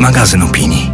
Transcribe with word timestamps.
magazyn 0.00 0.42
opinii. 0.42 0.90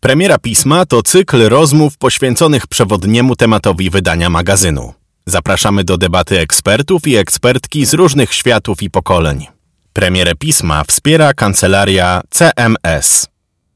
Premiera 0.00 0.38
pisma 0.38 0.86
to 0.86 1.02
cykl 1.02 1.48
rozmów 1.48 1.98
poświęconych 1.98 2.66
przewodniemu 2.66 3.36
tematowi 3.36 3.90
wydania 3.90 4.30
magazynu. 4.30 4.94
Zapraszamy 5.26 5.84
do 5.84 5.98
debaty 5.98 6.38
ekspertów 6.38 7.06
i 7.06 7.16
ekspertki 7.16 7.86
z 7.86 7.94
różnych 7.94 8.34
światów 8.34 8.82
i 8.82 8.90
pokoleń. 8.90 9.46
Premierę 9.92 10.34
pisma 10.34 10.84
wspiera 10.84 11.34
kancelaria 11.34 12.20
CMS. 12.30 13.28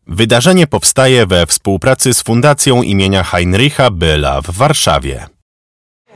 Wydarzenie 0.07 0.67
powstaje 0.67 1.27
we 1.27 1.47
współpracy 1.47 2.15
z 2.15 2.23
Fundacją 2.23 2.83
imienia 2.83 3.25
Heinricha 3.25 3.91
Byla 3.91 4.43
w 4.43 4.51
Warszawie. 4.51 5.27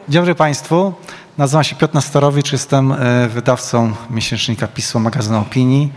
Dzień 0.08 0.20
dobry 0.20 0.34
Państwu. 0.34 0.92
Nazywam 1.38 1.64
się 1.64 1.76
Piotr 1.76 1.94
Nastorowicz, 1.94 2.52
jestem 2.52 2.92
e, 2.92 3.28
wydawcą 3.28 3.92
miesięcznika 4.10 4.66
Pismo 4.66 5.00
Magazynu 5.00 5.38
Opinii. 5.38 5.92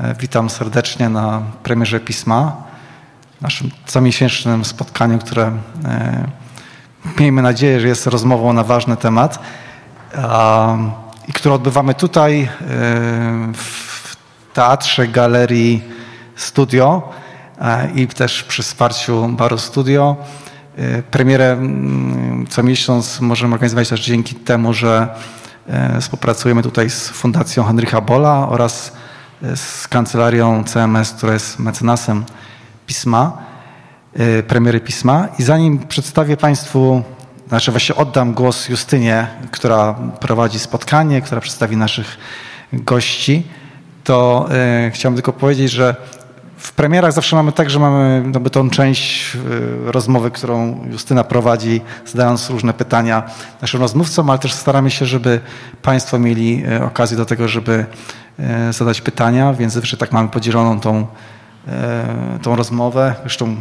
E, 0.00 0.14
witam 0.14 0.50
serdecznie 0.50 1.08
na 1.08 1.42
premierze 1.62 2.00
Pisma, 2.00 2.56
naszym 3.40 3.70
comiesięcznym 3.86 4.64
spotkaniu, 4.64 5.18
które 5.18 5.52
e, 5.84 6.24
miejmy 7.20 7.42
nadzieję, 7.42 7.80
że 7.80 7.88
jest 7.88 8.06
rozmową 8.06 8.52
na 8.52 8.64
ważny 8.64 8.96
temat 8.96 9.38
i 11.28 11.32
które 11.32 11.54
odbywamy 11.54 11.94
tutaj 11.94 12.48
w 13.54 14.16
teatrze 14.54 15.08
Galerii 15.08 15.82
Studio 16.36 17.08
i 17.94 18.06
też 18.06 18.42
przy 18.42 18.62
wsparciu 18.62 19.28
Baru 19.28 19.58
Studio. 19.58 20.16
E, 20.76 21.02
premierę 21.02 21.56
co 22.48 22.62
miesiąc 22.62 23.20
możemy 23.20 23.54
organizować 23.54 23.88
też 23.88 24.00
dzięki 24.00 24.34
temu, 24.34 24.72
że 24.72 25.08
e, 25.68 26.00
współpracujemy 26.00 26.62
tutaj 26.62 26.90
z 26.90 27.08
Fundacją 27.08 27.64
Henryka 27.64 28.00
Bola 28.00 28.48
oraz 28.48 28.92
e, 28.92 29.07
z 29.54 29.88
kancelarią 29.88 30.64
CMS, 30.64 31.12
która 31.12 31.32
jest 31.32 31.58
mecenasem 31.58 32.24
pisma, 32.86 33.38
premiery 34.48 34.80
pisma. 34.80 35.28
I 35.38 35.42
zanim 35.42 35.78
przedstawię 35.78 36.36
Państwu, 36.36 37.02
znaczy 37.48 37.70
właśnie 37.70 37.94
oddam 37.94 38.34
głos 38.34 38.68
Justynie, 38.68 39.26
która 39.50 39.94
prowadzi 40.20 40.58
spotkanie, 40.58 41.22
która 41.22 41.40
przedstawi 41.40 41.76
naszych 41.76 42.18
gości, 42.72 43.46
to 44.04 44.48
chciałbym 44.92 45.16
tylko 45.16 45.32
powiedzieć, 45.32 45.70
że 45.70 45.96
w 46.58 46.72
premierach 46.72 47.12
zawsze 47.12 47.36
mamy 47.36 47.52
tak, 47.52 47.70
że 47.70 47.78
mamy 47.78 48.22
jakby 48.34 48.50
tą 48.50 48.70
część 48.70 49.34
y, 49.34 49.38
rozmowy, 49.92 50.30
którą 50.30 50.84
Justyna 50.90 51.24
prowadzi, 51.24 51.80
zadając 52.06 52.50
różne 52.50 52.72
pytania 52.74 53.22
naszym 53.62 53.80
rozmówcom, 53.80 54.30
ale 54.30 54.38
też 54.38 54.52
staramy 54.52 54.90
się, 54.90 55.06
żeby 55.06 55.40
Państwo 55.82 56.18
mieli 56.18 56.64
okazję 56.86 57.16
do 57.16 57.24
tego, 57.24 57.48
żeby 57.48 57.86
zadać 58.70 59.00
pytania, 59.00 59.52
więc 59.52 59.72
zawsze 59.72 59.96
tak 59.96 60.12
mamy 60.12 60.28
podzieloną 60.28 60.80
tą, 60.80 61.06
tą 62.42 62.56
rozmowę. 62.56 63.14
Zresztą 63.20 63.56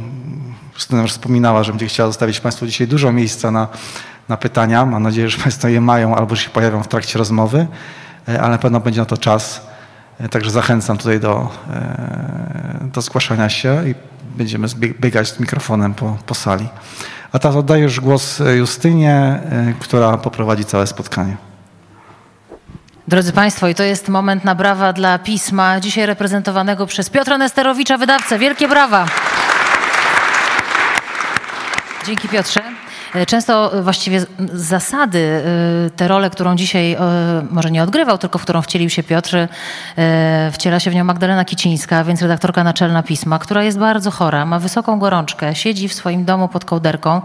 Justyna 0.73 1.01
już 1.01 1.11
wspominała, 1.11 1.63
że 1.63 1.71
będzie 1.71 1.87
chciała 1.87 2.09
zostawić 2.09 2.39
Państwu 2.39 2.65
dzisiaj 2.65 2.87
dużo 2.87 3.11
miejsca 3.11 3.51
na, 3.51 3.67
na 4.29 4.37
pytania. 4.37 4.85
Mam 4.85 5.03
nadzieję, 5.03 5.29
że 5.29 5.37
Państwo 5.43 5.67
je 5.67 5.81
mają 5.81 6.15
albo 6.15 6.35
się 6.35 6.49
pojawią 6.49 6.83
w 6.83 6.87
trakcie 6.87 7.19
rozmowy, 7.19 7.67
ale 8.27 8.49
na 8.49 8.57
pewno 8.57 8.79
będzie 8.79 8.99
na 8.99 9.05
to 9.05 9.17
czas. 9.17 9.67
Także 10.31 10.51
zachęcam 10.51 10.97
tutaj 10.97 11.19
do, 11.19 11.49
e, 11.73 12.89
do 12.93 13.01
zgłaszania 13.01 13.49
się 13.49 13.89
i 13.89 13.95
będziemy 14.37 14.67
biegać 14.77 15.27
z 15.27 15.39
mikrofonem 15.39 15.93
po, 15.93 16.17
po 16.25 16.35
sali. 16.35 16.67
A 17.31 17.39
teraz 17.39 17.57
oddaję 17.57 17.83
już 17.83 17.99
głos 17.99 18.41
Justynie, 18.57 19.13
e, 19.51 19.73
która 19.79 20.17
poprowadzi 20.17 20.65
całe 20.65 20.87
spotkanie. 20.87 21.46
Drodzy 23.07 23.33
Państwo, 23.33 23.67
i 23.67 23.75
to 23.75 23.83
jest 23.83 24.09
moment 24.09 24.43
na 24.43 24.55
brawa 24.55 24.93
dla 24.93 25.19
pisma, 25.19 25.79
dzisiaj 25.79 26.05
reprezentowanego 26.05 26.85
przez 26.85 27.09
Piotra 27.09 27.37
Nesterowicza, 27.37 27.97
wydawcę. 27.97 28.39
Wielkie 28.39 28.67
brawa! 28.67 29.05
Dzięki 32.05 32.29
Piotrze. 32.29 32.61
E, 33.15 33.25
często 33.25 33.73
e, 33.73 33.81
właściwie 33.81 34.19
z 34.19 34.27
zasady 34.53 35.19
e, 35.19 35.89
tę 35.89 36.07
rolę, 36.07 36.29
którą 36.29 36.55
dzisiaj 36.55 36.97
może 37.49 37.71
nie 37.71 37.83
odgrywał, 37.83 38.17
tylko 38.17 38.39
w 38.39 38.41
którą 38.41 38.61
wcielił 38.61 38.89
się 38.89 39.03
Piotr, 39.03 39.47
wciela 40.51 40.79
się 40.79 40.91
w 40.91 40.95
nią 40.95 41.03
Magdalena 41.03 41.45
Kicińska, 41.45 42.03
więc 42.03 42.21
redaktorka 42.21 42.63
naczelna 42.63 43.03
pisma, 43.03 43.39
która 43.39 43.63
jest 43.63 43.79
bardzo 43.79 44.11
chora, 44.11 44.45
ma 44.45 44.59
wysoką 44.59 44.99
gorączkę, 44.99 45.55
siedzi 45.55 45.87
w 45.89 45.93
swoim 45.93 46.25
domu 46.25 46.47
pod 46.47 46.65
kołderką 46.65 47.21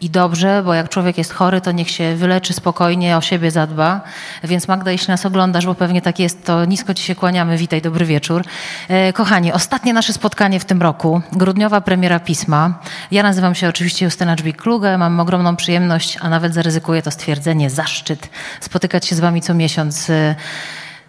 i 0.00 0.10
dobrze, 0.10 0.62
bo 0.64 0.74
jak 0.74 0.88
człowiek 0.88 1.18
jest 1.18 1.32
chory, 1.32 1.60
to 1.60 1.72
niech 1.72 1.90
się 1.90 2.14
wyleczy 2.14 2.52
spokojnie, 2.52 3.16
o 3.16 3.20
siebie 3.20 3.50
zadba. 3.50 4.00
Więc 4.44 4.68
Magda, 4.68 4.90
jeśli 4.90 5.08
nas 5.08 5.26
oglądasz, 5.26 5.66
bo 5.66 5.74
pewnie 5.74 6.02
tak 6.02 6.18
jest, 6.18 6.44
to 6.44 6.64
nisko 6.64 6.94
Ci 6.94 7.04
się 7.04 7.14
kłaniamy. 7.14 7.56
Witaj, 7.56 7.82
dobry 7.82 8.06
wieczór. 8.06 8.42
E, 8.88 9.12
kochani, 9.12 9.52
ostatnie 9.52 9.92
nasze 9.92 10.12
spotkanie 10.12 10.60
w 10.60 10.64
tym 10.64 10.82
roku, 10.82 11.20
grudniowa 11.32 11.80
premiera 11.80 12.20
pisma. 12.20 12.74
Ja 13.10 13.22
nazywam 13.22 13.54
się 13.54 13.68
oczywiście 13.68 14.04
Justyna 14.04 14.36
Dżbik-Kluge, 14.36 14.98
mam 14.98 15.20
ogromną 15.20 15.56
przyjemność, 15.56 16.18
a 16.20 16.28
nawet 16.28 16.54
zaryzykuję 16.54 17.02
to 17.02 17.10
stwierdzenie, 17.10 17.70
zaszczyt 17.70 18.28
spotykać 18.60 19.06
się 19.06 19.16
z 19.16 19.20
Wami 19.20 19.40
co 19.40 19.54
miesiąc 19.54 20.10
e, 20.10 20.34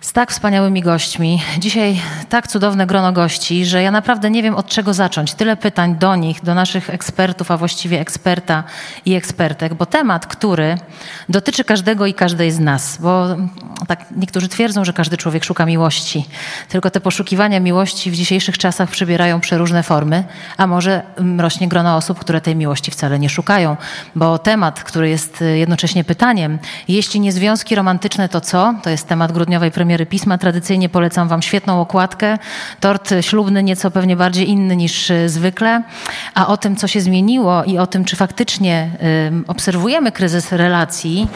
z 0.01 0.13
tak 0.13 0.31
wspaniałymi 0.31 0.81
gośćmi. 0.81 1.41
Dzisiaj 1.59 1.99
tak 2.29 2.47
cudowne 2.47 2.87
grono 2.87 3.11
gości, 3.13 3.65
że 3.65 3.81
ja 3.81 3.91
naprawdę 3.91 4.29
nie 4.29 4.43
wiem 4.43 4.55
od 4.55 4.67
czego 4.67 4.93
zacząć. 4.93 5.33
Tyle 5.33 5.57
pytań 5.57 5.95
do 5.95 6.15
nich, 6.15 6.43
do 6.43 6.55
naszych 6.55 6.89
ekspertów, 6.89 7.51
a 7.51 7.57
właściwie 7.57 7.99
eksperta 7.99 8.63
i 9.05 9.13
ekspertek, 9.13 9.73
bo 9.73 9.85
temat, 9.85 10.27
który 10.27 10.77
dotyczy 11.29 11.63
każdego 11.63 12.05
i 12.05 12.13
każdej 12.13 12.51
z 12.51 12.59
nas, 12.59 12.97
bo 13.01 13.27
tak 13.87 14.05
niektórzy 14.15 14.47
twierdzą, 14.47 14.85
że 14.85 14.93
każdy 14.93 15.17
człowiek 15.17 15.43
szuka 15.43 15.65
miłości, 15.65 16.25
tylko 16.69 16.91
te 16.91 17.01
poszukiwania 17.01 17.59
miłości 17.59 18.11
w 18.11 18.15
dzisiejszych 18.15 18.57
czasach 18.57 18.89
przybierają 18.89 19.39
przeróżne 19.39 19.83
formy, 19.83 20.23
a 20.57 20.67
może 20.67 21.01
rośnie 21.37 21.67
grono 21.67 21.95
osób, 21.95 22.19
które 22.19 22.41
tej 22.41 22.55
miłości 22.55 22.91
wcale 22.91 23.19
nie 23.19 23.29
szukają, 23.29 23.77
bo 24.15 24.37
temat, 24.37 24.83
który 24.83 25.09
jest 25.09 25.43
jednocześnie 25.55 26.03
pytaniem, 26.03 26.59
jeśli 26.87 27.19
nie 27.19 27.31
związki 27.31 27.75
romantyczne, 27.75 28.29
to 28.29 28.41
co? 28.41 28.73
To 28.83 28.89
jest 28.89 29.07
temat 29.07 29.31
grudniowej 29.31 29.71
premiery 29.71 29.86
premiery 29.87 30.05
pisma. 30.05 30.37
Tradycyjnie 30.37 30.89
polecam 30.89 31.27
Wam 31.27 31.41
świetną 31.41 31.81
okładkę. 31.81 32.37
Tort 32.79 33.13
ślubny 33.21 33.63
nieco 33.63 33.91
pewnie 33.91 34.15
bardziej 34.15 34.49
inny 34.49 34.75
niż 34.75 35.09
y, 35.09 35.29
zwykle. 35.29 35.83
A 36.33 36.47
o 36.47 36.57
tym, 36.57 36.75
co 36.75 36.87
się 36.87 37.01
zmieniło 37.01 37.63
i 37.63 37.77
o 37.77 37.87
tym, 37.87 38.05
czy 38.05 38.15
faktycznie 38.15 38.91
y, 39.43 39.47
obserwujemy 39.47 40.11
kryzys 40.11 40.51
relacji, 40.51 41.27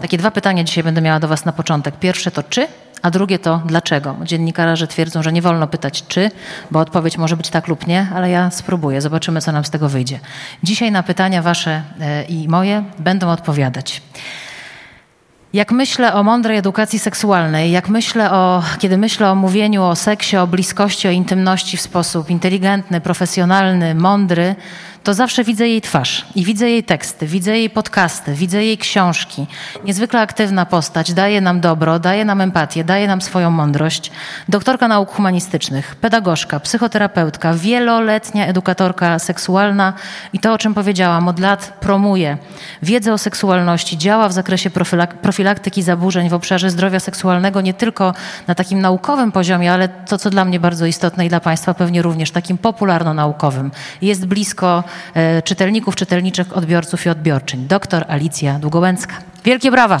takie 0.00 0.18
dwa 0.18 0.30
pytania 0.30 0.64
dzisiaj 0.64 0.84
będę 0.84 1.00
miała 1.00 1.20
do 1.20 1.28
Was 1.28 1.44
na 1.44 1.52
początek. 1.52 1.94
Pierwsze 1.96 2.30
to 2.30 2.42
czy, 2.42 2.66
a 3.02 3.10
drugie 3.10 3.38
to 3.38 3.62
dlaczego. 3.66 4.16
Dziennikarze 4.24 4.86
twierdzą, 4.86 5.22
że 5.22 5.32
nie 5.32 5.42
wolno 5.42 5.66
pytać 5.66 6.04
czy, 6.08 6.30
bo 6.70 6.80
odpowiedź 6.80 7.18
może 7.18 7.36
być 7.36 7.48
tak 7.48 7.68
lub 7.68 7.86
nie, 7.86 8.06
ale 8.14 8.30
ja 8.30 8.50
spróbuję. 8.50 9.00
Zobaczymy, 9.00 9.40
co 9.40 9.52
nam 9.52 9.64
z 9.64 9.70
tego 9.70 9.88
wyjdzie. 9.88 10.20
Dzisiaj 10.62 10.92
na 10.92 11.02
pytania 11.02 11.42
Wasze 11.42 11.82
y, 12.22 12.24
i 12.24 12.48
moje 12.48 12.84
będą 12.98 13.30
odpowiadać. 13.30 14.02
Jak 15.52 15.72
myślę 15.72 16.14
o 16.14 16.22
mądrej 16.22 16.58
edukacji 16.58 16.98
seksualnej, 16.98 17.70
jak 17.70 17.88
myślę 17.88 18.32
o, 18.32 18.62
kiedy 18.78 18.98
myślę 18.98 19.30
o 19.30 19.34
mówieniu 19.34 19.84
o 19.84 19.96
seksie, 19.96 20.36
o 20.36 20.46
bliskości, 20.46 21.08
o 21.08 21.10
intymności 21.10 21.76
w 21.76 21.80
sposób 21.80 22.30
inteligentny, 22.30 23.00
profesjonalny, 23.00 23.94
mądry, 23.94 24.54
to 25.04 25.14
zawsze 25.14 25.44
widzę 25.44 25.68
jej 25.68 25.80
twarz 25.80 26.26
i 26.34 26.44
widzę 26.44 26.70
jej 26.70 26.84
teksty, 26.84 27.26
widzę 27.26 27.58
jej 27.58 27.70
podcasty, 27.70 28.34
widzę 28.34 28.64
jej 28.64 28.78
książki. 28.78 29.46
Niezwykle 29.84 30.20
aktywna 30.20 30.66
postać, 30.66 31.12
daje 31.12 31.40
nam 31.40 31.60
dobro, 31.60 31.98
daje 31.98 32.24
nam 32.24 32.40
empatię, 32.40 32.84
daje 32.84 33.08
nam 33.08 33.20
swoją 33.22 33.50
mądrość. 33.50 34.10
Doktorka 34.48 34.88
nauk 34.88 35.10
humanistycznych, 35.10 35.96
pedagogzka, 35.96 36.60
psychoterapeutka, 36.60 37.54
wieloletnia 37.54 38.46
edukatorka 38.46 39.18
seksualna 39.18 39.92
i 40.32 40.38
to, 40.38 40.52
o 40.52 40.58
czym 40.58 40.74
powiedziałam, 40.74 41.28
od 41.28 41.38
lat 41.38 41.78
promuje 41.80 42.38
wiedzę 42.82 43.12
o 43.12 43.18
seksualności, 43.18 43.98
działa 43.98 44.28
w 44.28 44.32
zakresie 44.32 44.70
profilaktyki 45.22 45.82
zaburzeń 45.82 46.28
w 46.28 46.34
obszarze 46.34 46.70
zdrowia 46.70 47.00
seksualnego 47.00 47.60
nie 47.60 47.74
tylko 47.74 48.14
na 48.46 48.54
takim 48.54 48.80
naukowym 48.80 49.32
poziomie, 49.32 49.72
ale 49.72 49.88
to, 49.88 50.18
co 50.18 50.30
dla 50.30 50.44
mnie 50.44 50.60
bardzo 50.60 50.86
istotne 50.86 51.26
i 51.26 51.28
dla 51.28 51.40
Państwa 51.40 51.74
pewnie 51.74 52.02
również, 52.02 52.30
takim 52.30 52.58
popularno-naukowym. 52.58 53.70
Jest 54.02 54.26
blisko 54.26 54.84
czytelników, 55.44 55.96
czytelniczych, 55.96 56.56
odbiorców 56.56 57.06
i 57.06 57.08
odbiorczyń. 57.08 57.66
Doktor 57.66 58.04
Alicja 58.08 58.58
Długołęcka. 58.58 59.14
Wielkie 59.44 59.70
brawa! 59.70 60.00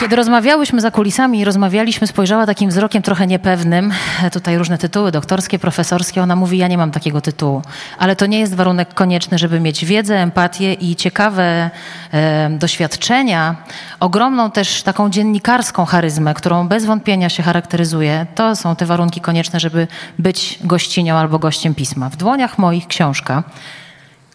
Kiedy 0.00 0.16
rozmawiałyśmy 0.16 0.80
za 0.80 0.90
kulisami 0.90 1.40
i 1.40 1.44
rozmawialiśmy, 1.44 2.06
spojrzała 2.06 2.46
takim 2.46 2.70
wzrokiem 2.70 3.02
trochę 3.02 3.26
niepewnym. 3.26 3.92
Tutaj 4.32 4.58
różne 4.58 4.78
tytuły 4.78 5.12
doktorskie, 5.12 5.58
profesorskie. 5.58 6.22
Ona 6.22 6.36
mówi, 6.36 6.58
ja 6.58 6.68
nie 6.68 6.78
mam 6.78 6.90
takiego 6.90 7.20
tytułu. 7.20 7.62
Ale 7.98 8.16
to 8.16 8.26
nie 8.26 8.40
jest 8.40 8.54
warunek 8.54 8.94
konieczny, 8.94 9.38
żeby 9.38 9.60
mieć 9.60 9.84
wiedzę, 9.84 10.16
empatię 10.16 10.74
i 10.74 10.96
ciekawe 10.96 11.70
e, 12.12 12.50
doświadczenia. 12.50 13.56
Ogromną 14.00 14.50
też 14.50 14.82
taką 14.82 15.10
dziennikarską 15.10 15.84
charyzmę, 15.84 16.34
którą 16.34 16.68
bez 16.68 16.84
wątpienia 16.84 17.28
się 17.28 17.42
charakteryzuje. 17.42 18.26
To 18.34 18.56
są 18.56 18.76
te 18.76 18.86
warunki 18.86 19.20
konieczne, 19.20 19.60
żeby 19.60 19.88
być 20.18 20.58
gościnią 20.64 21.16
albo 21.16 21.38
gościem 21.38 21.74
pisma. 21.74 22.10
W 22.10 22.16
dłoniach 22.16 22.58
moich 22.58 22.86
książka 22.86 23.42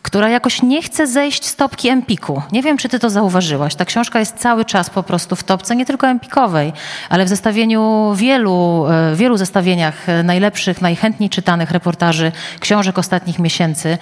która 0.02 0.30
jakoś 0.30 0.62
nie 0.62 0.82
chce 0.82 1.08
zejść 1.08 1.46
z 1.46 1.56
topki 1.56 1.90
Empiku. 1.90 2.42
Nie 2.52 2.62
wiem, 2.62 2.78
czy 2.78 2.90
ty 2.90 3.00
to 3.00 3.10
zauważyłaś. 3.10 3.76
Ta 3.76 3.86
książka 3.86 4.20
jest 4.20 4.36
cały 4.38 4.66
czas 4.66 4.90
po 4.90 5.04
prostu 5.04 5.36
w 5.36 5.44
topce, 5.44 5.76
nie 5.76 5.86
tylko 5.86 6.08
Empikowej, 6.08 6.74
ale 7.10 7.26
w 7.26 7.30
zestawieniu 7.30 8.14
wielu, 8.16 8.86
e, 8.90 9.16
wielu 9.16 9.38
zestawieniach 9.38 9.96
najlepszych, 10.24 10.82
najchętniej 10.82 11.30
czytanych 11.30 11.72
reportaży, 11.72 12.32
książek 12.60 12.98
ostatnich 12.98 13.40
miesięcy. 13.40 13.98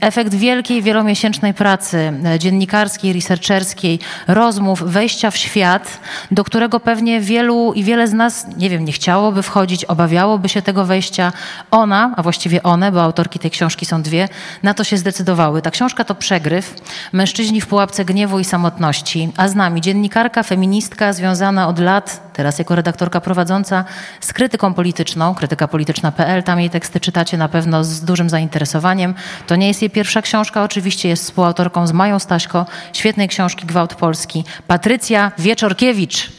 Efekt 0.00 0.34
wielkiej, 0.34 0.82
wielomiesięcznej 0.82 1.54
pracy 1.54 2.12
e, 2.24 2.38
dziennikarskiej, 2.38 3.12
researcherskiej, 3.12 3.98
rozmów, 4.26 4.82
wejścia 4.82 5.30
w 5.30 5.36
świat, 5.36 6.00
do 6.30 6.44
którego 6.44 6.80
pewnie 6.80 7.20
wielu 7.20 7.72
i 7.72 7.84
wiele 7.84 8.08
z 8.08 8.12
nas, 8.12 8.46
nie 8.56 8.70
wiem, 8.70 8.84
nie 8.84 8.92
chciałoby 8.92 9.42
wchodzić, 9.42 9.84
obawiałoby 9.84 10.48
się 10.48 10.62
tego 10.62 10.84
wejścia. 10.84 11.32
Ona, 11.70 12.14
a 12.16 12.22
właściwie 12.22 12.62
one, 12.62 12.92
bo 12.92 13.02
autorki 13.02 13.38
tej 13.38 13.50
książki 13.50 13.86
są 13.86 14.02
dwie, 14.02 14.28
na 14.62 14.74
to 14.74 14.84
się 14.84 14.98
zdecydowały 15.38 15.62
ta 15.62 15.70
książka 15.70 16.04
to 16.04 16.14
przegryw. 16.14 16.74
Mężczyźni 17.12 17.60
w 17.60 17.66
pułapce 17.66 18.04
gniewu 18.04 18.38
i 18.38 18.44
samotności, 18.44 19.32
a 19.36 19.48
z 19.48 19.54
nami 19.54 19.80
dziennikarka, 19.80 20.42
feministka 20.42 21.12
związana 21.12 21.68
od 21.68 21.78
lat, 21.78 22.32
teraz 22.32 22.58
jako 22.58 22.74
redaktorka 22.74 23.20
prowadząca, 23.20 23.84
z 24.20 24.32
krytyką 24.32 24.74
polityczną, 24.74 25.34
krytyka 25.34 25.68
polityczna.pl. 25.68 26.42
Tam 26.42 26.60
jej 26.60 26.70
teksty 26.70 27.00
czytacie 27.00 27.36
na 27.38 27.48
pewno 27.48 27.84
z 27.84 28.00
dużym 28.00 28.30
zainteresowaniem. 28.30 29.14
To 29.46 29.56
nie 29.56 29.68
jest 29.68 29.82
jej 29.82 29.90
pierwsza 29.90 30.22
książka, 30.22 30.62
oczywiście 30.62 31.08
jest 31.08 31.24
współautorką 31.24 31.86
z 31.86 31.92
Mają 31.92 32.18
Staśko, 32.18 32.66
świetnej 32.92 33.28
książki 33.28 33.66
Gwałt 33.66 33.94
Polski. 33.94 34.44
Patrycja 34.66 35.32
Wieczorkiewicz. 35.38 36.30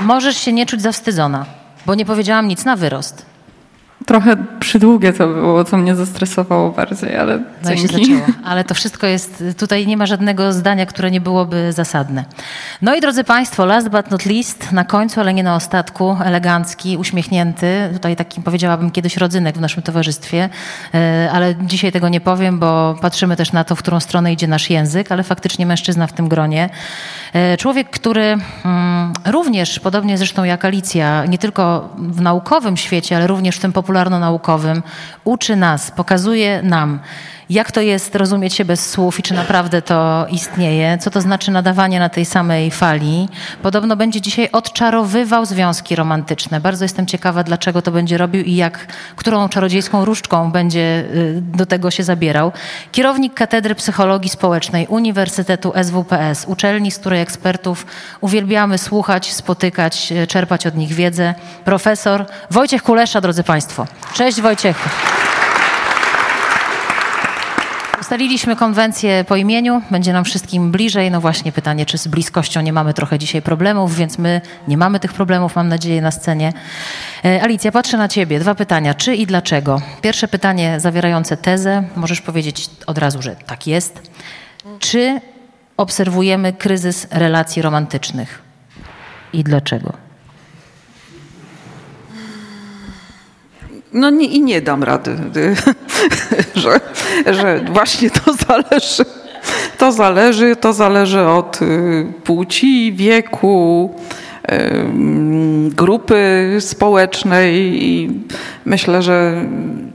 Możesz 0.00 0.36
się 0.36 0.52
nie 0.52 0.66
czuć 0.66 0.82
zawstydzona, 0.82 1.46
bo 1.86 1.94
nie 1.94 2.04
powiedziałam 2.04 2.48
nic 2.48 2.64
na 2.64 2.76
wyrost. 2.76 3.31
Trochę 4.06 4.36
przydługie 4.60 5.12
to 5.12 5.26
było, 5.26 5.64
co 5.64 5.76
mnie 5.76 5.94
zestresowało 5.94 6.70
bardziej, 6.70 7.16
ale 7.16 7.38
no 7.38 7.68
dzięki. 7.68 7.82
się 7.82 7.88
zaczęło. 7.88 8.26
Ale 8.50 8.64
to 8.64 8.74
wszystko 8.74 9.06
jest, 9.06 9.44
tutaj 9.58 9.86
nie 9.86 9.96
ma 9.96 10.06
żadnego 10.06 10.52
zdania, 10.52 10.86
które 10.86 11.10
nie 11.10 11.20
byłoby 11.20 11.72
zasadne. 11.72 12.24
No 12.82 12.94
i 12.94 13.00
drodzy 13.00 13.24
Państwo, 13.24 13.66
last 13.66 13.88
but 13.88 14.10
not 14.10 14.26
least, 14.26 14.72
na 14.72 14.84
końcu, 14.84 15.20
ale 15.20 15.34
nie 15.34 15.42
na 15.42 15.54
ostatku, 15.54 16.16
elegancki, 16.24 16.96
uśmiechnięty, 16.96 17.90
tutaj 17.92 18.16
taki 18.16 18.40
powiedziałabym 18.40 18.90
kiedyś 18.90 19.16
rodzynek 19.16 19.56
w 19.56 19.60
naszym 19.60 19.82
towarzystwie, 19.82 20.48
e, 20.94 21.30
ale 21.32 21.54
dzisiaj 21.60 21.92
tego 21.92 22.08
nie 22.08 22.20
powiem, 22.20 22.58
bo 22.58 22.94
patrzymy 23.00 23.36
też 23.36 23.52
na 23.52 23.64
to, 23.64 23.76
w 23.76 23.78
którą 23.78 24.00
stronę 24.00 24.32
idzie 24.32 24.48
nasz 24.48 24.70
język, 24.70 25.12
ale 25.12 25.22
faktycznie 25.22 25.66
mężczyzna 25.66 26.06
w 26.06 26.12
tym 26.12 26.28
gronie. 26.28 26.70
E, 27.32 27.56
człowiek, 27.56 27.90
który 27.90 28.36
mm, 28.64 29.12
również, 29.26 29.80
podobnie 29.80 30.18
zresztą 30.18 30.44
jak 30.44 30.64
Alicja, 30.64 31.26
nie 31.26 31.38
tylko 31.38 31.88
w 31.98 32.20
naukowym 32.20 32.76
świecie, 32.76 33.16
ale 33.16 33.26
również 33.26 33.56
w 33.56 33.60
tym 33.60 33.72
popularno-naukowym, 33.92 34.82
uczy 35.24 35.56
nas, 35.56 35.90
pokazuje 35.90 36.62
nam, 36.62 37.00
jak 37.52 37.72
to 37.72 37.80
jest 37.80 38.14
rozumieć 38.14 38.54
się 38.54 38.64
bez 38.64 38.90
słów 38.90 39.18
i 39.18 39.22
czy 39.22 39.34
naprawdę 39.34 39.82
to 39.82 40.26
istnieje, 40.30 40.98
co 40.98 41.10
to 41.10 41.20
znaczy 41.20 41.50
nadawanie 41.50 42.00
na 42.00 42.08
tej 42.08 42.24
samej 42.24 42.70
fali. 42.70 43.28
Podobno 43.62 43.96
będzie 43.96 44.20
dzisiaj 44.20 44.48
odczarowywał 44.52 45.46
związki 45.46 45.96
romantyczne. 45.96 46.60
Bardzo 46.60 46.84
jestem 46.84 47.06
ciekawa, 47.06 47.44
dlaczego 47.44 47.82
to 47.82 47.90
będzie 47.90 48.18
robił 48.18 48.44
i 48.44 48.56
jak, 48.56 48.86
którą 49.16 49.48
czarodziejską 49.48 50.04
różdżką 50.04 50.52
będzie 50.52 51.04
y, 51.14 51.40
do 51.40 51.66
tego 51.66 51.90
się 51.90 52.02
zabierał. 52.02 52.52
Kierownik 52.92 53.34
Katedry 53.34 53.74
Psychologii 53.74 54.30
Społecznej 54.30 54.86
Uniwersytetu 54.86 55.72
SWPS, 55.82 56.44
uczelni, 56.46 56.90
z 56.90 56.98
której 56.98 57.20
ekspertów 57.20 57.86
uwielbiamy 58.20 58.78
słuchać, 58.78 59.32
spotykać, 59.32 60.12
y, 60.12 60.26
czerpać 60.26 60.66
od 60.66 60.76
nich 60.76 60.92
wiedzę. 60.92 61.34
Profesor 61.64 62.26
Wojciech 62.50 62.82
Kulesza, 62.82 63.20
drodzy 63.20 63.42
Państwo. 63.42 63.86
Cześć 64.14 64.40
Wojciechu. 64.40 64.88
Ustaliliśmy 68.02 68.56
konwencję 68.56 69.24
po 69.28 69.36
imieniu, 69.36 69.82
będzie 69.90 70.12
nam 70.12 70.24
wszystkim 70.24 70.70
bliżej. 70.70 71.10
No 71.10 71.20
właśnie 71.20 71.52
pytanie, 71.52 71.86
czy 71.86 71.98
z 71.98 72.08
bliskością 72.08 72.60
nie 72.60 72.72
mamy 72.72 72.94
trochę 72.94 73.18
dzisiaj 73.18 73.42
problemów, 73.42 73.96
więc 73.96 74.18
my 74.18 74.40
nie 74.68 74.76
mamy 74.76 75.00
tych 75.00 75.12
problemów, 75.12 75.56
mam 75.56 75.68
nadzieję, 75.68 76.02
na 76.02 76.10
scenie. 76.10 76.52
E, 77.24 77.42
Alicja, 77.42 77.72
patrzę 77.72 77.96
na 77.98 78.08
ciebie. 78.08 78.38
Dwa 78.40 78.54
pytania. 78.54 78.94
Czy 78.94 79.14
i 79.14 79.26
dlaczego? 79.26 79.82
Pierwsze 80.00 80.28
pytanie 80.28 80.80
zawierające 80.80 81.36
tezę. 81.36 81.84
Możesz 81.96 82.20
powiedzieć 82.20 82.70
od 82.86 82.98
razu, 82.98 83.22
że 83.22 83.36
tak 83.36 83.66
jest. 83.66 84.10
Czy 84.78 85.20
obserwujemy 85.76 86.52
kryzys 86.52 87.06
relacji 87.10 87.62
romantycznych? 87.62 88.42
I 89.32 89.44
dlaczego? 89.44 89.92
No 93.92 94.10
nie, 94.10 94.26
i 94.26 94.40
nie 94.42 94.60
dam 94.60 94.82
rady, 94.82 95.16
że, 96.54 96.80
że 97.32 97.60
właśnie 97.72 98.10
to 98.10 98.32
zależy. 98.32 99.04
To 99.78 99.92
zależy, 99.92 100.56
to 100.56 100.72
zależy 100.72 101.20
od 101.20 101.62
y, 101.62 102.12
płci, 102.24 102.92
wieku, 102.92 103.90
grupy 105.70 106.56
społecznej 106.60 107.84
i 107.84 108.10
myślę, 108.64 109.02
że 109.02 109.44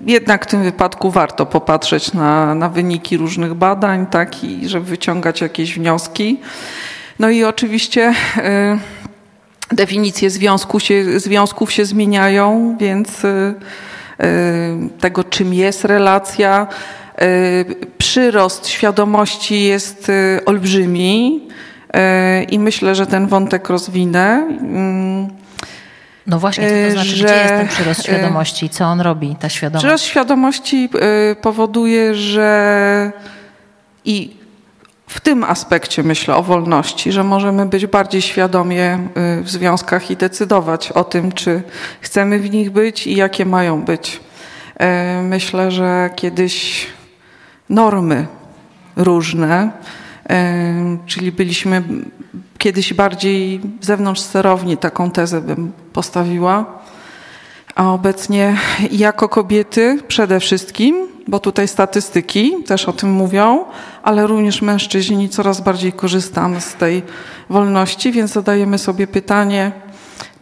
jednak 0.06 0.46
w 0.46 0.50
tym 0.50 0.64
wypadku 0.64 1.12
warto 1.12 1.46
popatrzeć 1.46 2.14
na, 2.14 2.56
na 2.56 2.70
wyniki 2.70 3.18
różnych 3.18 3.54
badań, 3.54 4.06
tak, 4.06 4.44
i 4.44 4.70
żeby 4.70 4.86
wyciągać 4.86 5.42
jakieś 5.42 5.76
wnioski. 5.76 6.40
No 7.20 7.30
i 7.30 7.44
oczywiście 7.44 8.14
y, 8.38 8.44
definicje 9.72 10.30
związku 10.30 10.80
się, 10.80 11.19
związków 11.19 11.72
się 11.72 11.86
zmieniają, 11.86 12.78
więc 12.80 13.25
y, 13.25 13.56
Y, 14.24 15.00
tego, 15.00 15.24
czym 15.24 15.54
jest 15.54 15.86
relacja. 15.86 16.68
Y, 17.22 17.66
przyrost 17.98 18.68
świadomości 18.68 19.64
jest 19.64 20.12
olbrzymi 20.46 21.42
i 22.50 22.60
myślę, 22.60 22.96
że 22.96 23.08
ten 23.08 23.28
wątek 23.28 23.69
rozwinę. 23.69 24.48
No 26.28 26.40
właśnie, 26.40 26.69
to 26.86 26.92
znaczy, 26.92 27.10
że, 27.10 27.25
gdzie 27.25 27.36
jest 27.36 27.50
ten 27.50 27.68
przyrost 27.68 28.04
świadomości? 28.04 28.69
Co 28.69 28.86
on 28.86 29.02
robi, 29.02 29.36
ta 29.40 29.50
świadomość? 29.50 29.84
Przyrost 29.84 30.04
świadomości 30.04 30.90
powoduje, 31.42 32.16
że 32.16 33.12
i 34.06 34.37
w 35.07 35.21
tym 35.21 35.44
aspekcie 35.44 36.04
myślę 36.04 36.36
o 36.36 36.44
wolności, 36.44 37.12
że 37.12 37.24
możemy 37.24 37.65
być 37.65 37.86
bardziej 37.86 38.21
świadomie 38.21 39.00
y, 39.39 39.44
w 39.44 39.50
związkach 39.50 40.12
i 40.12 40.18
decydować 40.18 40.92
o 40.92 41.04
tym, 41.04 41.31
czy 41.31 41.62
chcemy 42.01 42.39
w 42.39 42.50
nich 42.50 42.71
być 42.71 43.07
i 43.07 43.15
jakie 43.15 43.45
mają 43.45 43.81
być. 43.81 44.19
Y, 45.19 45.21
myślę, 45.21 45.71
że 45.71 46.09
kiedyś 46.16 46.87
normy 47.69 48.28
różne, 48.95 49.71
y, 50.31 50.33
czyli 51.06 51.31
byliśmy 51.31 51.83
kiedyś 52.57 52.94
bardziej 52.94 53.61
zewnątrz 53.81 54.21
sterowni, 54.21 54.78
taką 54.78 55.11
tezę 55.11 55.42
bym 55.42 55.71
postawiła, 55.94 56.66
a 57.76 57.94
obecnie 57.94 58.57
jako 58.92 59.30
kobiety 59.30 59.99
przede 60.07 60.40
wszystkim 60.40 61.18
bo 61.28 61.40
tutaj 61.40 61.68
statystyki 61.68 62.64
też 62.66 62.90
o 62.90 62.94
tym 62.94 63.11
mówią, 63.11 63.66
ale 64.07 64.28
również 64.28 64.61
mężczyźni 64.61 65.30
coraz 65.30 65.61
bardziej 65.61 65.94
korzystamy 65.94 66.61
z 66.61 66.73
tej 66.73 67.04
wolności, 67.49 68.11
więc 68.11 68.31
zadajemy 68.31 68.78
sobie 68.78 69.07
pytanie, 69.07 69.71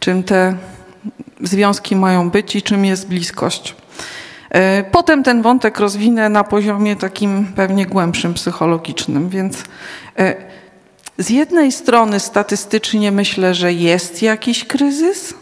czym 0.00 0.22
te 0.22 0.56
związki 1.42 1.96
mają 1.96 2.30
być 2.30 2.56
i 2.56 2.62
czym 2.62 2.84
jest 2.84 3.08
bliskość. 3.08 3.74
E, 4.50 4.84
potem 4.84 5.22
ten 5.22 5.42
wątek 5.42 5.78
rozwinę 5.78 6.28
na 6.28 6.44
poziomie 6.44 6.96
takim 6.96 7.46
pewnie 7.56 7.86
głębszym, 7.86 8.34
psychologicznym, 8.34 9.28
więc 9.28 9.64
e, 10.18 10.34
z 11.18 11.30
jednej 11.30 11.72
strony 11.72 12.20
statystycznie 12.20 13.12
myślę, 13.12 13.54
że 13.54 13.72
jest 13.72 14.22
jakiś 14.22 14.64
kryzys, 14.64 15.34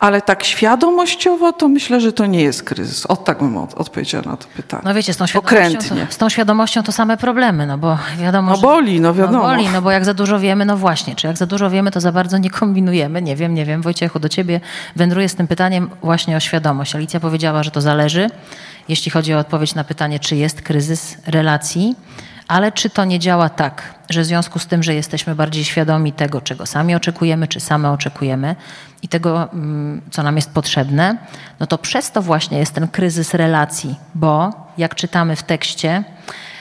ale 0.00 0.22
tak 0.22 0.44
świadomościowo 0.44 1.52
to 1.52 1.68
myślę, 1.68 2.00
że 2.00 2.12
to 2.12 2.26
nie 2.26 2.42
jest 2.42 2.62
kryzys. 2.62 3.06
O 3.06 3.16
tak 3.16 3.38
bym 3.38 3.56
od, 3.56 3.74
odpowiedziała 3.74 4.24
na 4.24 4.36
to 4.36 4.46
pytanie. 4.56 4.82
No 4.84 4.94
wiecie, 4.94 5.14
z 5.14 5.16
tą 5.16 5.26
świadomością, 5.26 5.78
to, 5.78 6.12
z 6.12 6.18
tą 6.18 6.28
świadomością 6.28 6.82
to 6.82 6.92
same 6.92 7.16
problemy, 7.16 7.66
no 7.66 7.78
bo 7.78 7.98
wiadomo, 8.18 8.52
No 8.52 8.58
boli, 8.58 9.00
no 9.00 9.14
wiadomo. 9.14 9.38
No 9.38 9.44
boli, 9.44 9.68
no 9.68 9.82
bo 9.82 9.90
jak 9.90 10.04
za 10.04 10.14
dużo 10.14 10.40
wiemy, 10.40 10.64
no 10.64 10.76
właśnie, 10.76 11.16
czy 11.16 11.26
jak 11.26 11.36
za 11.36 11.46
dużo 11.46 11.70
wiemy, 11.70 11.90
to 11.90 12.00
za 12.00 12.12
bardzo 12.12 12.38
nie 12.38 12.50
kombinujemy. 12.50 13.22
Nie 13.22 13.36
wiem, 13.36 13.54
nie 13.54 13.64
wiem. 13.64 13.82
Wojciechu, 13.82 14.18
do 14.18 14.28
ciebie 14.28 14.60
wędruję 14.96 15.28
z 15.28 15.34
tym 15.34 15.46
pytaniem 15.46 15.90
właśnie 16.02 16.36
o 16.36 16.40
świadomość. 16.40 16.94
Alicja 16.94 17.20
powiedziała, 17.20 17.62
że 17.62 17.70
to 17.70 17.80
zależy, 17.80 18.30
jeśli 18.88 19.10
chodzi 19.10 19.34
o 19.34 19.38
odpowiedź 19.38 19.74
na 19.74 19.84
pytanie, 19.84 20.18
czy 20.18 20.36
jest 20.36 20.62
kryzys 20.62 21.16
relacji. 21.26 21.94
Ale 22.50 22.72
czy 22.72 22.90
to 22.90 23.04
nie 23.04 23.18
działa 23.18 23.48
tak, 23.48 23.94
że 24.08 24.22
w 24.22 24.24
związku 24.24 24.58
z 24.58 24.66
tym, 24.66 24.82
że 24.82 24.94
jesteśmy 24.94 25.34
bardziej 25.34 25.64
świadomi 25.64 26.12
tego, 26.12 26.40
czego 26.40 26.66
sami 26.66 26.94
oczekujemy, 26.94 27.48
czy 27.48 27.60
same 27.60 27.90
oczekujemy 27.90 28.56
i 29.02 29.08
tego, 29.08 29.52
mm, 29.52 30.00
co 30.10 30.22
nam 30.22 30.36
jest 30.36 30.50
potrzebne, 30.50 31.16
no 31.60 31.66
to 31.66 31.78
przez 31.78 32.10
to 32.10 32.22
właśnie 32.22 32.58
jest 32.58 32.74
ten 32.74 32.88
kryzys 32.88 33.34
relacji, 33.34 33.94
bo 34.14 34.50
jak 34.78 34.94
czytamy 34.94 35.36
w 35.36 35.42
tekście, 35.42 36.04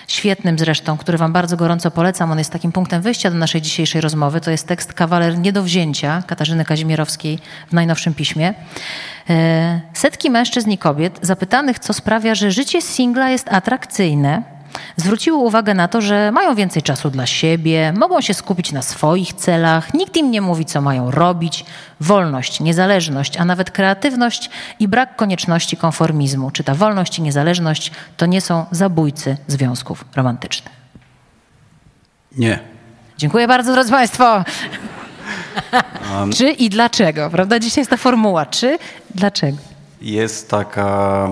świetnym 0.08 0.60
zresztą, 0.60 0.98
który 0.98 1.18
Wam 1.18 1.34
bardzo 1.34 1.58
gorąco 1.58 1.92
polecam. 1.92 2.32
On 2.32 2.38
jest 2.38 2.52
takim 2.52 2.72
punktem 2.72 3.02
wyjścia 3.02 3.32
do 3.32 3.38
naszej 3.38 3.62
dzisiejszej 3.62 4.02
rozmowy. 4.02 4.42
To 4.42 4.52
jest 4.52 4.68
tekst 4.68 4.94
Kawaler 4.94 5.38
nie 5.38 5.54
do 5.54 5.64
wzięcia 5.64 6.24
Katarzyny 6.28 6.66
Kazimierowskiej 6.66 7.40
w 7.70 7.74
najnowszym 7.74 8.14
piśmie. 8.14 8.54
E, 9.30 9.82
setki 9.94 10.30
mężczyzn 10.30 10.72
i 10.72 10.78
kobiet 10.78 11.20
zapytanych, 11.22 11.80
co 11.80 11.94
sprawia, 11.94 12.36
że 12.36 12.52
życie 12.52 12.82
singla 12.82 13.30
jest 13.30 13.50
atrakcyjne, 13.50 14.59
zwróciły 14.96 15.38
uwagę 15.38 15.74
na 15.74 15.88
to, 15.88 16.02
że 16.02 16.32
mają 16.32 16.56
więcej 16.56 16.82
czasu 16.82 17.10
dla 17.10 17.26
siebie, 17.26 17.94
mogą 17.98 18.22
się 18.22 18.34
skupić 18.34 18.72
na 18.72 18.82
swoich 18.82 19.34
celach, 19.34 19.94
nikt 19.94 20.18
im 20.18 20.32
nie 20.32 20.42
mówi, 20.42 20.66
co 20.66 20.82
mają 20.82 21.12
robić. 21.12 21.66
Wolność, 22.02 22.60
niezależność, 22.60 23.38
a 23.38 23.46
nawet 23.46 23.72
kreatywność 23.72 24.50
i 24.80 24.88
brak 24.88 25.16
konieczności 25.16 25.78
konformizmu. 25.78 26.52
Czy 26.52 26.64
ta 26.64 26.76
wolność 26.76 27.20
i 27.20 27.22
niezależność 27.22 27.92
to 28.18 28.26
nie 28.26 28.42
są 28.42 28.66
zabójcy 28.72 29.38
związków 29.48 30.06
romantycznych? 30.16 30.74
Nie. 32.38 32.60
Dziękuję 33.18 33.48
bardzo, 33.48 33.74
drodzy 33.74 33.92
Państwo. 33.92 34.44
czy 36.38 36.52
i 36.52 36.70
dlaczego? 36.70 37.30
Prawda? 37.30 37.60
Dzisiaj 37.60 37.82
jest 37.82 37.92
ta 37.92 37.98
formuła. 37.98 38.46
Czy, 38.46 38.78
dlaczego? 39.16 39.58
Jest 40.02 40.50
taka 40.50 41.28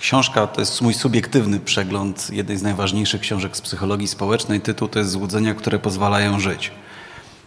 książka, 0.00 0.46
to 0.46 0.60
jest 0.60 0.80
mój 0.80 0.94
subiektywny 0.94 1.60
przegląd 1.60 2.30
jednej 2.32 2.56
z 2.56 2.62
najważniejszych 2.62 3.20
książek 3.20 3.56
z 3.56 3.60
psychologii 3.60 4.08
społecznej. 4.08 4.60
Tytuł 4.60 4.88
to 4.88 4.98
jest 4.98 5.10
Złudzenia, 5.10 5.54
które 5.54 5.78
pozwalają 5.78 6.40
żyć. 6.40 6.72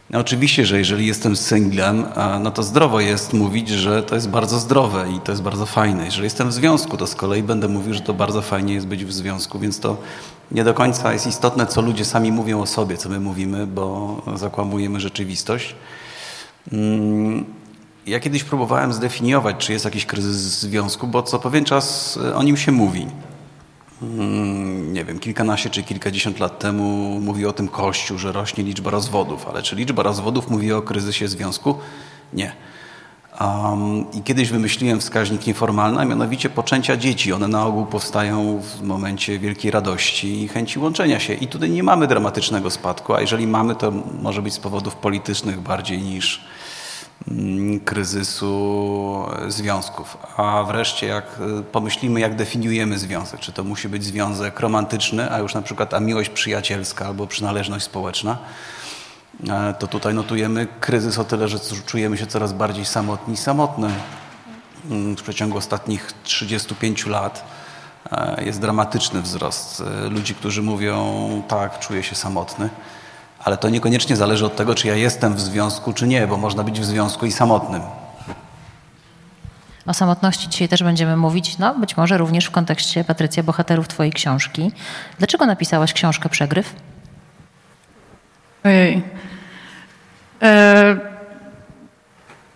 No 0.10 0.20
oczywiście, 0.20 0.66
że 0.66 0.78
jeżeli 0.78 1.08
jestem 1.08 1.36
singlem, 1.36 2.06
no 2.40 2.52
to 2.52 2.64
zdrowo 2.64 3.00
jest 3.00 3.34
mówić, 3.34 3.70
że 3.70 4.04
to 4.04 4.16
jest 4.16 4.30
bardzo 4.30 4.60
zdrowe 4.60 5.12
i 5.18 5.20
to 5.20 5.32
jest 5.32 5.42
bardzo 5.42 5.66
fajne. 5.66 6.06
Jeżeli 6.06 6.24
jestem 6.24 6.50
w 6.50 6.54
związku, 6.54 6.98
to 6.98 7.08
z 7.08 7.16
kolei 7.16 7.44
będę 7.44 7.68
mówił, 7.68 7.94
że 7.94 8.02
to 8.02 8.14
bardzo 8.14 8.42
fajnie 8.42 8.74
jest 8.74 8.88
być 8.88 9.06
w 9.06 9.14
związku, 9.14 9.60
więc 9.60 9.80
to 9.80 9.98
nie 10.52 10.64
do 10.64 10.74
końca 10.74 11.14
jest 11.14 11.28
istotne, 11.28 11.68
co 11.68 11.82
ludzie 11.82 12.06
sami 12.06 12.32
mówią 12.32 12.62
o 12.62 12.66
sobie, 12.66 12.98
co 12.98 13.10
my 13.10 13.20
mówimy, 13.20 13.68
bo 13.68 14.22
zakłamujemy 14.36 15.00
rzeczywistość. 15.00 15.76
Mm, 16.72 17.46
ja 18.08 18.20
kiedyś 18.20 18.44
próbowałem 18.44 18.94
zdefiniować, 18.94 19.56
czy 19.58 19.74
jest 19.74 19.86
jakiś 19.86 20.06
kryzys 20.06 20.60
związku, 20.60 21.08
bo 21.08 21.24
co 21.24 21.40
pewien 21.40 21.66
czas 21.66 22.20
e, 22.26 22.36
o 22.36 22.44
nim 22.44 22.58
się 22.58 22.72
mówi. 22.72 23.08
Mm, 24.02 24.94
nie 24.94 25.06
wiem, 25.06 25.20
kilkanaście 25.20 25.70
czy 25.70 25.84
kilkadziesiąt 25.84 26.40
lat 26.40 26.60
temu 26.60 27.20
mówi 27.22 27.46
o 27.46 27.54
tym 27.54 27.68
Kościół, 27.68 28.18
że 28.18 28.32
rośnie 28.32 28.64
liczba 28.64 28.92
rozwodów, 28.92 29.48
ale 29.48 29.62
czy 29.62 29.76
liczba 29.76 30.04
rozwodów 30.04 30.50
mówi 30.50 30.74
o 30.74 30.82
kryzysie 30.82 31.28
związku? 31.28 31.76
Nie. 32.34 32.52
Um, 33.42 34.12
I 34.12 34.22
kiedyś 34.22 34.50
wymyśliłem 34.50 35.00
wskaźnik 35.00 35.48
nieformalny, 35.48 36.02
a 36.02 36.06
mianowicie 36.06 36.50
poczęcia 36.50 36.98
dzieci. 36.98 37.34
One 37.34 37.48
na 37.48 37.66
ogół 37.66 37.86
powstają 37.86 38.62
w 38.62 38.82
momencie 38.82 39.40
wielkiej 39.40 39.72
radości 39.72 40.44
i 40.44 40.48
chęci 40.48 40.80
łączenia 40.80 41.20
się. 41.20 41.34
I 41.34 41.48
tutaj 41.48 41.70
nie 41.70 41.84
mamy 41.84 42.08
dramatycznego 42.08 42.70
spadku, 42.70 43.14
a 43.14 43.22
jeżeli 43.22 43.48
mamy, 43.48 43.76
to 43.76 43.92
może 44.22 44.42
być 44.42 44.54
z 44.54 44.60
powodów 44.60 44.96
politycznych 44.96 45.62
bardziej 45.62 46.02
niż, 46.02 46.46
kryzysu 47.86 49.26
związków. 49.48 50.18
A 50.38 50.64
wreszcie 50.64 51.08
jak 51.08 51.26
y, 51.60 51.64
pomyślimy, 51.64 52.20
jak 52.20 52.36
definiujemy 52.36 53.00
związek, 53.00 53.40
czy 53.40 53.52
to 53.52 53.64
musi 53.64 53.90
być 53.90 54.04
związek 54.04 54.60
romantyczny, 54.60 55.32
a 55.32 55.40
już 55.40 55.54
na 55.54 55.62
przykład 55.62 55.94
a 55.94 56.00
miłość 56.00 56.30
przyjacielska 56.30 57.06
albo 57.06 57.28
przynależność 57.28 57.86
społeczna, 57.86 58.38
e, 59.50 59.74
to 59.80 59.88
tutaj 59.88 60.14
notujemy 60.14 60.68
kryzys 60.80 61.20
o 61.20 61.24
tyle, 61.24 61.48
że 61.48 61.58
czujemy 61.86 62.18
się 62.18 62.28
coraz 62.28 62.54
bardziej 62.54 62.86
samotni 62.86 63.34
i 63.34 63.38
samotne. 63.38 63.90
Mm, 64.92 65.16
w 65.16 65.22
przeciągu 65.22 65.58
ostatnich 65.58 66.12
35 66.24 67.06
lat 67.06 67.46
e, 68.12 68.44
jest 68.44 68.62
dramatyczny 68.62 69.22
wzrost 69.22 69.82
e, 69.82 70.10
ludzi, 70.10 70.36
którzy 70.36 70.62
mówią 70.62 71.44
tak, 71.48 71.80
czuję 71.80 72.04
się 72.04 72.16
samotny 72.16 72.70
ale 73.44 73.58
to 73.58 73.70
niekoniecznie 73.70 74.16
zależy 74.16 74.46
od 74.46 74.56
tego, 74.56 74.76
czy 74.76 74.88
ja 74.88 74.96
jestem 74.96 75.36
w 75.36 75.42
związku, 75.42 75.94
czy 75.94 76.08
nie, 76.08 76.28
bo 76.28 76.38
można 76.38 76.64
być 76.64 76.80
w 76.80 76.86
związku 76.86 77.26
i 77.26 77.32
samotnym. 77.32 77.82
O 79.86 79.94
samotności 79.94 80.50
dzisiaj 80.50 80.70
też 80.70 80.84
będziemy 80.84 81.18
mówić, 81.18 81.58
no 81.58 81.76
być 81.76 81.98
może 81.98 82.18
również 82.18 82.46
w 82.46 82.52
kontekście, 82.52 83.04
Patrycja, 83.04 83.44
bohaterów 83.44 83.88
Twojej 83.88 84.14
książki. 84.14 84.72
Dlaczego 85.18 85.46
napisałaś 85.46 85.94
książkę 85.94 86.30
Przegryw? 86.30 86.76
Ojej. 88.64 89.04
E 90.42 91.13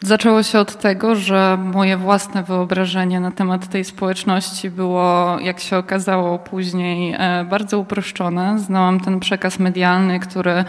Zaczęło 0.02 0.44
się 0.44 0.60
od 0.60 0.80
tego, 0.80 1.16
że 1.16 1.58
moje 1.74 1.98
własne 1.98 2.44
wyobrażenie 2.44 3.20
na 3.20 3.32
temat 3.32 3.68
tej 3.68 3.84
społeczności 3.84 4.70
było, 4.70 5.38
jak 5.40 5.60
się 5.60 5.78
okazało 5.78 6.40
później, 6.40 7.16
e, 7.18 7.46
bardzo 7.50 7.80
uproszczone. 7.80 8.60
Znałam 8.60 9.00
ten 9.00 9.20
przekaz 9.20 9.60
medialny, 9.60 10.20
który 10.20 10.66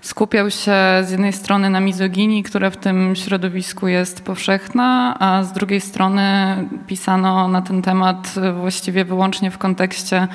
skupiał 0.00 0.50
się 0.50 0.74
z 1.02 1.10
jednej 1.10 1.32
strony 1.32 1.70
na 1.70 1.80
mizoginii, 1.80 2.42
która 2.42 2.70
w 2.70 2.76
tym 2.76 3.16
środowisku 3.16 3.88
jest 3.88 4.24
powszechna, 4.24 5.16
a 5.18 5.42
z 5.42 5.52
drugiej 5.52 5.80
strony 5.80 6.22
pisano 6.86 7.48
na 7.48 7.62
ten 7.62 7.82
temat 7.82 8.34
właściwie 8.60 9.04
wyłącznie 9.04 9.50
w 9.50 9.58
kontekście 9.58 10.28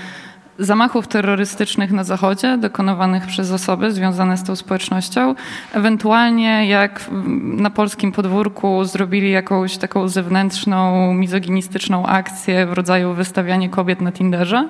zamachów 0.59 1.07
terrorystycznych 1.07 1.91
na 1.91 2.03
Zachodzie, 2.03 2.57
dokonywanych 2.57 3.27
przez 3.27 3.51
osoby 3.51 3.91
związane 3.91 4.37
z 4.37 4.43
tą 4.43 4.55
społecznością. 4.55 5.35
Ewentualnie 5.73 6.67
jak 6.67 7.09
na 7.43 7.69
polskim 7.69 8.11
podwórku 8.11 8.85
zrobili 8.85 9.31
jakąś 9.31 9.77
taką 9.77 10.07
zewnętrzną, 10.07 11.13
mizoginistyczną 11.13 12.05
akcję 12.05 12.65
w 12.65 12.73
rodzaju 12.73 13.13
wystawianie 13.13 13.69
kobiet 13.69 14.01
na 14.01 14.11
Tinderze. 14.11 14.69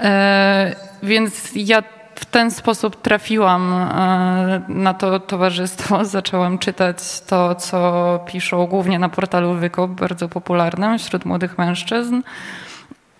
E, 0.00 0.76
więc 1.02 1.50
ja 1.54 1.82
w 2.14 2.24
ten 2.24 2.50
sposób 2.50 3.02
trafiłam 3.02 3.72
e, 3.72 4.62
na 4.68 4.94
to 4.94 5.20
towarzystwo. 5.20 6.04
Zaczęłam 6.16 6.58
czytać 6.58 7.20
to, 7.20 7.54
co 7.54 8.20
piszą 8.26 8.66
głównie 8.66 8.98
na 8.98 9.08
portalu 9.08 9.54
Wykop, 9.54 9.90
bardzo 9.90 10.28
popularnym 10.28 10.98
wśród 10.98 11.24
młodych 11.24 11.58
mężczyzn. 11.58 12.20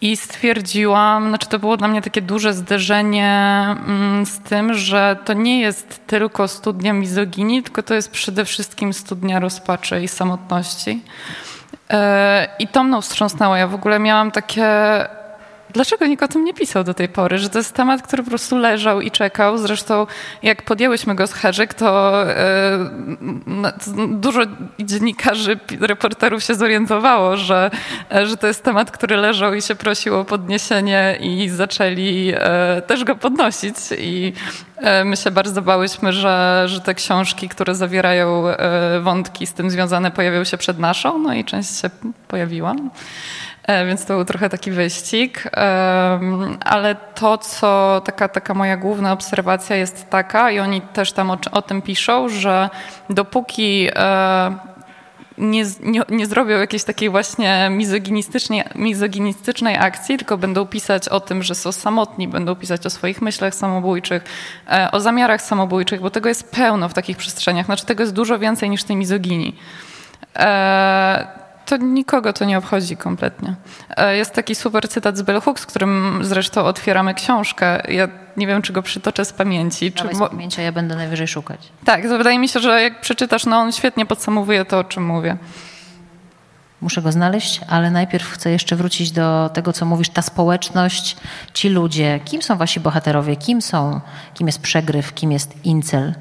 I 0.00 0.16
stwierdziłam, 0.16 1.28
znaczy 1.28 1.48
to 1.48 1.58
było 1.58 1.76
dla 1.76 1.88
mnie 1.88 2.02
takie 2.02 2.22
duże 2.22 2.54
zderzenie 2.54 3.66
mm, 3.86 4.26
z 4.26 4.38
tym, 4.38 4.74
że 4.74 5.16
to 5.24 5.32
nie 5.32 5.60
jest 5.60 6.06
tylko 6.06 6.48
studnia 6.48 6.92
mizoginii, 6.92 7.62
tylko 7.62 7.82
to 7.82 7.94
jest 7.94 8.10
przede 8.10 8.44
wszystkim 8.44 8.92
studnia 8.92 9.40
rozpaczy 9.40 10.02
i 10.02 10.08
samotności. 10.08 11.02
E, 11.90 12.48
I 12.58 12.68
to 12.68 12.84
mną 12.84 13.00
wstrząsnęło. 13.00 13.56
Ja 13.56 13.66
w 13.66 13.74
ogóle 13.74 13.98
miałam 13.98 14.30
takie 14.30 14.66
Dlaczego 15.72 16.06
nikt 16.06 16.22
o 16.22 16.28
tym 16.28 16.44
nie 16.44 16.54
pisał 16.54 16.84
do 16.84 16.94
tej 16.94 17.08
pory? 17.08 17.38
Że 17.38 17.48
to 17.48 17.58
jest 17.58 17.74
temat, 17.74 18.02
który 18.02 18.22
po 18.22 18.28
prostu 18.28 18.58
leżał 18.58 19.00
i 19.00 19.10
czekał. 19.10 19.58
Zresztą 19.58 20.06
jak 20.42 20.62
podjęłyśmy 20.62 21.14
go 21.14 21.26
z 21.26 21.32
Herzyk, 21.32 21.74
to 21.74 22.22
e, 22.30 22.90
dużo 24.08 24.40
dziennikarzy, 24.80 25.58
reporterów 25.80 26.44
się 26.44 26.54
zorientowało, 26.54 27.36
że, 27.36 27.70
e, 28.12 28.26
że 28.26 28.36
to 28.36 28.46
jest 28.46 28.64
temat, 28.64 28.90
który 28.90 29.16
leżał 29.16 29.54
i 29.54 29.62
się 29.62 29.74
prosił 29.74 30.16
o 30.16 30.24
podniesienie 30.24 31.18
i 31.20 31.48
zaczęli 31.48 32.32
e, 32.34 32.82
też 32.86 33.04
go 33.04 33.16
podnosić. 33.16 33.76
I 33.98 34.32
my 35.04 35.16
się 35.16 35.30
bardzo 35.30 35.62
bałyśmy, 35.62 36.12
że, 36.12 36.62
że 36.66 36.80
te 36.80 36.94
książki, 36.94 37.48
które 37.48 37.74
zawierają 37.74 38.44
wątki 39.00 39.46
z 39.46 39.52
tym 39.52 39.70
związane, 39.70 40.10
pojawią 40.10 40.44
się 40.44 40.58
przed 40.58 40.78
naszą, 40.78 41.18
no 41.18 41.34
i 41.34 41.44
część 41.44 41.80
się 41.80 41.90
pojawiła. 42.28 42.74
E, 43.70 43.86
więc 43.86 44.04
to 44.04 44.14
był 44.14 44.24
trochę 44.24 44.48
taki 44.48 44.70
wyścig. 44.70 45.50
Ale 46.60 46.94
to, 47.14 47.38
co 47.38 48.02
taka, 48.04 48.28
taka 48.28 48.54
moja 48.54 48.76
główna 48.76 49.12
obserwacja 49.12 49.76
jest 49.76 50.10
taka, 50.10 50.50
i 50.50 50.58
oni 50.58 50.80
też 50.80 51.12
tam 51.12 51.30
o, 51.30 51.38
o 51.52 51.62
tym 51.62 51.82
piszą, 51.82 52.28
że 52.28 52.70
dopóki 53.10 53.88
e, 53.94 54.56
nie, 55.38 55.64
nie, 55.82 56.02
nie, 56.08 56.26
zrobią 56.26 56.58
jakiejś 56.58 56.84
takiej 56.84 57.10
właśnie 57.10 57.70
mizoginistycznej, 58.74 59.76
akcji, 59.78 60.18
tylko 60.18 60.38
będą 60.38 60.66
pisać 60.66 61.08
o 61.08 61.20
tym, 61.20 61.42
że 61.42 61.54
są 61.54 61.72
samotni, 61.72 62.28
będą 62.28 62.56
pisać 62.56 62.86
o 62.86 62.90
swoich 62.90 63.22
myślach 63.22 63.54
samobójczych, 63.54 64.24
e, 64.70 64.88
o 64.92 65.00
zamiarach 65.00 65.42
samobójczych, 65.42 66.00
bo 66.00 66.10
tego 66.10 66.28
jest 66.28 66.50
pełno 66.50 66.88
w 66.88 66.94
takich 66.94 67.16
przestrzeniach. 67.16 67.66
Znaczy 67.66 67.86
tego 67.86 68.02
jest 68.02 68.14
dużo 68.14 68.38
więcej 68.38 68.70
niż 68.70 68.84
tej 68.84 68.96
mizoginii 68.96 69.56
to 71.70 71.76
nikogo 71.76 72.32
to 72.32 72.44
nie 72.44 72.58
obchodzi 72.58 72.96
kompletnie. 72.96 73.54
E, 73.96 74.16
jest 74.16 74.32
taki 74.32 74.54
super 74.54 74.88
cytat 74.88 75.16
z 75.16 75.22
Bell 75.22 75.40
Hooks, 75.40 75.62
z 75.62 75.66
którym 75.66 76.18
zresztą 76.22 76.64
otwieramy 76.64 77.14
książkę. 77.14 77.82
Ja 77.88 78.08
nie 78.36 78.46
wiem, 78.46 78.62
czy 78.62 78.72
go 78.72 78.82
przytoczę 78.82 79.24
z 79.24 79.32
pamięci. 79.32 79.92
Czy... 79.92 80.14
z 80.14 80.18
pamięci, 80.18 80.62
ja 80.62 80.72
będę 80.72 80.96
najwyżej 80.96 81.28
szukać. 81.28 81.60
Tak, 81.84 82.02
to 82.02 82.18
wydaje 82.18 82.38
mi 82.38 82.48
się, 82.48 82.60
że 82.60 82.82
jak 82.82 83.00
przeczytasz, 83.00 83.46
no 83.46 83.56
on 83.56 83.72
świetnie 83.72 84.06
podsumowuje 84.06 84.64
to, 84.64 84.78
o 84.78 84.84
czym 84.84 85.06
mówię. 85.06 85.36
Muszę 86.80 87.02
go 87.02 87.12
znaleźć, 87.12 87.60
ale 87.68 87.90
najpierw 87.90 88.30
chcę 88.30 88.50
jeszcze 88.50 88.76
wrócić 88.76 89.10
do 89.10 89.50
tego, 89.54 89.72
co 89.72 89.86
mówisz, 89.86 90.08
ta 90.08 90.22
społeczność, 90.22 91.16
ci 91.54 91.68
ludzie. 91.68 92.20
Kim 92.24 92.42
są 92.42 92.56
wasi 92.56 92.80
bohaterowie? 92.80 93.36
Kim 93.36 93.62
są? 93.62 94.00
Kim 94.34 94.46
jest 94.46 94.60
przegryw? 94.60 95.14
Kim 95.14 95.32
jest 95.32 95.64
incel? 95.64 96.14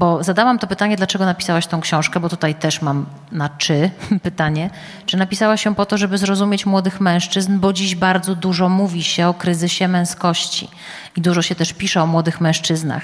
Bo 0.00 0.24
zadałam 0.24 0.58
to 0.58 0.66
pytanie, 0.66 0.96
dlaczego 0.96 1.24
napisałaś 1.24 1.66
tą 1.66 1.80
książkę, 1.80 2.20
bo 2.20 2.28
tutaj 2.28 2.54
też 2.54 2.82
mam 2.82 3.06
na 3.32 3.48
czy 3.48 3.90
pytanie. 4.22 4.70
Czy 5.06 5.16
napisałaś 5.16 5.64
ją 5.64 5.74
po 5.74 5.86
to, 5.86 5.98
żeby 5.98 6.18
zrozumieć 6.18 6.66
młodych 6.66 7.00
mężczyzn, 7.00 7.58
bo 7.58 7.72
dziś 7.72 7.94
bardzo 7.94 8.34
dużo 8.34 8.68
mówi 8.68 9.02
się 9.02 9.28
o 9.28 9.34
kryzysie 9.34 9.88
męskości 9.88 10.68
i 11.16 11.20
dużo 11.20 11.42
się 11.42 11.54
też 11.54 11.72
pisze 11.72 12.02
o 12.02 12.06
młodych 12.06 12.40
mężczyznach. 12.40 13.02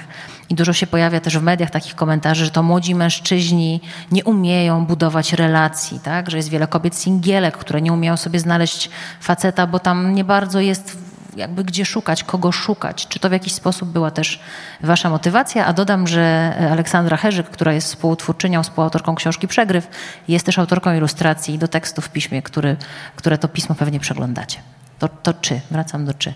I 0.49 0.55
dużo 0.55 0.73
się 0.73 0.87
pojawia 0.87 1.19
też 1.19 1.37
w 1.37 1.43
mediach 1.43 1.71
takich 1.71 1.95
komentarzy, 1.95 2.45
że 2.45 2.51
to 2.51 2.63
młodzi 2.63 2.95
mężczyźni 2.95 3.81
nie 4.11 4.23
umieją 4.23 4.85
budować 4.85 5.33
relacji, 5.33 5.99
tak? 5.99 6.29
że 6.31 6.37
jest 6.37 6.49
wiele 6.49 6.67
kobiet 6.67 6.95
singielek, 6.95 7.57
które 7.57 7.81
nie 7.81 7.93
umieją 7.93 8.17
sobie 8.17 8.39
znaleźć 8.39 8.89
faceta, 9.21 9.67
bo 9.67 9.79
tam 9.79 10.15
nie 10.15 10.23
bardzo 10.23 10.59
jest 10.59 11.06
jakby 11.37 11.63
gdzie 11.63 11.85
szukać, 11.85 12.23
kogo 12.23 12.51
szukać. 12.51 13.07
Czy 13.07 13.19
to 13.19 13.29
w 13.29 13.31
jakiś 13.31 13.53
sposób 13.53 13.89
była 13.89 14.11
też 14.11 14.39
wasza 14.81 15.09
motywacja? 15.09 15.65
A 15.65 15.73
dodam, 15.73 16.07
że 16.07 16.53
Aleksandra 16.71 17.17
Herzyk, 17.17 17.49
która 17.49 17.73
jest 17.73 17.87
współtwórczynią, 17.87 18.63
współautorką 18.63 19.15
książki 19.15 19.47
Przegryw, 19.47 19.87
jest 20.27 20.45
też 20.45 20.59
autorką 20.59 20.95
ilustracji 20.95 21.57
do 21.57 21.67
tekstu 21.67 22.01
w 22.01 22.09
piśmie, 22.09 22.41
który, 22.41 22.75
które 23.15 23.37
to 23.37 23.47
pismo 23.47 23.75
pewnie 23.75 23.99
przeglądacie. 23.99 24.59
To, 24.99 25.07
to 25.07 25.33
czy? 25.33 25.61
Wracam 25.71 26.05
do 26.05 26.13
czy. 26.13 26.33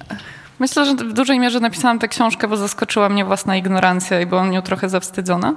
Myślę, 0.60 0.86
że 0.86 0.96
w 0.96 1.14
dużej 1.14 1.40
mierze 1.40 1.60
napisałam 1.60 2.00
tę 2.00 2.08
książkę, 2.08 2.48
bo 2.48 2.58
zaskoczyła 2.58 3.10
mnie 3.10 3.26
własna 3.26 3.56
ignorancja 3.56 4.22
i 4.22 4.26
byłam 4.26 4.52
nią 4.52 4.62
trochę 4.62 4.90
zawstydzona. 4.90 5.54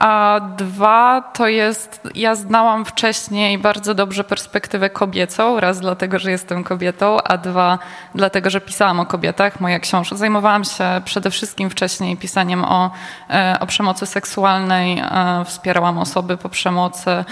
A 0.00 0.40
dwa 0.56 1.22
to 1.22 1.48
jest, 1.48 2.00
ja 2.14 2.34
znałam 2.34 2.84
wcześniej 2.84 3.58
bardzo 3.58 3.94
dobrze 3.94 4.24
perspektywę 4.24 4.90
kobiecą, 4.90 5.60
raz 5.60 5.80
dlatego, 5.80 6.18
że 6.18 6.30
jestem 6.30 6.64
kobietą, 6.64 7.22
a 7.22 7.38
dwa 7.38 7.78
dlatego, 8.14 8.50
że 8.50 8.60
pisałam 8.60 9.00
o 9.00 9.06
kobietach. 9.06 9.60
Moja 9.60 9.78
książka, 9.78 10.16
zajmowałam 10.16 10.64
się 10.64 10.84
przede 11.04 11.30
wszystkim 11.30 11.70
wcześniej 11.70 12.16
pisaniem 12.16 12.64
o, 12.64 12.90
e, 13.30 13.56
o 13.60 13.66
przemocy 13.66 14.06
seksualnej, 14.06 14.98
e, 14.98 15.44
wspierałam 15.44 15.98
osoby 15.98 16.36
po 16.36 16.48
przemocy. 16.48 17.24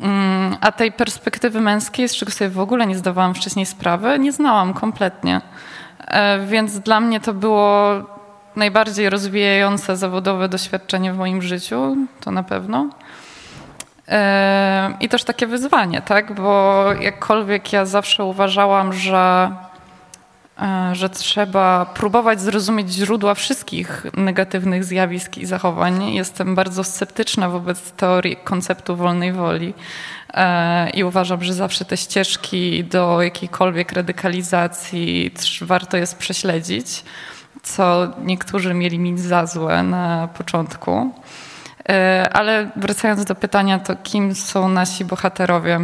Mm, 0.00 0.56
a 0.60 0.72
tej 0.72 0.92
perspektywy 0.92 1.60
męskiej, 1.60 2.08
z 2.08 2.16
czego 2.16 2.32
sobie 2.32 2.50
w 2.50 2.60
ogóle 2.60 2.86
nie 2.86 2.96
zdawałam 2.96 3.34
wcześniej 3.34 3.66
sprawy, 3.66 4.18
nie 4.18 4.32
znałam 4.32 4.74
kompletnie. 4.74 5.40
E, 5.98 6.38
więc 6.38 6.78
dla 6.78 7.00
mnie 7.00 7.20
to 7.20 7.34
było 7.34 7.94
najbardziej 8.56 9.10
rozwijające 9.10 9.96
zawodowe 9.96 10.48
doświadczenie 10.48 11.12
w 11.12 11.16
moim 11.16 11.42
życiu, 11.42 11.96
to 12.20 12.30
na 12.30 12.42
pewno. 12.42 12.90
E, 14.08 14.96
I 15.00 15.08
też 15.08 15.24
takie 15.24 15.46
wyzwanie, 15.46 16.02
tak? 16.02 16.34
Bo 16.34 16.84
jakkolwiek 17.00 17.72
ja 17.72 17.86
zawsze 17.86 18.24
uważałam, 18.24 18.92
że, 18.92 19.50
e, 20.62 20.94
że 20.94 21.08
trzeba 21.08 21.86
próbować 21.86 22.40
zrozumieć 22.40 22.92
źródła 22.92 23.34
wszystkich 23.34 24.06
negatywnych 24.16 24.84
zjawisk 24.84 25.38
i 25.38 25.46
zachowań. 25.46 26.04
Jestem 26.14 26.54
bardzo 26.54 26.84
sceptyczna 26.84 27.48
wobec 27.48 27.92
teorii 27.92 28.36
konceptu 28.36 28.96
wolnej 28.96 29.32
woli. 29.32 29.74
E, 30.34 30.90
I 30.90 31.04
uważam, 31.04 31.44
że 31.44 31.54
zawsze 31.54 31.84
te 31.84 31.96
ścieżki 31.96 32.84
do 32.84 33.22
jakiejkolwiek 33.22 33.92
radykalizacji 33.92 35.30
warto 35.60 35.96
jest 35.96 36.18
prześledzić 36.18 37.04
co 37.64 38.06
niektórzy 38.22 38.74
mieli 38.74 38.98
mieć 38.98 39.20
za 39.20 39.46
złe 39.46 39.82
na 39.82 40.28
początku. 40.28 41.12
E, 41.88 42.28
ale 42.32 42.70
wracając 42.76 43.24
do 43.24 43.34
pytania, 43.34 43.78
to 43.78 43.96
kim 43.96 44.34
są 44.34 44.68
nasi 44.68 45.04
bohaterowie? 45.04 45.80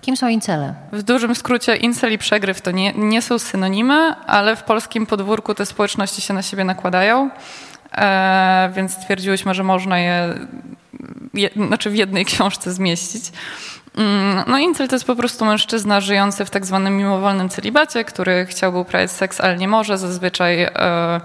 Kim 0.00 0.16
są 0.16 0.28
incele? 0.28 0.74
W 0.92 1.02
dużym 1.02 1.34
skrócie 1.34 1.76
incel 1.76 2.12
i 2.12 2.18
przegryw 2.18 2.60
to 2.60 2.70
nie, 2.70 2.92
nie 2.92 3.22
są 3.22 3.38
synonimy, 3.38 4.14
ale 4.26 4.56
w 4.56 4.62
polskim 4.62 5.06
podwórku 5.06 5.54
te 5.54 5.66
społeczności 5.66 6.22
się 6.22 6.34
na 6.34 6.42
siebie 6.42 6.64
nakładają, 6.64 7.30
e, 7.92 8.72
więc 8.76 8.92
stwierdziłyśmy, 8.92 9.54
że 9.54 9.64
można 9.64 9.98
je, 9.98 10.34
je 11.34 11.50
znaczy 11.66 11.90
w 11.90 11.96
jednej 11.96 12.24
książce 12.30 12.72
zmieścić. 12.72 13.32
Mm, 13.98 14.44
no 14.46 14.58
incel 14.58 14.88
to 14.88 14.94
jest 14.94 15.06
po 15.06 15.16
prostu 15.16 15.44
mężczyzna 15.44 16.00
żyjący 16.00 16.44
w 16.44 16.50
tak 16.50 16.66
zwanym 16.66 16.96
mimowolnym 16.96 17.48
celibacie, 17.48 18.04
który 18.04 18.46
chciałby 18.46 18.78
uprawiać 18.78 19.10
seks, 19.10 19.40
ale 19.40 19.56
nie 19.56 19.68
może. 19.68 19.98
Zazwyczaj 19.98 20.62
e, 20.62 21.20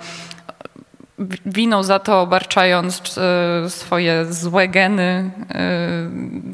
winą 1.46 1.84
za 1.84 2.00
to 2.00 2.22
obarczając 2.22 3.18
e, 3.18 3.70
swoje 3.70 4.34
złe 4.34 4.68
geny, 4.68 5.32
e, 5.50 5.62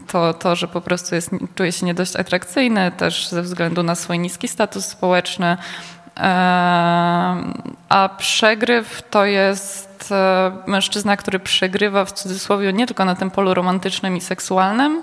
to, 0.07 0.33
to 0.33 0.55
że 0.55 0.67
po 0.67 0.81
prostu 0.81 1.15
jest, 1.15 1.29
czuje 1.55 1.71
się 1.71 1.85
nie 1.85 1.93
dość 1.93 2.15
atrakcyjny, 2.15 2.91
też 2.97 3.29
ze 3.29 3.41
względu 3.41 3.83
na 3.83 3.95
swój 3.95 4.19
niski 4.19 4.47
status 4.47 4.85
społeczny. 4.85 5.57
A 7.89 8.09
przegryw 8.17 9.03
to 9.09 9.25
jest 9.25 10.13
mężczyzna, 10.67 11.17
który 11.17 11.39
przegrywa 11.39 12.05
w 12.05 12.11
cudzysłowie 12.11 12.73
nie 12.73 12.87
tylko 12.87 13.05
na 13.05 13.15
tym 13.15 13.31
polu 13.31 13.53
romantycznym 13.53 14.17
i 14.17 14.21
seksualnym, 14.21 15.01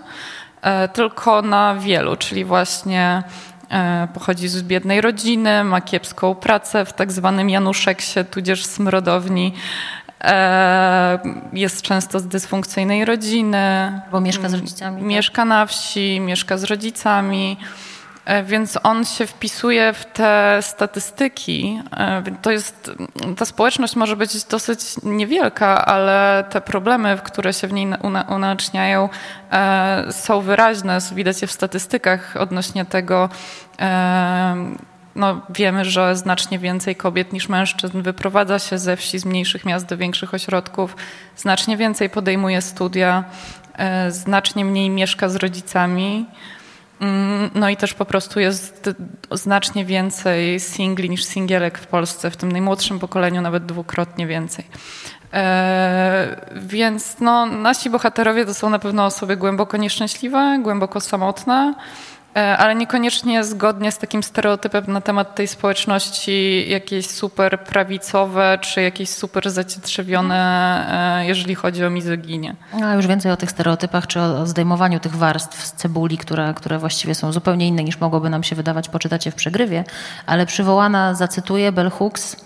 tylko 0.93 1.43
na 1.43 1.75
wielu, 1.75 2.17
czyli 2.17 2.45
właśnie 2.45 3.23
e, 3.71 4.09
pochodzi 4.15 4.49
z 4.49 4.63
biednej 4.63 5.01
rodziny, 5.01 5.65
ma 5.65 5.81
kiepską 5.81 6.35
pracę 6.35 6.85
w 6.85 6.93
tak 6.93 7.13
zwanym 7.13 7.51
Januszeksie, 7.51 8.25
tudzież 8.31 8.65
smrodowni. 8.65 9.53
E, 10.25 11.19
jest 11.53 11.83
często 11.83 12.21
z 12.21 12.27
dysfunkcyjnej 12.27 13.05
rodziny. 13.05 14.01
Bo 14.13 14.21
mieszka 14.21 14.49
z 14.49 14.55
rodzicami. 14.55 14.97
Tak? 14.97 15.07
Mieszka 15.07 15.45
na 15.45 15.67
wsi, 15.67 16.21
mieszka 16.21 16.59
z 16.59 16.65
rodzicami. 16.65 17.57
E, 18.27 18.43
więc 18.43 18.79
on 18.83 19.05
się 19.05 19.27
wpisuje 19.27 19.93
w 19.93 20.05
te 20.05 20.59
statystyki. 20.61 21.83
E, 21.97 22.23
to 22.43 22.51
jest, 22.51 22.91
ta 23.37 23.45
społeczność 23.45 23.97
może 23.97 24.17
być 24.17 24.45
dosyć 24.45 24.81
niewielka, 25.03 25.85
ale 25.85 26.45
te 26.51 26.61
problemy, 26.61 27.19
które 27.25 27.53
się 27.53 27.69
w 27.69 27.73
niej 27.73 27.89
unaczniają, 28.29 29.09
e, 29.53 30.13
są 30.13 30.41
wyraźne. 30.41 30.99
Widać 31.15 31.43
je 31.43 31.49
w 31.49 31.53
statystykach 31.53 32.37
odnośnie 32.37 32.85
tego. 32.85 33.29
No, 35.15 35.41
wiemy, 35.51 35.85
że 35.85 36.17
znacznie 36.17 36.59
więcej 36.59 36.97
kobiet 36.97 37.33
niż 37.33 37.49
mężczyzn 37.49 38.03
wyprowadza 38.03 38.59
się 38.59 38.79
ze 38.79 38.97
wsi, 38.97 39.19
z 39.19 39.25
mniejszych 39.25 39.65
miast 39.65 39.87
do 39.87 39.97
większych 39.97 40.35
ośrodków, 40.35 40.97
znacznie 41.37 41.77
więcej 41.77 42.11
podejmuje 42.11 42.63
studia, 42.63 43.25
znacznie 44.09 44.65
mniej 44.65 44.91
mieszka 44.91 45.29
z 45.29 45.37
rodzicami. 45.37 46.27
Mm, 47.01 47.51
no 47.55 47.69
i 47.69 47.77
też 47.77 47.95
po 47.95 48.05
prostu 48.05 48.41
jest 48.41 48.91
znacznie 49.33 49.85
więcej 49.85 50.61
singli 50.61 51.11
niż 51.11 51.25
singielek 51.25 51.79
w 51.79 51.87
Polsce, 51.87 52.31
w 52.31 52.37
tym 52.37 52.53
najmłodszym 52.53 52.99
pokoleniu 52.99 53.41
nawet 53.41 53.67
dwukrotnie 53.67 54.27
więcej. 54.27 54.65
E, 55.33 56.37
więc 56.57 57.17
no, 57.21 57.47
nasi 57.47 57.91
bohaterowie 57.91 58.47
to 58.47 58.55
są 58.55 58.71
na 58.71 58.79
pewno 58.79 59.05
osoby 59.05 59.37
głęboko 59.37 59.77
nieszczęśliwe, 59.77 60.59
głęboko 60.63 61.01
samotne, 61.01 61.75
ale 62.37 62.75
niekoniecznie 62.75 63.45
zgodnie 63.45 63.93
z 63.93 63.99
takim 63.99 64.23
stereotypem 64.23 64.85
na 64.87 65.01
temat 65.01 65.35
tej 65.35 65.49
społeczności 65.49 66.65
jakieś 66.69 67.07
super 67.07 67.61
prawicowe, 67.61 68.59
czy 68.61 68.83
jakieś 68.83 69.11
super 69.11 69.51
zacietrzewione, 69.51 70.37
e, 71.21 71.27
jeżeli 71.27 71.55
chodzi 71.55 71.85
o 71.85 71.91
mizoginię. 71.91 72.57
A 72.85 72.95
już 72.95 73.07
więcej 73.07 73.33
o 73.33 73.37
tych 73.37 73.51
stereotypach, 73.51 74.07
czy 74.07 74.21
o 74.21 74.47
zdejmowaniu 74.47 75.01
tych 75.01 75.17
warstw 75.17 75.67
z 75.67 75.73
cebuli, 75.73 76.19
które, 76.19 76.55
które 76.57 76.79
właściwie 76.79 77.15
są 77.15 77.33
zupełnie 77.33 77.69
inne 77.69 77.85
niż 77.85 78.01
mogłoby 78.01 78.31
nam 78.31 78.43
się 78.43 78.57
wydawać, 78.57 78.89
poczytacie 78.89 79.31
w 79.31 79.35
przegrywie, 79.35 79.85
ale 80.27 80.47
przywołana, 80.47 81.15
zacytuję, 81.15 81.73
Bell 81.73 81.91
Hooks, 81.91 82.37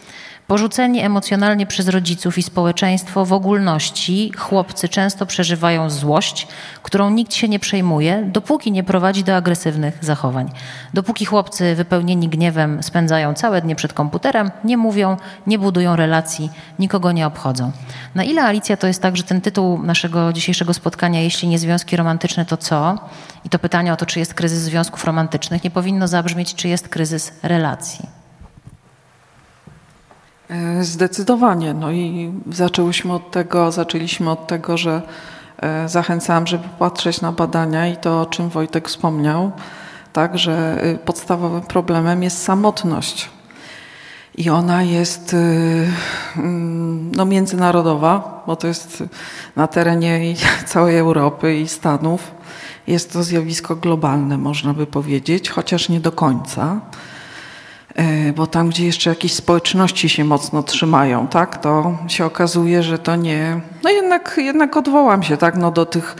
Porzuceni 0.51 1.01
emocjonalnie 1.01 1.67
przez 1.67 1.89
rodziców 1.89 2.39
i 2.39 2.43
społeczeństwo 2.43 3.25
w 3.25 3.33
ogólności, 3.33 4.33
chłopcy 4.39 4.89
często 4.89 5.27
przeżywają 5.27 5.91
złość, 5.91 6.49
którą 6.83 7.11
nikt 7.11 7.35
się 7.35 7.49
nie 7.49 7.59
przejmuje, 7.59 8.23
dopóki 8.33 8.73
nie 8.73 8.85
prowadzi 8.85 9.25
do 9.25 9.37
agresywnych 9.37 9.99
zachowań. 10.05 10.51
Dopóki 10.95 11.25
chłopcy 11.25 11.75
wypełnieni 11.75 12.29
gniewem 12.29 12.83
spędzają 12.83 13.35
całe 13.35 13.63
dnie 13.63 13.77
przed 13.77 13.93
komputerem, 13.93 14.51
nie 14.65 14.77
mówią, 14.77 15.17
nie 15.47 15.59
budują 15.59 15.97
relacji, 15.97 16.51
nikogo 16.79 17.13
nie 17.13 17.27
obchodzą. 17.27 17.73
Na 18.15 18.25
ile 18.25 18.43
Alicja 18.43 18.77
to 18.77 18.87
jest 18.87 19.03
tak, 19.03 19.17
że 19.17 19.23
ten 19.23 19.41
tytuł 19.41 19.83
naszego 19.83 20.33
dzisiejszego 20.33 20.75
spotkania, 20.75 21.21
jeśli 21.21 21.49
nie 21.49 21.59
związki 21.59 21.97
romantyczne, 21.97 22.45
to 22.45 22.57
co? 22.57 22.99
I 23.45 23.49
to 23.49 23.59
pytanie 23.59 23.93
o 23.93 23.97
to, 23.97 24.07
czy 24.07 24.19
jest 24.19 24.35
kryzys 24.35 24.61
związków 24.61 25.05
romantycznych, 25.05 25.65
nie 25.65 25.71
powinno 25.71 26.09
zabrzmieć, 26.09 26.55
czy 26.55 26.69
jest 26.69 26.89
kryzys 26.89 27.33
relacji. 27.43 28.20
E, 30.51 30.85
zdecydowanie. 30.85 31.75
No 31.75 31.93
i 31.93 32.33
zaczęłyśmy 32.53 33.13
od 33.13 33.31
tego, 33.31 33.73
zaczęliśmy 33.73 34.31
od 34.31 34.47
tego, 34.47 34.77
że 34.77 35.03
e, 35.59 35.89
zachęcałam, 35.89 36.47
żeby 36.47 36.65
patrzeć 36.79 37.21
na 37.21 37.33
badania 37.33 37.89
i 37.89 37.97
to, 37.97 38.21
o 38.21 38.27
czym 38.27 38.49
Wojtek 38.49 38.89
wspomniał, 38.89 39.53
tak, 40.13 40.39
że 40.39 40.83
e, 40.83 40.99
podstawowym 40.99 41.63
problemem 41.63 42.23
jest 42.23 42.43
samotność. 42.43 43.31
I 44.35 44.51
ona 44.51 44.83
jest 44.83 45.37
mm, 46.37 47.13
no, 47.17 47.25
międzynarodowa, 47.25 48.43
bo 48.47 48.57
to 48.57 48.67
jest 48.67 49.05
na 49.57 49.67
terenie 49.67 50.35
całej 50.67 50.99
Europy 50.99 51.57
i 51.57 51.69
Stanów. 51.69 52.31
Jest 52.87 53.13
to 53.13 53.23
zjawisko 53.23 53.77
globalne, 53.77 54.39
można 54.39 54.75
by 54.75 54.87
powiedzieć, 54.87 55.51
chociaż 55.51 55.89
nie 55.89 56.01
do 56.01 56.13
końca. 56.13 56.81
E, 57.95 58.33
bo 58.33 58.47
tam, 58.47 58.69
gdzie 58.69 58.87
jeszcze 58.87 59.11
jakieś 59.11 59.33
społeczności 59.33 60.09
się 60.09 60.25
mocno 60.25 60.63
trzymają, 60.63 61.27
tak, 61.27 61.63
to 61.63 61.99
się 62.09 62.25
okazuje, 62.25 62.83
że 62.83 62.99
to 62.99 63.17
nie. 63.17 63.61
No 63.85 63.91
jednak, 63.91 64.35
jednak 64.37 64.77
odwołam 64.77 65.23
się 65.23 65.37
tak, 65.37 65.57
no 65.57 65.71
do 65.71 65.87
tych. 65.87 66.17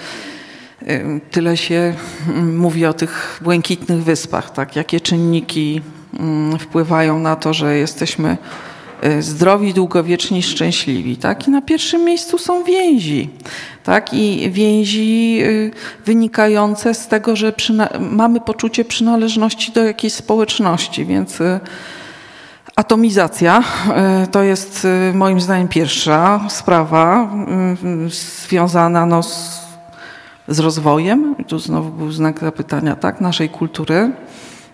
e, 0.87 1.21
Tyle 1.31 1.57
się 1.57 1.95
mm, 2.29 2.57
mówi 2.57 2.87
o 2.87 2.93
tych 2.95 3.41
błękitnych 3.43 4.03
wyspach, 4.05 4.51
tak? 4.51 4.77
Jakie 4.77 5.01
czynniki 5.01 5.83
mm, 6.21 6.59
wpływają 6.59 7.19
na 7.19 7.37
to, 7.37 7.55
że 7.55 7.77
jesteśmy 7.77 8.37
zdrowi, 9.21 9.75
długowieczni, 9.75 10.43
szczęśliwi, 10.43 11.17
tak? 11.17 11.49
I 11.49 11.51
na 11.51 11.63
pierwszym 11.63 12.05
miejscu 12.05 12.39
są 12.39 12.65
więzi, 12.65 13.31
tak? 13.85 14.15
I 14.15 14.51
więzi 14.51 15.39
y, 15.43 15.71
wynikające 16.07 16.95
z 16.95 17.09
tego, 17.09 17.37
że 17.37 17.53
mamy 18.01 18.41
poczucie 18.41 18.85
przynależności 18.85 19.73
do 19.73 19.85
jakiejś 19.85 20.13
społeczności, 20.13 21.05
więc 21.05 21.41
y, 21.41 21.61
atomizacja 22.77 23.63
y, 24.25 24.27
to 24.27 24.43
jest 24.43 24.85
y, 24.85 25.15
moim 25.15 25.41
zdaniem 25.41 25.69
pierwsza 25.69 26.41
sprawa 26.49 27.31
y, 28.07 28.11
związana 28.49 29.07
no, 29.07 29.23
z, 29.23 29.61
z 30.49 30.59
rozwojem. 30.59 31.35
Tu 31.49 31.59
znowu 31.59 31.91
był 31.91 32.13
znak 32.13 32.41
zapytania, 32.41 32.97
tak? 32.97 33.21
Naszej 33.21 33.49
kultury. 33.49 34.13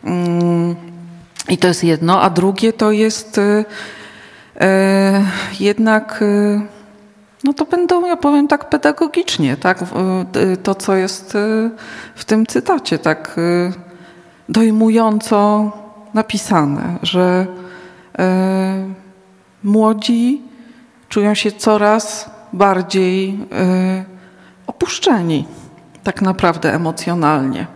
Mm, 0.04 0.76
I 1.48 1.58
to 1.58 1.68
jest 1.68 1.84
jedno, 1.84 2.22
a 2.22 2.30
drugie 2.30 2.72
to 2.72 2.92
jest 2.92 3.38
y, 3.38 3.64
jednak, 5.60 6.22
y, 6.22 6.60
no 7.44 7.52
to 7.52 7.64
będą, 7.64 8.06
ja 8.06 8.16
powiem 8.16 8.48
tak 8.48 8.68
pedagogicznie, 8.68 9.56
tak, 9.56 9.82
y, 9.82 10.56
to 10.56 10.74
co 10.74 10.94
jest 10.94 11.36
w 12.14 12.24
tym 12.24 12.46
cytacie, 12.46 12.98
tak 12.98 13.36
dojmująco 14.48 15.70
napisane, 16.14 16.98
że 17.02 17.46
młodzi 19.64 20.42
czują 21.08 21.34
się 21.34 21.52
coraz 21.52 22.30
bardziej 22.52 23.38
opuszczeni, 24.66 25.46
tak 26.04 26.22
naprawdę 26.22 26.74
emocjonalnie. 26.74 27.75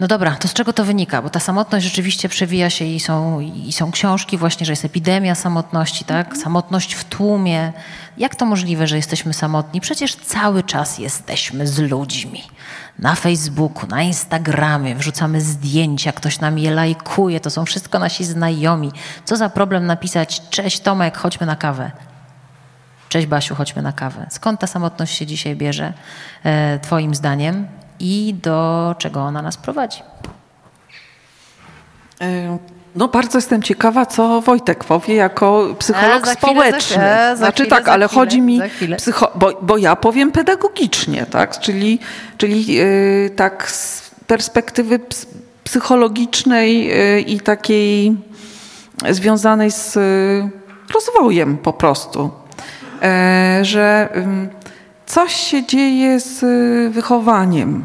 No 0.00 0.06
dobra, 0.06 0.30
to 0.30 0.48
z 0.48 0.52
czego 0.52 0.72
to 0.72 0.84
wynika? 0.84 1.22
Bo 1.22 1.30
ta 1.30 1.40
samotność 1.40 1.84
rzeczywiście 1.84 2.28
przewija 2.28 2.70
się 2.70 2.84
i 2.84 3.00
są, 3.00 3.40
i 3.40 3.72
są 3.72 3.90
książki 3.90 4.38
właśnie, 4.38 4.66
że 4.66 4.72
jest 4.72 4.84
epidemia 4.84 5.34
samotności, 5.34 6.04
tak? 6.04 6.36
Samotność 6.36 6.94
w 6.94 7.04
tłumie. 7.04 7.72
Jak 8.18 8.36
to 8.36 8.46
możliwe, 8.46 8.86
że 8.86 8.96
jesteśmy 8.96 9.34
samotni? 9.34 9.80
Przecież 9.80 10.16
cały 10.16 10.62
czas 10.62 10.98
jesteśmy 10.98 11.66
z 11.66 11.78
ludźmi. 11.78 12.42
Na 12.98 13.14
Facebooku, 13.14 13.86
na 13.88 14.02
Instagramie 14.02 14.94
wrzucamy 14.94 15.40
zdjęcia, 15.40 16.12
ktoś 16.12 16.40
nam 16.40 16.58
je 16.58 16.70
lajkuje, 16.70 17.40
to 17.40 17.50
są 17.50 17.64
wszystko 17.64 17.98
nasi 17.98 18.24
znajomi. 18.24 18.92
Co 19.24 19.36
za 19.36 19.48
problem 19.48 19.86
napisać, 19.86 20.42
cześć 20.50 20.80
Tomek, 20.80 21.16
chodźmy 21.16 21.46
na 21.46 21.56
kawę. 21.56 21.90
Cześć 23.08 23.26
Basiu, 23.26 23.54
chodźmy 23.54 23.82
na 23.82 23.92
kawę. 23.92 24.26
Skąd 24.30 24.60
ta 24.60 24.66
samotność 24.66 25.16
się 25.16 25.26
dzisiaj 25.26 25.56
bierze, 25.56 25.92
e, 26.44 26.78
Twoim 26.78 27.14
zdaniem, 27.14 27.68
i 28.00 28.34
do 28.42 28.94
czego 28.98 29.20
ona 29.20 29.42
nas 29.42 29.56
prowadzi? 29.56 30.02
E, 32.20 32.58
No 32.96 33.08
bardzo 33.08 33.38
jestem 33.38 33.62
ciekawa, 33.62 34.06
co 34.06 34.40
Wojtek 34.40 34.84
powie 34.84 35.14
jako 35.14 35.66
psycholog 35.78 36.22
E, 36.22 36.26
za 36.26 36.34
chwilę, 36.34 36.52
społeczny. 36.52 36.96
za- 36.96 37.36
znaczy 37.36 37.62
chwilę, 37.62 37.76
tak, 37.78 37.88
ale 37.88 38.06
chwilę, 38.08 38.20
chodzi 38.20 38.40
mi, 38.40 38.60
psycho, 38.96 39.30
bo, 39.34 39.52
bo 39.62 39.76
ja 39.76 39.96
powiem 39.96 40.32
pedagogicznie, 40.32 41.26
tak? 41.26 41.58
Czyli, 41.60 41.98
czyli 42.38 42.78
e, 42.80 42.84
tak 43.30 43.70
z 43.70 44.10
perspektywy 44.26 44.98
ps- 44.98 45.26
psychologicznej 45.64 46.90
e, 46.92 47.20
i 47.20 47.40
takiej 47.40 48.16
związanej 49.10 49.70
z 49.70 49.96
e, 49.96 50.00
rozwojem 50.94 51.58
po 51.58 51.72
prostu. 51.72 52.30
Że 53.62 54.08
ym, 54.16 54.48
coś 55.12 55.34
się 55.34 55.66
dzieje 55.66 56.20
z 56.20 56.42
e, 56.42 56.90
wychowaniem. 56.90 57.82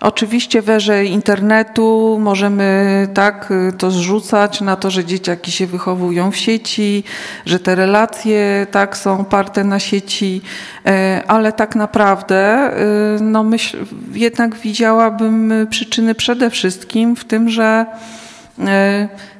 Oczywiście 0.00 0.62
w 0.62 0.70
erze 0.70 1.04
internetu 1.04 2.16
możemy 2.20 3.08
tak 3.14 3.50
y, 3.50 3.72
to 3.72 3.90
zrzucać 3.90 4.60
na 4.60 4.76
to, 4.76 4.90
że 4.90 5.04
dzieciaki 5.04 5.52
się 5.52 5.66
wychowują 5.66 6.30
w 6.30 6.36
sieci, 6.36 7.04
że 7.46 7.60
te 7.60 7.74
relacje 7.74 8.66
tak 8.70 8.96
są 8.96 9.20
oparte 9.20 9.64
na 9.64 9.78
sieci, 9.78 10.40
e, 10.86 11.22
ale 11.28 11.52
tak 11.52 11.76
naprawdę 11.76 12.70
y, 13.18 13.20
no 13.20 13.42
myśl, 13.42 13.76
jednak 14.12 14.56
widziałabym 14.56 15.52
y, 15.52 15.66
przyczyny 15.66 16.14
przede 16.14 16.50
wszystkim 16.50 17.16
w 17.16 17.24
tym, 17.24 17.50
że 17.50 17.86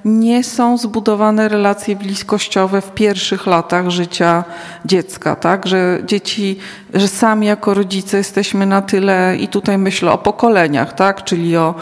nie 0.05 0.45
są 0.45 0.79
zbudowane 0.79 1.49
relacje 1.49 1.97
bliskościowe 1.97 2.81
w 2.81 2.95
pierwszych 2.95 3.47
latach 3.47 3.91
życia 3.91 4.45
dziecka, 4.85 5.37
tak? 5.37 5.67
Że 5.67 5.99
dzieci, 6.07 6.59
że 6.95 7.09
sami 7.09 7.47
jako 7.47 7.75
rodzice 7.75 8.17
jesteśmy 8.17 8.67
na 8.67 8.83
tyle, 8.83 9.37
i 9.41 9.49
tutaj 9.49 9.79
myślę 9.79 10.13
o 10.13 10.19
pokoleniach, 10.19 10.95
tak? 10.95 11.25
Czyli 11.25 11.57
o 11.57 11.75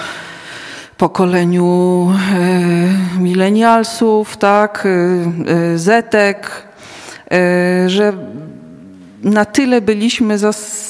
pokoleniu 0.96 2.08
e, 2.34 3.20
milenialsów, 3.20 4.36
tak? 4.36 4.86
E, 4.86 5.52
e, 5.52 5.78
zetek, 5.78 6.50
e, 7.32 7.88
że 7.88 8.12
na 9.22 9.44
tyle 9.44 9.80
byliśmy 9.80 10.38
zas, 10.38 10.86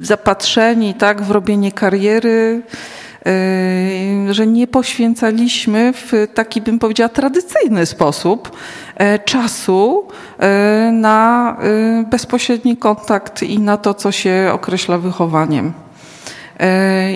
zapatrzeni 0.00 0.94
tak, 0.94 1.22
w 1.22 1.30
robienie 1.30 1.72
kariery, 1.72 2.62
że 4.30 4.46
nie 4.46 4.66
poświęcaliśmy 4.66 5.92
w 5.92 6.12
taki, 6.34 6.60
bym 6.60 6.78
powiedziała, 6.78 7.08
tradycyjny 7.08 7.86
sposób 7.86 8.56
e, 8.96 9.18
czasu 9.18 10.08
e, 10.38 10.90
na 10.92 11.56
e, 11.60 12.04
bezpośredni 12.10 12.76
kontakt 12.76 13.42
i 13.42 13.58
na 13.58 13.76
to, 13.76 13.94
co 13.94 14.12
się 14.12 14.50
określa 14.52 14.98
wychowaniem. 14.98 15.72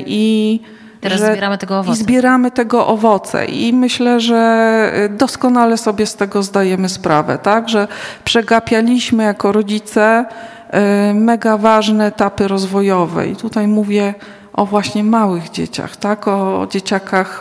I 0.06 0.60
Teraz 1.00 1.20
zbieramy 1.20 1.58
tego 1.58 1.78
owoce. 1.78 1.92
I 1.92 2.02
zbieramy 2.02 2.50
tego 2.50 2.86
owoce 2.86 3.46
i 3.46 3.72
myślę, 3.72 4.20
że 4.20 4.92
y, 5.04 5.08
doskonale 5.08 5.76
sobie 5.76 6.06
z 6.06 6.16
tego 6.16 6.42
zdajemy 6.42 6.88
sprawę, 6.88 7.38
tak? 7.38 7.68
Że 7.68 7.88
przegapialiśmy 8.24 9.24
jako 9.24 9.52
rodzice 9.52 10.24
y, 11.10 11.14
mega 11.14 11.58
ważne 11.58 12.06
etapy 12.06 12.48
rozwojowe 12.48 13.28
i 13.28 13.36
tutaj 13.36 13.68
mówię 13.68 14.14
o 14.58 14.66
właśnie 14.66 15.04
małych 15.04 15.50
dzieciach, 15.50 15.96
tak? 15.96 16.28
O 16.28 16.66
dzieciakach 16.70 17.40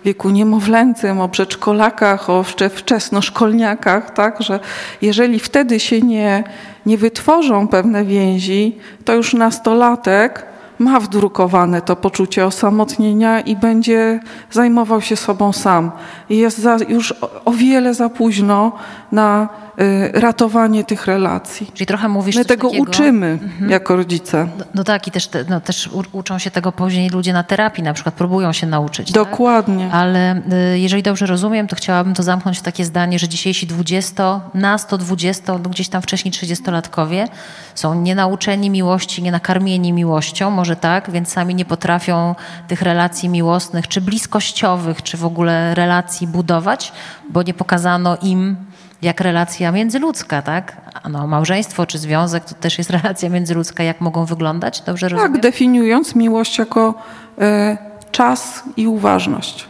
w 0.00 0.04
wieku 0.04 0.30
niemowlęcym, 0.30 1.20
o 1.20 1.28
przedszkolakach, 1.28 2.30
o 2.30 2.44
wczesnoszkolniakach, 2.70 4.10
tak? 4.10 4.42
Że 4.42 4.60
jeżeli 5.02 5.40
wtedy 5.40 5.80
się 5.80 6.00
nie, 6.00 6.44
nie 6.86 6.98
wytworzą 6.98 7.68
pewne 7.68 8.04
więzi, 8.04 8.78
to 9.04 9.14
już 9.14 9.34
nastolatek 9.34 10.46
ma 10.78 11.00
wdrukowane 11.00 11.82
to 11.82 11.96
poczucie 11.96 12.46
osamotnienia 12.46 13.40
i 13.40 13.56
będzie 13.56 14.20
zajmował 14.50 15.00
się 15.00 15.16
sobą 15.16 15.52
sam. 15.52 15.90
I 16.30 16.36
jest 16.36 16.58
za, 16.58 16.76
już 16.88 17.14
o 17.44 17.52
wiele 17.52 17.94
za 17.94 18.08
późno 18.08 18.72
na 19.12 19.48
y, 19.80 20.20
ratowanie 20.20 20.84
tych 20.84 21.06
relacji. 21.06 21.70
Czyli 21.74 21.86
trochę 21.86 22.08
mówisz 22.08 22.36
My 22.36 22.44
tego 22.44 22.68
takiego, 22.68 22.82
uczymy 22.82 23.38
jako 23.68 23.96
rodzice. 23.96 24.48
No, 24.58 24.64
no 24.74 24.84
tak, 24.84 25.08
i 25.08 25.10
też, 25.10 25.26
te, 25.26 25.44
no, 25.48 25.60
też 25.60 25.90
uczą 26.12 26.38
się 26.38 26.50
tego 26.50 26.72
później 26.72 27.10
ludzie 27.10 27.32
na 27.32 27.42
terapii, 27.42 27.84
na 27.84 27.94
przykład 27.94 28.14
próbują 28.14 28.52
się 28.52 28.66
nauczyć. 28.66 29.12
Dokładnie. 29.12 29.84
Tak? 29.84 29.94
Ale 29.94 30.36
y, 30.74 30.78
jeżeli 30.78 31.02
dobrze 31.02 31.26
rozumiem, 31.26 31.66
to 31.66 31.76
chciałabym 31.76 32.14
to 32.14 32.22
zamknąć 32.22 32.58
w 32.58 32.62
takie 32.62 32.84
zdanie, 32.84 33.18
że 33.18 33.28
dzisiejsi 33.28 33.66
20, 33.66 34.40
na 34.54 34.78
120, 34.78 35.52
no 35.52 35.70
gdzieś 35.70 35.88
tam 35.88 36.02
wcześniej 36.02 36.32
30-latkowie 36.32 37.28
są 37.74 37.94
nienauczeni 37.94 38.70
miłości, 38.70 39.22
nienakarmieni 39.22 39.92
miłością, 39.92 40.50
może 40.50 40.76
tak, 40.76 41.10
więc 41.10 41.28
sami 41.28 41.54
nie 41.54 41.64
potrafią 41.64 42.34
tych 42.68 42.82
relacji 42.82 43.28
miłosnych, 43.28 43.88
czy 43.88 44.00
bliskościowych, 44.00 45.02
czy 45.02 45.16
w 45.16 45.24
ogóle 45.24 45.74
relacji 45.74 46.26
budować, 46.26 46.92
bo 47.30 47.42
nie 47.42 47.54
pokazano 47.54 48.16
im, 48.22 48.56
jak 49.02 49.20
relacja 49.20 49.72
międzyludzka, 49.72 50.42
tak? 50.42 50.76
No, 51.10 51.26
małżeństwo 51.26 51.86
czy 51.86 51.98
związek 51.98 52.44
to 52.44 52.54
też 52.54 52.78
jest 52.78 52.90
relacja 53.00 53.28
międzyludzka, 53.28 53.82
jak 53.82 54.00
mogą 54.00 54.24
wyglądać? 54.24 54.80
Dobrze 54.80 55.08
rozumiem? 55.08 55.32
Tak, 55.32 55.42
definiując 55.42 56.14
miłość 56.14 56.58
jako 56.58 56.94
y, 57.38 58.12
czas 58.12 58.62
i 58.76 58.86
uważność. 58.86 59.66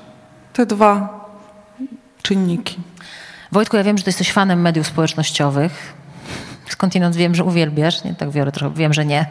Te 0.52 0.66
dwa 0.66 1.24
czynniki. 2.22 2.76
Wojtku, 3.52 3.76
ja 3.76 3.84
wiem, 3.84 3.98
że 3.98 4.04
jesteś 4.06 4.32
fanem 4.32 4.60
mediów 4.60 4.86
społecznościowych. 4.86 5.94
Skądinąd 6.68 7.16
wiem, 7.16 7.34
że 7.34 7.44
uwielbiasz, 7.44 8.04
nie 8.04 8.14
tak 8.14 8.30
biorę 8.30 8.52
trochę, 8.52 8.74
wiem, 8.74 8.94
że 8.94 9.04
nie, 9.04 9.26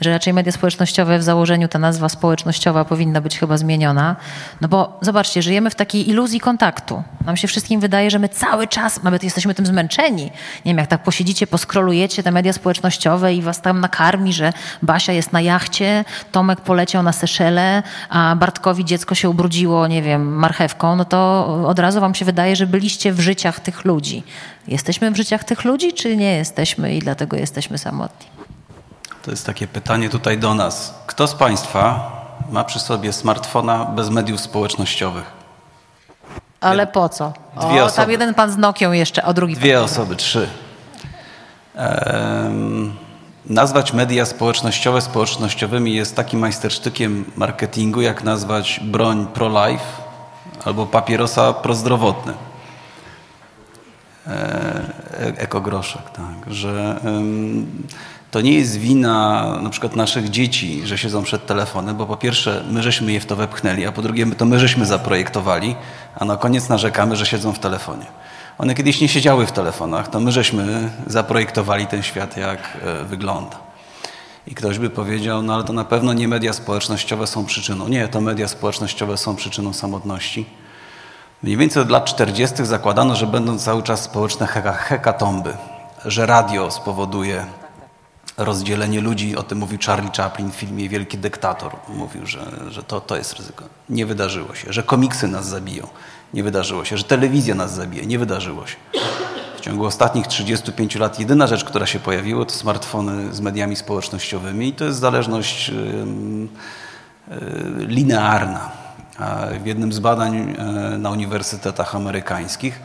że 0.00 0.10
raczej 0.10 0.32
media 0.32 0.52
społecznościowe 0.52 1.18
w 1.18 1.22
założeniu 1.22 1.68
ta 1.68 1.78
nazwa 1.78 2.08
społecznościowa 2.08 2.84
powinna 2.84 3.20
być 3.20 3.38
chyba 3.38 3.56
zmieniona. 3.56 4.16
No 4.60 4.68
bo 4.68 4.98
zobaczcie, 5.02 5.42
żyjemy 5.42 5.70
w 5.70 5.74
takiej 5.74 6.10
iluzji 6.10 6.40
kontaktu. 6.40 7.02
Nam 7.26 7.36
się 7.36 7.48
wszystkim 7.48 7.80
wydaje, 7.80 8.10
że 8.10 8.18
my 8.18 8.28
cały 8.28 8.66
czas, 8.66 9.02
nawet 9.02 9.24
jesteśmy 9.24 9.54
tym 9.54 9.66
zmęczeni. 9.66 10.22
Nie 10.24 10.30
wiem, 10.64 10.78
jak 10.78 10.86
tak 10.86 11.02
posiedzicie, 11.02 11.46
poskrolujecie 11.46 12.22
te 12.22 12.30
media 12.30 12.52
społecznościowe 12.52 13.34
i 13.34 13.42
was 13.42 13.62
tam 13.62 13.80
nakarmi, 13.80 14.32
że 14.32 14.52
Basia 14.82 15.12
jest 15.12 15.32
na 15.32 15.40
jachcie, 15.40 16.04
Tomek 16.32 16.60
poleciał 16.60 17.02
na 17.02 17.12
Seszele, 17.12 17.82
a 18.08 18.36
Bartkowi 18.36 18.84
dziecko 18.84 19.14
się 19.14 19.30
ubrudziło, 19.30 19.86
nie 19.86 20.02
wiem, 20.02 20.36
marchewką, 20.36 20.96
no 20.96 21.04
to 21.04 21.46
od 21.66 21.78
razu 21.78 22.00
wam 22.00 22.14
się 22.14 22.24
wydaje, 22.24 22.56
że 22.56 22.66
byliście 22.66 23.12
w 23.12 23.20
życiach 23.20 23.60
tych 23.60 23.84
ludzi. 23.84 24.22
Jesteśmy 24.68 25.10
w 25.10 25.16
życiach 25.16 25.44
tych 25.44 25.64
ludzi, 25.64 25.92
czy 25.92 26.16
nie 26.16 26.32
jesteśmy 26.36 26.94
i 26.94 26.98
dlatego 26.98 27.36
jesteśmy 27.36 27.78
samotni? 27.78 28.26
To 29.22 29.30
jest 29.30 29.46
takie 29.46 29.66
pytanie 29.66 30.08
tutaj 30.10 30.38
do 30.38 30.54
nas. 30.54 30.94
Kto 31.06 31.26
z 31.28 31.34
Państwa 31.34 32.10
ma 32.50 32.64
przy 32.64 32.80
sobie 32.80 33.12
smartfona 33.12 33.84
bez 33.84 34.10
mediów 34.10 34.40
społecznościowych? 34.40 35.24
Ale 36.60 36.86
po 36.86 37.08
co? 37.08 37.32
Dwie 37.56 37.82
o, 37.82 37.84
osoby. 37.84 37.96
tam 38.02 38.10
jeden 38.10 38.34
pan 38.34 38.50
z 38.50 38.56
Nokią 38.56 38.92
jeszcze, 38.92 39.22
a 39.24 39.32
drugi 39.32 39.54
Dwie 39.54 39.74
pan. 39.74 39.84
osoby, 39.84 40.16
trzy. 40.16 40.48
Em, 41.74 42.96
nazwać 43.46 43.92
media 43.92 44.26
społecznościowe 44.26 45.00
społecznościowymi 45.00 45.94
jest 45.94 46.16
takim 46.16 46.40
majstersztykiem 46.40 47.24
marketingu, 47.36 48.00
jak 48.00 48.24
nazwać 48.24 48.80
broń 48.82 49.26
pro-life 49.34 49.84
albo 50.64 50.86
papierosa 50.86 51.52
prozdrowotny. 51.52 52.32
E, 54.28 55.32
ekogroszek, 55.36 56.10
tak, 56.10 56.54
że 56.54 57.00
to 58.30 58.40
nie 58.40 58.52
jest 58.52 58.76
wina 58.76 59.44
na 59.62 59.70
przykład 59.70 59.96
naszych 59.96 60.30
dzieci, 60.30 60.86
że 60.86 60.98
siedzą 60.98 61.22
przed 61.22 61.46
telefonem, 61.46 61.96
bo 61.96 62.06
po 62.06 62.16
pierwsze 62.16 62.64
my 62.70 62.82
żeśmy 62.82 63.12
je 63.12 63.20
w 63.20 63.26
to 63.26 63.36
wepchnęli, 63.36 63.86
a 63.86 63.92
po 63.92 64.02
drugie 64.02 64.26
to 64.26 64.44
my 64.44 64.58
żeśmy 64.58 64.86
zaprojektowali, 64.86 65.76
a 66.14 66.24
na 66.24 66.36
koniec 66.36 66.68
narzekamy, 66.68 67.16
że 67.16 67.26
siedzą 67.26 67.52
w 67.52 67.58
telefonie. 67.58 68.06
One 68.58 68.74
kiedyś 68.74 69.00
nie 69.00 69.08
siedziały 69.08 69.46
w 69.46 69.52
telefonach, 69.52 70.08
to 70.08 70.20
my 70.20 70.32
żeśmy 70.32 70.90
zaprojektowali 71.06 71.86
ten 71.86 72.02
świat, 72.02 72.36
jak 72.36 72.78
e, 72.82 73.04
wygląda. 73.04 73.56
I 74.46 74.54
ktoś 74.54 74.78
by 74.78 74.90
powiedział, 74.90 75.42
no 75.42 75.54
ale 75.54 75.64
to 75.64 75.72
na 75.72 75.84
pewno 75.84 76.12
nie 76.12 76.28
media 76.28 76.52
społecznościowe 76.52 77.26
są 77.26 77.44
przyczyną. 77.44 77.88
Nie, 77.88 78.08
to 78.08 78.20
media 78.20 78.48
społecznościowe 78.48 79.16
są 79.16 79.36
przyczyną 79.36 79.72
samotności. 79.72 80.46
Mniej 81.42 81.56
więcej 81.56 81.82
od 81.82 81.90
lat 81.90 82.04
40. 82.04 82.66
zakładano, 82.66 83.16
że 83.16 83.26
będą 83.26 83.58
cały 83.58 83.82
czas 83.82 84.02
społeczne 84.02 84.46
heka, 84.46 84.72
hekatomby, 84.72 85.56
że 86.04 86.26
radio 86.26 86.70
spowoduje 86.70 87.46
rozdzielenie 88.36 89.00
ludzi. 89.00 89.36
O 89.36 89.42
tym 89.42 89.58
mówił 89.58 89.78
Charlie 89.86 90.10
Chaplin 90.16 90.50
w 90.50 90.54
filmie 90.54 90.88
Wielki 90.88 91.18
Dyktator. 91.18 91.76
Mówił, 91.88 92.26
że, 92.26 92.40
że 92.68 92.82
to, 92.82 93.00
to 93.00 93.16
jest 93.16 93.32
ryzyko. 93.32 93.64
Nie 93.88 94.06
wydarzyło 94.06 94.54
się. 94.54 94.72
Że 94.72 94.82
komiksy 94.82 95.28
nas 95.28 95.46
zabiją. 95.46 95.86
Nie 96.34 96.42
wydarzyło 96.42 96.84
się. 96.84 96.96
Że 96.96 97.04
telewizja 97.04 97.54
nas 97.54 97.74
zabije. 97.74 98.06
Nie 98.06 98.18
wydarzyło 98.18 98.66
się. 98.66 98.76
W 99.56 99.60
ciągu 99.60 99.84
ostatnich 99.84 100.26
35 100.26 100.96
lat 100.96 101.20
jedyna 101.20 101.46
rzecz, 101.46 101.64
która 101.64 101.86
się 101.86 101.98
pojawiła, 101.98 102.44
to 102.44 102.50
smartfony 102.54 103.34
z 103.34 103.40
mediami 103.40 103.76
społecznościowymi 103.76 104.68
i 104.68 104.72
to 104.72 104.84
jest 104.84 104.98
zależność 104.98 105.70
y, 105.70 105.74
linearna. 107.76 108.87
W 109.60 109.66
jednym 109.66 109.92
z 109.92 109.98
badań 109.98 110.56
y, 110.94 110.98
na 110.98 111.10
uniwersytetach 111.10 111.94
amerykańskich, 111.94 112.80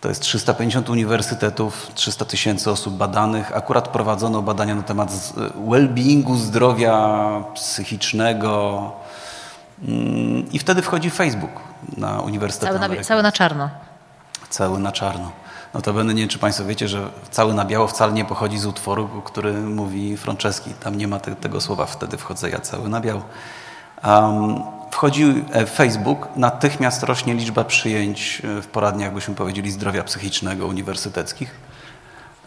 to 0.00 0.08
jest 0.08 0.20
350 0.20 0.90
uniwersytetów, 0.90 1.90
300 1.94 2.24
tysięcy 2.24 2.70
osób 2.70 2.94
badanych, 2.94 3.56
akurat 3.56 3.88
prowadzono 3.88 4.42
badania 4.42 4.74
na 4.74 4.82
temat 4.82 5.12
z- 5.12 5.32
well-beingu, 5.68 6.36
zdrowia 6.36 7.18
psychicznego 7.54 8.92
mm, 9.88 10.50
i 10.52 10.58
wtedy 10.58 10.82
wchodzi 10.82 11.10
Facebook 11.10 11.50
na 11.96 12.20
Uniwersytet 12.20 12.68
Cały 12.68 12.88
na, 12.96 13.04
cały 13.04 13.22
na 13.22 13.32
czarno. 13.32 13.70
Cały 14.50 14.78
na 14.78 14.92
czarno. 14.92 15.30
No 15.74 15.80
to 15.82 15.92
będę, 15.92 16.14
nie 16.14 16.20
wiem, 16.22 16.28
czy 16.28 16.38
Państwo 16.38 16.64
wiecie, 16.64 16.88
że 16.88 17.08
cały 17.30 17.54
na 17.54 17.64
biało 17.64 17.86
wcale 17.88 18.12
nie 18.12 18.24
pochodzi 18.24 18.58
z 18.58 18.66
utworu, 18.66 19.08
który 19.24 19.52
mówi 19.52 20.16
Franceski. 20.16 20.70
Tam 20.84 20.98
nie 20.98 21.08
ma 21.08 21.18
te, 21.18 21.36
tego 21.36 21.60
słowa 21.60 21.86
wtedy 21.86 22.16
wchodzę 22.16 22.50
ja 22.50 22.58
cały 22.60 22.88
na 22.88 23.00
biało. 23.00 23.22
Um, 24.04 24.75
wchodzi 24.96 25.44
e, 25.52 25.66
Facebook, 25.66 26.28
natychmiast 26.36 27.02
rośnie 27.02 27.34
liczba 27.34 27.64
przyjęć 27.64 28.42
e, 28.44 28.62
w 28.62 28.66
poradniach, 28.66 29.14
byśmy 29.14 29.34
powiedzieli, 29.34 29.70
zdrowia 29.70 30.04
psychicznego 30.04 30.66
uniwersyteckich. 30.66 31.54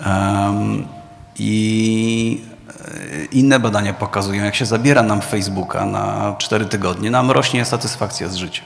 Um, 0.06 0.88
I 1.40 2.42
e, 2.70 3.26
inne 3.26 3.60
badania 3.60 3.94
pokazują, 3.94 4.44
jak 4.44 4.56
się 4.56 4.66
zabiera 4.66 5.04
nam 5.04 5.22
Facebooka 5.22 5.86
na 5.86 6.36
4 6.38 6.66
tygodnie, 6.66 7.12
nam 7.12 7.32
rośnie 7.32 7.66
satysfakcja 7.66 8.28
z 8.30 8.36
życia. 8.36 8.62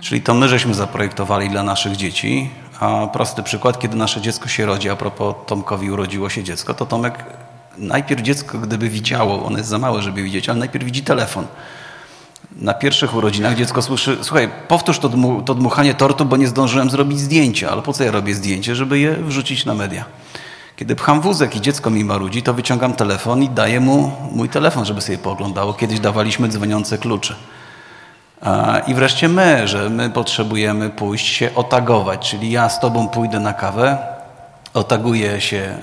Czyli 0.00 0.22
to 0.22 0.34
my 0.34 0.48
żeśmy 0.48 0.74
zaprojektowali 0.74 1.50
dla 1.50 1.62
naszych 1.62 1.96
dzieci, 1.96 2.50
a 2.80 3.06
prosty 3.06 3.42
przykład, 3.42 3.78
kiedy 3.78 3.96
nasze 3.96 4.20
dziecko 4.20 4.48
się 4.48 4.66
rodzi, 4.66 4.90
a 4.90 4.96
propos 4.96 5.34
Tomkowi 5.46 5.90
urodziło 5.90 6.28
się 6.30 6.44
dziecko, 6.44 6.74
to 6.74 6.86
Tomek 6.86 7.24
najpierw 7.76 8.22
dziecko, 8.22 8.58
gdyby 8.58 8.88
widziało, 8.88 9.44
ono 9.44 9.58
jest 9.58 9.70
za 9.70 9.78
małe, 9.78 10.02
żeby 10.02 10.22
widzieć, 10.22 10.48
ale 10.48 10.58
najpierw 10.58 10.84
widzi 10.84 11.02
telefon. 11.02 11.46
Na 12.58 12.74
pierwszych 12.74 13.14
urodzinach 13.14 13.56
dziecko 13.56 13.82
słyszy, 13.82 14.18
słuchaj, 14.22 14.48
powtórz 14.68 14.98
to, 14.98 15.10
to 15.44 15.54
dmuchanie 15.54 15.94
tortu, 15.94 16.24
bo 16.24 16.36
nie 16.36 16.48
zdążyłem 16.48 16.90
zrobić 16.90 17.20
zdjęcia. 17.20 17.70
Ale 17.70 17.82
po 17.82 17.92
co 17.92 18.04
ja 18.04 18.10
robię 18.10 18.34
zdjęcie? 18.34 18.74
Żeby 18.74 18.98
je 18.98 19.12
wrzucić 19.16 19.64
na 19.64 19.74
media. 19.74 20.04
Kiedy 20.76 20.96
pcham 20.96 21.20
wózek 21.20 21.56
i 21.56 21.60
dziecko 21.60 21.90
mi 21.90 22.04
marudzi, 22.04 22.42
to 22.42 22.54
wyciągam 22.54 22.92
telefon 22.92 23.42
i 23.42 23.48
daję 23.48 23.80
mu 23.80 24.12
mój 24.32 24.48
telefon, 24.48 24.84
żeby 24.84 25.00
sobie 25.00 25.18
pooglądało. 25.18 25.74
Kiedyś 25.74 26.00
dawaliśmy 26.00 26.48
dzwoniące 26.48 26.98
klucze. 26.98 27.34
I 28.86 28.94
wreszcie 28.94 29.28
my, 29.28 29.68
że 29.68 29.90
my 29.90 30.10
potrzebujemy 30.10 30.90
pójść 30.90 31.26
się 31.26 31.54
otagować, 31.54 32.30
czyli 32.30 32.50
ja 32.50 32.68
z 32.68 32.80
tobą 32.80 33.08
pójdę 33.08 33.40
na 33.40 33.52
kawę, 33.52 33.98
otaguję 34.74 35.40
się 35.40 35.78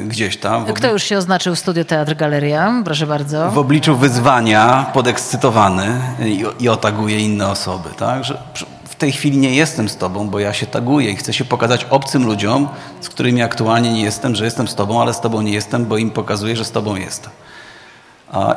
y, 0.00 0.02
gdzieś 0.02 0.36
tam. 0.36 0.64
Kto 0.66 0.92
już 0.92 1.02
się 1.02 1.18
oznaczył 1.18 1.54
w 1.54 1.58
studio 1.58 1.84
Teatr 1.84 2.14
Galeria? 2.16 2.82
Proszę 2.84 3.06
bardzo. 3.06 3.50
w 3.50 3.58
obliczu 3.58 3.96
wyzwania, 3.96 4.90
podekscytowany 4.92 6.00
i, 6.24 6.44
i 6.60 6.68
otaguję 6.68 7.20
inne 7.20 7.48
osoby. 7.48 7.88
Tak? 7.96 8.24
Że 8.24 8.38
w 8.84 8.94
tej 8.94 9.12
chwili 9.12 9.38
nie 9.38 9.54
jestem 9.54 9.88
z 9.88 9.96
tobą, 9.96 10.28
bo 10.30 10.38
ja 10.38 10.52
się 10.52 10.66
taguję 10.66 11.10
i 11.10 11.16
chcę 11.16 11.32
się 11.32 11.44
pokazać 11.44 11.86
obcym 11.90 12.26
ludziom, 12.26 12.68
z 13.00 13.08
którymi 13.08 13.42
aktualnie 13.42 13.92
nie 13.92 14.02
jestem, 14.02 14.34
że 14.34 14.44
jestem 14.44 14.68
z 14.68 14.74
tobą, 14.74 15.02
ale 15.02 15.14
z 15.14 15.20
tobą 15.20 15.42
nie 15.42 15.52
jestem, 15.52 15.86
bo 15.86 15.96
im 15.96 16.10
pokazuję, 16.10 16.56
że 16.56 16.64
z 16.64 16.70
tobą 16.70 16.96
jestem. 16.96 17.32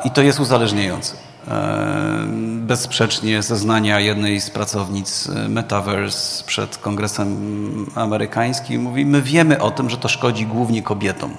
I 0.04 0.10
to 0.10 0.22
jest 0.22 0.40
uzależniające. 0.40 1.16
E, 1.48 2.24
Bezsprzecznie 2.60 3.42
zeznania 3.42 4.00
jednej 4.00 4.40
z 4.40 4.50
pracownic 4.50 5.28
e, 5.28 5.48
Metaverse 5.48 6.44
przed 6.44 6.78
Kongresem 6.78 7.86
Amerykańskim 7.94 8.82
mówi, 8.82 9.06
my 9.06 9.22
wiemy 9.22 9.60
o 9.60 9.70
tym, 9.70 9.90
że 9.90 9.96
to 9.96 10.08
szkodzi 10.08 10.46
głównie 10.46 10.82
kobietom. 10.82 11.36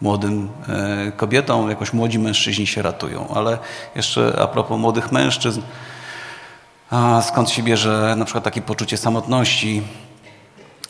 Młodym 0.00 0.48
e, 0.68 1.12
kobietom, 1.12 1.70
jakoś 1.70 1.92
młodzi 1.92 2.18
mężczyźni 2.18 2.66
się 2.66 2.82
ratują. 2.82 3.28
Ale 3.34 3.58
jeszcze 3.94 4.38
a 4.42 4.46
propos 4.46 4.80
młodych 4.80 5.12
mężczyzn, 5.12 5.60
skąd 7.22 7.50
się 7.50 7.62
bierze 7.62 8.14
na 8.18 8.24
przykład 8.24 8.44
takie 8.44 8.62
poczucie 8.62 8.96
samotności? 8.96 9.82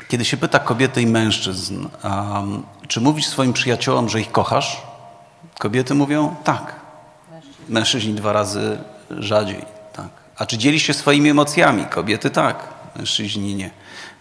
Kiedy 0.09 0.25
się 0.25 0.37
pyta 0.37 0.59
kobiety 0.59 1.03
i 1.03 1.07
mężczyzn, 1.07 1.89
czy 2.89 3.01
mówisz 3.01 3.27
swoim 3.27 3.53
przyjaciołom, 3.53 4.09
że 4.09 4.21
ich 4.21 4.33
kochasz? 4.33 4.83
Kobiety 5.59 5.95
mówią 5.95 6.35
tak. 6.45 6.86
Mężczyźni 7.69 8.15
dwa 8.15 8.33
razy 8.33 8.79
rzadziej. 9.11 9.65
Tak. 9.93 10.09
A 10.37 10.47
czy 10.47 10.59
dzielisz 10.59 10.83
się 10.83 10.95
swoimi 10.95 11.31
emocjami? 11.31 11.87
Kobiety 11.87 12.31
tak, 12.31 12.69
mężczyźni 12.97 13.55
nie. 13.55 13.71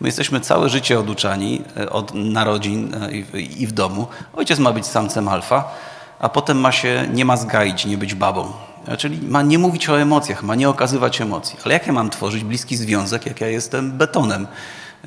My 0.02 0.08
jesteśmy 0.08 0.40
całe 0.42 0.70
życie 0.70 1.00
oduczani 1.00 1.62
e, 1.78 1.90
od 1.90 2.14
narodzin 2.14 2.94
e, 2.94 3.12
i 3.42 3.68
w, 3.68 3.72
domu. 3.72 4.08
Ojciec 4.34 4.60
ma 4.60 4.72
być 4.72 4.86
samcem 4.86 5.28
alfa, 5.28 5.72
a 6.20 6.30
potem 6.30 6.60
ma 6.60 6.72
się, 6.72 7.08
nie 7.14 7.26
ma 7.26 7.38
zgaić, 7.38 7.86
nie 7.86 7.98
być 7.98 8.16
babą. 8.16 8.54
E, 8.88 8.98
Czyli 8.98 9.28
ma 9.28 9.42
nie 9.42 9.60
mówić 9.60 9.90
o 9.90 10.02
emocjach, 10.02 10.44
ma 10.44 10.56
nie 10.56 10.70
okazywać 10.70 11.22
emocji. 11.22 11.58
Ale 11.66 11.74
jak 11.74 11.88
ja 11.88 11.94
mam 11.94 12.10
tworzyć 12.10 12.44
bliski 12.44 12.78
związek, 12.78 13.26
jak 13.26 13.42
ja 13.42 13.48
jestem 13.48 13.92
betonem? 13.92 14.48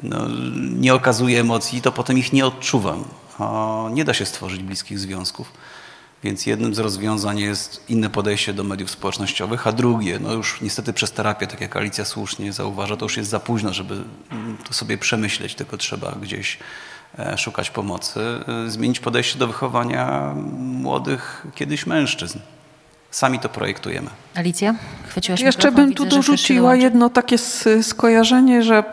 No, 0.02 0.26
nie 0.56 0.94
okazuję 0.94 1.40
emocji, 1.40 1.82
to 1.82 1.92
potem 1.92 2.18
ich 2.18 2.32
nie 2.32 2.46
odczuwam. 2.46 3.04
A 3.38 3.84
nie 3.90 4.04
da 4.04 4.14
się 4.14 4.26
stworzyć 4.26 4.62
bliskich 4.62 4.98
związków. 4.98 5.52
Więc 6.22 6.46
jednym 6.46 6.74
z 6.74 6.78
rozwiązań 6.78 7.38
jest 7.38 7.84
inne 7.88 8.10
podejście 8.10 8.52
do 8.52 8.64
mediów 8.64 8.90
społecznościowych, 8.90 9.66
a 9.66 9.72
drugie, 9.72 10.18
no 10.18 10.32
już 10.32 10.60
niestety 10.60 10.92
przez 10.92 11.12
terapię, 11.12 11.46
tak 11.46 11.60
jak 11.60 11.76
Alicja 11.76 12.04
słusznie 12.04 12.52
zauważa, 12.52 12.96
to 12.96 13.04
już 13.04 13.16
jest 13.16 13.30
za 13.30 13.40
późno, 13.40 13.72
żeby 13.74 14.04
to 14.68 14.74
sobie 14.74 14.98
przemyśleć, 14.98 15.54
tylko 15.54 15.76
trzeba 15.76 16.12
gdzieś 16.22 16.58
e, 17.18 17.38
szukać 17.38 17.70
pomocy, 17.70 18.20
e, 18.66 18.70
zmienić 18.70 19.00
podejście 19.00 19.38
do 19.38 19.46
wychowania 19.46 20.34
młodych 20.58 21.46
kiedyś 21.54 21.86
mężczyzn. 21.86 22.38
Sami 23.10 23.38
to 23.38 23.48
projektujemy. 23.48 24.10
Alicja, 24.34 24.74
chwyciłaś 25.08 25.40
Jeszcze 25.40 25.68
mikrofon? 25.68 25.86
bym 25.86 25.94
tu 25.94 26.04
Widzę, 26.04 26.16
dorzuciła 26.16 26.76
jedno 26.76 27.10
takie 27.10 27.36
skojarzenie, 27.82 28.62
że 28.62 28.84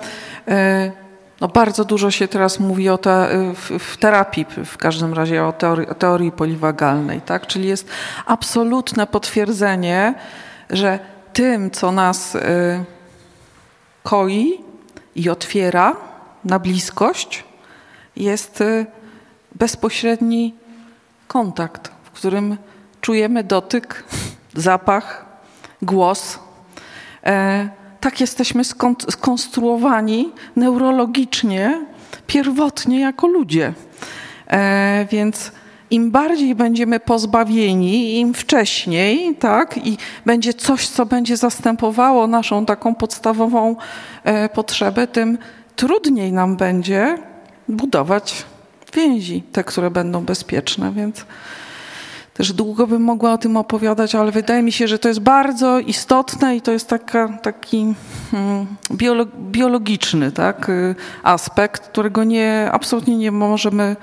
e, 0.47 1.04
no 1.41 1.47
bardzo 1.47 1.85
dużo 1.85 2.11
się 2.11 2.27
teraz 2.27 2.59
mówi 2.59 2.89
o 2.89 2.97
te, 2.97 3.29
w, 3.55 3.79
w 3.79 3.97
terapii, 3.97 4.45
w 4.65 4.77
każdym 4.77 5.13
razie 5.13 5.45
o 5.45 5.53
teorii, 5.53 5.87
o 5.87 5.95
teorii 5.95 6.31
poliwagalnej, 6.31 7.21
tak? 7.21 7.47
Czyli 7.47 7.67
jest 7.67 7.87
absolutne 8.25 9.07
potwierdzenie, 9.07 10.13
że 10.69 10.99
tym, 11.33 11.71
co 11.71 11.91
nas 11.91 12.35
y, 12.35 12.39
koi 14.03 14.63
i 15.15 15.29
otwiera 15.29 15.95
na 16.43 16.59
bliskość, 16.59 17.43
jest 18.15 18.61
y, 18.61 18.85
bezpośredni 19.55 20.55
kontakt, 21.27 21.91
w 22.03 22.11
którym 22.11 22.57
czujemy 23.01 23.43
dotyk, 23.43 24.03
zapach, 24.53 25.25
głos. 25.81 26.39
E, 27.23 27.69
tak 28.05 28.21
jesteśmy 28.21 28.63
skonstruowani 29.09 30.31
neurologicznie, 30.55 31.85
pierwotnie 32.27 32.99
jako 32.99 33.27
ludzie. 33.27 33.73
E, 34.47 35.07
więc 35.11 35.51
im 35.91 36.11
bardziej 36.11 36.55
będziemy 36.55 36.99
pozbawieni, 36.99 38.19
im 38.19 38.33
wcześniej, 38.33 39.35
tak, 39.35 39.77
i 39.77 39.97
będzie 40.25 40.53
coś, 40.53 40.87
co 40.87 41.05
będzie 41.05 41.37
zastępowało 41.37 42.27
naszą 42.27 42.65
taką 42.65 42.95
podstawową 42.95 43.75
e, 44.23 44.49
potrzebę, 44.49 45.07
tym 45.07 45.37
trudniej 45.75 46.31
nam 46.33 46.57
będzie 46.57 47.17
budować 47.67 48.45
więzi, 48.93 49.43
te, 49.51 49.63
które 49.63 49.91
będą 49.91 50.25
bezpieczne. 50.25 50.91
Więc 50.91 51.25
też 52.35 52.53
długo 52.53 52.87
bym 52.87 53.01
mogła 53.01 53.33
o 53.33 53.37
tym 53.37 53.57
opowiadać, 53.57 54.15
ale 54.15 54.31
wydaje 54.31 54.63
mi 54.63 54.71
się, 54.71 54.87
że 54.87 54.99
to 54.99 55.07
jest 55.07 55.19
bardzo 55.19 55.79
istotne 55.79 56.55
i 56.55 56.61
to 56.61 56.71
jest 56.71 56.89
taka, 56.89 57.29
taki 57.37 57.93
hmm, 58.31 58.67
biologiczny 59.51 60.31
tak, 60.31 60.69
y, 60.69 60.95
aspekt, 61.23 61.87
którego 61.87 62.23
nie, 62.23 62.69
absolutnie 62.71 63.17
nie 63.17 63.31
możemy 63.31 63.95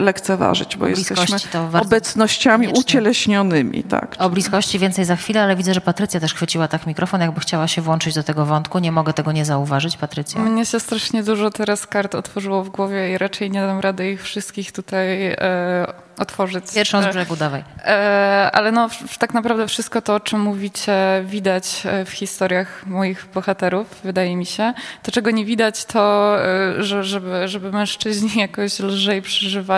lekceważyć, 0.00 0.76
bo 0.76 0.86
jesteśmy 0.86 1.38
obecnościami 1.80 2.66
koniecznie. 2.66 2.80
ucieleśnionymi. 2.80 3.82
Tak. 3.82 4.16
O 4.18 4.30
bliskości 4.30 4.78
więcej 4.78 5.04
za 5.04 5.16
chwilę, 5.16 5.42
ale 5.42 5.56
widzę, 5.56 5.74
że 5.74 5.80
Patrycja 5.80 6.20
też 6.20 6.34
chwyciła 6.34 6.68
tak 6.68 6.86
mikrofon, 6.86 7.20
jakby 7.20 7.40
chciała 7.40 7.68
się 7.68 7.82
włączyć 7.82 8.14
do 8.14 8.22
tego 8.22 8.46
wątku. 8.46 8.78
Nie 8.78 8.92
mogę 8.92 9.12
tego 9.12 9.32
nie 9.32 9.44
zauważyć, 9.44 9.96
Patrycja. 9.96 10.40
Mnie 10.40 10.66
się 10.66 10.80
strasznie 10.80 11.22
dużo 11.22 11.50
teraz 11.50 11.86
kart 11.86 12.14
otworzyło 12.14 12.64
w 12.64 12.68
głowie 12.68 13.12
i 13.12 13.18
raczej 13.18 13.50
nie 13.50 13.60
dam 13.60 13.80
rady 13.80 14.10
ich 14.10 14.22
wszystkich 14.22 14.72
tutaj 14.72 15.26
e, 15.26 15.86
otworzyć. 16.18 16.64
Pierwszą 16.74 17.02
z 17.02 17.06
brzegu, 17.06 17.36
dawaj. 17.36 17.64
E, 17.84 18.50
ale 18.52 18.72
no, 18.72 18.88
tak 19.18 19.34
naprawdę 19.34 19.66
wszystko 19.66 20.02
to, 20.02 20.14
o 20.14 20.20
czym 20.20 20.40
mówicie, 20.40 20.92
widać 21.24 21.82
e, 21.84 22.04
w 22.04 22.10
historiach 22.10 22.86
moich 22.86 23.26
bohaterów, 23.34 23.86
wydaje 24.04 24.36
mi 24.36 24.46
się. 24.46 24.74
To, 25.02 25.12
czego 25.12 25.30
nie 25.30 25.44
widać, 25.44 25.84
to, 25.84 26.34
e, 26.44 26.82
że, 26.82 27.04
żeby, 27.04 27.48
żeby 27.48 27.72
mężczyźni 27.72 28.30
jakoś 28.40 28.80
lżej 28.80 29.22
przeżywali 29.22 29.73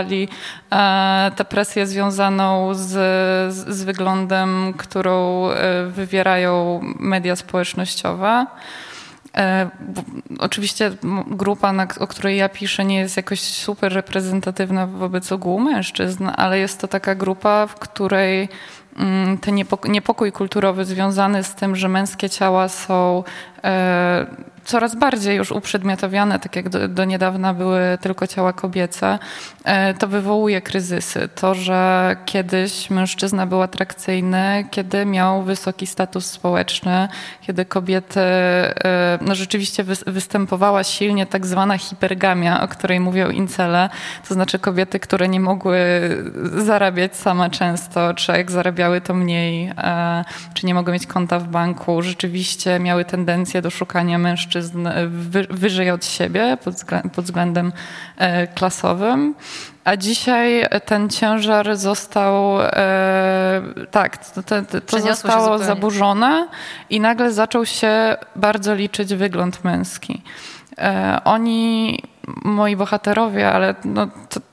tę 1.37 1.45
presję 1.49 1.87
związaną 1.87 2.75
z, 2.75 2.89
z 3.55 3.85
wyglądem, 3.85 4.75
którą 4.77 5.49
wywierają 5.91 6.81
media 6.99 7.37
społecznościowe. 7.37 8.47
E, 9.37 9.71
oczywiście 10.39 10.91
grupa, 11.27 11.75
o 12.01 12.07
której 12.07 12.37
ja 12.37 12.49
piszę, 12.49 12.85
nie 12.85 12.99
jest 12.99 13.17
jakoś 13.17 13.41
super 13.41 13.93
reprezentatywna 13.93 14.87
wobec 14.87 15.33
ogółu 15.33 15.61
mężczyzn, 15.61 16.29
ale 16.37 16.59
jest 16.59 16.81
to 16.81 16.89
taka 16.89 17.15
grupa, 17.15 17.67
w 17.67 17.75
której 17.75 18.49
mm, 18.99 19.39
ten 19.39 19.55
niepokój 19.89 20.33
kulturowy 20.33 20.85
związany 20.85 21.45
z 21.45 21.55
tym, 21.55 21.77
że 21.77 21.89
męskie 21.89 22.31
ciała 22.31 22.69
są 22.69 23.25
e, 23.65 24.27
coraz 24.67 24.95
bardziej 24.95 25.37
już 25.37 25.53
uprzedmiotowiane, 25.53 26.39
tak 26.39 26.57
jak 26.57 26.69
do, 26.69 26.89
do, 26.89 27.05
niedawna 27.05 27.55
były 27.55 27.99
tylko 28.01 28.27
ciała 28.27 28.53
kobiece, 28.53 29.19
e, 29.65 29.95
to 29.95 30.09
wywołuje 30.09 30.61
kryzysy. 30.61 31.29
To, 31.35 31.55
że 31.55 32.17
kiedyś 32.25 32.91
mężczyzna 32.91 33.47
był 33.47 33.63
atrakcyjny, 33.63 34.67
kiedy 34.71 35.07
miał 35.07 35.43
wysoki 35.43 35.87
status 35.87 36.27
społeczny, 36.27 37.09
kiedy 37.41 37.65
kobiety, 37.65 38.21
e, 38.21 39.19
no 39.21 39.35
rzeczywiście 39.35 39.85
występowała 40.07 40.85
silnie 40.85 41.27
tak 41.27 41.47
zwana 41.47 41.79
hipergamia, 41.79 42.63
o 42.63 42.69
której 42.69 43.01
mówią 43.01 43.31
incele, 43.31 43.91
to 44.29 44.35
znaczy 44.35 44.59
kobiety, 44.59 45.01
które 45.01 45.29
nie 45.29 45.41
mogły 45.41 45.79
zarabiać 46.57 47.17
sama 47.17 47.51
często, 47.51 48.15
czy 48.15 48.33
jak 48.33 48.51
zarabiały 48.51 49.01
to 49.01 49.15
mniej, 49.15 49.73
e, 49.79 50.25
czy 50.55 50.67
nie 50.67 50.75
mogły 50.75 50.93
mieć 50.93 51.07
konta 51.07 51.39
w 51.39 51.49
banku, 51.49 52.03
rzeczywiście 52.03 52.79
miały 52.79 53.05
tendencję 53.05 53.63
do 53.63 53.71
szukania 53.71 54.19
mężczyzn 54.19 54.56
mężczyzn 54.57 54.89
wyżej 55.51 55.91
od 55.91 56.05
siebie 56.05 56.59
pod 57.15 57.25
względem 57.25 57.73
e, 58.17 58.47
klasowym. 58.47 59.35
A 59.85 59.97
dzisiaj 59.97 60.67
ten 60.85 61.09
ciężar 61.09 61.77
został, 61.77 62.63
e, 62.63 63.63
tak, 63.91 64.27
to, 64.33 64.43
to, 64.43 64.81
to 64.81 65.01
zostało 65.01 65.59
zaburzone 65.59 66.49
i 66.91 67.01
nagle 67.01 67.33
zaczął 67.33 67.67
się 67.67 68.17
bardzo 68.37 68.75
liczyć 68.75 69.15
wygląd 69.15 69.65
męski. 69.65 70.23
E, 70.79 71.21
oni, 71.25 71.99
moi 72.45 72.77
bohaterowie, 72.77 73.53
ale 73.53 73.75
no, 73.85 74.09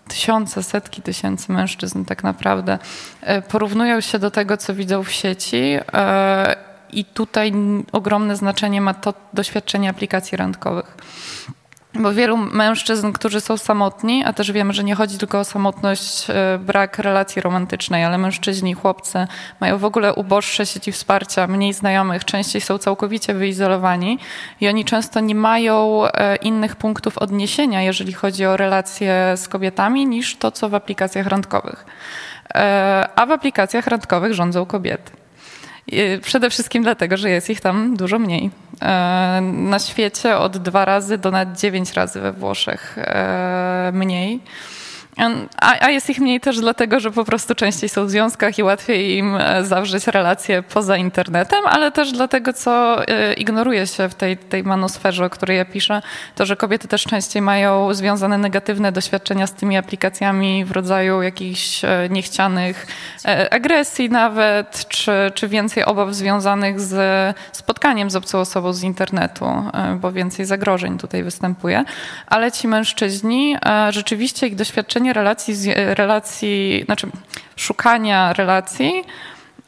tysiące, 0.07 0.63
setki 0.63 1.01
tysięcy 1.01 1.51
mężczyzn 1.51 2.05
tak 2.05 2.23
naprawdę, 2.23 2.79
porównują 3.49 4.01
się 4.01 4.19
do 4.19 4.31
tego, 4.31 4.57
co 4.57 4.73
widzą 4.73 5.03
w 5.03 5.11
sieci 5.11 5.77
i 6.99 7.05
tutaj 7.05 7.53
ogromne 7.91 8.35
znaczenie 8.35 8.81
ma 8.81 8.93
to 8.93 9.13
doświadczenie 9.33 9.89
aplikacji 9.89 10.37
randkowych. 10.37 10.97
Bo 11.95 12.13
wielu 12.13 12.37
mężczyzn, 12.37 13.11
którzy 13.11 13.41
są 13.41 13.57
samotni, 13.57 14.23
a 14.25 14.33
też 14.33 14.51
wiemy, 14.51 14.73
że 14.73 14.83
nie 14.83 14.95
chodzi 14.95 15.17
tylko 15.17 15.39
o 15.39 15.43
samotność, 15.43 16.29
e, 16.29 16.59
brak 16.59 16.99
relacji 16.99 17.41
romantycznej, 17.41 18.03
ale 18.03 18.17
mężczyźni, 18.17 18.73
chłopcy 18.73 19.27
mają 19.59 19.77
w 19.77 19.85
ogóle 19.85 20.13
uboższe 20.13 20.65
sieci 20.65 20.91
wsparcia, 20.91 21.47
mniej 21.47 21.73
znajomych, 21.73 22.25
częściej 22.25 22.61
są 22.61 22.77
całkowicie 22.77 23.33
wyizolowani 23.33 24.19
i 24.61 24.67
oni 24.67 24.85
często 24.85 25.19
nie 25.19 25.35
mają 25.35 26.05
e, 26.05 26.35
innych 26.35 26.75
punktów 26.75 27.17
odniesienia, 27.17 27.81
jeżeli 27.81 28.13
chodzi 28.13 28.45
o 28.45 28.57
relacje 28.57 29.33
z 29.35 29.47
kobietami, 29.47 30.05
niż 30.05 30.35
to, 30.35 30.51
co 30.51 30.69
w 30.69 30.75
aplikacjach 30.75 31.27
randkowych. 31.27 31.85
E, 32.55 33.07
a 33.15 33.25
w 33.25 33.31
aplikacjach 33.31 33.87
randkowych 33.87 34.33
rządzą 34.33 34.65
kobiety. 34.65 35.22
Przede 36.21 36.49
wszystkim 36.49 36.83
dlatego, 36.83 37.17
że 37.17 37.29
jest 37.29 37.49
ich 37.49 37.61
tam 37.61 37.95
dużo 37.97 38.19
mniej. 38.19 38.51
E, 38.81 39.41
na 39.41 39.79
świecie 39.79 40.37
od 40.37 40.57
dwa 40.57 40.85
razy 40.85 41.17
do 41.17 41.31
nawet 41.31 41.59
dziewięć 41.59 41.93
razy 41.93 42.19
we 42.19 42.31
Włoszech 42.31 42.97
e, 42.97 43.91
mniej. 43.93 44.39
A, 45.17 45.85
a, 45.85 45.89
jest 45.89 46.09
ich 46.09 46.19
mniej 46.19 46.39
też 46.39 46.59
dlatego, 46.59 46.99
że 46.99 47.11
po 47.11 47.25
prostu 47.25 47.55
częściej 47.55 47.89
są 47.89 48.05
w 48.05 48.09
związkach 48.09 48.57
i 48.57 48.63
łatwiej 48.63 49.17
im 49.17 49.35
e, 49.35 49.65
zawrzeć 49.65 50.07
relacje 50.07 50.63
poza 50.63 50.97
internetem, 50.97 51.59
ale 51.65 51.91
też 51.91 52.11
dlatego, 52.11 52.53
co 52.53 53.03
e, 53.07 53.33
ignoruje 53.33 53.87
się 53.87 54.09
w 54.09 54.15
tej, 54.15 54.37
tej 54.37 54.63
o 55.25 55.29
której 55.29 55.57
ja 55.57 55.65
piszę, 55.65 56.01
to, 56.35 56.45
że 56.45 56.55
kobiety 56.55 56.87
też 56.87 57.03
częściej 57.03 57.41
mają 57.41 57.93
związane 57.93 58.37
negatywne 58.37 58.91
doświadczenia 58.91 59.47
z 59.47 59.53
tymi 59.53 59.77
aplikacjami 59.77 60.65
w 60.65 60.71
rodzaju 60.71 61.21
jakichś 61.21 61.85
e, 61.85 62.07
niechcianych 62.09 62.87
agresji 63.51 64.09
nawet, 64.09 64.85
czy, 64.87 65.11
czy 65.33 65.47
więcej 65.47 65.85
obaw 65.85 66.13
związanych 66.13 66.79
z 66.79 66.95
spotkaniem 67.51 68.09
z 68.09 68.15
obcą 68.15 68.39
osobą 68.39 68.73
z 68.73 68.83
internetu, 68.83 69.45
bo 69.95 70.11
więcej 70.11 70.45
zagrożeń 70.45 70.97
tutaj 70.97 71.23
występuje. 71.23 71.83
Ale 72.27 72.51
ci 72.51 72.67
mężczyźni, 72.67 73.57
rzeczywiście 73.89 74.47
ich 74.47 74.55
doświadczenia 74.55 75.02
relacji, 75.11 75.55
relacji, 75.75 76.83
znaczy 76.85 77.07
szukania 77.55 78.33
relacji 78.33 79.03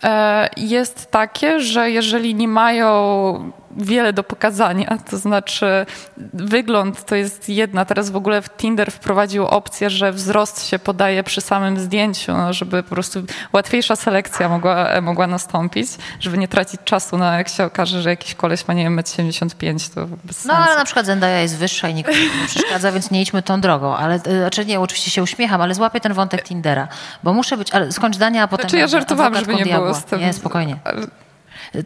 e, 0.04 0.50
jest 0.58 1.12
takie, 1.12 1.60
że 1.60 1.92
jeżeli 1.92 2.36
nie 2.36 2.48
mają 2.48 3.52
wiele 3.76 4.14
do 4.14 4.24
pokazania, 4.24 4.98
to 5.10 5.18
znaczy 5.18 5.86
wygląd 6.34 7.06
to 7.06 7.16
jest 7.16 7.50
jedna. 7.50 7.86
Teraz 7.86 8.10
w 8.10 8.16
ogóle 8.16 8.42
Tinder 8.58 8.92
wprowadził 8.92 9.46
opcję, 9.46 9.90
że 9.90 10.12
wzrost 10.12 10.68
się 10.68 10.80
podaje 10.80 11.24
przy 11.24 11.42
samym 11.42 11.80
zdjęciu, 11.80 12.32
no, 12.32 12.54
żeby 12.54 12.84
po 12.84 12.90
prostu 12.90 13.24
łatwiejsza 13.54 13.96
selekcja 13.96 14.50
mogła, 14.50 15.02
mogła 15.02 15.28
nastąpić, 15.28 15.88
żeby 16.20 16.38
nie 16.38 16.48
tracić 16.48 16.82
czasu 16.84 17.18
na 17.18 17.38
jak 17.38 17.50
się 17.50 17.64
okaże, 17.64 18.02
że 18.02 18.10
jakiś 18.10 18.36
koleś 18.36 18.68
ma, 18.68 18.74
nie 18.74 18.84
wiem, 18.84 18.98
1,75 18.98 19.94
to 19.96 20.08
bez 20.24 20.38
sensu. 20.38 20.48
No 20.48 20.66
ale 20.66 20.76
na 20.76 20.86
przykład 20.86 21.06
Zendaya 21.06 21.42
jest 21.42 21.58
wyższa 21.58 21.90
i 21.90 21.94
nikt 21.94 22.10
nie 22.10 22.48
przeszkadza, 22.48 22.92
więc 22.92 23.12
nie 23.12 23.22
idźmy 23.22 23.42
tą 23.44 23.62
drogą. 23.62 23.96
Ale, 23.96 24.16
y, 24.16 24.40
znaczy 24.40 24.66
nie, 24.66 24.80
oczywiście 24.80 25.12
się 25.12 25.24
uśmiecham, 25.24 25.62
ale 25.62 25.76
złapię 25.76 26.00
ten 26.00 26.14
wątek 26.14 26.44
Tindera, 26.44 26.88
bo 27.24 27.34
muszę 27.34 27.58
być, 27.58 27.72
ale 27.72 27.92
skończ 27.92 28.16
zdania, 28.16 28.44
a 28.44 28.48
potem... 28.48 28.70
Znaczy 28.70 28.78
ja 28.78 28.88
żartowałam, 28.88 29.36
żeby 29.36 29.56
nie 29.56 29.66
było 29.66 29.94
z 29.94 30.04
tym. 30.04 30.20
Nie, 30.20 30.34
spokojnie. 30.34 30.78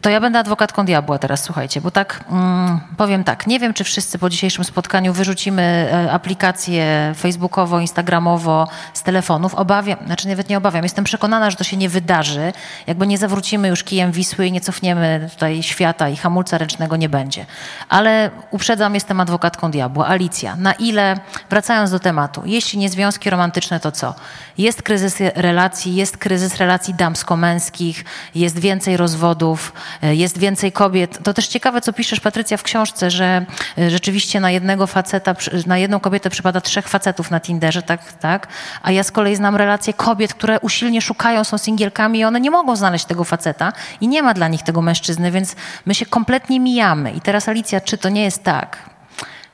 To 0.02 0.10
ja 0.10 0.20
będę 0.20 0.38
adwokatką 0.38 0.84
diabła 0.84 1.18
teraz, 1.18 1.44
słuchajcie, 1.44 1.80
bo 1.80 1.90
tak 1.90 2.24
mm, 2.30 2.80
powiem 2.96 3.24
tak, 3.24 3.46
nie 3.46 3.58
wiem, 3.58 3.74
czy 3.74 3.84
wszyscy 3.84 4.18
po 4.18 4.30
dzisiejszym 4.30 4.64
spotkaniu 4.64 5.12
wyrzucimy 5.12 5.62
e, 5.92 6.12
aplikację 6.12 7.12
facebookowo, 7.16 7.80
instagramowo 7.80 8.68
z 8.94 9.02
telefonów. 9.02 9.54
Obawiam, 9.54 9.98
znaczy 10.06 10.28
nawet 10.28 10.48
nie 10.48 10.58
obawiam, 10.58 10.82
jestem 10.82 11.04
przekonana, 11.04 11.50
że 11.50 11.56
to 11.56 11.64
się 11.64 11.76
nie 11.76 11.88
wydarzy, 11.88 12.52
jakby 12.86 13.06
nie 13.06 13.18
zawrócimy 13.18 13.68
już 13.68 13.84
kijem 13.84 14.12
Wisły 14.12 14.46
i 14.46 14.52
nie 14.52 14.60
cofniemy 14.60 15.28
tutaj 15.32 15.62
świata 15.62 16.08
i 16.08 16.16
hamulca 16.16 16.58
ręcznego 16.58 16.96
nie 16.96 17.08
będzie. 17.08 17.46
Ale 17.88 18.30
uprzedzam, 18.50 18.94
jestem 18.94 19.20
adwokatką 19.20 19.70
diabła. 19.70 20.06
Alicja, 20.06 20.56
na 20.56 20.72
ile, 20.72 21.20
wracając 21.50 21.90
do 21.90 21.98
tematu, 21.98 22.42
jeśli 22.44 22.78
nie 22.78 22.88
związki 22.88 23.30
romantyczne, 23.30 23.80
to 23.80 23.92
co? 23.92 24.14
Jest 24.58 24.82
kryzys 24.82 25.16
relacji, 25.34 25.94
jest 25.94 26.16
kryzys 26.18 26.56
relacji 26.56 26.94
damsko-męskich, 26.94 28.04
jest 28.34 28.58
więcej 28.58 28.96
rozwodów, 28.96 29.69
e, 30.02 30.14
jest 30.14 30.38
więcej 30.38 30.72
kobiet. 30.72 31.18
To 31.22 31.34
też 31.34 31.48
ciekawe, 31.48 31.80
co 31.80 31.92
piszesz, 31.92 32.20
Patrycja, 32.20 32.56
w 32.56 32.62
książce, 32.62 33.10
że 33.10 33.46
e, 33.78 33.90
rzeczywiście 33.90 34.40
na 34.40 34.50
jednego 34.50 34.86
faceta, 34.86 35.34
na 35.66 35.78
jedną 35.78 36.00
kobietę 36.00 36.30
przypada 36.30 36.60
trzech 36.60 36.88
facetów 36.88 37.30
na 37.30 37.40
Tinderze, 37.40 37.82
tak, 37.82 38.12
tak? 38.12 38.48
A 38.82 38.90
ja 38.90 39.02
z 39.02 39.10
kolei 39.10 39.36
znam 39.36 39.56
relacje 39.56 39.92
kobiet, 39.92 40.34
które 40.34 40.60
usilnie 40.60 41.02
szukają, 41.02 41.44
są 41.44 41.58
singielkami 41.58 42.18
i 42.18 42.24
one 42.24 42.40
nie 42.40 42.50
mogą 42.50 42.76
znaleźć 42.76 43.04
tego 43.04 43.24
faceta 43.24 43.72
i 44.00 44.08
nie 44.08 44.22
ma 44.22 44.34
dla 44.34 44.48
nich 44.48 44.62
tego 44.62 44.82
mężczyzny, 44.82 45.30
więc 45.30 45.56
my 45.86 45.94
się 45.94 46.06
kompletnie 46.06 46.60
mijamy. 46.60 47.10
I 47.12 47.20
teraz 47.20 47.48
Alicja, 47.48 47.80
czy 47.80 47.98
to 47.98 48.08
nie 48.08 48.24
jest 48.24 48.44
tak, 48.44 48.90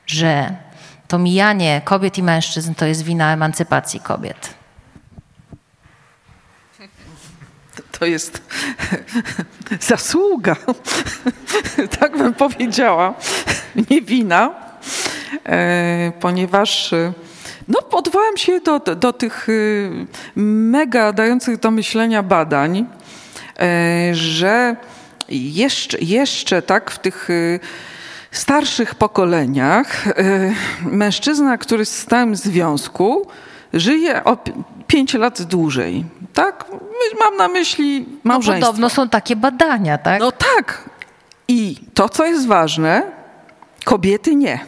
że 0.07 0.55
to 1.07 1.19
mijanie 1.19 1.81
kobiet 1.85 2.17
i 2.17 2.23
mężczyzn 2.23 2.73
to 2.73 2.85
jest 2.85 3.03
wina 3.03 3.33
emancypacji 3.33 3.99
kobiet? 3.99 4.56
To 7.99 8.05
jest 8.05 8.41
zasługa, 9.79 10.55
tak 11.99 12.17
bym 12.17 12.33
powiedziała, 12.33 13.13
nie 13.89 14.01
wina, 14.01 14.55
e, 15.45 16.11
ponieważ 16.19 16.93
e, 16.93 17.13
no, 17.67 17.79
odwołam 17.91 18.37
się 18.37 18.59
do, 18.59 18.79
do, 18.79 19.13
tych 19.13 19.47
e, 19.49 19.51
mega 20.41 21.13
dających 21.13 21.59
do 21.59 21.71
myślenia 21.71 22.23
badań, 22.23 22.85
że 24.11 24.75
jeszcze, 25.29 25.97
jeszcze 26.01 26.61
tak 26.61 26.91
w 26.91 26.99
tych 26.99 27.27
starszych 28.31 28.95
pokoleniach 28.95 30.05
mężczyzna, 30.81 31.57
który 31.57 31.79
jest 31.79 32.09
w 32.31 32.35
związku, 32.35 33.27
żyje 33.73 34.23
5 34.87 35.13
lat 35.13 35.41
dłużej. 35.41 36.05
Tak? 36.33 36.65
Mam 37.19 37.37
na 37.37 37.47
myśli 37.47 38.05
małżeństwo. 38.23 38.59
No 38.59 38.67
podobno 38.67 38.89
są 38.89 39.09
takie 39.09 39.35
badania, 39.35 39.97
tak? 39.97 40.19
No 40.19 40.31
tak. 40.31 40.89
I 41.47 41.75
to, 41.93 42.09
co 42.09 42.25
jest 42.25 42.47
ważne, 42.47 43.03
kobiety 43.83 44.35
nie. 44.35 44.59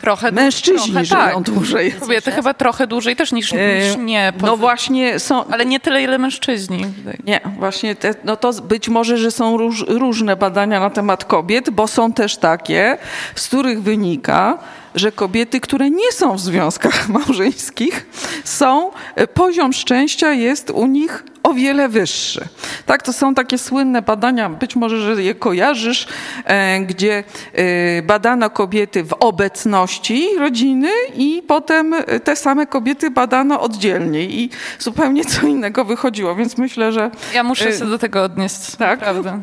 Trochę 0.00 0.32
Mężczyźni 0.32 0.92
trochę, 0.92 1.04
żyją 1.04 1.20
tak. 1.20 1.42
dłużej. 1.42 1.92
Kobiety 1.92 2.32
chyba 2.32 2.54
trochę 2.54 2.86
dłużej 2.86 3.16
też 3.16 3.32
niż, 3.32 3.52
niż 3.52 3.96
nie. 3.98 4.32
No 4.40 4.56
właśnie 4.56 5.18
są. 5.18 5.44
Ale 5.46 5.66
nie 5.66 5.80
tyle, 5.80 6.02
ile 6.02 6.18
mężczyźni. 6.18 6.86
Nie, 7.24 7.40
właśnie 7.58 7.96
te, 7.96 8.14
no 8.24 8.36
to 8.36 8.52
być 8.52 8.88
może, 8.88 9.18
że 9.18 9.30
są 9.30 9.56
róż, 9.56 9.84
różne 9.88 10.36
badania 10.36 10.80
na 10.80 10.90
temat 10.90 11.24
kobiet, 11.24 11.70
bo 11.70 11.88
są 11.88 12.12
też 12.12 12.36
takie, 12.36 12.98
z 13.34 13.48
których 13.48 13.82
wynika, 13.82 14.58
że 14.98 15.12
kobiety, 15.12 15.60
które 15.60 15.90
nie 15.90 16.12
są 16.12 16.36
w 16.36 16.40
związkach 16.40 17.08
małżeńskich, 17.18 18.06
są, 18.44 18.90
e, 19.14 19.26
poziom 19.26 19.72
szczęścia 19.72 20.32
jest 20.32 20.70
u 20.70 20.86
nich 20.86 21.24
o 21.42 21.54
wiele 21.54 21.88
wyższy. 21.88 22.48
Tak, 22.86 23.02
to 23.02 23.12
są 23.12 23.34
takie 23.34 23.58
słynne 23.58 24.02
badania, 24.02 24.48
być 24.48 24.76
może, 24.76 25.00
że 25.00 25.22
je 25.22 25.34
kojarzysz, 25.34 26.06
e, 26.44 26.80
gdzie 26.80 27.24
e, 27.52 28.02
badano 28.02 28.50
kobiety 28.50 29.04
w 29.04 29.12
obecności 29.12 30.28
rodziny 30.38 30.88
i 31.14 31.42
potem 31.48 31.94
te 32.24 32.36
same 32.36 32.66
kobiety 32.66 33.10
badano 33.10 33.60
oddzielnie 33.60 34.24
i 34.24 34.50
zupełnie 34.78 35.24
co 35.24 35.46
innego 35.46 35.84
wychodziło, 35.84 36.34
więc 36.34 36.58
myślę, 36.58 36.92
że... 36.92 37.10
Ja 37.34 37.42
muszę 37.42 37.72
się 37.72 37.86
do 37.86 37.98
tego 37.98 38.22
odnieść, 38.22 38.76
tak? 38.76 39.00
naprawdę. 39.00 39.42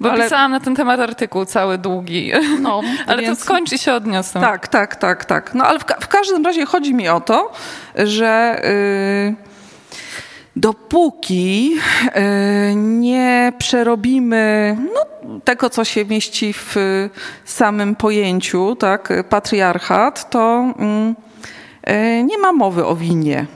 Bo 0.00 0.10
ale... 0.10 0.24
pisałam 0.24 0.50
na 0.50 0.60
ten 0.60 0.76
temat 0.76 1.00
artykuł 1.00 1.44
cały 1.44 1.78
długi, 1.78 2.32
no, 2.60 2.80
ale 3.06 3.22
więc... 3.22 3.38
to 3.38 3.44
skończy 3.44 3.78
się 3.78 3.92
odniosę. 3.92 4.40
Tak, 4.40 4.68
tak, 4.68 4.96
tak, 4.96 5.24
tak. 5.24 5.54
No 5.54 5.64
ale 5.64 5.78
w, 5.78 5.84
ka 5.84 5.94
w 6.00 6.08
każdym 6.08 6.44
razie 6.44 6.66
chodzi 6.66 6.94
mi 6.94 7.08
o 7.08 7.20
to, 7.20 7.52
że 7.94 8.60
yy, 9.26 9.34
dopóki 10.56 11.70
yy, 11.70 12.74
nie 12.74 13.52
przerobimy 13.58 14.76
no, 14.94 15.00
tego, 15.44 15.70
co 15.70 15.84
się 15.84 16.04
mieści 16.04 16.52
w 16.52 16.76
samym 17.44 17.96
pojęciu, 17.96 18.76
tak, 18.76 19.12
patriarchat, 19.28 20.30
to 20.30 20.64
yy, 21.86 22.24
nie 22.24 22.38
ma 22.38 22.52
mowy 22.52 22.86
o 22.86 22.96
winie. 22.96 23.46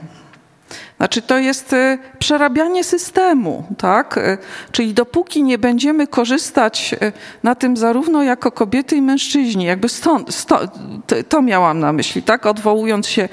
Znaczy 1.05 1.21
to 1.21 1.37
jest 1.37 1.73
y, 1.73 1.97
przerabianie 2.19 2.83
systemu, 2.83 3.63
tak? 3.77 4.17
Y, 4.17 4.37
czyli 4.71 4.93
dopóki 4.93 5.43
nie 5.43 5.57
będziemy 5.57 6.07
korzystać 6.07 6.95
y, 7.01 7.11
na 7.43 7.55
tym 7.55 7.77
zarówno 7.77 8.23
jako 8.23 8.51
kobiety 8.51 8.95
i 8.95 9.01
mężczyźni, 9.01 9.65
jakby 9.65 9.89
stąd, 9.89 10.35
stąd 10.35 10.71
to 11.29 11.41
miałam 11.41 11.79
na 11.79 11.93
myśli, 11.93 12.23
tak? 12.23 12.45
Odwołując 12.45 13.07
się 13.07 13.29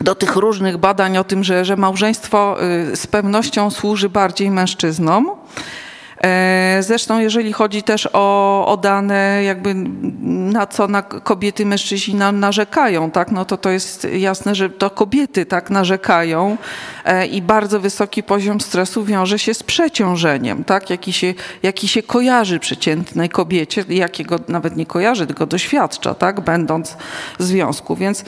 do 0.00 0.14
tych 0.14 0.36
różnych 0.36 0.76
badań 0.76 1.18
o 1.18 1.24
tym, 1.24 1.44
że, 1.44 1.64
że 1.64 1.76
małżeństwo 1.76 2.56
z 2.94 3.06
pewnością 3.06 3.70
służy 3.70 4.08
bardziej 4.08 4.50
mężczyznom. 4.50 5.30
E, 6.24 6.78
zresztą 6.80 7.20
jeżeli 7.20 7.52
chodzi 7.52 7.82
też 7.82 8.08
o, 8.12 8.66
o 8.66 8.76
dane, 8.76 9.44
jakby 9.44 9.74
na 10.24 10.66
co 10.66 10.88
na 10.88 11.02
kobiety, 11.02 11.66
mężczyźni 11.66 12.14
narzekają, 12.32 13.10
tak, 13.10 13.32
no 13.32 13.44
to 13.44 13.56
to 13.56 13.70
jest 13.70 14.06
jasne, 14.12 14.54
że 14.54 14.70
to 14.70 14.90
kobiety 14.90 15.46
tak 15.46 15.70
narzekają 15.70 16.56
e, 17.04 17.26
i 17.26 17.42
bardzo 17.42 17.80
wysoki 17.80 18.22
poziom 18.22 18.60
stresu 18.60 19.04
wiąże 19.04 19.38
się 19.38 19.54
z 19.54 19.62
przeciążeniem, 19.62 20.64
tak, 20.64 20.90
jaki 20.90 21.12
się, 21.12 21.34
jaki 21.62 21.88
się 21.88 22.02
kojarzy 22.02 22.58
przeciętnej 22.58 23.28
kobiecie, 23.28 23.84
jakiego 23.88 24.38
nawet 24.48 24.76
nie 24.76 24.86
kojarzy, 24.86 25.26
tylko 25.26 25.46
doświadcza, 25.46 26.14
tak, 26.14 26.40
będąc 26.40 26.96
w 27.38 27.42
związku, 27.42 27.96
więc 27.96 28.24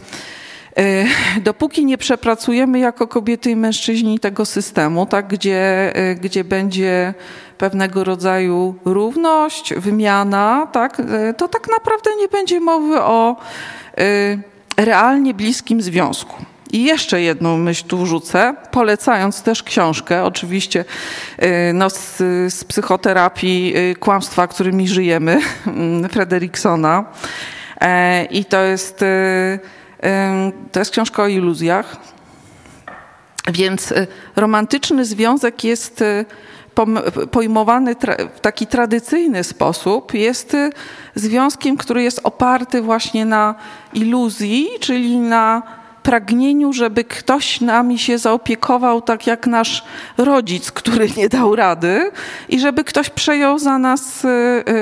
e, 0.76 1.04
Dopóki 1.40 1.84
nie 1.84 1.98
przepracujemy 1.98 2.78
jako 2.78 3.06
kobiety 3.06 3.50
i 3.50 3.56
mężczyźni 3.56 4.18
tego 4.18 4.46
systemu, 4.46 5.06
tak, 5.06 5.28
gdzie, 5.28 5.92
gdzie 6.20 6.44
będzie 6.44 7.14
pewnego 7.60 8.04
rodzaju 8.04 8.74
równość, 8.84 9.74
wymiana, 9.74 10.68
tak, 10.72 11.00
e, 11.00 11.34
to 11.34 11.48
tak 11.48 11.68
naprawdę 11.68 12.10
nie 12.20 12.28
będzie 12.28 12.60
mowy 12.60 13.00
o 13.00 13.36
e, 13.98 14.84
realnie 14.84 15.34
bliskim 15.34 15.82
związku. 15.82 16.36
I 16.72 16.84
jeszcze 16.84 17.22
jedną 17.22 17.58
myśl 17.58 17.86
tu 17.86 17.98
wrzucę, 17.98 18.54
polecając 18.70 19.42
też 19.42 19.62
książkę, 19.62 20.24
oczywiście 20.24 20.84
e, 21.38 21.72
no, 21.72 21.90
z, 21.90 22.16
z 22.54 22.64
psychoterapii 22.64 23.74
kłamstwa, 24.00 24.46
którymi 24.46 24.88
żyjemy, 24.88 25.40
Frederiksona. 26.12 27.04
I 28.30 28.44
to 28.44 28.62
jest, 28.62 29.04
to 30.72 30.78
jest 30.78 30.90
książka 30.90 31.22
o 31.22 31.26
iluzjach. 31.26 31.96
Więc 33.52 33.94
romantyczny 34.36 35.04
związek 35.04 35.64
jest 35.64 36.04
pojmowany 37.30 37.96
w 38.34 38.40
taki 38.40 38.66
tradycyjny 38.66 39.44
sposób, 39.44 40.14
jest 40.14 40.54
y, 40.54 40.70
związkiem, 41.14 41.76
który 41.76 42.02
jest 42.02 42.20
oparty 42.24 42.82
właśnie 42.82 43.24
na 43.24 43.54
iluzji, 43.94 44.68
czyli 44.80 45.18
na 45.18 45.62
pragnieniu, 46.02 46.72
żeby 46.72 47.04
ktoś 47.04 47.60
nami 47.60 47.98
się 47.98 48.18
zaopiekował 48.18 49.02
tak 49.02 49.26
jak 49.26 49.46
nasz 49.46 49.84
rodzic, 50.18 50.72
który 50.72 51.08
nie 51.16 51.28
dał 51.28 51.56
rady 51.56 52.10
i 52.48 52.60
żeby 52.60 52.84
ktoś 52.84 53.10
przejął 53.10 53.58
za 53.58 53.78
nas 53.78 54.24
y, 54.24 54.28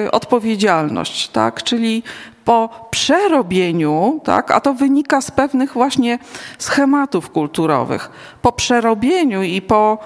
y, 0.06 0.10
odpowiedzialność, 0.10 1.28
tak? 1.28 1.62
Czyli 1.62 2.02
po 2.44 2.88
przerobieniu, 2.90 4.20
tak, 4.24 4.50
a 4.50 4.60
to 4.60 4.74
wynika 4.74 5.20
z 5.20 5.30
pewnych 5.30 5.72
właśnie 5.72 6.18
schematów 6.58 7.30
kulturowych, 7.30 8.10
po 8.42 8.52
przerobieniu 8.52 9.42
i 9.42 9.62
po 9.62 9.98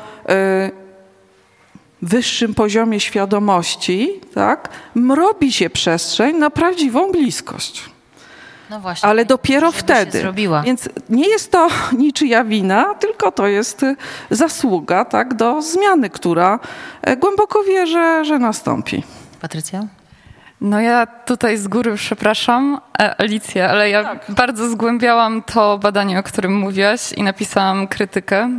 wyższym 2.02 2.54
poziomie 2.54 3.00
świadomości, 3.00 4.20
tak, 4.34 4.68
robi 5.14 5.52
się 5.52 5.70
przestrzeń 5.70 6.36
na 6.36 6.50
prawdziwą 6.50 7.12
bliskość. 7.12 7.84
No 8.70 8.80
właśnie, 8.80 9.08
Ale 9.08 9.24
dopiero 9.24 9.72
wtedy. 9.72 10.32
Więc 10.64 10.88
nie 11.08 11.28
jest 11.28 11.50
to 11.50 11.68
niczyja 11.98 12.44
wina, 12.44 12.94
tylko 12.94 13.32
to 13.32 13.46
jest 13.46 13.82
y, 13.82 13.96
zasługa 14.30 15.04
tak, 15.04 15.34
do 15.34 15.62
zmiany, 15.62 16.10
która 16.10 16.58
e, 17.02 17.16
głęboko 17.16 17.62
wierzę, 17.62 18.24
że 18.24 18.38
nastąpi. 18.38 19.02
Patrycja? 19.40 19.86
No 20.64 20.80
ja 20.80 21.06
tutaj 21.06 21.56
z 21.56 21.68
góry 21.68 21.94
przepraszam, 21.94 22.80
e, 23.00 23.20
Alicję, 23.20 23.68
ale 23.68 23.90
ja 23.90 24.04
tak. 24.04 24.24
bardzo 24.28 24.68
zgłębiałam 24.68 25.42
to 25.42 25.78
badanie, 25.78 26.18
o 26.18 26.22
którym 26.22 26.56
mówiłaś 26.56 27.12
i 27.12 27.22
napisałam 27.22 27.88
krytykę 27.88 28.50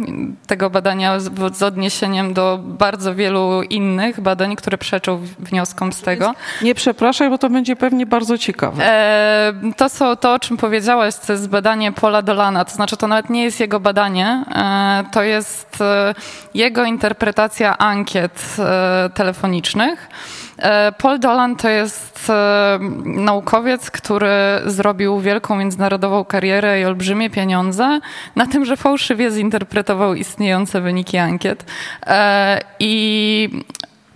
tego 0.47 0.69
badania 0.69 1.19
z, 1.19 1.57
z 1.57 1.63
odniesieniem 1.63 2.33
do 2.33 2.59
bardzo 2.63 3.15
wielu 3.15 3.61
innych 3.61 4.21
badań, 4.21 4.55
które 4.55 4.77
przeczą 4.77 5.19
wnioskom 5.39 5.93
z 5.93 6.01
tego. 6.01 6.33
Nie 6.61 6.75
przepraszaj, 6.75 7.29
bo 7.29 7.37
to 7.37 7.49
będzie 7.49 7.75
pewnie 7.75 8.05
bardzo 8.05 8.37
ciekawe. 8.37 8.83
E, 8.85 9.53
to 9.77 9.89
są 9.89 10.15
to, 10.15 10.33
o 10.33 10.39
czym 10.39 10.57
powiedziałaś, 10.57 11.15
to 11.15 11.33
jest 11.33 11.49
badanie 11.49 11.91
Pola 11.91 12.21
Dolana, 12.21 12.65
to 12.65 12.75
znaczy 12.75 12.97
to 12.97 13.07
nawet 13.07 13.29
nie 13.29 13.43
jest 13.43 13.59
jego 13.59 13.79
badanie, 13.79 14.43
e, 14.55 15.03
to 15.11 15.23
jest 15.23 15.81
e, 15.81 16.15
jego 16.53 16.85
interpretacja 16.85 17.77
ankiet 17.77 18.55
e, 18.59 19.09
telefonicznych. 19.13 20.09
E, 20.57 20.91
Paul 20.91 21.19
Dolan 21.19 21.55
to 21.55 21.69
jest 21.69 22.29
e, 22.29 22.79
naukowiec, 23.05 23.91
który 23.91 24.29
zrobił 24.65 25.19
wielką 25.19 25.55
międzynarodową 25.55 26.25
karierę 26.25 26.81
i 26.81 26.85
olbrzymie 26.85 27.29
pieniądze 27.29 27.99
na 28.35 28.47
tym, 28.47 28.65
że 28.65 28.77
fałszywie 28.77 29.31
zinterpretował 29.31 30.13
istniejące 30.13 30.81
wyniki 30.81 31.17
ankiet. 31.17 31.65
E, 32.07 32.59
I 32.79 33.49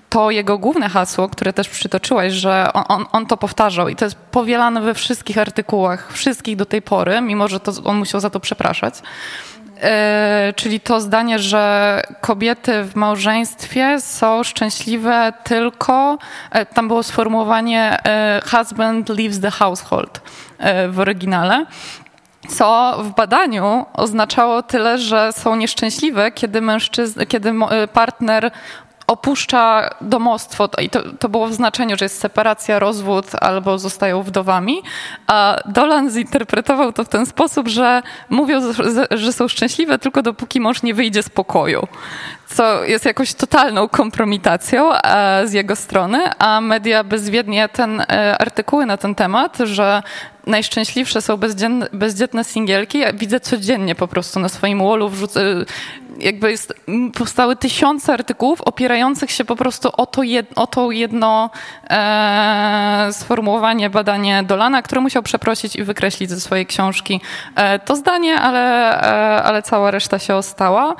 to 0.10 0.32
jego 0.32 0.58
główne 0.58 0.90
hasło, 0.90 1.30
które 1.30 1.54
też 1.54 1.70
przytoczyłaś, 1.70 2.34
że 2.34 2.74
on, 2.74 2.84
on, 2.88 3.06
on, 3.12 3.26
to 3.26 3.38
powtarzał 3.38 3.90
i 3.90 3.96
to 3.96 4.06
jest 4.06 4.18
powielane 4.18 4.82
we 4.82 4.94
wszystkich 4.94 5.38
artykułach, 5.38 6.14
wszystkich 6.14 6.56
do 6.56 6.66
tej 6.66 6.82
pory, 6.82 7.22
mimo 7.22 7.48
że 7.48 7.60
to, 7.60 7.72
on 7.84 7.98
musiał 7.98 8.22
za 8.22 8.30
to 8.30 8.40
przepraszać. 8.40 8.94
E, 9.82 10.54
czyli 10.56 10.80
to 10.80 11.02
zdanie, 11.02 11.40
że 11.40 12.02
kobiety 12.22 12.84
w 12.84 12.96
małżeństwie 12.96 14.02
są 14.02 14.44
szczęśliwe 14.44 15.34
tylko, 15.44 16.18
e, 16.52 16.66
tam 16.66 16.88
było 16.88 17.04
sformułowanie 17.04 17.98
e, 18.06 18.42
husband 18.52 19.10
leaves 19.10 19.40
the 19.40 19.52
household 19.52 20.22
w 20.90 21.00
oryginale 21.00 21.66
co 22.50 22.98
w 23.04 23.16
badaniu 23.16 23.86
oznaczało 23.94 24.64
tyle, 24.64 24.98
że 24.98 25.34
są 25.34 25.56
nieszczęśliwe, 25.56 26.32
kiedy 26.32 26.62
mężczyzn, 26.62 27.26
kiedy 27.28 27.54
partner 27.94 28.52
opuszcza 29.08 29.90
domostwo 30.02 30.70
i 30.82 30.90
to, 30.90 31.00
to 31.20 31.30
było 31.30 31.48
w 31.48 31.54
znaczeniu, 31.54 31.98
że 31.98 32.06
jest 32.06 32.20
separacja, 32.20 32.80
rozwód 32.80 33.26
albo 33.42 33.80
zostają 33.80 34.24
wdowami, 34.24 34.82
a 35.28 35.58
Dolan 35.66 36.12
zinterpretował 36.12 36.94
to 36.94 37.04
w 37.04 37.10
ten 37.10 37.26
sposób, 37.26 37.68
że 37.68 38.02
mówią, 38.30 38.62
że 39.12 39.34
są 39.34 39.48
szczęśliwe 39.48 40.00
tylko 40.00 40.22
dopóki 40.22 40.62
mąż 40.62 40.84
nie 40.84 40.94
wyjdzie 40.94 41.24
z 41.24 41.30
pokoju 41.30 41.88
co 42.48 42.84
jest 42.84 43.06
jakąś 43.06 43.34
totalną 43.34 43.90
kompromitacją 43.90 44.94
e, 44.94 45.48
z 45.48 45.54
jego 45.54 45.76
strony, 45.76 46.30
a 46.40 46.62
media 46.62 47.04
bezwiednie 47.04 47.70
ten 47.70 48.02
e, 48.02 48.38
artykuły 48.38 48.86
na 48.86 48.98
ten 48.98 49.16
temat, 49.16 49.58
że 49.58 50.04
najszczęśliwsze 50.48 51.22
są 51.22 51.38
bezdzietne, 51.94 52.44
singielki. 52.44 53.00
Ja 53.00 53.14
widzę 53.14 53.40
codziennie 53.40 53.96
po 53.96 54.08
prostu 54.08 54.40
na 54.40 54.50
swoim 54.50 54.80
wallu 54.80 55.10
wrzucę, 55.10 55.42
jakby 56.20 56.52
jest, 56.52 56.74
powstały 57.14 57.56
tysiące 57.56 58.14
artykułów 58.14 58.62
opierających 58.62 59.32
się 59.32 59.46
po 59.46 59.56
prostu 59.56 59.90
o 59.98 60.06
to, 60.06 60.24
jed, 60.24 60.48
o 60.56 60.68
to 60.68 60.92
jedno 60.92 61.50
e, 61.90 63.10
sformułowanie, 63.12 63.90
badanie 63.90 64.44
Dolana, 64.44 64.82
który 64.82 65.02
musiał 65.02 65.24
przeprosić 65.24 65.76
i 65.76 65.84
wykreślić 65.84 66.30
ze 66.30 66.40
swojej 66.40 66.66
książki 66.66 67.22
e, 67.56 67.80
to 67.80 67.96
zdanie, 67.96 68.36
ale, 68.42 68.92
e, 69.02 69.44
ale 69.44 69.62
cała 69.62 69.92
reszta 69.92 70.20
się 70.20 70.36
ostała. 70.36 70.96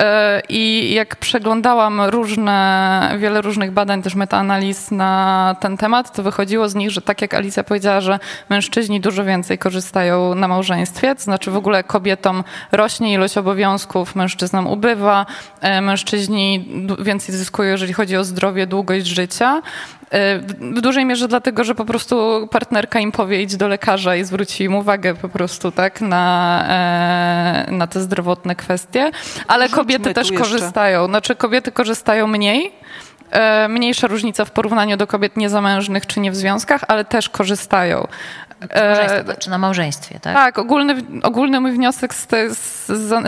E, 0.00 0.42
I 0.48 0.94
jak 0.94 1.16
przeglądałam 1.16 2.00
różne, 2.00 3.16
wiele 3.18 3.40
różnych 3.40 3.70
badań, 3.70 4.02
też 4.02 4.14
metaanaliz 4.14 4.90
na 4.90 5.56
ten 5.60 5.76
temat, 5.76 6.16
to 6.16 6.22
wychodziło 6.22 6.68
z 6.68 6.74
nich, 6.74 6.90
że 6.90 7.02
tak 7.02 7.22
jak 7.22 7.34
Alicja 7.34 7.64
powiedziała, 7.64 8.00
że 8.00 8.18
mężczyźni 8.48 9.00
dużo 9.00 9.24
więcej 9.24 9.58
korzystają 9.58 10.34
na 10.34 10.48
małżeństwie, 10.48 11.14
to 11.14 11.22
znaczy 11.22 11.50
w 11.50 11.56
ogóle 11.56 11.84
kobietom 11.84 12.44
rośnie 12.72 13.12
ilość 13.12 13.38
obowiązków, 13.38 14.16
mężczyznom 14.16 14.66
ubywa, 14.66 15.26
e, 15.60 15.80
mężczyźni 15.80 16.68
więcej 16.98 17.34
zyskują, 17.34 17.70
jeżeli 17.70 17.92
chodzi 17.92 18.16
o 18.16 18.24
zdrowie, 18.24 18.66
długość 18.66 19.06
życia. 19.06 19.62
W 20.58 20.80
dużej 20.80 21.04
mierze 21.04 21.28
dlatego, 21.28 21.64
że 21.64 21.74
po 21.74 21.84
prostu 21.84 22.48
partnerka 22.50 23.00
im 23.00 23.12
powie 23.12 23.42
idź 23.42 23.56
do 23.56 23.68
lekarza 23.68 24.16
i 24.16 24.24
zwróci 24.24 24.64
im 24.64 24.74
uwagę 24.74 25.14
po 25.14 25.28
prostu 25.28 25.72
tak 25.72 26.00
na, 26.00 26.64
e, 27.68 27.72
na 27.72 27.86
te 27.86 28.00
zdrowotne 28.00 28.56
kwestie, 28.56 29.10
ale 29.48 29.64
Rzućmy 29.64 29.82
kobiety 29.82 30.14
też 30.14 30.32
korzystają. 30.32 31.06
Znaczy 31.06 31.36
kobiety 31.36 31.72
korzystają 31.72 32.26
mniej, 32.26 32.72
e, 33.30 33.68
mniejsza 33.68 34.06
różnica 34.06 34.44
w 34.44 34.50
porównaniu 34.50 34.96
do 34.96 35.06
kobiet 35.06 35.36
niezamężnych 35.36 36.06
czy 36.06 36.20
nie 36.20 36.30
w 36.30 36.36
związkach, 36.36 36.84
ale 36.88 37.04
też 37.04 37.28
korzystają. 37.28 38.08
Czy 39.38 39.50
na 39.50 39.58
małżeństwie, 39.58 40.20
tak? 40.20 40.34
Tak, 40.34 40.58
ogólny, 40.58 40.94
ogólny 41.22 41.60
mój 41.60 41.72
wniosek 41.72 42.14
z, 42.14 42.26
te, 42.26 42.54
z, 42.54 42.86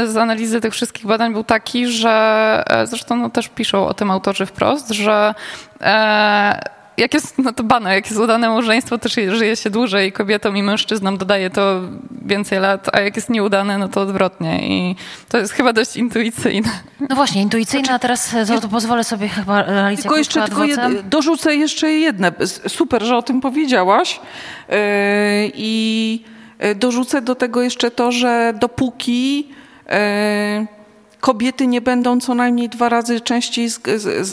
z, 0.08 0.16
analizy 0.16 0.60
tych 0.60 0.72
wszystkich 0.72 1.06
badań 1.06 1.32
był 1.32 1.44
taki, 1.44 1.86
że 1.86 2.64
zresztą 2.84 3.16
no, 3.16 3.30
też 3.30 3.48
piszą 3.48 3.86
o 3.86 3.94
tym 3.94 4.10
autorzy 4.10 4.46
wprost, 4.46 4.90
że 4.90 5.34
e, 5.80 6.81
jak 6.96 7.14
jest, 7.14 7.38
no 7.38 7.52
to 7.52 7.62
bane, 7.62 7.94
jak 7.94 8.06
jest 8.06 8.20
udane 8.20 8.48
małżeństwo, 8.48 8.98
to 8.98 9.08
żyje 9.08 9.56
się 9.56 9.70
dłużej 9.70 10.12
kobietom 10.12 10.56
i 10.56 10.62
mężczyznom 10.62 11.18
dodaje 11.18 11.50
to 11.50 11.80
więcej 12.24 12.60
lat, 12.60 12.86
a 12.92 13.00
jak 13.00 13.16
jest 13.16 13.30
nieudane, 13.30 13.78
no 13.78 13.88
to 13.88 14.00
odwrotnie 14.00 14.68
i 14.68 14.96
to 15.28 15.38
jest 15.38 15.52
chyba 15.52 15.72
dość 15.72 15.96
intuicyjne. 15.96 16.68
No 17.08 17.16
właśnie, 17.16 17.42
intuicyjne, 17.42 17.94
a 17.94 17.98
teraz 17.98 18.34
to, 18.48 18.60
to 18.60 18.68
pozwolę 18.68 19.04
sobie 19.04 19.28
chyba 19.28 19.64
Alicja 19.64 20.02
Tylko 20.02 20.16
jeszcze 20.16 20.42
tylko 20.42 20.64
jed, 20.64 21.08
dorzucę 21.08 21.56
jeszcze 21.56 21.92
jedne. 21.92 22.32
Super, 22.68 23.02
że 23.02 23.16
o 23.16 23.22
tym 23.22 23.40
powiedziałaś 23.40 24.20
yy, 24.68 24.76
i 25.54 26.24
yy, 26.60 26.74
dorzucę 26.74 27.22
do 27.22 27.34
tego 27.34 27.62
jeszcze 27.62 27.90
to, 27.90 28.12
że 28.12 28.54
dopóki 28.60 29.48
yy, 29.88 30.66
kobiety 31.22 31.66
nie 31.66 31.80
będą 31.80 32.20
co 32.20 32.34
najmniej 32.34 32.68
dwa 32.68 32.88
razy 32.88 33.20
częściej 33.20 33.68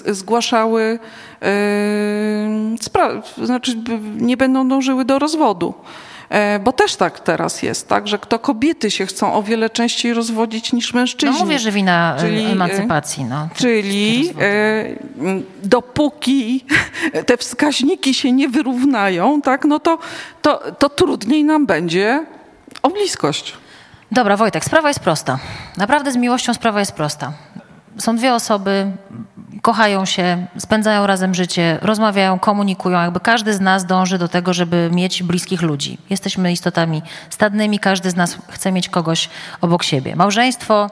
zgłaszały, 0.05 0.99
yy, 1.41 3.45
znaczy 3.45 3.77
nie 4.17 4.37
będą 4.37 4.67
dążyły 4.67 5.05
do 5.05 5.19
rozwodu. 5.19 5.73
E, 6.29 6.59
bo 6.59 6.71
też 6.71 6.95
tak 6.95 7.19
teraz 7.19 7.63
jest, 7.63 7.87
tak, 7.87 8.07
że 8.07 8.17
to 8.17 8.39
kobiety 8.39 8.91
się 8.91 9.05
chcą 9.05 9.33
o 9.33 9.43
wiele 9.43 9.69
częściej 9.69 10.13
rozwodzić 10.13 10.73
niż 10.73 10.93
mężczyźni. 10.93 11.35
No 11.35 11.45
mówię, 11.45 11.59
że 11.59 11.71
wina 11.71 12.15
e, 12.17 12.21
czyli, 12.21 12.45
emancypacji. 12.45 13.25
No, 13.25 13.49
czyli 13.55 14.33
e, 14.41 14.85
dopóki 15.63 16.65
te 17.27 17.37
wskaźniki 17.37 18.13
się 18.13 18.31
nie 18.31 18.49
wyrównają, 18.49 19.41
tak, 19.41 19.65
no 19.65 19.79
to, 19.79 19.97
to, 20.41 20.71
to 20.71 20.89
trudniej 20.89 21.43
nam 21.43 21.65
będzie 21.65 22.25
o 22.81 22.89
bliskość. 22.89 23.57
Dobra, 24.11 24.37
Wojtek, 24.37 24.65
sprawa 24.65 24.87
jest 24.87 24.99
prosta. 24.99 25.39
Naprawdę 25.77 26.11
z 26.11 26.15
miłością 26.15 26.53
sprawa 26.53 26.79
jest 26.79 26.91
prosta. 26.91 27.33
Są 27.97 28.15
dwie 28.15 28.33
osoby, 28.33 28.91
kochają 29.61 30.05
się, 30.05 30.45
spędzają 30.57 31.07
razem 31.07 31.35
życie, 31.35 31.77
rozmawiają, 31.81 32.39
komunikują. 32.39 33.01
Jakby 33.01 33.19
każdy 33.19 33.53
z 33.53 33.59
nas 33.59 33.85
dąży 33.85 34.17
do 34.17 34.27
tego, 34.27 34.53
żeby 34.53 34.89
mieć 34.93 35.23
bliskich 35.23 35.61
ludzi. 35.61 35.97
Jesteśmy 36.09 36.51
istotami 36.51 37.01
stadnymi, 37.29 37.79
każdy 37.79 38.09
z 38.09 38.15
nas 38.15 38.37
chce 38.49 38.71
mieć 38.71 38.89
kogoś 38.89 39.29
obok 39.61 39.83
siebie. 39.83 40.15
Małżeństwo 40.15 40.89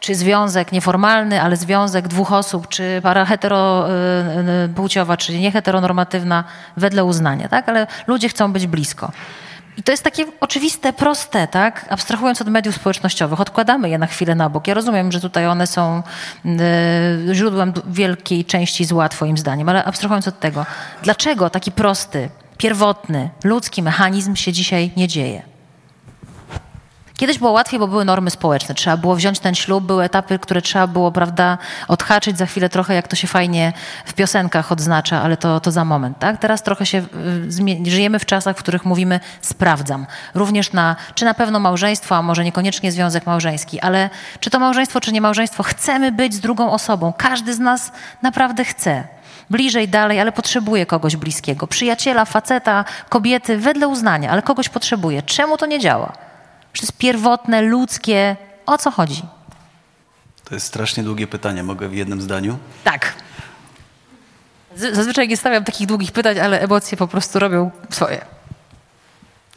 czy 0.00 0.14
związek 0.14 0.72
nieformalny, 0.72 1.42
ale 1.42 1.56
związek 1.56 2.08
dwóch 2.08 2.32
osób, 2.32 2.68
czy 2.68 3.00
para 3.02 3.24
heteropłciowa, 3.24 5.12
y, 5.12 5.14
y, 5.14 5.18
czy 5.18 5.38
nieheteronormatywna, 5.38 6.44
wedle 6.76 7.04
uznania, 7.04 7.48
tak? 7.48 7.68
Ale 7.68 7.86
ludzie 8.06 8.28
chcą 8.28 8.52
być 8.52 8.66
blisko. 8.66 9.12
I 9.76 9.82
to 9.82 9.92
jest 9.92 10.02
takie 10.02 10.26
oczywiste, 10.40 10.92
proste, 10.92 11.48
tak? 11.48 11.86
Abstrahując 11.90 12.40
od 12.42 12.48
mediów 12.48 12.74
społecznościowych, 12.74 13.40
odkładamy 13.40 13.88
je 13.88 13.98
na 13.98 14.06
chwilę 14.06 14.34
na 14.34 14.50
bok. 14.50 14.66
Ja 14.66 14.74
rozumiem, 14.74 15.12
że 15.12 15.20
tutaj 15.20 15.46
one 15.46 15.66
są 15.66 16.02
y, 17.30 17.34
źródłem 17.34 17.72
wielkiej 17.86 18.44
części 18.44 18.84
zła, 18.84 19.08
Twoim 19.08 19.38
zdaniem, 19.38 19.68
ale 19.68 19.84
abstrahując 19.84 20.28
od 20.28 20.40
tego, 20.40 20.66
dlaczego 21.02 21.50
taki 21.50 21.72
prosty, 21.72 22.28
pierwotny, 22.58 23.30
ludzki 23.44 23.82
mechanizm 23.82 24.36
się 24.36 24.52
dzisiaj 24.52 24.90
nie 24.96 25.08
dzieje? 25.08 25.55
Kiedyś 27.16 27.38
było 27.38 27.50
łatwiej, 27.50 27.80
bo 27.80 27.88
były 27.88 28.04
normy 28.04 28.30
społeczne. 28.30 28.74
Trzeba 28.74 28.96
było 28.96 29.16
wziąć 29.16 29.38
ten 29.38 29.54
ślub, 29.54 29.84
były 29.84 30.04
etapy, 30.04 30.38
które 30.38 30.62
trzeba 30.62 30.86
było, 30.86 31.12
prawda, 31.12 31.58
odhaczyć 31.88 32.38
za 32.38 32.46
chwilę 32.46 32.68
trochę, 32.68 32.94
jak 32.94 33.08
to 33.08 33.16
się 33.16 33.28
fajnie 33.28 33.72
w 34.04 34.14
piosenkach 34.14 34.72
odznacza, 34.72 35.22
ale 35.22 35.36
to, 35.36 35.60
to 35.60 35.70
za 35.70 35.84
moment, 35.84 36.18
tak? 36.18 36.38
Teraz 36.38 36.62
trochę 36.62 36.86
się 36.86 36.98
y, 37.88 37.90
żyjemy 37.90 38.18
w 38.18 38.26
czasach, 38.26 38.56
w 38.56 38.58
których 38.58 38.84
mówimy 38.84 39.20
sprawdzam. 39.40 40.06
Również 40.34 40.72
na, 40.72 40.96
czy 41.14 41.24
na 41.24 41.34
pewno 41.34 41.60
małżeństwo, 41.60 42.16
a 42.16 42.22
może 42.22 42.44
niekoniecznie 42.44 42.92
związek 42.92 43.26
małżeński, 43.26 43.80
ale 43.80 44.10
czy 44.40 44.50
to 44.50 44.58
małżeństwo, 44.58 45.00
czy 45.00 45.12
nie 45.12 45.20
małżeństwo, 45.20 45.62
chcemy 45.62 46.12
być 46.12 46.34
z 46.34 46.40
drugą 46.40 46.72
osobą. 46.72 47.12
Każdy 47.18 47.54
z 47.54 47.58
nas 47.58 47.92
naprawdę 48.22 48.64
chce 48.64 49.04
bliżej, 49.50 49.88
dalej, 49.88 50.20
ale 50.20 50.32
potrzebuje 50.32 50.86
kogoś 50.86 51.16
bliskiego. 51.16 51.66
Przyjaciela, 51.66 52.24
faceta, 52.24 52.84
kobiety, 53.08 53.58
wedle 53.58 53.88
uznania, 53.88 54.30
ale 54.30 54.42
kogoś 54.42 54.68
potrzebuje. 54.68 55.22
Czemu 55.22 55.56
to 55.56 55.66
nie 55.66 55.78
działa? 55.78 56.26
To 56.80 56.86
jest 56.86 56.98
pierwotne, 56.98 57.62
ludzkie. 57.62 58.36
O 58.66 58.78
co 58.78 58.90
chodzi? 58.90 59.22
To 60.44 60.54
jest 60.54 60.66
strasznie 60.66 61.02
długie 61.02 61.26
pytanie. 61.26 61.62
Mogę 61.62 61.88
w 61.88 61.94
jednym 61.94 62.22
zdaniu? 62.22 62.58
Tak. 62.84 63.14
Zazwyczaj 64.76 65.28
nie 65.28 65.36
stawiam 65.36 65.64
takich 65.64 65.86
długich 65.86 66.12
pytań, 66.12 66.40
ale 66.40 66.60
emocje 66.60 66.98
po 66.98 67.08
prostu 67.08 67.38
robią 67.38 67.70
swoje. 67.90 68.20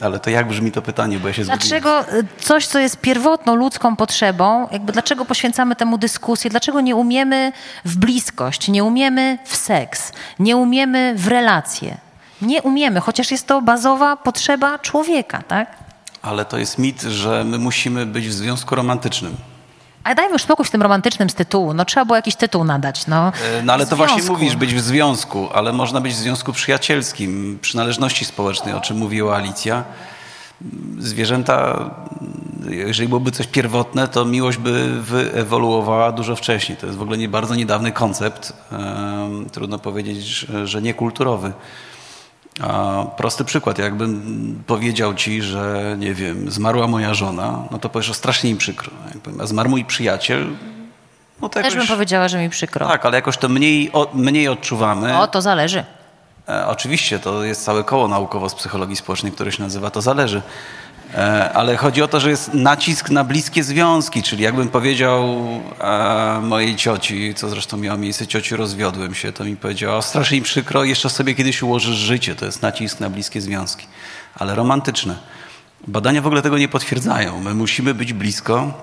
Ale 0.01 0.19
to 0.19 0.29
jak 0.29 0.47
brzmi 0.47 0.71
to 0.71 0.81
pytanie, 0.81 1.19
bo 1.19 1.27
ja 1.27 1.33
się. 1.33 1.43
Dlaczego 1.43 2.13
y, 2.13 2.25
coś, 2.39 2.67
co 2.67 2.79
jest 2.79 2.97
pierwotną 2.97 3.55
ludzką 3.55 3.95
potrzebą, 3.95 4.67
jakby 4.71 4.93
dlaczego 4.93 5.25
poświęcamy 5.25 5.75
temu 5.75 5.97
dyskusję, 5.97 6.49
dlaczego 6.49 6.81
nie 6.81 6.95
umiemy 6.95 7.51
w 7.85 7.97
bliskość, 7.97 8.67
nie 8.67 8.83
umiemy 8.83 9.37
w 9.45 9.55
seks, 9.55 10.11
nie 10.39 10.57
umiemy 10.57 11.13
w 11.17 11.27
relacje? 11.27 11.97
Nie 12.41 12.61
umiemy, 12.61 12.99
chociaż 12.99 13.31
jest 13.31 13.47
to 13.47 13.61
bazowa 13.61 14.17
potrzeba 14.17 14.79
człowieka, 14.79 15.41
tak? 15.47 15.88
Ale 16.21 16.45
to 16.45 16.57
jest 16.57 16.77
mit, 16.77 17.01
że 17.01 17.43
my 17.43 17.57
musimy 17.57 18.05
być 18.05 18.27
w 18.27 18.33
związku 18.33 18.75
romantycznym. 18.75 19.35
Ale 20.03 20.15
dajmy 20.15 20.33
już 20.33 20.41
spokój 20.41 20.65
z 20.65 20.71
tym 20.71 20.81
romantycznym 20.81 21.29
z 21.29 21.35
tytułu. 21.35 21.73
No 21.73 21.85
trzeba 21.85 22.05
było 22.05 22.15
jakiś 22.15 22.35
tytuł 22.35 22.63
nadać. 22.63 23.07
No, 23.07 23.31
E, 23.57 23.63
No 23.63 23.73
ale 23.73 23.85
to 23.85 23.95
właśnie 23.95 24.23
mówisz, 24.23 24.55
być 24.55 24.73
w 24.75 24.79
związku, 24.79 25.49
ale 25.53 25.73
można 25.73 26.01
być 26.01 26.13
w 26.13 26.17
związku 26.17 26.53
przyjacielskim, 26.53 27.59
przynależności 27.61 28.25
społecznej, 28.25 28.73
o 28.73 28.81
czym 28.81 28.97
mówiła 28.97 29.35
Alicja. 29.35 29.83
Zwierzęta, 30.99 31.89
jeżeli 32.69 33.07
byłoby 33.09 33.31
coś 33.31 33.47
pierwotne, 33.47 34.07
to 34.07 34.25
miłość 34.25 34.57
by 34.57 35.01
wyewoluowała 35.01 36.11
dużo 36.11 36.35
wcześniej. 36.35 36.77
To 36.77 36.85
jest 36.85 36.99
w 36.99 37.01
ogóle 37.01 37.17
nie, 37.17 37.29
bardzo 37.29 37.55
niedawny 37.55 37.91
koncept, 37.91 38.53
trudno 39.51 39.79
powiedzieć, 39.79 40.25
że, 40.63 40.81
niekulturowy. 40.81 41.53
A 42.61 43.03
prosty 43.17 43.45
przykład, 43.45 43.77
jakbym 43.77 44.63
powiedział 44.67 45.13
ci, 45.13 45.41
że 45.41 45.95
nie 45.99 46.13
wiem, 46.13 46.51
zmarła 46.51 46.87
moja 46.87 47.13
żona, 47.13 47.63
no 47.71 47.79
to 47.79 47.89
powiesz, 47.89 48.09
o 48.09 48.13
strasznie 48.13 48.51
mi 48.51 48.57
przykro. 48.57 48.91
Jak 49.07 49.17
powiem, 49.17 49.41
a 49.41 49.45
zmarł 49.45 49.69
mój 49.69 49.85
przyjaciel, 49.85 50.47
no 51.41 51.49
to 51.49 51.53
Też 51.53 51.73
jakoś... 51.73 51.87
bym 51.87 51.97
powiedziała, 51.97 52.27
że 52.27 52.39
mi 52.39 52.49
przykro. 52.49 52.87
Tak, 52.87 53.05
ale 53.05 53.17
jakoś 53.17 53.37
to 53.37 53.49
mniej, 53.49 53.91
o, 53.93 54.07
mniej 54.13 54.47
odczuwamy. 54.47 55.17
O, 55.17 55.27
to 55.27 55.41
zależy. 55.41 55.83
E, 56.49 56.67
oczywiście, 56.67 57.19
to 57.19 57.43
jest 57.43 57.63
całe 57.63 57.83
koło 57.83 58.07
naukowo 58.07 58.49
z 58.49 58.55
psychologii 58.55 58.95
społecznej, 58.95 59.31
które 59.31 59.51
się 59.51 59.63
nazywa 59.63 59.89
To 59.89 60.01
zależy. 60.01 60.41
E, 61.13 61.53
ale 61.53 61.77
chodzi 61.77 62.01
o 62.01 62.07
to, 62.07 62.19
że 62.19 62.29
jest 62.29 62.53
nacisk 62.53 63.09
na 63.09 63.23
bliskie 63.23 63.63
związki, 63.63 64.23
czyli 64.23 64.43
jakbym 64.43 64.69
powiedział 64.69 65.37
e, 65.79 66.39
mojej 66.43 66.75
cioci, 66.75 67.33
co 67.35 67.49
zresztą 67.49 67.77
miało 67.77 67.97
miejsce, 67.97 68.27
cioci 68.27 68.55
rozwiodłem 68.55 69.15
się, 69.15 69.31
to 69.31 69.43
mi 69.43 69.57
powiedziała, 69.57 70.01
strasznie 70.01 70.37
mi 70.37 70.43
przykro, 70.43 70.83
jeszcze 70.83 71.09
sobie 71.09 71.35
kiedyś 71.35 71.63
ułożysz 71.63 71.95
życie. 71.95 72.35
To 72.35 72.45
jest 72.45 72.61
nacisk 72.61 72.99
na 72.99 73.09
bliskie 73.09 73.41
związki, 73.41 73.87
ale 74.35 74.55
romantyczne. 74.55 75.15
Badania 75.87 76.21
w 76.21 76.27
ogóle 76.27 76.41
tego 76.41 76.57
nie 76.57 76.67
potwierdzają. 76.67 77.41
My 77.41 77.53
musimy 77.53 77.93
być 77.93 78.13
blisko 78.13 78.73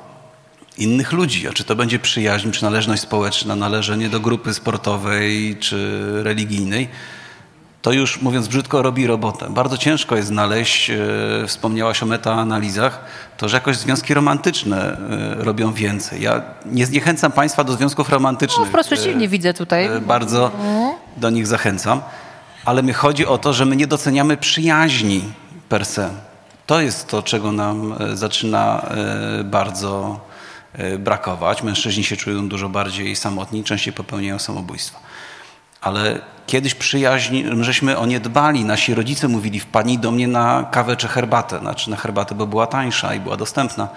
innych 0.79 1.12
ludzi, 1.12 1.49
a 1.49 1.53
czy 1.53 1.64
to 1.64 1.77
będzie 1.77 1.99
przyjaźń, 1.99 2.51
przynależność 2.51 3.03
społeczna, 3.03 3.57
należenie 3.57 4.09
do 4.09 4.20
grupy 4.20 4.55
sportowej 4.55 5.57
czy 5.61 6.03
religijnej, 6.22 6.89
to 7.87 7.93
już 7.93 8.20
mówiąc 8.22 8.49
brzydko 8.49 8.82
robi 8.82 9.07
robotę. 9.07 9.47
Bardzo 9.51 9.78
ciężko 9.78 10.16
jest 10.16 10.28
znaleźć, 10.28 10.91
e, 10.91 10.97
wspomniałaś 11.47 12.03
o 12.03 12.07
metaanalizach, 12.07 13.01
to, 13.37 13.49
że 13.49 13.57
jakoś 13.57 13.76
związki 13.76 14.14
romantyczne 14.14 14.99
e, 15.41 15.45
robią 15.45 15.72
więcej. 15.72 16.22
Ja 16.22 16.43
nie 16.64 16.87
zniechęcam 16.87 17.32
Państwa 17.32 17.64
do 17.64 17.72
związków 17.72 18.09
romantycznych. 18.11 18.61
No, 18.61 18.66
wprost 18.66 18.89
przeciwnie 18.89 19.24
E, 19.24 19.28
widzę 19.28 19.55
tutaj. 19.55 19.84
e, 19.87 20.01
Bardzo 20.01 20.51
do 21.16 21.30
nich 21.30 21.47
zachęcam. 21.47 22.01
Ale 22.64 22.82
mi 22.82 22.93
chodzi 22.93 23.26
o 23.26 23.39
to, 23.39 23.53
że 23.53 23.64
my 23.66 23.76
nie 23.76 23.87
doceniamy 23.87 24.37
przyjaźni 24.37 25.22
per 25.68 25.87
se. 25.87 26.11
To 26.66 26.80
jest 26.80 27.09
to, 27.09 27.22
czego 27.22 27.53
nam 27.53 27.95
zaczyna 28.14 28.87
bardzo 29.45 30.20
brakować. 30.99 31.62
Mężczyźni 31.62 32.05
się 32.05 32.16
czują 32.16 32.49
dużo 32.49 32.68
bardziej 32.68 33.16
samotni, 33.16 33.64
częściej 33.64 33.93
popełniają 33.93 34.39
samobójstwa. 34.39 34.99
Ale 35.80 36.20
kiedyś 36.47 36.74
przyjaźń, 36.74 37.42
żeśmy 37.61 37.99
o 37.99 38.07
nie 38.07 38.20
dbali. 38.20 38.64
Nasi 38.64 38.94
rodzice 38.94 39.28
mówili, 39.28 39.61
wpadnij 39.61 39.99
do 39.99 40.11
mnie 40.11 40.28
na 40.28 40.68
kawę 40.70 40.97
czy 40.97 41.09
herbatę. 41.09 41.59
Znaczy 41.59 41.90
na 41.90 41.97
herbatę, 41.97 42.34
bo 42.34 42.47
była 42.47 42.66
tańsza 42.66 43.14
i 43.14 43.20
była 43.20 43.36
dostępna. 43.36 43.88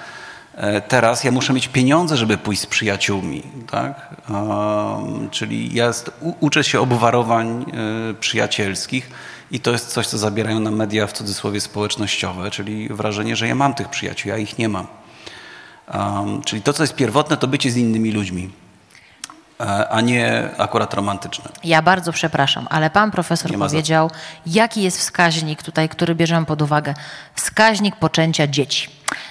E, 0.56 0.82
Teraz 0.82 1.24
ja 1.24 1.32
muszę 1.32 1.54
mieć 1.54 1.68
pieniądze, 1.68 2.18
żeby 2.18 2.38
pójść 2.38 2.62
z 2.62 2.66
przyjaciółmi, 2.66 3.44
tak? 3.72 4.16
Um, 4.30 5.30
czyli 5.30 5.74
ja 5.74 5.92
uczę 6.40 6.64
się 6.64 6.80
obwarowań 6.80 7.66
e, 8.10 8.14
przyjacielskich 8.14 9.10
i 9.52 9.60
to 9.60 9.72
jest 9.72 9.88
coś, 9.88 10.08
co 10.08 10.18
zabierają 10.18 10.60
nam 10.60 10.76
media 10.76 11.08
w 11.08 11.14
cudzysłowie 11.14 11.62
społecznościowe, 11.62 12.52
czyli 12.52 12.90
wrażenie, 12.90 13.36
że 13.36 13.48
ja 13.48 13.56
mam 13.56 13.74
tych 13.74 13.90
przyjaciół, 13.90 14.30
ja 14.30 14.38
ich 14.38 14.58
nie 14.58 14.70
mam. 14.70 14.88
Um, 15.94 16.42
czyli 16.42 16.62
to, 16.62 16.74
co 16.74 16.84
jest 16.84 16.96
pierwotne, 16.96 17.38
to 17.38 17.48
bycie 17.48 17.72
z 17.72 17.78
innymi 17.78 18.12
ludźmi, 18.12 18.50
a 19.90 20.02
nie 20.02 20.50
akurat 20.58 20.94
romantyczne. 20.94 21.50
Ja 21.64 21.82
bardzo 21.82 22.12
przepraszam, 22.12 22.68
ale 22.70 22.90
pan 22.90 23.12
profesor 23.12 23.58
powiedział, 23.58 24.12
jaki 24.46 24.84
jest 24.84 25.00
wskaźnik 25.00 25.64
tutaj, 25.64 25.90
który 25.90 26.16
bierzemy 26.16 26.46
pod 26.46 26.62
uwagę. 26.62 26.94
Wskaźnik 27.36 27.96
poczęcia 27.96 28.48
dzieci. 28.48 28.90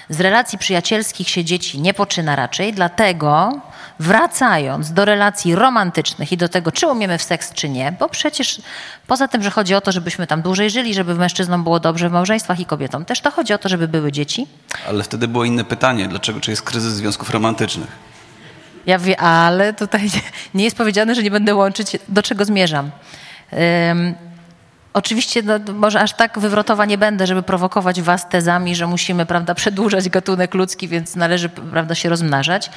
Z 0.08 0.20
relacji 0.20 0.58
przyjacielskich 0.58 1.28
się 1.28 1.44
dzieci 1.44 1.80
nie 1.80 1.94
poczyna 1.94 2.36
raczej, 2.36 2.72
dlatego 2.72 3.60
wracając 4.00 4.92
do 4.92 5.04
relacji 5.04 5.54
romantycznych 5.54 6.32
i 6.32 6.36
do 6.36 6.48
tego, 6.48 6.72
czy 6.72 6.86
umiemy 6.86 7.18
w 7.18 7.22
seks, 7.22 7.52
czy 7.52 7.68
nie, 7.68 7.92
bo 7.92 8.08
przecież 8.08 8.62
poza 9.06 9.28
tym, 9.28 9.42
że 9.42 9.50
chodzi 9.50 9.74
o 9.74 9.80
to, 9.80 9.92
żebyśmy 9.92 10.26
tam 10.26 10.42
dłużej 10.42 10.70
żyli, 10.70 10.94
żeby 10.94 11.14
mężczyznom 11.14 11.62
było 11.62 11.80
dobrze 11.80 12.08
w 12.08 12.12
małżeństwach 12.12 12.60
i 12.60 12.66
kobietom, 12.66 13.04
też 13.04 13.20
to 13.20 13.30
chodzi 13.30 13.52
o 13.52 13.58
to, 13.58 13.68
żeby 13.68 13.88
były 13.88 14.12
dzieci. 14.12 14.46
Ale 14.88 15.02
wtedy 15.02 15.28
było 15.28 15.44
inne 15.44 15.64
pytanie, 15.64 16.08
dlaczego, 16.08 16.40
czy 16.40 16.50
jest 16.50 16.62
kryzys 16.62 16.92
związków 16.92 17.30
romantycznych? 17.30 18.07
Ja 18.86 18.98
wiem, 18.98 19.16
ale 19.18 19.72
tutaj 19.72 20.10
nie, 20.54 20.64
jest 20.64 20.76
powiedziane, 20.76 21.14
że 21.14 21.22
nie 21.22 21.30
będę 21.30 21.54
łączyć, 21.54 21.96
do 22.08 22.22
czego 22.22 22.44
zmierzam. 22.44 22.90
Ym, 23.90 24.14
oczywiście 24.92 25.42
no, 25.42 25.58
może 25.74 26.00
aż 26.00 26.12
tak 26.12 26.38
wywrotowa 26.38 26.84
nie 26.84 26.98
będę, 26.98 27.26
żeby 27.26 27.42
prowokować 27.42 28.02
was 28.02 28.28
tezami, 28.28 28.74
że 28.74 28.86
musimy 28.86 29.26
prawda, 29.26 29.54
przedłużać 29.54 30.08
gatunek 30.08 30.54
ludzki, 30.54 30.88
więc 30.88 31.16
należy 31.16 31.48
prawda, 31.48 31.94
się 31.94 32.08
rozmnażać. 32.08 32.70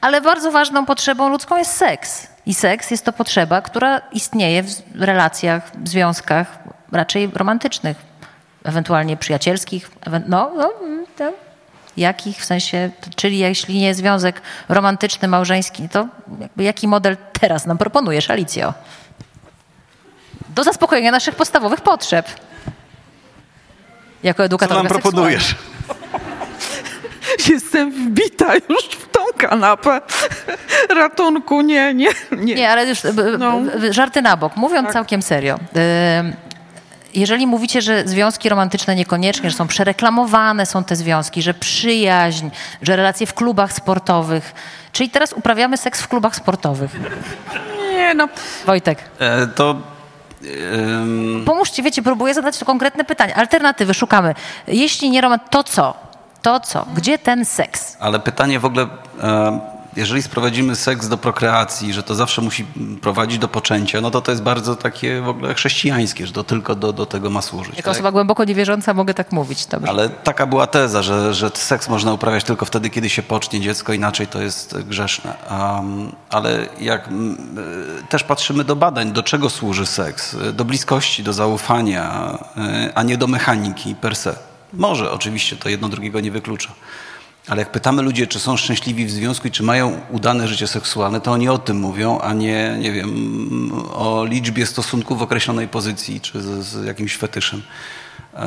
Ale 0.00 0.20
bardzo 0.20 0.52
ważną 0.52 0.86
potrzebą 0.86 1.28
ludzką 1.28 1.56
jest 1.56 1.72
seks. 1.72 2.26
I 2.46 2.54
seks 2.54 2.90
jest 2.90 3.04
to 3.04 3.12
potrzeba, 3.12 3.62
która 3.62 4.00
istnieje 4.12 4.62
w 4.62 5.02
relacjach, 5.02 5.70
w 5.74 5.88
związkach 5.88 6.58
raczej 6.92 7.30
romantycznych, 7.34 7.96
ewentualnie 8.64 9.16
przyjacielskich. 9.16 9.90
No, 10.28 10.52
no, 10.56 10.72
mm. 10.82 11.02
Jakich 11.96 12.38
w 12.38 12.44
sensie, 12.44 12.90
czyli 13.16 13.38
jeśli 13.38 13.78
nie 13.80 13.94
związek 13.94 14.42
romantyczny, 14.68 15.28
małżeński, 15.28 15.88
to 15.88 16.06
jakby 16.40 16.62
jaki 16.62 16.88
model 16.88 17.16
teraz 17.40 17.66
nam 17.66 17.78
proponujesz, 17.78 18.30
Alicjo? 18.30 18.74
Do 20.48 20.64
zaspokojenia 20.64 21.10
naszych 21.10 21.34
podstawowych 21.34 21.80
potrzeb. 21.80 22.28
Jako 24.22 24.36
Co 24.38 24.44
edukatorka 24.44 24.82
nam 24.82 24.88
proponujesz? 25.00 25.54
Jestem 27.48 27.90
wbita 27.92 28.54
już 28.54 28.84
w 28.84 29.08
tą 29.08 29.20
kanapę. 29.38 30.00
Ratunku, 30.96 31.60
nie, 31.60 31.94
nie, 31.94 32.08
nie. 32.38 32.54
Nie, 32.54 32.70
ale 32.70 32.86
już 32.86 32.98
No. 33.38 33.60
żarty 33.90 34.22
na 34.22 34.36
bok. 34.36 34.56
Mówiąc 34.56 34.92
całkiem 34.92 35.22
serio. 35.22 35.58
Jeżeli 37.14 37.46
mówicie, 37.46 37.82
że 37.82 38.02
związki 38.08 38.48
romantyczne 38.48 38.94
niekoniecznie, 38.96 39.50
że 39.50 39.56
są 39.56 39.66
przereklamowane 39.66 40.66
są 40.66 40.84
te 40.84 40.96
związki, 40.96 41.42
że 41.42 41.54
przyjaźń, 41.54 42.48
że 42.82 42.96
relacje 42.96 43.26
w 43.26 43.34
klubach 43.34 43.72
sportowych, 43.72 44.54
czyli 44.92 45.10
teraz 45.10 45.32
uprawiamy 45.32 45.76
seks 45.76 46.00
w 46.02 46.08
klubach 46.08 46.36
sportowych. 46.36 46.90
Nie, 47.92 48.14
no. 48.14 48.28
Wojtek, 48.66 48.98
E, 49.18 49.46
to 49.46 49.76
em, 50.72 51.42
pomóżcie, 51.46 51.82
wiecie, 51.82 52.02
próbuję 52.02 52.34
zadać 52.34 52.58
to 52.58 52.64
konkretne 52.64 53.04
pytanie. 53.04 53.36
Alternatywy 53.36 53.94
szukamy. 53.94 54.34
Jeśli 54.66 55.10
nie 55.10 55.20
romant, 55.20 55.42
to 55.50 55.64
co? 55.64 55.94
To 56.42 56.60
co? 56.60 56.86
Gdzie 56.94 57.18
ten 57.18 57.44
seks? 57.44 57.96
Ale 58.00 58.20
pytanie 58.20 58.60
w 58.60 58.64
ogóle, 58.64 58.86
jeżeli 59.96 60.22
sprowadzimy 60.22 60.76
seks 60.76 61.08
do 61.08 61.18
prokreacji, 61.18 61.92
że 61.92 62.02
to 62.02 62.14
zawsze 62.14 62.42
musi 62.42 62.66
prowadzić 63.00 63.38
do 63.38 63.48
poczęcia, 63.48 64.00
no 64.00 64.10
to 64.10 64.20
to 64.20 64.32
jest 64.32 64.42
bardzo 64.42 64.76
takie 64.76 65.20
w 65.20 65.28
ogóle 65.28 65.54
chrześcijańskie, 65.54 66.26
że 66.26 66.32
to 66.32 66.44
tylko 66.44 66.74
do, 66.74 66.92
do 66.92 67.06
tego 67.06 67.30
ma 67.30 67.42
służyć. 67.42 67.76
Jako 67.76 67.82
tak? 67.82 67.94
osoba 67.94 68.12
głęboko 68.12 68.44
niewierząca 68.44 68.94
mogę 68.94 69.14
tak 69.14 69.32
mówić. 69.32 69.66
Dobrze. 69.66 69.88
Ale 69.88 70.08
taka 70.08 70.46
była 70.46 70.66
teza, 70.66 71.02
że, 71.02 71.34
że 71.34 71.50
seks 71.54 71.88
można 71.88 72.12
uprawiać 72.12 72.44
tylko 72.44 72.64
wtedy, 72.64 72.90
kiedy 72.90 73.10
się 73.10 73.22
pocznie 73.22 73.60
dziecko, 73.60 73.92
inaczej 73.92 74.26
to 74.26 74.42
jest 74.42 74.78
grzeszne. 74.78 75.34
Um, 75.50 76.12
ale 76.30 76.66
jak 76.80 77.08
e, 77.08 77.10
też 78.08 78.24
patrzymy 78.24 78.64
do 78.64 78.76
badań, 78.76 79.12
do 79.12 79.22
czego 79.22 79.50
służy 79.50 79.86
seks? 79.86 80.36
Do 80.52 80.64
bliskości, 80.64 81.22
do 81.22 81.32
zaufania, 81.32 82.38
e, 82.56 82.92
a 82.94 83.02
nie 83.02 83.16
do 83.16 83.26
mechaniki 83.26 83.94
per 83.94 84.16
se. 84.16 84.34
Może 84.72 85.12
oczywiście 85.12 85.56
to 85.56 85.68
jedno 85.68 85.88
drugiego 85.88 86.20
nie 86.20 86.30
wyklucza. 86.30 86.72
Ale 87.48 87.58
jak 87.58 87.72
pytamy 87.72 88.02
ludzi, 88.02 88.28
czy 88.28 88.40
są 88.40 88.56
szczęśliwi 88.56 89.06
w 89.06 89.10
związku 89.10 89.48
i 89.48 89.50
czy 89.50 89.62
mają 89.62 90.00
udane 90.10 90.48
życie 90.48 90.66
seksualne, 90.66 91.20
to 91.20 91.32
oni 91.32 91.48
o 91.48 91.58
tym 91.58 91.76
mówią, 91.76 92.18
a 92.18 92.32
nie, 92.32 92.76
nie 92.78 92.92
wiem, 92.92 93.72
o 93.92 94.24
liczbie 94.24 94.66
stosunków 94.66 95.18
w 95.18 95.22
określonej 95.22 95.68
pozycji, 95.68 96.20
czy 96.20 96.42
z, 96.42 96.66
z 96.66 96.84
jakimś 96.84 97.16
fetyszem. 97.16 97.62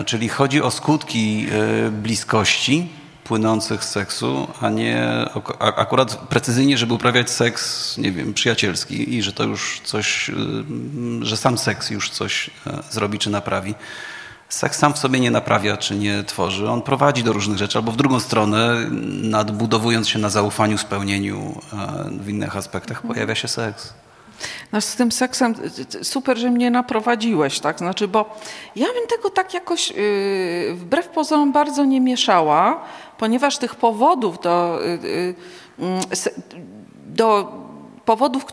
Czyli 0.05 0.29
chodzi 0.29 0.61
o 0.61 0.71
skutki 0.71 1.47
e, 1.51 1.91
bliskości 1.91 2.89
płynących 3.23 3.83
z 3.83 3.89
seksu, 3.89 4.47
a 4.61 4.69
nie 4.69 5.25
akurat 5.59 6.17
precyzyjnie, 6.17 6.77
żeby 6.77 6.93
uprawiać 6.93 7.29
seks, 7.29 7.97
nie 7.97 8.11
wiem, 8.11 8.33
przyjacielski 8.33 9.15
i 9.15 9.23
że 9.23 9.33
to 9.33 9.43
już 9.43 9.81
coś, 9.83 10.31
że 11.21 11.37
sam 11.37 11.57
seks 11.57 11.89
już 11.89 12.09
coś 12.09 12.49
zrobi 12.89 13.19
czy 13.19 13.29
naprawi. 13.29 13.75
Seks 14.49 14.79
sam 14.79 14.93
w 14.93 14.97
sobie 14.97 15.19
nie 15.19 15.31
naprawia 15.31 15.77
czy 15.77 15.95
nie 15.95 16.23
tworzy. 16.23 16.69
On 16.69 16.81
prowadzi 16.81 17.23
do 17.23 17.33
różnych 17.33 17.57
rzeczy, 17.57 17.77
albo 17.77 17.91
w 17.91 17.95
drugą 17.95 18.19
stronę, 18.19 18.75
nadbudowując 19.21 20.09
się 20.09 20.19
na 20.19 20.29
zaufaniu, 20.29 20.77
spełnieniu 20.77 21.61
w 22.11 22.29
innych 22.29 22.57
aspektach, 22.57 23.01
pojawia 23.01 23.35
się 23.35 23.47
seks. 23.47 23.93
No 24.71 24.81
z 24.81 24.95
tym 24.95 25.11
seksem 25.11 25.55
super, 26.03 26.37
że 26.37 26.51
mnie 26.51 26.71
naprowadziłeś, 26.71 27.59
tak? 27.59 27.77
Znaczy, 27.77 28.07
bo 28.07 28.37
ja 28.75 28.85
bym 28.85 29.07
tego 29.07 29.29
tak 29.29 29.53
jakoś 29.53 29.89
yy, 29.91 30.75
wbrew 30.75 31.07
pozorom 31.07 31.51
bardzo 31.51 31.85
nie 31.85 32.01
mieszała, 32.01 32.81
ponieważ 33.17 33.57
tych 33.57 33.75
powodów 33.75 34.39
do, 34.39 34.79
yy, 35.03 35.35
yy, 35.79 36.15
do 37.05 37.51
powodów 38.05 38.45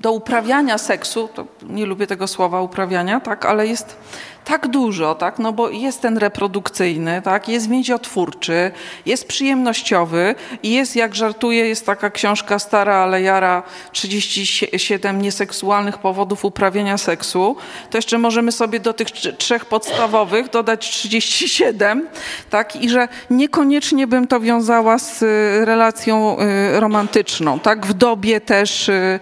do 0.00 0.12
uprawiania 0.12 0.78
seksu, 0.78 1.28
to 1.34 1.44
nie 1.62 1.86
lubię 1.86 2.06
tego 2.06 2.26
słowa 2.26 2.60
uprawiania, 2.60 3.20
tak, 3.20 3.44
ale 3.44 3.66
jest 3.66 3.96
tak 4.44 4.68
dużo, 4.68 5.14
tak? 5.14 5.38
no 5.38 5.52
bo 5.52 5.70
jest 5.70 6.02
ten 6.02 6.18
reprodukcyjny, 6.18 7.22
tak? 7.22 7.48
jest 7.48 7.68
międziotwórczy, 7.68 8.70
jest 9.06 9.28
przyjemnościowy 9.28 10.34
i 10.62 10.72
jest, 10.72 10.96
jak 10.96 11.14
żartuję, 11.14 11.68
jest 11.68 11.86
taka 11.86 12.10
książka 12.10 12.58
stara, 12.58 12.94
ale 12.94 13.22
jara 13.22 13.62
37 13.92 15.22
nieseksualnych 15.22 15.98
powodów 15.98 16.44
uprawiania 16.44 16.98
seksu, 16.98 17.56
to 17.90 17.98
jeszcze 17.98 18.18
możemy 18.18 18.52
sobie 18.52 18.80
do 18.80 18.92
tych 18.92 19.10
trzech 19.10 19.64
podstawowych 19.64 20.50
dodać 20.50 20.90
37, 20.90 22.08
tak? 22.50 22.76
i 22.76 22.90
że 22.90 23.08
niekoniecznie 23.30 24.06
bym 24.06 24.26
to 24.26 24.40
wiązała 24.40 24.98
z 24.98 25.22
y, 25.22 25.64
relacją 25.64 26.36
y, 26.40 26.80
romantyczną, 26.80 27.58
tak? 27.58 27.86
w 27.86 27.94
dobie 27.94 28.40
też 28.40 28.88
y, 28.88 29.18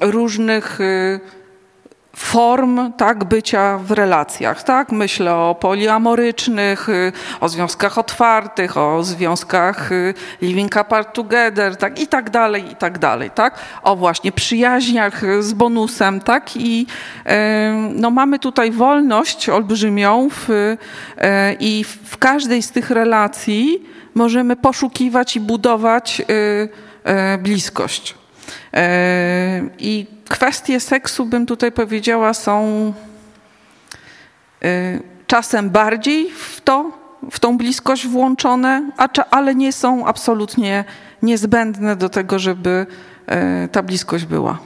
różnych 0.00 0.78
form 2.16 2.92
tak, 2.92 3.24
bycia 3.24 3.78
w 3.78 3.90
relacjach. 3.90 4.62
Tak? 4.62 4.92
Myślę 4.92 5.34
o 5.34 5.56
poliamorycznych, 5.60 6.88
y, 6.88 7.12
o 7.40 7.48
związkach 7.48 7.98
otwartych, 7.98 8.76
o 8.76 9.04
związkach 9.04 9.92
y, 9.92 10.14
living 10.42 10.76
apart 10.76 11.14
together 11.14 11.76
tak? 11.76 12.00
i 12.00 12.06
tak 12.06 12.30
dalej, 12.30 12.72
i 12.72 12.76
tak 12.76 12.98
dalej. 12.98 13.30
Tak? 13.30 13.58
O 13.82 13.96
właśnie 13.96 14.32
przyjaźniach 14.32 15.22
z 15.40 15.52
bonusem. 15.52 16.20
Tak? 16.20 16.56
I 16.56 16.86
no, 17.94 18.10
mamy 18.10 18.38
tutaj 18.38 18.70
wolność 18.70 19.48
olbrzymią 19.48 20.28
w, 20.30 20.50
y, 20.50 20.76
i 21.60 21.84
w 22.04 22.18
każdej 22.18 22.62
z 22.62 22.70
tych 22.70 22.90
relacji 22.90 23.82
możemy 24.14 24.56
poszukiwać 24.56 25.36
i 25.36 25.40
budować 25.40 26.22
bliskość. 27.38 28.23
I 29.78 30.06
kwestie 30.28 30.80
seksu, 30.80 31.26
bym 31.26 31.46
tutaj 31.46 31.72
powiedziała, 31.72 32.34
są 32.34 32.92
y, 34.64 35.02
czasem 35.26 35.70
bardziej 35.70 36.30
w 36.30 36.60
to, 36.60 36.90
w 37.30 37.40
tą 37.40 37.58
bliskość 37.58 38.06
włączone, 38.06 38.90
ale 39.30 39.54
nie 39.54 39.72
są 39.72 40.06
absolutnie 40.06 40.84
niezbędne 41.22 41.96
do 41.96 42.08
tego, 42.08 42.38
żeby 42.38 42.86
y, 43.64 43.68
ta 43.68 43.82
bliskość 43.82 44.24
była. 44.24 44.58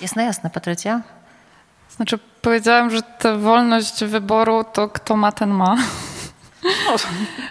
Jasne, 0.00 0.24
jasne. 0.24 0.50
Patrycja? 0.50 1.00
Znaczy, 1.96 2.18
powiedziałam, 2.42 2.90
że 2.90 3.02
ta 3.02 3.36
wolność 3.36 4.04
wyboru 4.04 4.64
to 4.72 4.88
kto 4.88 5.16
ma, 5.16 5.32
ten 5.32 5.50
ma. 5.50 5.76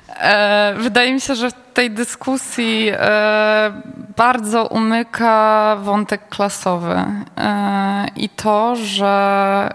E, 0.09 0.73
wydaje 0.77 1.13
mi 1.13 1.21
się, 1.21 1.36
że 1.36 1.49
w 1.51 1.53
tej 1.74 1.91
dyskusji 1.91 2.89
e, 2.91 3.82
bardzo 4.17 4.67
umyka 4.67 5.76
wątek 5.82 6.30
klasowy 6.30 7.05
e, 7.38 8.07
i 8.15 8.30
to, 8.30 8.76
że 8.76 9.69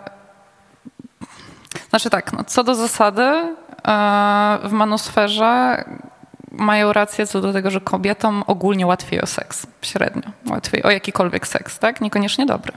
znaczy 1.90 2.10
tak, 2.10 2.32
no, 2.32 2.44
co 2.44 2.64
do 2.64 2.74
zasady 2.74 3.56
w 4.64 4.70
manusferze 4.70 5.84
mają 6.50 6.92
rację 6.92 7.26
co 7.26 7.40
do 7.40 7.52
tego, 7.52 7.70
że 7.70 7.80
kobietom 7.80 8.44
ogólnie 8.46 8.86
łatwiej 8.86 9.20
o 9.20 9.26
seks, 9.26 9.66
średnio, 9.82 10.30
łatwiej 10.50 10.82
o 10.82 10.90
jakikolwiek 10.90 11.46
seks, 11.46 11.78
tak? 11.78 12.00
Niekoniecznie 12.00 12.46
dobry. 12.46 12.72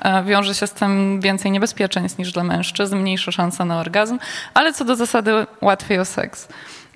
E, 0.00 0.24
wiąże 0.24 0.54
się 0.54 0.66
z 0.66 0.72
tym 0.72 1.20
więcej 1.20 1.50
niebezpieczeństw 1.50 2.18
niż 2.18 2.32
dla 2.32 2.44
mężczyzn, 2.44 2.96
mniejsza 2.96 3.32
szansa 3.32 3.64
na 3.64 3.80
orgazm, 3.80 4.18
ale 4.54 4.72
co 4.72 4.84
do 4.84 4.96
zasady 4.96 5.46
łatwiej 5.60 5.98
o 5.98 6.04
seks. 6.04 6.48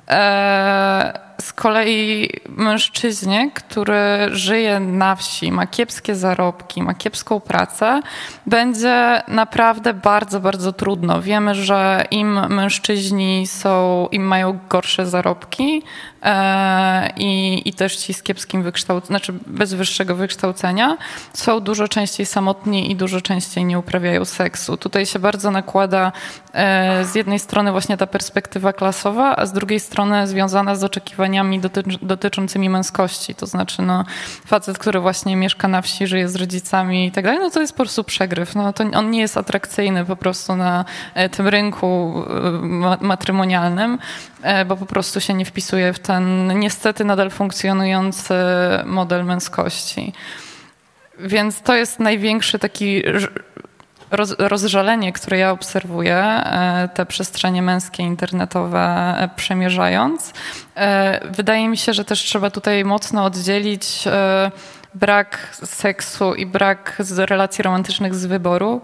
E, 0.09 1.21
z 1.41 1.53
kolei 1.53 2.31
mężczyźnie, 2.49 3.51
który 3.55 4.29
żyje 4.31 4.81
na 4.81 5.17
wsi, 5.17 5.53
ma 5.53 5.67
kiepskie 5.67 6.15
zarobki, 6.15 6.83
ma 6.83 6.95
kiepską 6.95 7.41
pracę, 7.41 8.01
będzie 8.47 9.23
naprawdę 9.29 9.95
bardzo, 9.95 10.41
bardzo 10.41 10.73
trudno. 10.73 11.23
Wiemy, 11.23 11.55
że 11.55 12.05
im 12.11 12.41
mężczyźni 12.49 13.47
są, 13.47 14.09
im 14.13 14.23
mają 14.23 14.59
gorsze 14.69 15.07
zarobki 15.07 15.83
e, 16.23 17.11
i, 17.17 17.63
i 17.69 17.73
też 17.73 17.97
ci 17.97 18.15
z 18.15 18.23
kiepskim 18.23 18.63
wykształceniem, 18.63 19.07
znaczy 19.07 19.33
bez 19.47 19.75
wyższego 19.75 20.15
wykształcenia, 20.15 20.97
są 21.33 21.61
dużo 21.61 21.89
częściej 21.89 22.27
samotni 22.27 22.91
i 22.91 22.97
dużo 22.97 23.21
częściej 23.21 23.65
nie 23.65 23.79
uprawiają 23.79 24.25
seksu. 24.25 24.77
Tutaj 24.77 25.07
się 25.07 25.19
bardzo 25.19 25.51
nakłada 25.51 26.13
e, 26.53 27.05
z 27.05 27.15
jednej 27.15 27.39
strony 27.39 27.73
właśnie 27.73 27.97
ta 27.97 28.07
perspektywa 28.07 28.73
klasowa, 28.73 29.37
a 29.37 29.47
z 29.47 29.53
drugiej 29.53 29.81
strony 29.81 30.27
związana 30.27 30.75
z 30.75 30.85
oczekiwaniami 30.85 31.24
oczekiwaniami 31.25 31.61
dotyczącymi 32.03 32.71
męskości. 32.71 33.35
To 33.35 33.47
znaczy, 33.47 33.83
no, 33.83 34.05
facet, 34.47 34.79
który 34.79 35.01
właśnie 35.01 35.37
mieszka 35.37 35.69
na 35.69 35.83
wsi, 35.83 36.07
żyje 36.07 36.29
z 36.29 36.37
rodzicami 36.37 37.07
i 37.07 37.13
tak 37.13 37.25
dalej, 37.25 37.41
no 37.41 37.51
to 37.51 37.61
jest 37.61 37.73
po 37.73 37.77
prostu 37.77 38.05
przegryw. 38.05 38.55
No, 38.55 38.73
to 38.73 38.85
on 38.95 39.11
nie 39.11 39.21
jest 39.21 39.37
atrakcyjny 39.37 40.05
po 40.05 40.17
prostu 40.17 40.57
na 40.57 40.85
e, 41.15 41.29
tym 41.29 41.49
rynku 41.49 42.23
e, 43.01 43.05
matrymonialnym, 43.05 43.99
e, 44.43 44.65
bo 44.65 44.77
po 44.77 44.87
prostu 44.87 45.21
się 45.21 45.35
nie 45.35 45.45
wpisuje 45.45 45.93
w 45.93 45.99
ten 45.99 46.59
niestety 46.59 47.05
nadal 47.05 47.31
funkcjonujący 47.31 48.35
model 48.85 49.25
męskości. 49.25 50.13
Więc 51.19 51.61
to 51.61 51.75
jest 51.75 52.01
największy 52.01 52.59
taki 52.59 53.03
roz, 54.17 54.35
rozżalenie, 54.39 55.13
które 55.13 55.39
ja 55.39 55.51
obserwuję, 55.51 56.17
e, 56.17 56.89
te 56.95 57.07
przestrzenie 57.07 57.63
męskie, 57.63 58.03
internetowe 58.03 58.81
e, 59.19 59.29
przemierzając, 59.37 60.33
e, 60.77 61.21
wydaje 61.31 61.69
mi 61.69 61.77
się, 61.77 61.93
że 61.93 62.05
też 62.05 62.21
trzeba 62.21 62.51
tutaj 62.51 62.85
mocno 62.85 63.25
oddzielić 63.25 64.05
brak 64.95 65.57
seksu 65.65 66.35
i 66.35 66.47
brak 66.47 67.03
relacji 67.17 67.63
romantycznych 67.63 68.15
z 68.15 68.27
wyboru 68.27 68.81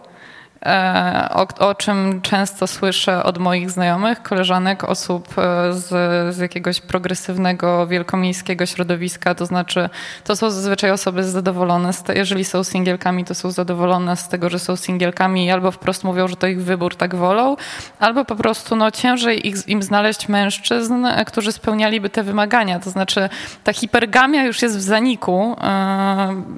o, 1.31 1.47
o, 1.59 1.75
czym 1.75 2.21
często 2.23 2.67
słyszę 2.67 3.23
od 3.23 3.39
moich 3.39 3.71
znajomych, 3.71 4.23
koleżanek, 4.23 4.85
osób 4.85 5.29
e, 5.39 5.73
z, 5.73 5.89
z, 6.35 6.39
jakiegoś 6.39 6.81
progresywnego, 6.81 7.87
wielkomiejskiego 7.87 8.67
środowiska. 8.67 9.35
To 9.35 9.47
znaczy, 9.47 9.89
to 10.25 10.37
są 10.37 10.51
zazwyczaj 10.51 10.91
osoby 10.91 11.25
zadowolone, 11.25 11.91
te, 11.95 12.15
jeżeli 12.15 12.45
są 12.45 12.65
singielkami, 12.65 13.25
to 13.25 13.35
są 13.35 13.51
zadowolone 13.51 14.17
z 14.17 14.29
tego, 14.29 14.51
że 14.51 14.59
są 14.59 14.77
singielkami 14.77 15.47
i 15.47 15.51
albo 15.51 15.71
wprost 15.71 16.05
mówią, 16.05 16.29
że 16.29 16.37
to 16.37 16.47
ich 16.47 16.63
wybór, 16.63 16.97
tak 16.97 17.15
wolą, 17.15 17.57
albo 17.99 18.25
po 18.25 18.37
prostu 18.37 18.77
no, 18.77 18.91
ciężej 18.91 19.49
ich, 19.49 19.69
im 19.69 19.83
znaleźć 19.83 20.29
mężczyzn, 20.29 21.05
e, 21.07 21.25
którzy 21.25 21.53
spełnialiby 21.53 22.11
te 22.11 22.23
wymagania. 22.23 22.81
To 22.81 22.91
znaczy, 22.91 23.29
ta 23.65 23.73
hipergamia 23.73 24.45
już 24.45 24.63
jest 24.63 24.77
w 24.77 24.81
zaniku, 24.81 25.57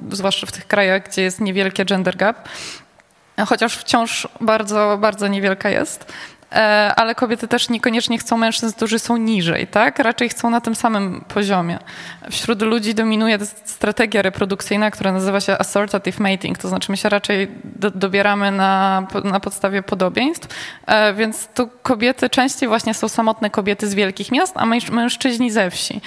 yy, 0.09 0.15
zwłaszcza 0.15 0.47
w 0.47 0.51
tych 0.51 0.67
krajach, 0.67 1.09
gdzie 1.09 1.21
jest 1.21 1.41
niewielkie 1.41 1.85
gender 1.85 2.17
gap 2.17 2.49
chociaż 3.47 3.77
wciąż 3.77 4.27
bardzo, 4.41 4.97
bardzo 5.01 5.27
niewielka 5.27 5.69
jest. 5.69 6.13
E, 6.53 6.93
ale 6.95 7.15
kobiety 7.15 7.47
też 7.47 7.69
niekoniecznie 7.69 8.17
chcą 8.17 8.37
mężczyzn, 8.37 8.75
którzy 8.75 8.99
są 8.99 9.17
niżej, 9.17 9.67
tak? 9.67 9.99
Raczej 9.99 10.29
chcą 10.29 10.49
na 10.49 10.61
tym 10.61 10.75
samym 10.75 11.21
poziomie. 11.27 11.79
Wśród 12.31 12.61
ludzi 12.61 12.95
dominuje 12.95 13.37
strategia 13.65 14.21
reprodukcyjna, 14.21 14.91
która 14.91 15.11
nazywa 15.11 15.41
się 15.41 15.57
assortative 15.57 16.19
mating, 16.19 16.57
to 16.57 16.67
znaczy 16.67 16.91
my 16.91 16.97
się 16.97 17.09
raczej 17.09 17.51
do, 17.63 17.91
dobieramy 17.91 18.51
na, 18.51 19.07
na 19.23 19.39
podstawie 19.39 19.83
podobieństw, 19.83 20.47
e, 20.85 21.13
więc 21.13 21.47
tu 21.47 21.69
kobiety 21.83 22.29
częściej 22.29 22.69
właśnie 22.69 22.93
są 22.93 23.09
samotne 23.09 23.49
kobiety 23.49 23.87
z 23.87 23.93
wielkich 23.93 24.31
miast, 24.31 24.53
a 24.57 24.65
mężczyźni 24.91 25.51
ze 25.51 25.69
wsi. 25.69 26.01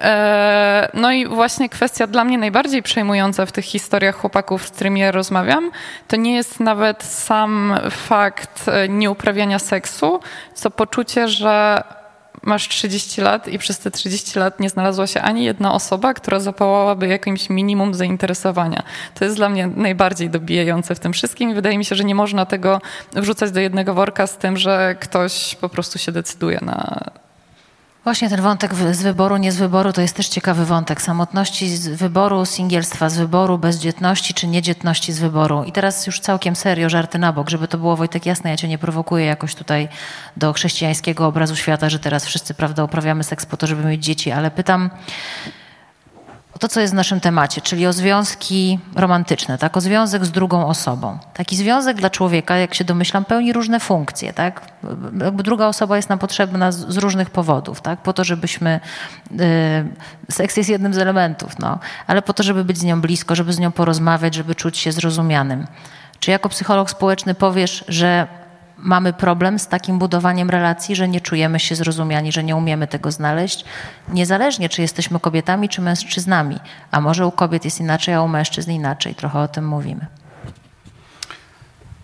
E, 0.00 0.90
no 0.94 1.12
i 1.12 1.26
właśnie 1.26 1.68
kwestia 1.68 2.06
dla 2.06 2.24
mnie 2.24 2.38
najbardziej 2.38 2.82
przejmująca 2.82 3.46
w 3.46 3.52
tych 3.52 3.64
historiach 3.64 4.16
chłopaków, 4.16 4.68
z 4.68 4.70
którymi 4.70 5.00
ja 5.00 5.12
rozmawiam, 5.12 5.70
to 6.08 6.16
nie 6.16 6.34
jest 6.34 6.60
nawet 6.60 7.02
sam 7.02 7.78
fakt 7.90 8.68
e, 8.68 8.88
nieuprawiania 8.88 9.58
seksu, 9.58 10.20
co 10.54 10.70
poczucie, 10.70 11.28
że 11.28 11.82
masz 12.42 12.68
30 12.68 13.20
lat 13.20 13.48
i 13.48 13.58
przez 13.58 13.78
te 13.78 13.90
30 13.90 14.38
lat 14.38 14.60
nie 14.60 14.68
znalazła 14.68 15.06
się 15.06 15.22
ani 15.22 15.44
jedna 15.44 15.72
osoba, 15.72 16.14
która 16.14 16.40
zapałałaby 16.40 17.06
jakimś 17.06 17.50
minimum 17.50 17.94
zainteresowania. 17.94 18.82
To 19.14 19.24
jest 19.24 19.36
dla 19.36 19.48
mnie 19.48 19.66
najbardziej 19.66 20.30
dobijające 20.30 20.94
w 20.94 21.00
tym 21.00 21.12
wszystkim 21.12 21.50
i 21.50 21.54
wydaje 21.54 21.78
mi 21.78 21.84
się, 21.84 21.94
że 21.94 22.04
nie 22.04 22.14
można 22.14 22.46
tego 22.46 22.80
wrzucać 23.12 23.50
do 23.50 23.60
jednego 23.60 23.94
worka 23.94 24.26
z 24.26 24.36
tym, 24.36 24.56
że 24.56 24.96
ktoś 25.00 25.54
po 25.54 25.68
prostu 25.68 25.98
się 25.98 26.12
decyduje 26.12 26.58
na 26.62 27.04
Właśnie 28.04 28.28
ten 28.28 28.40
wątek 28.40 28.74
z 28.74 29.02
wyboru, 29.02 29.36
nie 29.36 29.52
z 29.52 29.56
wyboru, 29.56 29.92
to 29.92 30.00
jest 30.00 30.16
też 30.16 30.28
ciekawy 30.28 30.64
wątek. 30.64 31.02
Samotności 31.02 31.68
z 31.68 31.88
wyboru, 31.88 32.46
singielstwa 32.46 33.08
z 33.08 33.18
wyboru, 33.18 33.58
bezdzietności 33.58 34.34
czy 34.34 34.46
niedzietności 34.46 35.12
z 35.12 35.18
wyboru. 35.18 35.64
I 35.64 35.72
teraz 35.72 36.06
już 36.06 36.20
całkiem 36.20 36.56
serio, 36.56 36.88
żarty 36.88 37.18
na 37.18 37.32
bok, 37.32 37.50
żeby 37.50 37.68
to 37.68 37.78
było 37.78 37.96
Wojtek 37.96 38.26
jasne, 38.26 38.50
ja 38.50 38.56
cię 38.56 38.68
nie 38.68 38.78
prowokuję 38.78 39.24
jakoś 39.24 39.54
tutaj 39.54 39.88
do 40.36 40.52
chrześcijańskiego 40.52 41.26
obrazu 41.26 41.56
świata, 41.56 41.90
że 41.90 41.98
teraz 41.98 42.24
wszyscy, 42.26 42.54
prawda, 42.54 42.84
uprawiamy 42.84 43.24
seks 43.24 43.46
po 43.46 43.56
to, 43.56 43.66
żeby 43.66 43.84
mieć 43.84 44.04
dzieci, 44.04 44.30
ale 44.30 44.50
pytam, 44.50 44.90
to, 46.60 46.68
co 46.68 46.80
jest 46.80 46.92
w 46.92 46.96
naszym 46.96 47.20
temacie, 47.20 47.60
czyli 47.60 47.86
o 47.86 47.92
związki 47.92 48.78
romantyczne, 48.96 49.58
tak? 49.58 49.76
o 49.76 49.80
związek 49.80 50.24
z 50.24 50.30
drugą 50.30 50.66
osobą. 50.66 51.18
Taki 51.34 51.56
związek 51.56 51.96
dla 51.96 52.10
człowieka, 52.10 52.56
jak 52.56 52.74
się 52.74 52.84
domyślam, 52.84 53.24
pełni 53.24 53.52
różne 53.52 53.80
funkcje. 53.80 54.32
Tak? 54.32 54.60
Jakby 55.24 55.42
druga 55.42 55.66
osoba 55.66 55.96
jest 55.96 56.08
nam 56.08 56.18
potrzebna 56.18 56.72
z, 56.72 56.88
z 56.88 56.96
różnych 56.96 57.30
powodów, 57.30 57.80
tak? 57.80 57.98
po 58.02 58.12
to, 58.12 58.24
żebyśmy... 58.24 58.80
Yy, 59.30 59.46
seks 60.30 60.56
jest 60.56 60.70
jednym 60.70 60.94
z 60.94 60.98
elementów, 60.98 61.58
no, 61.58 61.78
ale 62.06 62.22
po 62.22 62.32
to, 62.32 62.42
żeby 62.42 62.64
być 62.64 62.78
z 62.78 62.84
nią 62.84 63.00
blisko, 63.00 63.34
żeby 63.34 63.52
z 63.52 63.58
nią 63.58 63.72
porozmawiać, 63.72 64.34
żeby 64.34 64.54
czuć 64.54 64.78
się 64.78 64.92
zrozumianym. 64.92 65.66
Czy 66.20 66.30
jako 66.30 66.48
psycholog 66.48 66.90
społeczny 66.90 67.34
powiesz, 67.34 67.84
że 67.88 68.26
mamy 68.82 69.12
problem 69.12 69.58
z 69.58 69.68
takim 69.68 69.98
budowaniem 69.98 70.50
relacji, 70.50 70.96
że 70.96 71.08
nie 71.08 71.20
czujemy 71.20 71.60
się 71.60 71.74
zrozumiani, 71.74 72.32
że 72.32 72.44
nie 72.44 72.56
umiemy 72.56 72.86
tego 72.86 73.12
znaleźć, 73.12 73.64
niezależnie 74.08 74.68
czy 74.68 74.82
jesteśmy 74.82 75.20
kobietami 75.20 75.68
czy 75.68 75.80
mężczyznami. 75.80 76.58
A 76.90 77.00
może 77.00 77.26
u 77.26 77.32
kobiet 77.32 77.64
jest 77.64 77.80
inaczej, 77.80 78.14
a 78.14 78.22
u 78.22 78.28
mężczyzn 78.28 78.70
inaczej. 78.70 79.14
Trochę 79.14 79.38
o 79.38 79.48
tym 79.48 79.68
mówimy. 79.68 80.06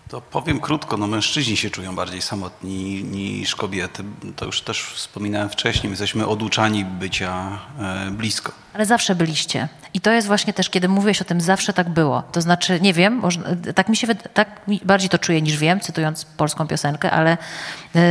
To 0.09 0.21
powiem 0.21 0.61
krótko, 0.61 0.97
no 0.97 1.07
mężczyźni 1.07 1.57
się 1.57 1.71
czują 1.71 1.95
bardziej 1.95 2.23
samotni 2.23 3.05
niż 3.05 3.55
kobiety. 3.55 4.05
To 4.37 4.47
już 4.47 4.61
też 4.61 4.83
wspominałem 4.83 5.49
wcześniej, 5.49 5.85
my 5.85 5.91
jesteśmy 5.91 6.27
oduczani 6.27 6.85
bycia 6.85 7.59
e, 7.79 8.11
blisko. 8.11 8.53
Ale 8.77 8.87
zawsze 8.87 9.15
byliście. 9.15 9.69
I 9.95 10.01
to 10.01 10.11
jest 10.11 10.27
właśnie 10.27 10.53
też, 10.53 10.71
kiedy 10.71 10.89
mówiłeś 10.89 11.23
o 11.23 11.25
tym, 11.25 11.41
zawsze 11.41 11.73
tak 11.73 11.89
było. 11.89 12.23
To 12.33 12.41
znaczy, 12.41 12.81
nie 12.81 12.93
wiem, 12.93 13.15
może, 13.15 13.41
tak 13.75 13.89
mi 13.89 13.97
się 13.97 14.15
tak 14.15 14.49
bardziej 14.85 15.09
to 15.09 15.19
czuję 15.19 15.43
niż 15.43 15.57
wiem, 15.57 15.81
cytując 15.81 16.25
polską 16.25 16.67
piosenkę, 16.67 17.11
ale 17.11 17.39
yy, 17.95 18.03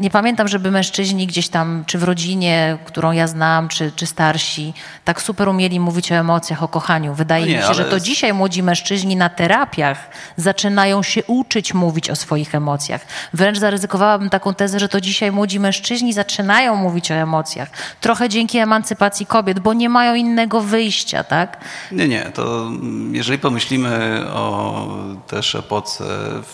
nie 0.00 0.10
pamiętam, 0.10 0.48
żeby 0.48 0.70
mężczyźni 0.70 1.26
gdzieś 1.26 1.48
tam, 1.48 1.84
czy 1.86 1.98
w 1.98 2.02
rodzinie, 2.02 2.78
którą 2.84 3.12
ja 3.12 3.26
znam, 3.26 3.68
czy, 3.68 3.92
czy 3.96 4.06
starsi, 4.06 4.74
tak 5.04 5.22
super 5.22 5.48
umieli 5.48 5.80
mówić 5.80 6.12
o 6.12 6.14
emocjach, 6.14 6.62
o 6.62 6.68
kochaniu. 6.68 7.14
Wydaje 7.14 7.44
no 7.44 7.50
nie, 7.52 7.58
mi 7.58 7.62
się, 7.62 7.74
że 7.74 7.84
to 7.84 8.00
dzisiaj 8.00 8.32
młodzi 8.32 8.62
mężczyźni 8.62 9.16
na 9.16 9.28
terapiach 9.28 10.10
zaczynają 10.36 11.02
się 11.02 11.24
uczyć 11.24 11.74
mówić 11.74 12.10
o 12.10 12.16
swoich 12.16 12.54
emocjach. 12.54 13.00
Wręcz 13.32 13.58
zaryzykowałabym 13.58 14.30
taką 14.30 14.54
tezę, 14.54 14.80
że 14.80 14.88
to 14.88 15.00
dzisiaj 15.00 15.32
młodzi 15.32 15.60
mężczyźni 15.60 16.12
zaczynają 16.12 16.76
mówić 16.76 17.10
o 17.10 17.14
emocjach. 17.14 17.68
Trochę 18.00 18.28
dzięki 18.28 18.58
emancypacji 18.58 19.26
kobiet, 19.26 19.60
bo 19.60 19.72
nie 19.72 19.88
mają 19.88 20.03
innego 20.14 20.60
wyjścia, 20.60 21.24
tak? 21.24 21.64
Nie, 21.92 22.08
nie. 22.08 22.22
To 22.22 22.70
jeżeli 23.12 23.38
pomyślimy 23.38 24.24
o 24.30 24.86
też 25.26 25.54
epoce 25.54 26.04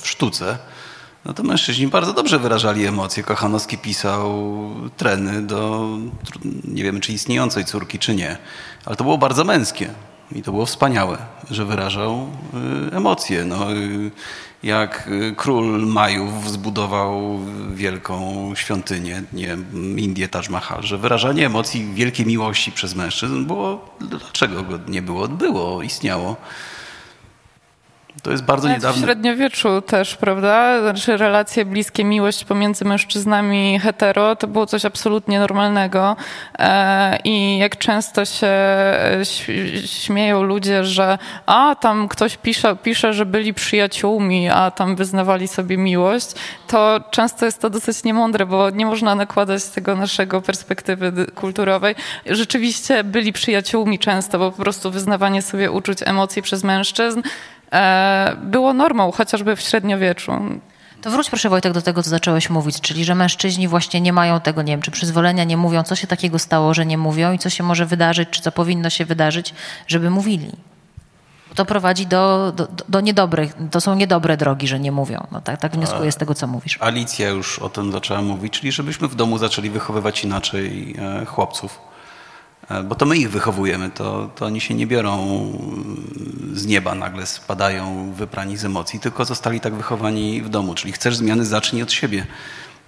w 0.01 0.09
sztuce, 0.09 0.59
no 1.25 1.33
to 1.33 1.43
mężczyźni 1.43 1.87
bardzo 1.87 2.13
dobrze 2.13 2.39
wyrażali 2.39 2.87
emocje. 2.87 3.23
Kochanowski 3.23 3.79
pisał 3.79 4.51
treny 4.97 5.43
do, 5.43 5.89
nie 6.65 6.83
wiemy 6.83 7.01
czy 7.01 7.13
istniejącej 7.13 7.65
córki, 7.65 7.99
czy 7.99 8.15
nie, 8.15 8.37
ale 8.85 8.97
to 8.97 9.05
było 9.05 9.19
bardzo 9.19 9.45
męskie. 9.45 9.91
I 10.35 10.43
to 10.43 10.53
było 10.53 10.67
wspaniałe, 10.67 11.19
że 11.51 11.65
wyrażał 11.65 12.29
y, 12.93 12.97
emocje. 12.97 13.45
No, 13.45 13.73
y, 13.73 14.11
jak 14.63 15.09
y, 15.09 15.35
król 15.37 15.87
Majów 15.87 16.51
zbudował 16.51 17.41
wielką 17.75 18.53
świątynię, 18.55 19.23
nie 19.33 19.57
Indię 19.97 20.29
Taj 20.29 20.49
Mahal, 20.51 20.83
że 20.83 20.99
wyrażanie 20.99 21.47
emocji 21.47 21.95
wielkiej 21.95 22.27
miłości 22.27 22.73
przez 22.73 22.95
mężczyzn 22.95 23.45
było, 23.45 23.97
dlaczego 24.01 24.63
go 24.63 24.79
nie 24.89 25.03
było? 25.03 25.29
Było, 25.29 25.83
istniało. 25.83 26.37
To 28.23 28.31
jest 28.31 28.45
bardzo 28.45 28.69
Nawet 28.69 28.83
niedawno. 28.83 29.03
W 29.03 29.05
średniowieczu 29.05 29.83
też, 29.83 30.17
prawda? 30.17 30.81
Znaczy 30.81 31.17
relacje 31.17 31.65
bliskie, 31.65 32.05
miłość 32.05 32.45
pomiędzy 32.45 32.85
mężczyznami 32.85 33.79
hetero 33.79 34.37
to 34.37 34.47
było 34.47 34.67
coś 34.67 34.85
absolutnie 34.85 35.41
normalnego. 35.41 36.17
E, 36.59 37.19
I 37.25 37.59
jak 37.59 37.79
często 37.79 38.25
się 38.25 38.47
e, 38.47 39.21
śmieją 39.87 40.43
ludzie, 40.43 40.85
że 40.85 41.19
a 41.47 41.77
tam 41.81 42.09
ktoś 42.09 42.37
pisze, 42.37 42.77
pisze, 42.77 43.13
że 43.13 43.27
byli 43.27 43.55
przyjaciółmi, 43.55 44.49
a 44.49 44.71
tam 44.71 44.97
wyznawali 44.97 45.49
sobie 45.49 45.77
miłość, 45.77 46.27
to 46.67 47.01
często 47.11 47.45
jest 47.45 47.61
to 47.61 47.71
dosyć 47.71 48.05
niemądre, 48.05 48.47
bo 48.47 48.71
nie 48.71 48.87
można 48.87 49.15
nakładać 49.15 49.65
tego 49.65 49.97
naszego 49.97 50.43
perspektywy 50.43 51.27
kulturowej. 51.35 51.95
Rzeczywiście 52.27 53.05
byli 53.05 53.33
przyjaciółmi 53.33 53.99
często, 53.99 54.39
bo 54.39 54.51
po 54.51 54.63
prostu 54.63 54.91
wyznawanie 54.91 55.43
sobie 55.43 55.71
uczuć, 55.71 55.99
emocji 56.05 56.43
przez 56.43 56.65
mężczyzn 56.65 57.23
było 58.43 58.73
normą, 58.73 59.13
chociażby 59.13 59.57
w 59.57 59.61
średniowieczu. 59.61 60.33
To 61.03 61.11
wróć 61.11 61.31
proszę 61.31 61.49
Wojtek 61.49 61.73
do 61.73 61.83
tego, 61.83 62.03
co 62.03 62.11
zacząłeś 62.11 62.51
mówić, 62.51 62.81
czyli 62.81 63.05
że 63.05 63.15
mężczyźni 63.15 63.69
właśnie 63.69 64.01
nie 64.01 64.13
mają 64.13 64.41
tego, 64.41 64.63
nie 64.63 64.73
wiem, 64.73 64.83
czy 64.83 64.91
przyzwolenia, 64.91 65.45
nie 65.45 65.57
mówią, 65.57 65.83
co 65.83 65.97
się 65.97 66.07
takiego 66.07 66.39
stało, 66.39 66.75
że 66.75 66.87
nie 66.87 66.99
mówią 66.99 67.33
i 67.33 67.39
co 67.39 67.51
się 67.51 67.65
może 67.65 67.87
wydarzyć, 67.87 68.29
czy 68.31 68.43
co 68.43 68.53
powinno 68.53 68.91
się 68.91 69.05
wydarzyć, 69.05 69.55
żeby 69.87 70.11
mówili. 70.11 70.51
To 71.55 71.65
prowadzi 71.65 72.07
do, 72.07 72.53
do, 72.57 72.69
do 72.89 73.01
niedobrych, 73.01 73.55
to 73.71 73.81
są 73.81 73.95
niedobre 73.95 74.37
drogi, 74.37 74.69
że 74.69 74.81
nie 74.81 74.93
mówią. 74.93 75.27
No 75.33 75.41
tak, 75.41 75.61
tak 75.61 75.73
wnioskuję 75.73 76.13
z 76.13 76.17
tego, 76.17 76.35
co 76.35 76.47
mówisz. 76.47 76.79
Alicja 76.81 77.29
już 77.29 77.59
o 77.59 77.69
tym 77.69 77.93
zaczęła 77.93 78.23
mówić, 78.23 78.53
czyli 78.53 78.73
żebyśmy 78.73 79.09
w 79.09 79.15
domu 79.15 79.39
zaczęli 79.39 79.71
wychowywać 79.71 80.25
inaczej 80.25 80.97
e, 80.99 81.25
chłopców 81.25 81.90
E, 81.90 81.90
bo 82.85 82.95
to 82.95 83.07
my 83.07 83.17
ich 83.17 83.31
wychowujemy, 83.31 83.91
to, 83.91 84.31
to 84.35 84.47
oni 84.47 84.61
się 84.61 84.75
nie 84.75 84.87
biorą 84.87 85.17
z 86.53 86.67
nieba, 86.67 86.95
nagle 86.95 87.27
spadają 87.27 88.13
wyprani 88.13 88.57
z 88.57 88.65
emocji, 88.65 89.01
tylko 89.01 89.25
zostali 89.25 89.61
tak 89.61 89.75
wychowani 89.75 90.43
w 90.43 90.49
domu. 90.49 90.75
Czyli 90.75 90.93
chcesz 90.93 91.17
zmiany, 91.17 91.45
zacznij 91.45 91.83
od 91.83 91.93
siebie. 91.93 92.27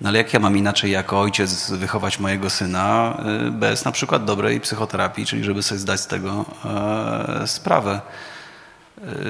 No 0.01 0.09
ale 0.09 0.19
jak 0.19 0.33
ja 0.33 0.41
mam 0.41 0.57
inaczej 0.57 0.91
jako 0.91 1.21
ojciec 1.21 1.71
wychować 1.71 2.19
mojego 2.19 2.51
syna 2.51 3.17
e, 3.47 3.51
bez 3.51 3.85
na 3.85 3.93
przykład 3.93 4.25
dobrej 4.25 4.61
psychoterapii, 4.61 5.27
czyli 5.27 5.45
żeby 5.45 5.63
sobie 5.63 5.79
zdać 5.79 6.01
z 6.01 6.07
tego 6.07 6.45
e, 6.65 7.47
sprawę. 7.47 8.01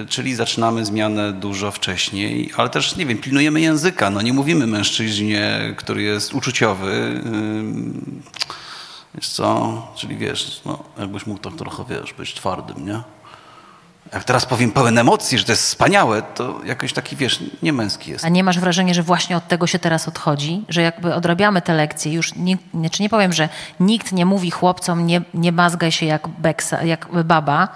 Czyli 0.09 0.35
zaczynamy 0.35 0.85
zmianę 0.85 1.33
dużo 1.33 1.71
wcześniej, 1.71 2.51
ale 2.57 2.69
też, 2.69 2.97
nie 2.97 3.07
wiem, 3.07 3.19
pilnujemy 3.19 3.61
języka. 3.61 4.11
No 4.11 4.23
nie 4.23 4.33
mówimy 4.33 4.67
mężczyźnie, 4.67 5.75
który 5.77 6.03
jest 6.03 6.35
uczuciowy, 6.35 7.23
Wiesz 9.15 9.29
co, 9.29 9.73
czyli 9.95 10.17
wiesz, 10.17 10.61
no, 10.65 10.79
jakbyś 10.99 11.27
mógł 11.27 11.41
tak 11.41 11.55
trochę, 11.55 11.85
wiesz, 11.89 12.13
być 12.13 12.35
twardym, 12.35 12.87
nie? 12.87 13.01
Jak 14.13 14.25
teraz 14.25 14.47
powiem 14.47 14.71
pełen 14.71 14.99
emocji, 14.99 15.39
że 15.39 15.45
to 15.45 15.53
jest 15.53 15.63
wspaniałe, 15.63 16.23
to 16.23 16.61
jakoś 16.65 16.93
taki, 16.93 17.17
wiesz, 17.17 17.41
niemęski 17.63 18.11
jest. 18.11 18.25
A 18.25 18.29
nie 18.29 18.45
masz 18.45 18.59
wrażenia, 18.59 18.95
że 18.95 19.03
właśnie 19.03 19.37
od 19.37 19.49
tego 19.49 19.67
się 19.67 19.79
teraz 19.79 20.09
odchodzi? 20.09 20.65
Że 20.69 20.83
jakby 20.83 21.15
odrabiamy 21.15 21.63
te 21.63 21.75
lekcje, 21.75 22.13
już 22.13 22.35
nie, 22.35 22.57
nie, 22.75 22.91
czy 22.91 23.03
nie 23.03 23.09
powiem, 23.09 23.33
że 23.33 23.49
nikt 23.81 24.13
nie 24.13 24.27
mówi 24.27 24.51
chłopcom, 24.51 25.07
nie, 25.07 25.23
nie 25.35 25.53
mazgaj 25.53 25.93
się 25.93 26.07
jak, 26.07 26.29
beksa, 26.29 26.83
jak 26.83 27.25
baba, 27.25 27.69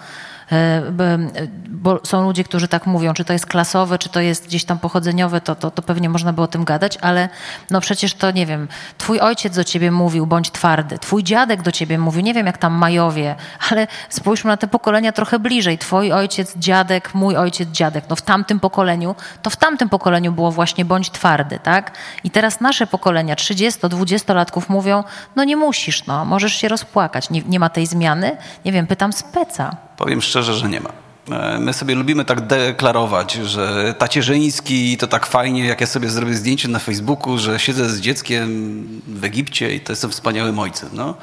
bo 1.68 2.00
są 2.04 2.24
ludzie, 2.24 2.44
którzy 2.44 2.68
tak 2.68 2.86
mówią, 2.86 3.14
czy 3.14 3.24
to 3.24 3.32
jest 3.32 3.46
klasowe, 3.46 3.98
czy 3.98 4.08
to 4.08 4.20
jest 4.20 4.46
gdzieś 4.46 4.64
tam 4.64 4.78
pochodzeniowe, 4.78 5.40
to, 5.40 5.54
to, 5.54 5.70
to 5.70 5.82
pewnie 5.82 6.08
można 6.08 6.32
by 6.32 6.42
o 6.42 6.46
tym 6.46 6.64
gadać, 6.64 6.98
ale 7.00 7.28
no 7.70 7.80
przecież 7.80 8.14
to, 8.14 8.30
nie 8.30 8.46
wiem, 8.46 8.68
twój 8.98 9.20
ojciec 9.20 9.56
do 9.56 9.64
ciebie 9.64 9.90
mówił, 9.90 10.26
bądź 10.26 10.50
twardy, 10.50 10.98
twój 10.98 11.24
dziadek 11.24 11.62
do 11.62 11.72
ciebie 11.72 11.98
mówił, 11.98 12.22
nie 12.22 12.34
wiem 12.34 12.46
jak 12.46 12.58
tam 12.58 12.72
Majowie, 12.72 13.34
ale 13.70 13.86
spójrzmy 14.08 14.48
na 14.48 14.56
te 14.56 14.68
pokolenia 14.68 15.12
trochę 15.12 15.38
bliżej. 15.38 15.78
Twój 15.78 16.12
ojciec, 16.12 16.56
dziadek, 16.56 17.14
mój 17.14 17.36
ojciec, 17.36 17.68
dziadek. 17.68 18.04
No 18.10 18.16
w 18.16 18.22
tamtym 18.22 18.60
pokoleniu, 18.60 19.14
to 19.42 19.50
w 19.50 19.56
tamtym 19.56 19.88
pokoleniu 19.88 20.32
było 20.32 20.52
właśnie 20.52 20.84
bądź 20.84 21.10
twardy, 21.10 21.58
tak? 21.62 21.92
I 22.24 22.30
teraz 22.30 22.60
nasze 22.60 22.86
pokolenia, 22.86 23.34
30-20-latków 23.34 24.62
mówią, 24.68 25.04
no 25.36 25.44
nie 25.44 25.56
musisz, 25.56 26.06
no, 26.06 26.24
możesz 26.24 26.52
się 26.52 26.68
rozpłakać. 26.68 27.30
Nie, 27.30 27.42
nie 27.42 27.60
ma 27.60 27.68
tej 27.68 27.86
zmiany? 27.86 28.36
Nie 28.64 28.72
wiem, 28.72 28.86
pytam 28.86 29.12
speca. 29.12 29.76
Powiem 29.96 30.22
szczerze, 30.22 30.35
że 30.42 30.68
nie 30.68 30.80
ma. 30.80 30.90
E, 31.30 31.58
my 31.58 31.72
sobie 31.72 31.94
lubimy 31.94 32.24
tak 32.24 32.40
deklarować, 32.46 33.32
że 33.32 33.94
tacierzyński 33.98 34.96
to 34.96 35.06
tak 35.06 35.26
fajnie, 35.26 35.66
jak 35.66 35.80
ja 35.80 35.86
sobie 35.86 36.10
zrobię 36.10 36.34
zdjęcie 36.34 36.68
na 36.68 36.78
Facebooku, 36.78 37.38
że 37.38 37.58
siedzę 37.58 37.88
z 37.88 38.00
dzieckiem 38.00 38.86
w 39.06 39.24
Egipcie 39.24 39.74
i 39.74 39.80
to 39.80 39.92
jestem 39.92 40.10
wspaniałym 40.10 40.58
ojcem. 40.58 40.88
No. 40.92 41.14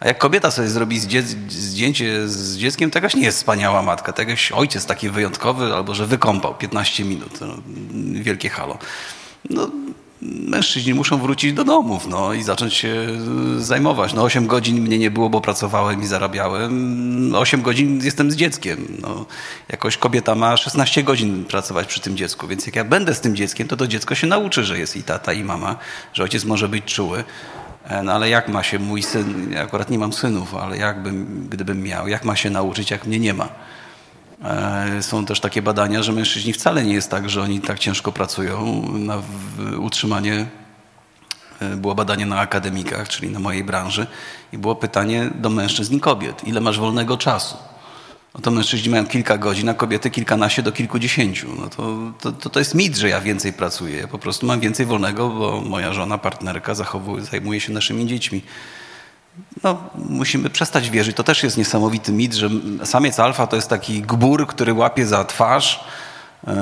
A 0.00 0.06
jak 0.06 0.18
kobieta 0.18 0.50
sobie 0.50 0.68
zrobi 0.68 1.00
zdjęcie 1.48 2.28
z 2.28 2.56
dzieckiem, 2.56 2.90
to 2.90 2.98
jakaś 2.98 3.14
nie 3.14 3.22
jest 3.22 3.38
wspaniała 3.38 3.82
matka. 3.82 4.12
To 4.12 4.22
jakiś 4.22 4.52
ojciec 4.52 4.86
taki 4.86 5.10
wyjątkowy, 5.10 5.74
albo 5.74 5.94
że 5.94 6.06
wykąpał 6.06 6.54
15 6.54 7.04
minut. 7.04 7.40
No, 7.40 7.54
wielkie 8.22 8.48
halo. 8.48 8.78
No, 9.50 9.70
mężczyźni 10.22 10.94
muszą 10.94 11.18
wrócić 11.18 11.52
do 11.52 11.64
domów 11.64 12.06
no, 12.06 12.32
i 12.32 12.42
zacząć 12.42 12.74
się 12.74 13.06
zajmować. 13.58 14.14
No, 14.14 14.22
8 14.22 14.46
godzin 14.46 14.80
mnie 14.80 14.98
nie 14.98 15.10
było, 15.10 15.30
bo 15.30 15.40
pracowałem 15.40 16.02
i 16.02 16.06
zarabiałem. 16.06 17.34
8 17.34 17.62
godzin 17.62 18.00
jestem 18.04 18.30
z 18.30 18.36
dzieckiem. 18.36 18.86
No, 19.02 19.26
jakoś 19.68 19.96
kobieta 19.96 20.34
ma 20.34 20.56
16 20.56 21.02
godzin 21.02 21.44
pracować 21.44 21.86
przy 21.86 22.00
tym 22.00 22.16
dziecku, 22.16 22.48
więc 22.48 22.66
jak 22.66 22.76
ja 22.76 22.84
będę 22.84 23.14
z 23.14 23.20
tym 23.20 23.36
dzieckiem, 23.36 23.68
to 23.68 23.76
to 23.76 23.86
dziecko 23.86 24.14
się 24.14 24.26
nauczy, 24.26 24.64
że 24.64 24.78
jest 24.78 24.96
i 24.96 25.02
tata, 25.02 25.32
i 25.32 25.44
mama, 25.44 25.76
że 26.12 26.22
ojciec 26.22 26.44
może 26.44 26.68
być 26.68 26.84
czuły. 26.84 27.24
E, 27.88 28.02
No 28.02 28.12
ale 28.12 28.28
jak 28.28 28.48
ma 28.48 28.62
się 28.62 28.78
mój 28.78 29.02
syn, 29.02 29.52
ja 29.52 29.62
akurat 29.62 29.90
nie 29.90 29.98
mam 29.98 30.12
synów, 30.12 30.54
ale 30.54 30.76
jakbym, 30.76 31.46
gdybym 31.50 31.82
miał, 31.82 32.08
jak 32.08 32.24
ma 32.24 32.36
się 32.36 32.50
nauczyć, 32.50 32.90
jak 32.90 33.06
mnie 33.06 33.18
nie 33.18 33.34
ma? 33.34 33.48
E, 34.44 35.02
Są 35.02 35.26
też 35.26 35.40
takie 35.40 35.62
badania, 35.62 36.02
że 36.02 36.12
mężczyźni 36.12 36.52
wcale 36.52 36.84
nie 36.84 36.92
jest 36.94 37.10
tak, 37.10 37.30
że 37.30 37.42
oni 37.42 37.60
tak 37.60 37.78
ciężko 37.78 38.12
pracują 38.12 38.82
na 38.98 39.22
utrzymanie. 39.78 40.46
e, 41.60 41.76
Było 41.76 41.94
badanie 41.94 42.26
na 42.26 42.38
akademikach, 42.40 43.08
czyli 43.08 43.30
na 43.30 43.38
mojej 43.38 43.64
branży, 43.64 44.06
i 44.52 44.58
było 44.58 44.76
pytanie 44.76 45.30
do 45.34 45.50
mężczyzn 45.50 45.94
i 45.96 46.00
kobiet: 46.00 46.44
ile 46.48 46.60
masz 46.60 46.78
wolnego 46.78 47.16
czasu? 47.16 47.56
No 48.34 48.40
to 48.40 48.50
mężczyźni 48.50 48.90
mają 48.90 49.06
kilka 49.06 49.38
godzin, 49.38 49.68
a 49.68 49.74
kobiety 49.74 50.10
kilkanaście 50.10 50.62
do 50.62 50.72
kilkudziesięciu. 50.72 51.48
No 51.60 51.68
to, 51.68 51.96
to, 52.20 52.32
to, 52.32 52.50
to 52.50 52.58
jest 52.58 52.74
mit, 52.74 52.96
że 52.96 53.08
ja 53.08 53.20
więcej 53.20 53.52
pracuję. 53.52 53.96
Ja 53.98 54.08
po 54.08 54.18
prostu 54.18 54.46
mam 54.46 54.60
więcej 54.60 54.86
wolnego, 54.86 55.28
bo 55.28 55.60
moja 55.60 55.92
żona, 55.92 56.18
partnerka 56.18 56.74
zachowuje, 56.74 57.24
zajmuje 57.24 57.60
się 57.60 57.72
naszymi 57.72 58.06
dziećmi. 58.06 58.42
No, 59.62 59.90
musimy 59.94 60.50
przestać 60.50 60.90
wierzyć. 60.90 61.16
To 61.16 61.24
też 61.24 61.42
jest 61.42 61.56
niesamowity 61.56 62.12
mit, 62.12 62.34
że 62.34 62.50
samiec 62.84 63.20
alfa 63.20 63.46
to 63.46 63.56
jest 63.56 63.68
taki 63.68 64.02
gbur, 64.02 64.46
który 64.46 64.72
łapie 64.72 65.06
za 65.06 65.24
twarz 65.24 65.84
yy, 66.46 66.54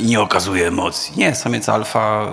i 0.00 0.04
nie 0.04 0.20
okazuje 0.20 0.66
emocji. 0.68 1.14
Nie, 1.16 1.34
samiec 1.34 1.68
alfa 1.68 2.26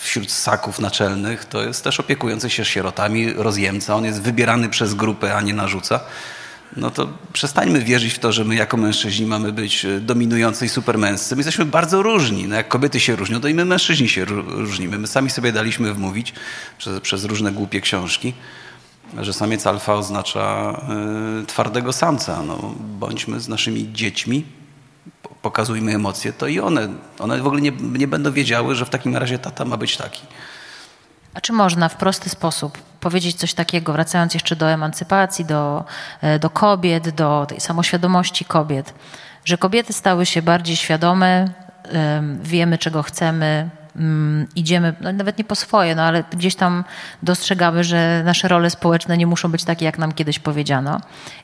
wśród 0.00 0.32
ssaków 0.32 0.78
naczelnych 0.78 1.44
to 1.44 1.62
jest 1.62 1.84
też 1.84 2.00
opiekujący 2.00 2.50
się 2.50 2.64
sierotami, 2.64 3.32
rozjemca. 3.32 3.94
On 3.96 4.04
jest 4.04 4.22
wybierany 4.22 4.68
przez 4.68 4.94
grupę, 4.94 5.36
a 5.36 5.40
nie 5.40 5.54
narzuca. 5.54 6.00
No 6.76 6.90
to 6.90 7.08
przestańmy 7.32 7.80
wierzyć 7.80 8.12
w 8.12 8.18
to, 8.18 8.32
że 8.32 8.44
my 8.44 8.54
jako 8.54 8.76
mężczyźni 8.76 9.26
mamy 9.26 9.52
być 9.52 9.84
e, 9.84 10.00
dominujący 10.00 10.66
i 10.66 10.68
supermęscy. 10.68 11.36
My 11.36 11.40
jesteśmy 11.40 11.64
bardzo 11.64 12.02
różni. 12.02 12.48
No 12.48 12.56
jak 12.56 12.68
kobiety 12.68 13.00
się 13.00 13.16
różnią, 13.16 13.40
to 13.40 13.48
i 13.48 13.54
my 13.54 13.64
mężczyźni 13.64 14.08
się 14.08 14.24
ró- 14.24 14.44
różnimy. 14.48 14.98
My 14.98 15.06
sami 15.06 15.30
sobie 15.30 15.52
daliśmy 15.52 15.94
wmówić 15.94 16.32
przez, 16.78 17.00
przez 17.00 17.24
różne 17.24 17.52
głupie 17.52 17.80
książki, 17.80 18.34
że 19.20 19.32
samiec 19.32 19.66
alfa 19.66 19.94
oznacza 19.94 20.76
y, 21.42 21.46
twardego 21.46 21.92
samca. 21.92 22.42
No, 22.42 22.74
bądźmy 22.80 23.40
z 23.40 23.48
naszymi 23.48 23.92
dziećmi, 23.92 24.44
po- 25.22 25.34
pokazujmy 25.42 25.94
emocje, 25.94 26.32
to 26.32 26.46
i 26.46 26.60
one, 26.60 26.88
one 27.18 27.38
w 27.42 27.46
ogóle 27.46 27.60
nie, 27.62 27.72
nie 27.80 28.08
będą 28.08 28.32
wiedziały, 28.32 28.74
że 28.74 28.84
w 28.84 28.90
takim 28.90 29.16
razie 29.16 29.38
tata 29.38 29.64
ma 29.64 29.76
być 29.76 29.96
taki. 29.96 30.22
A 31.34 31.40
czy 31.40 31.52
można 31.52 31.88
w 31.88 31.96
prosty 31.96 32.30
sposób 32.30 32.78
powiedzieć 33.00 33.36
coś 33.36 33.54
takiego, 33.54 33.92
wracając 33.92 34.34
jeszcze 34.34 34.56
do 34.56 34.70
emancypacji, 34.70 35.44
do, 35.44 35.84
e, 36.20 36.38
do 36.38 36.50
kobiet, 36.50 37.08
do 37.08 37.46
tej 37.48 37.60
samoświadomości 37.60 38.44
kobiet, 38.44 38.94
że 39.44 39.58
kobiety 39.58 39.92
stały 39.92 40.26
się 40.26 40.42
bardziej 40.42 40.76
świadome, 40.76 41.50
em, 41.84 42.38
wiemy 42.42 42.78
czego 42.78 43.02
chcemy, 43.02 43.70
idziemy, 44.56 44.94
no 45.00 45.12
nawet 45.12 45.38
nie 45.38 45.44
po 45.44 45.54
swoje, 45.54 45.94
no 45.94 46.02
ale 46.02 46.24
gdzieś 46.32 46.54
tam 46.54 46.84
dostrzegamy, 47.22 47.84
że 47.84 48.22
nasze 48.24 48.48
role 48.48 48.70
społeczne 48.70 49.16
nie 49.16 49.26
muszą 49.26 49.50
być 49.50 49.64
takie, 49.64 49.84
jak 49.84 49.98
nam 49.98 50.12
kiedyś 50.12 50.38
powiedziano. 50.38 51.00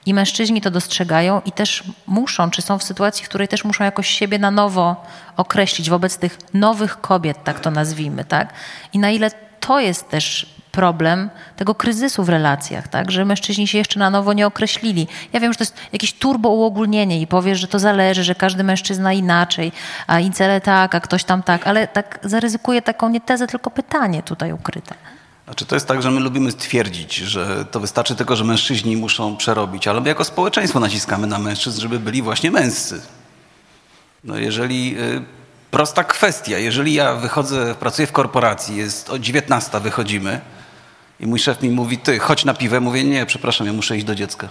I 0.07 0.14
mężczyźni 0.14 0.61
to 0.61 0.70
dostrzegają 0.70 1.40
i 1.44 1.53
też 1.53 1.84
muszą, 2.07 2.51
czy 2.51 2.62
są 2.62 2.78
w 2.78 2.82
sytuacji, 2.82 3.24
w 3.24 3.28
której 3.28 3.48
też 3.48 3.64
muszą 3.64 3.84
jakoś 3.84 4.09
siebie 4.09 4.38
na 4.38 4.51
nowo 4.51 5.07
określić 5.36 5.90
wobec 5.90 6.18
tych 6.18 6.38
nowych 6.55 7.01
kobiet, 7.01 7.44
tak 7.44 7.61
to 7.61 7.70
nazwijmy, 7.70 8.24
tak? 8.24 8.53
I 8.92 8.98
na 8.98 9.11
ile 9.11 9.30
to 9.61 9.80
jest 9.80 10.09
też 10.09 10.59
problem 10.72 11.30
tego 11.56 11.74
kryzysu 11.74 12.24
w 12.24 12.28
relacjach, 12.28 12.88
tak? 12.88 13.10
że 13.10 13.24
mężczyźni 13.24 13.68
się 13.68 13.78
jeszcze 13.78 13.98
na 13.98 14.10
nowo 14.10 14.32
nie 14.32 14.46
określili. 14.46 15.06
Ja 15.32 15.40
wiem, 15.40 15.52
że 15.52 15.58
to 15.58 15.64
jest 15.64 15.74
jakieś 15.92 16.12
turbo 16.12 16.48
uogólnienie 16.48 17.20
i 17.20 17.26
powiesz, 17.26 17.60
że 17.60 17.68
to 17.68 17.78
zależy, 17.78 18.24
że 18.24 18.34
każdy 18.34 18.64
mężczyzna 18.64 19.12
inaczej, 19.12 19.72
a 20.06 20.20
incele 20.20 20.60
tak, 20.60 20.94
a 20.94 21.00
ktoś 21.00 21.24
tam 21.24 21.42
tak, 21.42 21.66
ale 21.66 21.88
tak 21.88 22.18
zaryzykuję 22.22 22.82
taką 22.82 23.08
nie 23.08 23.20
tezę, 23.20 23.46
tylko 23.46 23.70
pytanie 23.70 24.22
tutaj 24.22 24.52
ukryte. 24.52 24.94
Znaczy 25.44 25.66
to 25.66 25.76
jest 25.76 25.86
tak, 25.86 26.02
że 26.02 26.10
my 26.10 26.20
lubimy 26.20 26.52
twierdzić, 26.52 27.16
że 27.16 27.64
to 27.64 27.80
wystarczy 27.80 28.14
tylko, 28.16 28.36
że 28.36 28.44
mężczyźni 28.44 28.96
muszą 28.96 29.36
przerobić, 29.36 29.88
ale 29.88 30.00
my 30.00 30.08
jako 30.08 30.24
społeczeństwo 30.24 30.80
naciskamy 30.80 31.26
na 31.26 31.38
mężczyzn, 31.38 31.80
żeby 31.80 31.98
byli 31.98 32.22
właśnie 32.22 32.50
męscy. 32.50 33.02
No 34.24 34.38
jeżeli, 34.38 35.00
y, 35.00 35.22
prosta 35.70 36.04
kwestia, 36.04 36.58
jeżeli 36.58 36.94
ja 36.94 37.14
wychodzę, 37.14 37.74
pracuję 37.74 38.06
w 38.06 38.12
korporacji, 38.12 38.76
jest 38.76 39.10
o 39.10 39.18
19 39.18 39.80
wychodzimy 39.80 40.40
i 41.20 41.26
mój 41.26 41.38
szef 41.38 41.62
mi 41.62 41.70
mówi, 41.70 41.98
ty 41.98 42.18
chodź 42.18 42.44
na 42.44 42.54
piwę, 42.54 42.80
mówię, 42.80 43.04
nie, 43.04 43.26
przepraszam, 43.26 43.66
ja 43.66 43.72
muszę 43.72 43.96
iść 43.96 44.06
do 44.06 44.14
dziecka. 44.14 44.48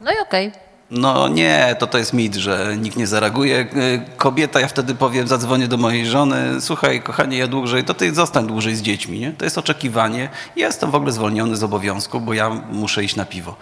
No 0.00 0.12
i 0.12 0.14
okej. 0.22 0.52
No 0.90 1.28
nie, 1.28 1.76
to 1.78 1.86
to 1.86 1.98
jest 1.98 2.12
mit, 2.12 2.34
że 2.34 2.76
nikt 2.76 2.96
nie 2.96 3.06
zareaguje. 3.06 3.60
Y, 3.60 4.02
Kobieta, 4.16 4.60
ja 4.60 4.68
wtedy 4.68 4.94
powiem, 4.94 5.28
zadzwonię 5.28 5.68
do 5.68 5.76
mojej 5.76 6.06
żony, 6.06 6.60
słuchaj, 6.60 7.02
kochanie, 7.02 7.38
ja 7.38 7.46
dłużej, 7.46 7.84
to 7.84 7.94
ty 7.94 8.14
zostań 8.14 8.46
dłużej 8.46 8.76
z 8.76 8.82
dziećmi, 8.82 9.20
nie? 9.20 9.32
To 9.32 9.44
jest 9.44 9.58
oczekiwanie. 9.58 10.28
Ja 10.56 10.66
jestem 10.66 10.90
w 10.90 10.94
ogóle 10.94 11.12
zwolniony 11.12 11.56
z 11.56 11.62
obowiązku, 11.62 12.20
bo 12.20 12.34
ja 12.34 12.50
muszę 12.70 13.04
iść 13.04 13.16
na 13.16 13.24
piwo. 13.24 13.56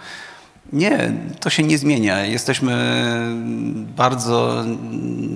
Nie, 0.73 1.13
to 1.39 1.49
się 1.49 1.63
nie 1.63 1.77
zmienia. 1.77 2.25
Jesteśmy 2.25 2.75
bardzo 3.95 4.63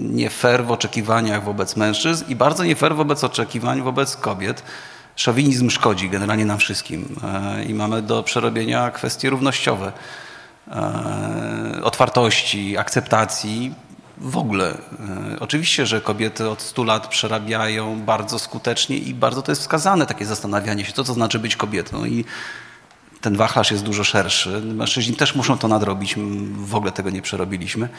nie 0.10 0.30
fair 0.30 0.66
w 0.66 0.72
oczekiwaniach 0.72 1.44
wobec 1.44 1.76
mężczyzn 1.76 2.26
i 2.30 2.36
bardzo 2.36 2.64
nie 2.64 2.76
fair 2.76 2.96
wobec 2.96 3.24
oczekiwań 3.24 3.82
wobec 3.82 4.16
kobiet. 4.16 4.64
Szowinizm 5.16 5.70
szkodzi 5.70 6.10
generalnie 6.10 6.46
nam 6.46 6.58
wszystkim 6.58 7.16
e, 7.24 7.64
i 7.64 7.74
mamy 7.74 8.02
do 8.02 8.24
przerobienia 8.24 8.92
kwestie 8.92 9.30
równościowe 9.30 9.92
e, 10.68 11.82
otwartości, 11.84 12.78
akceptacji 12.78 13.74
w 14.18 14.38
ogóle. 14.38 14.78
E, 15.34 15.40
Oczywiście, 15.40 15.86
że 15.86 16.02
kobiety 16.02 16.50
od 16.50 16.62
100 16.62 16.84
lat 16.84 17.08
przerabiają 17.08 18.02
bardzo 18.02 18.40
skutecznie 18.40 18.98
i 18.98 19.14
bardzo 19.14 19.42
to 19.42 19.52
jest 19.52 19.62
wskazane, 19.62 20.06
takie 20.06 20.26
zastanawianie 20.26 20.86
się, 20.86 20.94
co 20.94 21.04
to 21.04 21.14
znaczy 21.14 21.40
być 21.40 21.56
kobietą. 21.56 22.06
I 22.06 22.26
ten 23.22 23.36
wachlarz 23.38 23.72
jest 23.72 23.84
dużo 23.84 24.04
szerszy. 24.04 24.62
Mężczyźni 24.62 25.16
też 25.16 25.36
muszą 25.36 25.58
to 25.58 25.68
nadrobić. 25.68 26.16
W 26.56 26.76
ogóle 26.76 26.92
tego 26.92 27.10
nie 27.10 27.22
przerobiliśmy, 27.22 27.90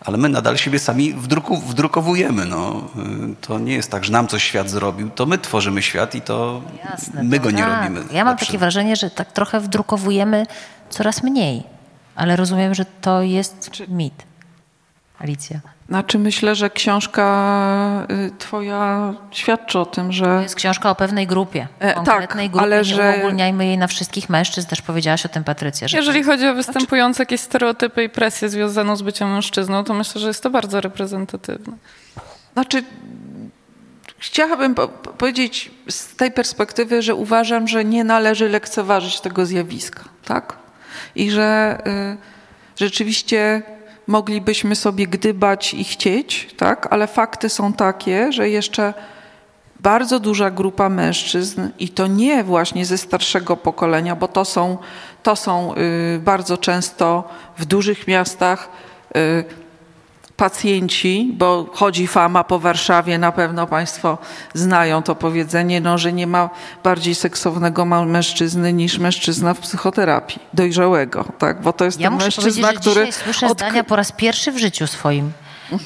ale 0.00 0.18
my 0.18 0.28
nadal 0.28 0.56
siebie 0.56 0.78
sami 0.78 1.12
wdruku, 1.14 1.56
wdrukowujemy. 1.56 2.44
No. 2.46 2.88
To 3.40 3.58
nie 3.58 3.72
jest 3.72 3.90
tak, 3.90 4.04
że 4.04 4.12
nam 4.12 4.28
coś 4.28 4.44
świat 4.44 4.70
zrobił, 4.70 5.10
to 5.10 5.26
my 5.26 5.38
tworzymy 5.38 5.82
świat 5.82 6.14
i 6.14 6.20
to 6.20 6.62
Jasne. 6.90 7.22
my 7.22 7.36
to 7.36 7.44
go 7.44 7.50
nie 7.50 7.62
tak. 7.62 7.82
robimy. 7.82 8.00
Ja 8.12 8.24
mam 8.24 8.32
lepszym. 8.32 8.46
takie 8.46 8.58
wrażenie, 8.58 8.96
że 8.96 9.10
tak 9.10 9.32
trochę 9.32 9.60
wdrukowujemy 9.60 10.46
coraz 10.90 11.22
mniej, 11.22 11.62
ale 12.14 12.36
rozumiem, 12.36 12.74
że 12.74 12.84
to 13.00 13.22
jest 13.22 13.70
mit. 13.88 14.14
Alicja. 15.18 15.60
Znaczy 15.90 16.18
myślę, 16.18 16.54
że 16.54 16.70
książka 16.70 18.06
y, 18.10 18.30
twoja 18.38 19.14
świadczy 19.30 19.78
o 19.78 19.86
tym, 19.86 20.06
To 20.06 20.12
że 20.12 20.40
jest 20.42 20.54
książka 20.54 20.90
o 20.90 20.94
pewnej 20.94 21.26
grupie, 21.26 21.68
E, 21.78 21.94
konkretnej 21.94 22.46
tak, 22.46 22.52
grupie, 22.52 22.64
ale 22.64 22.76
nie 22.76 22.84
że- 22.84 23.14
uogólniajmy 23.16 23.66
jej 23.66 23.78
na 23.78 23.86
wszystkich 23.86 24.28
mężczyzn, 24.28 24.68
też 24.68 24.82
powiedziałaś 24.82 25.26
o 25.26 25.28
tym 25.28 25.44
Patrycja. 25.44 25.88
Że 25.88 25.96
Jeżeli 25.96 26.22
chodzi 26.22 26.48
o 26.48 26.54
występujące 26.54 27.22
jakieś 27.22 27.40
stereotypy 27.40 28.04
i 28.04 28.08
presję 28.08 28.48
związaną 28.48 28.96
z 28.96 29.02
byciem 29.02 29.32
mężczyzną, 29.32 29.84
to 29.84 29.94
myślę, 29.94 30.20
że 30.20 30.28
jest 30.28 30.42
to 30.42 30.50
bardzo 30.50 30.80
reprezentatywne. 30.80 31.72
Znaczy, 32.52 32.82
chciałabym 34.18 34.74
po- 34.74 34.88
po- 34.88 35.10
powiedzieć 35.10 35.70
z 35.88 36.16
tej 36.16 36.30
perspektywy, 36.32 37.02
że 37.02 37.14
uważam, 37.14 37.68
że 37.68 37.84
nie 37.84 38.04
należy 38.04 38.48
lekceważyć 38.48 39.20
tego 39.20 39.46
zjawiska, 39.46 40.04
tak? 40.24 40.56
I 41.14 41.30
że 41.30 41.78
y, 41.86 42.16
rzeczywiście 42.80 43.62
moglibyśmy 44.10 44.76
sobie 44.76 45.06
gdybać 45.06 45.74
i 45.74 45.84
chcieć, 45.84 46.54
tak? 46.56 46.88
Ale 46.90 47.06
fakty 47.06 47.48
są 47.48 47.72
takie, 47.72 48.32
że 48.32 48.48
jeszcze 48.48 48.94
bardzo 49.80 50.20
duża 50.20 50.50
grupa 50.50 50.88
mężczyzn 50.88 51.68
i 51.78 51.88
to 51.88 52.06
nie 52.06 52.44
właśnie 52.44 52.86
ze 52.86 52.98
starszego 52.98 53.56
pokolenia, 53.56 54.16
bo 54.16 54.28
to 54.28 54.44
są, 54.44 54.78
to 55.22 55.36
są 55.36 55.74
y, 55.74 56.18
bardzo 56.18 56.58
często 56.58 57.28
w 57.58 57.64
dużych 57.64 58.06
miastach 58.06 58.68
y, 59.16 59.44
pacjenci, 60.40 61.30
bo 61.34 61.66
chodzi 61.72 62.06
fama 62.06 62.44
po 62.44 62.58
Warszawie, 62.58 63.18
na 63.18 63.32
pewno 63.32 63.66
Państwo 63.66 64.18
znają 64.54 65.02
to 65.02 65.14
powiedzenie, 65.14 65.80
no, 65.80 65.98
że 65.98 66.12
nie 66.12 66.26
ma 66.26 66.50
bardziej 66.84 67.14
seksownego 67.14 67.84
mężczyzny 67.84 68.72
niż 68.72 68.98
mężczyzna 68.98 69.54
w 69.54 69.58
psychoterapii, 69.58 70.38
dojrzałego, 70.54 71.24
tak? 71.38 71.62
Bo 71.62 71.72
to 71.72 71.84
jest 71.84 72.00
Ja 72.00 72.08
ten 72.10 72.18
mężczyzna, 72.18 72.68
który 72.72 73.06
dzisiaj 73.06 73.12
słyszę 73.12 73.46
odkry- 73.46 73.52
zdania 73.52 73.84
po 73.84 73.96
raz 73.96 74.12
pierwszy 74.12 74.52
w 74.52 74.58
życiu 74.58 74.86
swoim. 74.86 75.32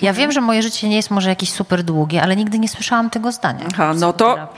Ja 0.02 0.12
wiem, 0.12 0.32
że 0.32 0.40
moje 0.40 0.62
życie 0.62 0.88
nie 0.88 0.96
jest 0.96 1.10
może 1.10 1.28
jakieś 1.28 1.52
super 1.52 1.82
długie, 1.82 2.22
ale 2.22 2.36
nigdy 2.36 2.58
nie 2.58 2.68
słyszałam 2.68 3.10
tego 3.10 3.32
zdania. 3.32 3.64
Aha, 3.74 3.94
no 3.96 4.12
to. 4.12 4.48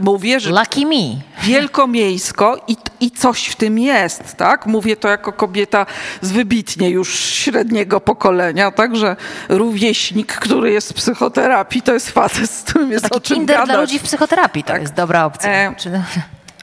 Mówię, 0.00 0.40
że 0.40 0.50
Lucky 0.50 0.86
me. 0.86 1.20
wielkomiejsko 1.42 2.56
i, 2.68 2.76
i 3.00 3.10
coś 3.10 3.46
w 3.46 3.56
tym 3.56 3.78
jest, 3.78 4.34
tak? 4.36 4.66
Mówię 4.66 4.96
to 4.96 5.08
jako 5.08 5.32
kobieta 5.32 5.86
z 6.20 6.32
wybitnie 6.32 6.90
już 6.90 7.18
średniego 7.18 8.00
pokolenia, 8.00 8.70
także 8.70 9.16
rówieśnik, 9.48 10.32
który 10.32 10.72
jest 10.72 10.90
w 10.90 10.94
psychoterapii, 10.94 11.82
to 11.82 11.92
jest 11.94 12.10
facet, 12.10 12.50
z 12.50 12.62
którym 12.62 12.92
jest 12.92 13.06
o 13.06 13.08
Taki 13.08 13.20
czym 13.20 13.36
Tinder 13.36 13.56
gadać. 13.56 13.70
dla 13.70 13.80
ludzi 13.80 13.98
w 13.98 14.02
psychoterapii 14.02 14.64
to 14.64 14.76
jest 14.76 14.94
dobra 14.94 15.24
opcja. 15.24 15.50
E. 15.50 15.74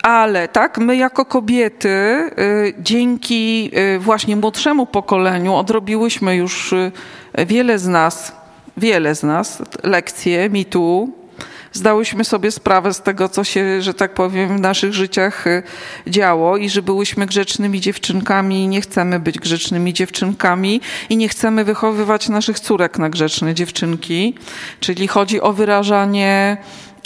Ale 0.03 0.47
tak, 0.47 0.77
my 0.77 0.95
jako 0.97 1.25
kobiety 1.25 1.89
y, 1.89 2.73
dzięki 2.79 3.71
y, 3.95 3.99
właśnie 3.99 4.35
młodszemu 4.35 4.85
pokoleniu 4.85 5.55
odrobiłyśmy 5.55 6.35
już 6.35 6.73
y, 6.73 6.91
wiele 7.45 7.79
z 7.79 7.87
nas, 7.87 8.31
wiele 8.77 9.15
z 9.15 9.23
nas 9.23 9.61
lekcje 9.83 10.49
mitu, 10.49 11.13
zdałyśmy 11.73 12.23
sobie 12.23 12.51
sprawę 12.51 12.93
z 12.93 13.01
tego, 13.01 13.29
co 13.29 13.43
się, 13.43 13.81
że 13.81 13.93
tak 13.93 14.13
powiem, 14.13 14.57
w 14.57 14.61
naszych 14.61 14.93
życiach 14.93 15.47
y, 15.47 15.63
działo 16.07 16.57
i 16.57 16.69
że 16.69 16.81
byłyśmy 16.81 17.25
grzecznymi 17.25 17.81
dziewczynkami 17.81 18.63
i 18.63 18.67
nie 18.67 18.81
chcemy 18.81 19.19
być 19.19 19.39
grzecznymi 19.39 19.93
dziewczynkami 19.93 20.81
i 21.09 21.17
nie 21.17 21.29
chcemy 21.29 21.63
wychowywać 21.63 22.29
naszych 22.29 22.59
córek 22.59 22.99
na 22.99 23.09
grzeczne 23.09 23.53
dziewczynki. 23.53 24.35
Czyli 24.79 25.07
chodzi 25.07 25.41
o 25.41 25.53
wyrażanie, 25.53 26.57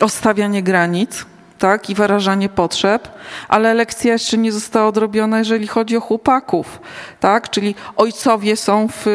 o 0.01 0.09
stawianie 0.09 0.63
granic 0.63 1.25
tak, 1.57 1.89
i 1.89 1.95
wyrażanie 1.95 2.49
potrzeb, 2.49 3.09
ale 3.47 3.73
lekcja 3.73 4.13
jeszcze 4.13 4.37
nie 4.37 4.51
została 4.51 4.87
odrobiona, 4.87 5.39
jeżeli 5.39 5.67
chodzi 5.67 5.97
o 5.97 6.01
chłopaków, 6.01 6.81
tak, 7.19 7.49
czyli 7.49 7.75
ojcowie 7.95 8.55
są 8.55 8.87
w, 8.87 9.05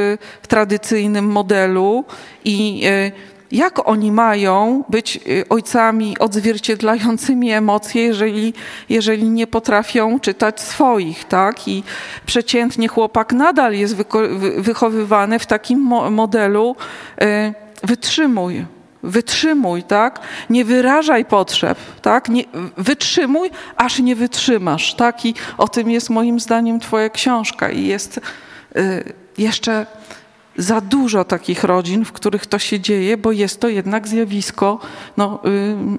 w 0.43 0.47
tradycyjnym 0.47 1.27
modelu 1.27 2.05
i 2.45 2.83
y, 2.87 3.32
jak 3.53 3.89
oni 3.89 4.13
mają 4.13 4.85
być 4.89 5.17
y, 5.17 5.49
ojcami 5.49 6.19
odzwierciedlającymi 6.19 7.51
emocje, 7.53 8.03
jeżeli, 8.03 8.55
jeżeli 8.89 9.29
nie 9.29 9.47
potrafią 9.47 10.21
czytać 10.21 10.61
swoich, 10.61 11.25
tak? 11.25 11.69
I 11.69 11.85
przeciętnie 12.27 12.89
chłopak 12.89 13.33
nadal 13.33 13.75
jest 13.75 13.97
wychowywany 14.59 15.39
w 15.39 15.47
takim 15.47 15.81
mo 15.81 16.11
modelu 16.11 16.77
y, 17.23 17.55
wytrzymuj, 17.83 18.65
wytrzymuj, 19.03 19.83
tak? 19.83 20.21
Nie 20.51 20.65
wyrażaj 20.65 21.25
potrzeb, 21.25 21.79
tak? 22.03 22.29
Nie, 22.29 22.45
wytrzymuj, 22.77 23.51
aż 23.77 23.99
nie 23.99 24.17
wytrzymasz, 24.17 24.95
tak? 24.95 25.27
I 25.27 25.35
o 25.59 25.69
tym 25.69 25.91
jest 25.91 26.11
moim 26.11 26.41
zdaniem 26.41 26.81
twoja 26.81 27.09
książka 27.09 27.71
i 27.71 27.87
jest 27.87 28.21
y, 28.77 29.13
jeszcze 29.39 29.87
za 30.57 30.81
dużo 30.81 31.25
takich 31.25 31.65
rodzin, 31.65 32.05
w 32.05 32.13
których 32.13 32.47
to 32.47 32.59
się 32.59 32.81
dzieje, 32.81 33.17
bo 33.17 33.33
jest 33.33 33.61
to 33.61 33.69
jednak 33.69 34.09
zjawisko 34.09 34.79
no, 35.17 35.41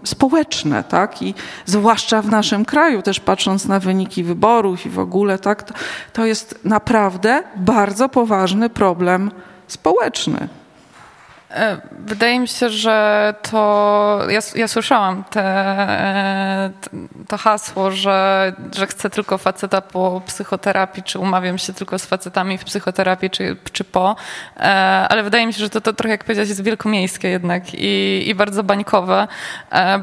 y, 0.04 0.08
społeczne, 0.08 0.84
tak? 0.84 1.22
I 1.22 1.34
zwłaszcza 1.66 2.22
w 2.22 2.30
naszym 2.30 2.66
kraju, 2.66 3.02
też 3.02 3.20
patrząc 3.20 3.66
na 3.66 3.80
wyniki 3.80 4.24
wyborów 4.24 4.86
i 4.86 4.90
w 4.90 5.00
ogóle, 5.00 5.40
tak? 5.40 5.64
To, 5.64 5.74
to 6.14 6.26
jest 6.26 6.60
naprawdę 6.64 7.44
bardzo 7.56 8.10
poważny 8.10 8.70
problem 8.70 9.32
społeczny. 9.68 10.48
E, 11.54 11.78
wydaje 11.92 12.40
mi 12.40 12.48
się, 12.48 12.70
że 12.70 13.34
to. 13.52 14.20
Ja, 14.30 14.40
ja 14.56 14.68
słyszałam 14.68 15.24
te, 15.24 15.42
e, 15.42 16.72
to 17.28 17.38
hasło, 17.38 17.92
że, 17.92 18.54
że 18.76 18.88
chcę 18.88 19.10
tylko 19.10 19.38
faceta 19.38 19.82
po 19.82 20.22
psychoterapii, 20.26 21.04
czy 21.04 21.20
umawiam 21.20 21.58
się 21.58 21.74
tylko 21.74 22.00
z 22.00 22.06
facetami 22.06 22.58
w 22.58 22.64
psychoterapii, 22.64 23.30
czy, 23.30 23.58
czy 23.72 23.84
po. 23.84 24.16
E, 24.58 24.62
ale 25.10 25.24
wydaje 25.24 25.48
mi 25.48 25.54
się, 25.54 25.60
że 25.60 25.70
to, 25.70 25.82
to 25.82 25.94
trochę, 25.94 26.12
jak 26.12 26.24
powiedziałeś, 26.24 26.50
jest 26.50 26.64
wielkomiejskie 26.64 27.30
jednak 27.30 27.74
i, 27.74 28.24
i 28.28 28.36
bardzo 28.36 28.64
bańkowe, 28.64 29.28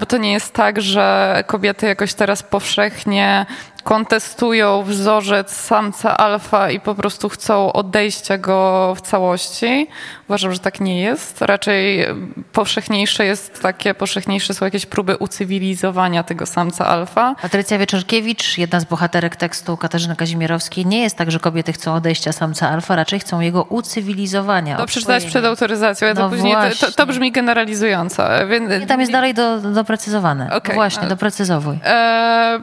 bo 0.01 0.07
to 0.07 0.17
nie 0.17 0.33
jest 0.33 0.55
tak, 0.55 0.83
że 0.83 1.45
kobiety 1.47 1.87
jakoś 1.87 2.15
teraz 2.15 2.43
powszechnie 2.43 3.47
kontestują 3.83 4.83
wzorzec 4.83 5.53
samca 5.53 6.17
alfa 6.17 6.71
i 6.71 6.81
po 6.81 6.95
prostu 6.95 7.29
chcą 7.29 7.73
odejścia 7.73 8.39
go 8.39 8.95
w 8.97 9.01
całości. 9.01 9.89
Uważam, 10.29 10.53
że 10.53 10.59
tak 10.59 10.81
nie 10.81 11.03
jest. 11.03 11.43
Raczej 11.43 12.07
powszechniejsze 12.53 13.25
jest 13.25 13.63
takie, 13.63 13.95
powszechniejsze 13.95 14.55
są 14.55 14.65
jakieś 14.65 14.87
próby 14.87 15.17
ucywilizowania 15.17 16.23
tego 16.23 16.47
samca 16.47 16.87
alfa. 16.87 17.35
Patrycja 17.43 17.79
Wieczorkiewicz, 17.79 18.59
jedna 18.59 18.81
z 18.81 18.85
bohaterek 18.85 19.37
tekstu 19.37 19.77
Katarzyny 19.77 20.17
Kazimierowskiej, 20.17 20.87
nie 20.87 21.03
jest 21.03 21.17
tak, 21.17 21.31
że 21.31 21.39
kobiety 21.39 21.73
chcą 21.73 21.95
odejścia 21.95 22.33
samca 22.33 22.71
alfa, 22.71 22.97
raczej 22.97 23.21
chcą 23.21 23.41
jego 23.41 23.63
ucywilizowania. 23.63 24.77
To 24.77 24.87
przeczytać 24.87 25.25
przed 25.25 25.45
autoryzacją, 25.45 26.09
ja 26.09 26.15
no 26.15 26.21
to 26.21 26.29
później, 26.29 26.57
to, 26.81 26.93
to, 26.93 27.07
brzmi 27.07 27.33
generalizująco. 27.33 28.23
Więc... 28.49 28.71
Nie, 28.71 28.87
tam 28.87 29.01
jest 29.01 29.13
dalej 29.13 29.35
do, 29.35 29.61
doprecyzowane. 29.61 30.51
Okay. 30.53 30.75
Właśnie, 30.75 31.09
doprecyzowuj. 31.09 31.79
E 31.85 32.61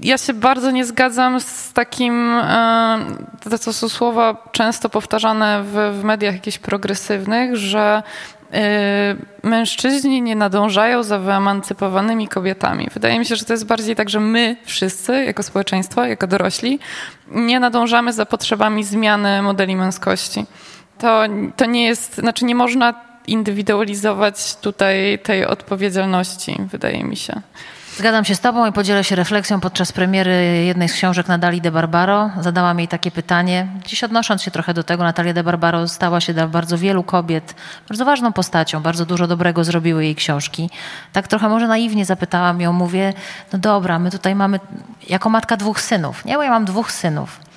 ja 0.00 0.18
się 0.18 0.34
bardzo 0.34 0.70
nie 0.70 0.84
zgadzam 0.84 1.40
z 1.40 1.72
takim, 1.72 2.38
e, 2.38 2.98
to 3.64 3.72
są 3.72 3.88
słowa 3.88 4.48
często 4.52 4.88
powtarzane 4.88 5.62
w, 5.62 6.00
w 6.00 6.04
mediach 6.04 6.34
jakichś 6.34 6.58
progresywnych, 6.58 7.56
że 7.56 8.02
e, 8.52 9.16
mężczyźni 9.42 10.22
nie 10.22 10.36
nadążają 10.36 11.02
za 11.02 11.18
wyemancypowanymi 11.18 12.28
kobietami. 12.28 12.88
Wydaje 12.94 13.18
mi 13.18 13.26
się, 13.26 13.36
że 13.36 13.44
to 13.44 13.52
jest 13.52 13.66
bardziej 13.66 13.96
tak, 13.96 14.08
że 14.08 14.20
my 14.20 14.56
wszyscy, 14.64 15.24
jako 15.24 15.42
społeczeństwo, 15.42 16.04
jako 16.04 16.26
dorośli, 16.26 16.78
nie 17.28 17.60
nadążamy 17.60 18.12
za 18.12 18.26
potrzebami 18.26 18.84
zmiany 18.84 19.42
modeli 19.42 19.76
męskości. 19.76 20.44
To, 20.98 21.22
to 21.56 21.66
nie 21.66 21.86
jest, 21.86 22.14
znaczy 22.14 22.44
nie 22.44 22.54
można 22.54 22.94
indywidualizować 23.26 24.56
tutaj 24.56 25.18
tej 25.22 25.46
odpowiedzialności, 25.46 26.56
wydaje 26.70 27.04
mi 27.04 27.16
się. 27.16 27.42
Zgadzam 27.98 28.24
się 28.24 28.34
z 28.34 28.40
Tobą 28.40 28.66
i 28.66 28.72
podzielę 28.72 29.04
się 29.04 29.16
refleksją 29.16 29.60
podczas 29.60 29.92
premiery 29.92 30.64
jednej 30.64 30.88
z 30.88 30.92
książek 30.92 31.28
Natali 31.28 31.60
de 31.60 31.70
Barbaro. 31.70 32.30
Zadałam 32.40 32.78
jej 32.78 32.88
takie 32.88 33.10
pytanie, 33.10 33.68
dziś 33.86 34.04
odnosząc 34.04 34.42
się 34.42 34.50
trochę 34.50 34.74
do 34.74 34.82
tego, 34.82 35.04
Natalia 35.04 35.32
de 35.32 35.44
Barbaro 35.44 35.88
stała 35.88 36.20
się 36.20 36.34
dla 36.34 36.48
bardzo 36.48 36.78
wielu 36.78 37.02
kobiet 37.02 37.54
bardzo 37.88 38.04
ważną 38.04 38.32
postacią, 38.32 38.80
bardzo 38.80 39.06
dużo 39.06 39.26
dobrego 39.26 39.64
zrobiły 39.64 40.04
jej 40.04 40.14
książki. 40.14 40.70
Tak 41.12 41.28
trochę 41.28 41.48
może 41.48 41.68
naiwnie 41.68 42.04
zapytałam 42.04 42.60
ją, 42.60 42.72
mówię, 42.72 43.12
no 43.52 43.58
dobra, 43.58 43.98
my 43.98 44.10
tutaj 44.10 44.34
mamy, 44.34 44.60
jako 45.08 45.30
matka 45.30 45.56
dwóch 45.56 45.80
synów, 45.80 46.24
nie, 46.24 46.34
bo 46.34 46.42
ja 46.42 46.50
mam 46.50 46.64
dwóch 46.64 46.92
synów 46.92 47.47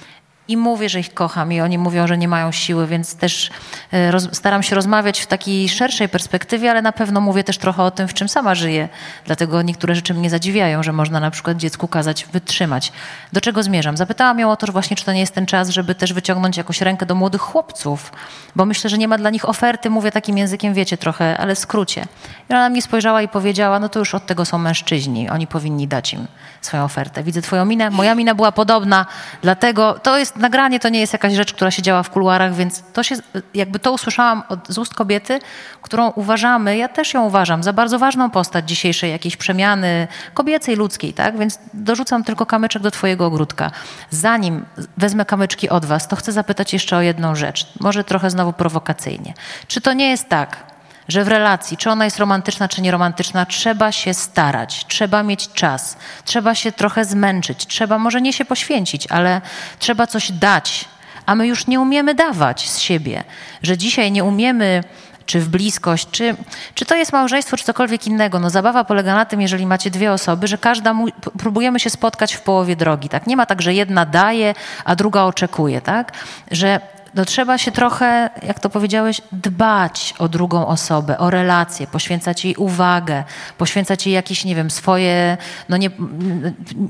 i 0.48 0.58
mówię, 0.58 0.90
że 0.90 1.00
ich 1.00 1.14
kocham 1.14 1.54
i 1.54 1.62
oni 1.62 1.78
mówią, 1.78 2.08
że 2.08 2.18
nie 2.18 2.28
mają 2.28 2.52
siły, 2.52 2.88
więc 2.88 3.16
też 3.16 3.50
e, 3.92 4.12
roz, 4.12 4.28
staram 4.32 4.64
się 4.64 4.76
rozmawiać 4.76 5.20
w 5.20 5.28
takiej 5.28 5.70
szerszej 5.70 6.10
perspektywie, 6.10 6.72
ale 6.72 6.82
na 6.82 6.92
pewno 6.92 7.22
mówię 7.22 7.44
też 7.44 7.58
trochę 7.58 7.84
o 7.84 7.92
tym, 7.92 8.08
w 8.08 8.14
czym 8.14 8.30
sama 8.30 8.56
żyję. 8.56 8.90
Dlatego 9.26 9.62
niektóre 9.62 9.96
rzeczy 9.96 10.14
mnie 10.14 10.30
zadziwiają, 10.30 10.84
że 10.84 10.94
można 10.94 11.20
na 11.20 11.32
przykład 11.32 11.58
dziecku 11.58 11.88
kazać 11.88 12.26
wytrzymać. 12.26 12.92
Do 13.34 13.42
czego 13.42 13.64
zmierzam? 13.64 13.98
Zapytałam 13.98 14.40
ją 14.40 14.52
o 14.52 14.56
to, 14.56 14.72
właśnie 14.72 14.98
czy 14.98 15.06
to 15.06 15.14
nie 15.14 15.20
jest 15.20 15.34
ten 15.36 15.46
czas, 15.46 15.70
żeby 15.70 15.96
też 15.96 16.14
wyciągnąć 16.14 16.58
jakąś 16.58 16.82
rękę 16.82 17.06
do 17.06 17.16
młodych 17.16 17.42
chłopców, 17.42 18.12
bo 18.56 18.66
myślę, 18.66 18.90
że 18.90 18.98
nie 18.98 19.08
ma 19.08 19.18
dla 19.18 19.30
nich 19.30 19.50
oferty, 19.50 19.90
mówię 19.90 20.12
takim 20.12 20.38
językiem, 20.38 20.74
wiecie, 20.74 20.98
trochę, 20.98 21.38
ale 21.38 21.56
w 21.56 21.60
skrócie. 21.60 22.06
I 22.50 22.54
ona 22.54 22.62
na 22.62 22.70
mnie 22.70 22.82
spojrzała 22.82 23.22
i 23.22 23.28
powiedziała, 23.28 23.80
no 23.80 23.90
to 23.90 24.00
już 24.00 24.16
od 24.16 24.26
tego 24.26 24.46
są 24.46 24.58
mężczyźni, 24.58 25.30
oni 25.30 25.48
powinni 25.48 25.88
dać 25.88 26.14
im 26.14 26.28
swoją 26.62 26.84
ofertę. 26.84 27.24
Widzę 27.24 27.42
twoją 27.42 27.66
minę, 27.66 27.90
moja 27.90 28.16
mina 28.16 28.36
była 28.36 28.52
podobna, 28.52 29.06
dlatego 29.42 29.94
to 29.94 30.18
jest 30.18 30.31
nagranie 30.36 30.80
to 30.80 30.90
nie 30.90 31.00
jest 31.00 31.14
jakaś 31.14 31.34
rzecz, 31.34 31.54
która 31.54 31.72
się 31.72 31.82
działa 31.82 32.04
w 32.04 32.10
kuluarach, 32.10 32.56
więc 32.56 32.84
to 32.94 33.04
się, 33.04 33.16
jakby 33.54 33.80
to 33.80 33.92
usłyszałam 33.92 34.44
od, 34.50 34.68
z 34.68 34.78
ust 34.78 34.94
kobiety, 34.94 35.40
którą 35.82 36.10
uważamy, 36.10 36.78
ja 36.78 36.88
też 36.88 37.14
ją 37.14 37.26
uważam, 37.26 37.64
za 37.64 37.74
bardzo 37.74 38.00
ważną 38.00 38.30
postać 38.30 38.70
dzisiejszej 38.70 39.12
jakiejś 39.12 39.38
przemiany 39.38 40.08
kobiecej, 40.34 40.76
ludzkiej, 40.76 41.14
tak? 41.14 41.38
Więc 41.38 41.60
dorzucam 41.74 42.24
tylko 42.24 42.46
kamyczek 42.46 42.82
do 42.82 42.92
twojego 42.92 43.26
ogródka. 43.26 43.72
Zanim 44.10 44.66
wezmę 44.98 45.26
kamyczki 45.26 45.70
od 45.70 45.86
was, 45.86 46.08
to 46.08 46.16
chcę 46.16 46.32
zapytać 46.32 46.74
jeszcze 46.74 46.98
o 46.98 47.02
jedną 47.02 47.36
rzecz, 47.36 47.68
może 47.80 48.04
trochę 48.04 48.30
znowu 48.30 48.54
prowokacyjnie. 48.54 49.34
Czy 49.68 49.82
to 49.82 49.94
nie 49.94 50.10
jest 50.10 50.30
tak, 50.30 50.71
że 51.08 51.24
w 51.24 51.28
relacji, 51.28 51.78
czy 51.78 51.90
ona 51.90 52.06
jest 52.06 52.20
romantyczna, 52.20 52.68
czy 52.68 52.82
nieromantyczna, 52.82 53.46
trzeba 53.46 53.92
się 53.92 54.14
starać, 54.14 54.86
trzeba 54.88 55.24
mieć 55.24 55.50
czas, 55.54 55.98
trzeba 56.26 56.56
się 56.56 56.72
trochę 56.72 57.06
zmęczyć, 57.06 57.68
trzeba 57.68 57.98
może 57.98 58.22
nie 58.22 58.34
się 58.34 58.46
poświęcić, 58.46 59.08
ale 59.08 59.42
trzeba 59.80 60.08
coś 60.08 60.32
dać, 60.32 60.86
a 61.26 61.36
my 61.36 61.48
już 61.48 61.68
nie 61.68 61.80
umiemy 61.80 62.16
dawać 62.16 62.70
z 62.70 62.80
siebie, 62.80 63.24
że 63.64 63.78
dzisiaj 63.78 64.12
nie 64.12 64.24
umiemy 64.24 64.84
czy 65.26 65.40
w 65.40 65.50
bliskość, 65.50 66.08
czy, 66.12 66.36
czy 66.76 66.86
to 66.86 66.96
jest 66.96 67.14
małżeństwo, 67.14 67.58
czy 67.58 67.66
cokolwiek 67.66 68.08
innego. 68.08 68.40
No 68.40 68.50
zabawa 68.50 68.84
polega 68.84 69.16
na 69.16 69.26
tym, 69.26 69.42
jeżeli 69.42 69.66
macie 69.66 69.92
dwie 69.92 70.12
osoby, 70.12 70.48
że 70.48 70.58
każda 70.58 70.94
mu, 70.94 71.08
próbujemy 71.38 71.80
się 71.80 71.90
spotkać 71.90 72.34
w 72.34 72.42
połowie 72.42 72.76
drogi, 72.76 73.10
tak? 73.10 73.28
Nie 73.28 73.36
ma 73.36 73.46
tak, 73.46 73.62
że 73.62 73.74
jedna 73.74 74.06
daje, 74.06 74.54
a 74.86 74.96
druga 74.96 75.24
oczekuje, 75.24 75.82
tak? 75.82 76.12
Że 76.52 76.80
no 77.16 77.26
trzeba 77.26 77.58
się 77.58 77.72
trochę, 77.72 78.30
jak 78.44 78.60
to 78.60 78.70
powiedziałeś, 78.70 79.22
dbać 79.32 80.14
o 80.20 80.30
drugą 80.30 80.68
osobę, 80.68 81.18
o 81.18 81.30
relacje, 81.30 81.88
poświęcać 81.88 82.46
jej 82.46 82.56
uwagę, 82.56 83.24
poświęcać 83.58 84.06
jej 84.06 84.16
jakieś, 84.16 84.46
nie 84.46 84.56
wiem, 84.56 84.72
swoje, 84.72 85.38
no 85.70 85.78
nie, 85.78 85.90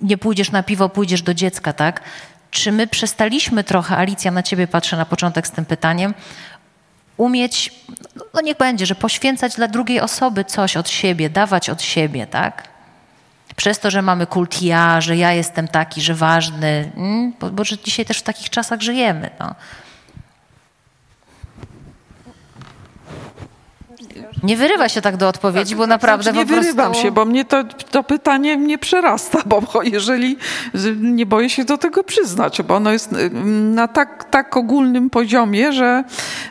nie 0.01 0.17
pójdziesz 0.17 0.51
na 0.51 0.63
piwo, 0.63 0.89
pójdziesz 0.89 1.21
do 1.21 1.33
dziecka, 1.33 1.73
tak? 1.73 2.01
Czy 2.51 2.71
my 2.71 2.87
przestaliśmy 2.87 3.63
trochę, 3.63 3.97
Alicja, 3.97 4.31
na 4.31 4.43
ciebie 4.43 4.67
patrzę 4.67 4.97
na 4.97 5.05
początek 5.05 5.47
z 5.47 5.51
tym 5.51 5.65
pytaniem, 5.65 6.13
umieć, 7.17 7.73
no 8.33 8.41
niech 8.41 8.57
będzie, 8.57 8.85
że 8.85 8.95
poświęcać 8.95 9.55
dla 9.55 9.67
drugiej 9.67 9.99
osoby 9.99 10.45
coś 10.45 10.77
od 10.77 10.89
siebie, 10.89 11.29
dawać 11.29 11.69
od 11.69 11.81
siebie, 11.81 12.27
tak? 12.27 12.71
Przez 13.55 13.79
to, 13.79 13.91
że 13.91 14.01
mamy 14.01 14.27
kult 14.27 14.61
ja, 14.61 15.01
że 15.01 15.17
ja 15.17 15.31
jestem 15.31 15.67
taki, 15.67 16.01
że 16.01 16.15
ważny, 16.15 16.91
mm? 16.97 17.33
bo, 17.39 17.49
bo 17.49 17.63
że 17.63 17.77
dzisiaj 17.77 18.05
też 18.05 18.17
w 18.17 18.23
takich 18.23 18.49
czasach 18.49 18.81
żyjemy. 18.81 19.29
No. 19.39 19.55
Nie 24.43 24.57
wyrywa 24.57 24.89
się 24.89 25.01
tak 25.01 25.17
do 25.17 25.27
odpowiedzi, 25.27 25.69
tak, 25.71 25.77
bo 25.77 25.83
tak, 25.83 25.89
naprawdę 25.89 26.23
znaczy 26.23 26.37
nie 26.37 26.45
po 26.45 26.53
prostu... 26.53 26.63
wyrywam 26.63 26.93
się, 26.93 27.11
bo 27.11 27.25
mnie 27.25 27.45
to, 27.45 27.63
to 27.91 28.03
pytanie 28.03 28.57
mnie 28.57 28.77
przerasta, 28.77 29.39
bo 29.45 29.61
jeżeli 29.83 30.37
nie 31.01 31.25
boję 31.25 31.49
się 31.49 31.65
do 31.65 31.77
tego 31.77 32.03
przyznać, 32.03 32.61
bo 32.61 32.75
ono 32.75 32.91
jest 32.91 33.13
y, 33.13 33.29
na 33.73 33.87
tak, 33.87 34.23
tak 34.23 34.57
ogólnym 34.57 35.09
poziomie, 35.09 35.73
że, 35.73 36.03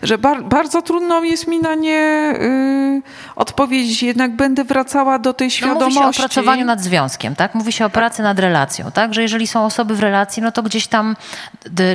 że 0.03 0.19
bar, 0.19 0.45
bardzo 0.45 0.83
trudno 0.83 1.25
jest 1.25 1.47
mi 1.47 1.59
na 1.61 1.75
nie 1.75 2.33
y, 2.41 3.03
odpowiedzieć, 3.37 4.03
jednak 4.03 4.37
będę 4.37 4.65
wracała 4.65 5.19
do 5.19 5.35
tej 5.35 5.47
No, 5.47 5.51
świadomości. 5.51 6.01
mówi 6.01 6.15
się 6.15 6.23
o 6.23 6.27
pracowaniu 6.29 6.65
nad 6.65 6.81
związkiem, 6.81 7.35
tak? 7.37 7.55
Mówi 7.55 7.73
się 7.73 7.87
o 7.87 7.91
pracy 7.91 8.23
nad 8.23 8.39
relacją, 8.39 8.91
tak? 8.91 9.15
Że 9.15 9.23
jeżeli 9.23 9.47
są 9.47 9.65
osoby 9.65 9.95
w 9.97 10.01
relacji, 10.01 10.43
no 10.43 10.53
to 10.53 10.63
gdzieś 10.63 10.87
tam 10.87 11.17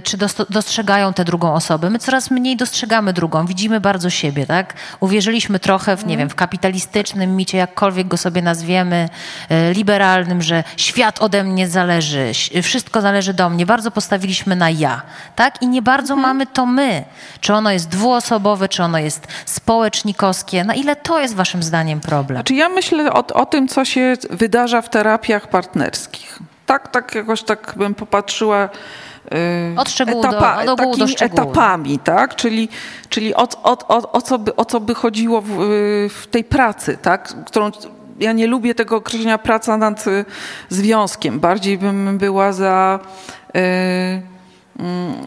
czy 0.03 0.18
dostrzegają 0.49 1.14
tę 1.14 1.26
drugą 1.26 1.53
osobę. 1.53 1.90
My 1.90 1.99
coraz 1.99 2.32
mniej 2.32 2.57
dostrzegamy 2.57 3.14
drugą, 3.14 3.45
widzimy 3.45 3.80
bardzo 3.80 4.10
siebie, 4.10 4.45
tak? 4.45 4.74
Uwierzyliśmy 4.99 5.60
trochę 5.60 5.85
w, 5.95 6.06
nie 6.06 6.18
wiem, 6.18 6.30
w 6.30 6.36
kapitalistycznym 6.36 7.36
micie, 7.36 7.57
jakkolwiek 7.57 8.07
go 8.07 8.18
sobie 8.18 8.41
nazwiemy, 8.41 9.10
e, 9.49 9.74
liberalnym, 9.74 10.41
że 10.41 10.64
świat 10.78 11.22
ode 11.22 11.44
mnie 11.44 11.68
zależy, 11.68 12.32
wszystko 12.64 13.02
zależy 13.02 13.34
do 13.34 13.49
mnie. 13.49 13.66
Bardzo 13.66 13.91
postawiliśmy 13.91 14.56
na 14.56 14.70
ja, 14.70 15.02
tak? 15.36 15.62
I 15.62 15.68
nie 15.68 15.82
bardzo 15.82 16.16
mamy 16.16 16.48
to 16.48 16.66
my. 16.66 17.03
Czy 17.41 17.53
ono 17.53 17.72
jest 17.72 17.90
dwuosobowe, 17.90 18.70
czy 18.70 18.84
ono 18.84 18.99
jest 18.99 19.28
społecznikowskie. 19.45 20.64
Na 20.64 20.74
ile 20.74 20.95
to 20.95 21.22
jest 21.22 21.36
waszym 21.36 21.64
zdaniem 21.64 21.99
problem? 21.99 22.38
Znaczy 22.38 22.53
ja 22.53 22.70
myślę 22.70 23.14
o, 23.14 23.28
o 23.28 23.45
tym, 23.45 23.68
co 23.68 23.86
się 23.86 24.14
wydarza 24.30 24.82
w 24.82 24.90
terapiach 24.90 25.48
partnerskich. 25.48 26.40
Tak, 26.66 26.91
tak 26.91 27.16
jakoś 27.16 27.44
tak 27.44 27.74
bym 27.78 27.95
popatrzyła 27.95 28.70
Od 29.77 29.89
szczegółu 29.89 30.22
do- 30.22 30.30
od 30.30 30.80
ogółu 30.80 30.91
do 30.91 30.97
takimi 30.97 31.07
szczegółu. 31.07 31.41
etapami, 31.43 31.99
tak? 31.99 32.35
Czyli, 32.35 32.69
czyli 33.10 33.35
o, 33.35 33.47
o, 33.64 33.77
o, 33.88 34.11
o, 34.11 34.22
co 34.22 34.39
by, 34.39 34.56
o 34.56 34.65
co 34.65 34.80
by 34.80 34.95
chodziło 34.95 35.41
w, 35.41 35.47
w 36.10 36.27
tej 36.31 36.43
pracy, 36.43 36.97
tak? 37.02 37.34
Którą 37.45 37.72
ja 38.19 38.31
nie 38.31 38.47
lubię 38.47 38.76
tego 38.76 38.95
określenia 38.95 39.38
praca 39.38 39.77
nad 39.77 40.07
y, 40.07 40.26
związkiem. 40.69 41.39
Bardziej 41.39 41.77
bym 41.77 42.18
była 42.18 42.52
za 42.53 42.99
y, 43.56 43.60
mm, 43.60 44.22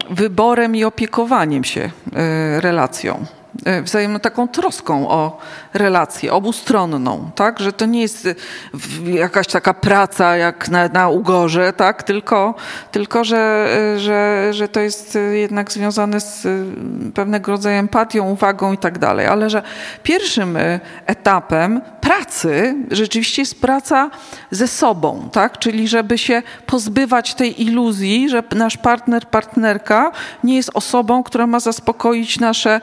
wyborem 0.09 0.75
i 0.75 0.83
opiekowaniem 0.83 1.63
się 1.63 1.81
y, 1.81 2.61
relacją. 2.61 3.25
Y, 3.67 3.81
Wzajemną 3.81 4.19
taką 4.19 4.47
troską 4.47 5.09
o 5.09 5.37
relację 5.73 6.33
obustronną, 6.33 7.31
tak? 7.35 7.59
Że 7.59 7.73
to 7.73 7.85
nie 7.85 8.01
jest 8.01 8.27
w- 8.73 9.07
jakaś 9.07 9.47
taka 9.47 9.73
praca 9.73 10.37
jak 10.37 10.69
na, 10.69 10.87
na 10.87 11.09
ugorze, 11.09 11.73
tak? 11.73 12.03
Tylko, 12.03 12.55
tylko 12.91 13.23
że, 13.23 13.67
y, 13.95 13.99
że, 13.99 14.47
że 14.53 14.67
to 14.67 14.79
jest 14.79 15.17
jednak 15.33 15.71
związane 15.71 16.19
z 16.21 16.47
pewnego 17.13 17.51
rodzaju 17.51 17.77
empatią, 17.79 18.29
uwagą 18.29 18.73
i 18.73 18.77
tak 18.77 18.99
dalej. 18.99 19.27
Ale 19.27 19.49
że 19.49 19.61
pierwszym 20.03 20.57
etapem 21.05 21.81
pracy 22.01 22.75
rzeczywiście 22.91 23.41
jest 23.41 23.61
praca 23.61 24.09
ze 24.51 24.67
sobą, 24.67 25.29
tak? 25.31 25.59
Czyli 25.59 25.87
żeby 25.87 26.17
się 26.17 26.41
pozbywać 26.65 27.33
tej 27.33 27.61
iluzji, 27.63 28.29
że 28.29 28.43
nasz 28.55 28.77
partner, 28.77 29.27
partnerka 29.27 30.11
nie 30.43 30.55
jest 30.55 30.71
osobą, 30.73 31.23
która 31.23 31.47
ma 31.47 31.59
zaspokoić 31.59 32.39
nasze 32.39 32.81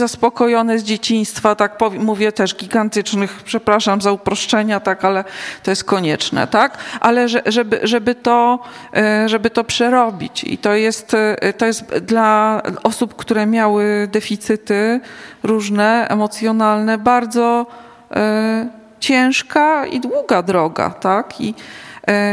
niezaspokojone 0.00 0.78
z 0.78 0.82
dzieciństwa, 0.82 1.54
tak 1.54 1.76
powiem, 1.76 2.04
mówię 2.04 2.32
też 2.32 2.56
gigantycznych, 2.56 3.42
przepraszam 3.44 4.00
za 4.00 4.12
uproszczenia, 4.12 4.80
tak, 4.80 5.04
ale 5.04 5.24
to 5.62 5.70
jest 5.70 5.84
konieczne, 5.84 6.46
tak? 6.46 6.78
Ale 7.00 7.28
że, 7.28 7.42
żeby, 7.46 7.80
żeby, 7.82 8.14
to, 8.14 8.58
e, 8.96 9.28
żeby 9.28 9.50
to 9.50 9.64
przerobić 9.64 10.44
i 10.44 10.58
to 10.58 10.74
jest, 10.74 11.14
e, 11.14 11.52
to 11.52 11.66
jest 11.66 11.84
dla 11.98 12.62
osób, 12.82 13.16
które 13.16 13.46
miały 13.46 14.08
deficyty 14.12 15.00
różne, 15.42 16.06
emocjonalne, 16.08 16.98
bardzo 16.98 17.66
e, 18.10 18.68
ciężka 19.00 19.86
i 19.86 20.00
długa 20.00 20.42
droga, 20.42 20.90
tak? 20.90 21.40
I 21.40 21.54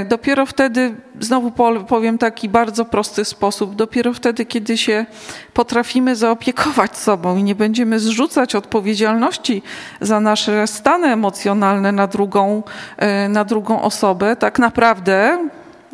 dopiero 0.09 0.45
wtedy, 0.45 0.95
znowu 1.19 1.51
po- 1.51 1.79
powiem 1.79 2.17
taki 2.17 2.49
bardzo 2.49 2.85
prosty 2.85 3.25
sposób, 3.25 3.75
dopiero 3.75 4.13
wtedy, 4.13 4.45
kiedy 4.45 4.77
się 4.77 5.05
potrafimy 5.53 6.15
zaopiekować 6.15 6.97
sobą 6.97 7.37
i 7.37 7.43
nie 7.43 7.55
będziemy 7.55 7.99
zrzucać 7.99 8.55
odpowiedzialności 8.55 9.63
za 10.01 10.19
nasze 10.19 10.67
stany 10.67 11.07
emocjonalne 11.07 11.91
na 11.91 12.07
drugą, 12.07 12.63
e, 12.97 13.29
na 13.29 13.45
drugą 13.45 13.81
osobę, 13.81 14.35
tak 14.35 14.59
naprawdę 14.59 15.47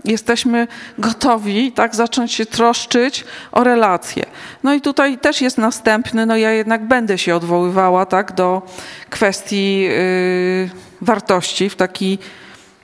jesteśmy 0.06 0.68
gotowi 0.98 1.72
tak 1.72 1.96
zacząć 1.96 2.34
się 2.34 2.46
troszczyć 2.46 3.26
o 3.52 3.64
relacje. 3.64 4.26
No 4.64 4.74
i 4.74 4.82
tutaj 4.82 5.18
też 5.18 5.42
jest 5.42 5.58
następny, 5.58 6.26
no 6.26 6.38
ja 6.38 6.52
jednak 6.52 6.88
będę 6.88 7.18
się 7.18 7.36
odwoływała 7.36 8.06
tak 8.06 8.32
do 8.32 8.62
kwestii 9.10 9.82
yy, 9.82 10.70
wartości 11.02 11.70
w 11.70 11.76
taki 11.76 12.18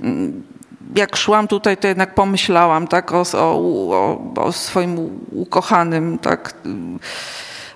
mm, 0.02 0.44
jak 0.96 1.16
szłam 1.16 1.48
tutaj, 1.48 1.78
to 1.78 1.88
jednak 1.88 2.16
pomyślałam 2.16 2.88
tak 2.88 3.12
o, 3.14 3.24
o, 3.34 4.22
o, 4.36 4.52
swoim 4.52 5.20
ukochanym 5.32 6.20
tak 6.20 6.54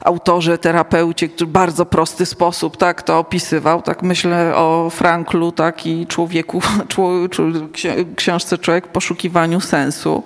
autorze, 0.03 0.57
terapeucie, 0.57 1.29
który 1.29 1.47
w 1.47 1.51
bardzo 1.51 1.85
prosty 1.85 2.25
sposób 2.25 2.77
tak 2.77 3.03
to 3.03 3.19
opisywał. 3.19 3.81
Tak 3.81 4.03
myślę 4.03 4.55
o 4.55 4.89
Franklu, 4.89 5.51
tak 5.51 5.85
i 5.85 6.07
człowieku, 6.07 6.61
czło- 6.93 7.29
czło- 7.29 7.67
ksi- 7.71 8.05
książce 8.15 8.57
Człowiek 8.57 8.87
w 8.87 8.89
poszukiwaniu 8.89 9.61
sensu. 9.61 10.23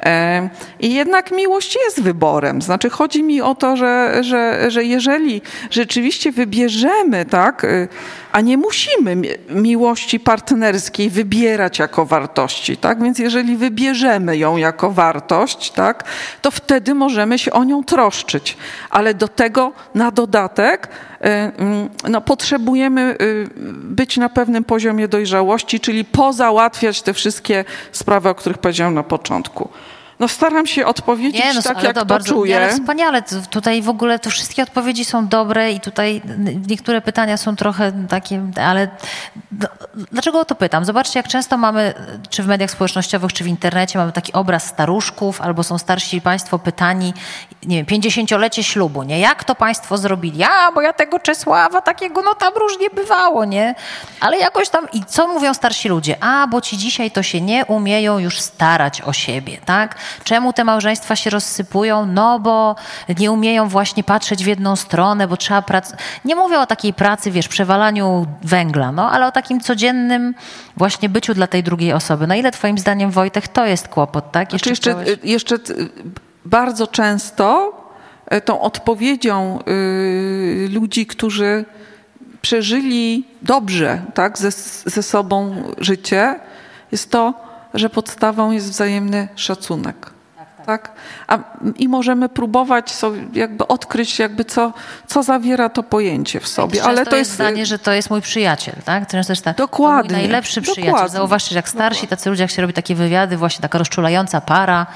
E, 0.00 0.48
I 0.80 0.94
jednak 0.94 1.30
miłość 1.32 1.78
jest 1.84 2.02
wyborem. 2.02 2.62
Znaczy 2.62 2.90
chodzi 2.90 3.22
mi 3.22 3.42
o 3.42 3.54
to, 3.54 3.76
że, 3.76 4.18
że, 4.24 4.70
że 4.70 4.84
jeżeli 4.84 5.42
rzeczywiście 5.70 6.32
wybierzemy, 6.32 7.24
tak, 7.24 7.64
y, 7.64 7.88
a 8.32 8.40
nie 8.40 8.56
musimy 8.56 9.16
mi- 9.16 9.28
miłości 9.50 10.20
partnerskiej 10.20 11.10
wybierać 11.10 11.78
jako 11.78 12.06
wartości, 12.06 12.76
tak? 12.76 13.02
Więc 13.02 13.18
jeżeli 13.18 13.56
wybierzemy 13.56 14.36
ją 14.36 14.56
jako 14.56 14.90
wartość, 14.90 15.70
tak, 15.70 16.04
to 16.42 16.50
wtedy 16.50 16.94
możemy 16.94 17.38
się 17.38 17.52
o 17.52 17.64
nią 17.64 17.84
troszczyć. 17.84 18.56
Ale 18.90 19.14
do 19.18 19.28
tego 19.28 19.72
na 19.94 20.10
dodatek 20.10 20.86
y, 20.86 21.28
mm, 21.28 21.88
no, 22.08 22.20
potrzebujemy 22.20 23.16
y, 23.20 23.48
być 23.72 24.16
na 24.16 24.28
pewnym 24.28 24.64
poziomie 24.64 25.08
dojrzałości, 25.08 25.80
czyli 25.80 26.04
pozałatwiać 26.04 27.02
te 27.02 27.14
wszystkie 27.14 27.64
sprawy, 27.92 28.28
o 28.28 28.34
których 28.34 28.58
powiedziałam 28.58 28.94
na 28.94 29.02
początku. 29.02 29.68
No 30.20 30.28
staram 30.28 30.66
się 30.66 30.86
odpowiedzieć 30.86 31.44
Nie, 31.44 31.54
no, 31.54 31.62
tak, 31.62 31.82
jak 31.82 31.94
to, 31.94 32.06
bardzo, 32.06 32.34
czuję. 32.34 32.56
Ale 32.56 32.70
wspaniale. 32.72 33.22
Tu- 33.22 33.42
Tutaj 33.50 33.82
w 33.82 33.88
ogóle 33.88 34.18
to 34.18 34.30
wszystkie 34.30 34.62
odpowiedzi 34.62 35.04
są 35.04 35.26
dobre 35.28 35.72
i 35.72 35.80
tutaj 35.80 36.22
niektóre 36.68 37.00
pytania 37.00 37.36
są 37.36 37.56
trochę 37.56 37.92
takie, 38.08 38.42
ale 38.62 38.88
d- 39.52 39.68
dlaczego 40.12 40.40
o 40.40 40.44
to 40.44 40.54
pytam? 40.54 40.84
Zobaczcie, 40.84 41.18
jak 41.18 41.28
często 41.28 41.56
mamy, 41.56 41.94
czy 42.30 42.42
w 42.42 42.46
mediach 42.46 42.70
społecznościowych, 42.70 43.32
czy 43.32 43.44
w 43.44 43.46
internecie, 43.46 43.98
mamy 43.98 44.12
taki 44.12 44.32
obraz 44.32 44.66
staruszków, 44.66 45.40
albo 45.40 45.62
są 45.62 45.78
starsi 45.78 46.20
państwo 46.20 46.58
pytani, 46.58 47.14
nie 47.66 47.76
wiem, 47.76 47.86
50-lecie 48.00 48.64
ślubu, 48.64 49.02
nie? 49.02 49.18
Jak 49.20 49.44
to 49.44 49.54
państwo 49.54 49.98
zrobili? 49.98 50.42
A, 50.44 50.72
bo 50.72 50.80
ja 50.80 50.92
tego 50.92 51.18
Czesława 51.18 51.80
takiego, 51.80 52.22
no 52.22 52.34
tam 52.34 52.52
różnie 52.56 52.90
bywało, 52.90 53.44
nie? 53.44 53.74
Ale 54.20 54.38
jakoś 54.38 54.68
tam, 54.68 54.90
i 54.92 55.04
co 55.04 55.28
mówią 55.28 55.54
starsi 55.54 55.88
ludzie? 55.88 56.16
A, 56.24 56.46
bo 56.46 56.60
ci 56.60 56.78
dzisiaj 56.78 57.10
to 57.10 57.22
się 57.22 57.40
nie 57.40 57.66
umieją 57.66 58.18
już 58.18 58.40
starać 58.40 59.02
o 59.02 59.12
siebie, 59.12 59.58
tak? 59.64 59.94
Czemu 60.24 60.52
te 60.52 60.64
małżeństwa 60.64 61.16
się 61.16 61.30
rozsypują? 61.30 62.06
No, 62.06 62.38
bo 62.38 62.76
nie 63.18 63.32
umieją 63.32 63.68
właśnie 63.68 64.04
patrzeć 64.04 64.44
w 64.44 64.46
jedną 64.46 64.76
stronę, 64.76 65.28
bo 65.28 65.36
trzeba 65.36 65.62
pracować. 65.62 66.00
Nie 66.24 66.36
mówię 66.36 66.60
o 66.60 66.66
takiej 66.66 66.92
pracy, 66.94 67.30
wiesz, 67.30 67.48
przewalaniu 67.48 68.26
węgla, 68.42 68.92
no, 68.92 69.10
ale 69.10 69.26
o 69.26 69.32
takim 69.32 69.60
codziennym 69.60 70.34
właśnie 70.76 71.08
byciu 71.08 71.34
dla 71.34 71.46
tej 71.46 71.62
drugiej 71.62 71.92
osoby. 71.92 72.26
Na 72.26 72.36
ile 72.36 72.50
twoim 72.52 72.78
zdaniem, 72.78 73.10
Wojtek, 73.10 73.48
to 73.48 73.66
jest 73.66 73.88
kłopot, 73.88 74.32
tak? 74.32 74.50
Znaczy 74.50 74.70
jeszcze, 74.70 74.90
chciałeś- 74.90 75.08
y, 75.08 75.18
jeszcze 75.22 75.54
y, 75.54 75.58
bardzo 76.44 76.86
często 76.86 77.72
y, 78.32 78.40
tą 78.40 78.60
odpowiedzią 78.60 79.58
ludzi, 80.70 81.06
którzy 81.06 81.64
przeżyli 82.42 83.24
dobrze 83.42 84.02
tak, 84.14 84.38
ze, 84.38 84.50
ze 84.86 85.02
sobą 85.02 85.62
życie, 85.78 86.40
jest 86.92 87.10
to, 87.10 87.34
że 87.78 87.90
podstawą 87.90 88.50
jest 88.50 88.70
wzajemny 88.70 89.28
szacunek. 89.36 90.10
Tak? 90.66 90.92
A, 91.26 91.38
I 91.76 91.88
możemy 91.88 92.28
próbować 92.28 92.90
sobie 92.90 93.20
jakby 93.32 93.68
odkryć, 93.68 94.18
jakby 94.18 94.44
co, 94.44 94.72
co 95.06 95.22
zawiera 95.22 95.68
to 95.68 95.82
pojęcie 95.82 96.40
w 96.40 96.48
sobie. 96.48 96.74
Często 96.74 96.88
Ale 96.88 97.06
to 97.06 97.16
jest. 97.16 97.30
y, 97.30 97.34
zdanie, 97.34 97.66
że 97.66 97.78
to 97.78 97.92
jest 97.92 98.10
mój 98.10 98.20
przyjaciel, 98.20 98.74
tak? 98.84 99.06
Często 99.10 99.32
jest 99.32 99.44
tak, 99.44 99.56
Dokładnie. 99.56 100.12
Najlepszy 100.16 100.62
przyjaciel. 100.62 100.84
Dokładnie. 100.84 101.08
Zauważcie, 101.08 101.50
że 101.50 101.56
jak 101.58 101.68
starsi 101.68 102.06
tacy 102.06 102.30
ludzie, 102.30 102.42
jak 102.42 102.50
się 102.50 102.62
robi 102.62 102.74
takie 102.74 102.94
wywiady, 102.94 103.36
właśnie 103.36 103.62
taka 103.62 103.78
rozczulająca 103.78 104.40
para, 104.40 104.86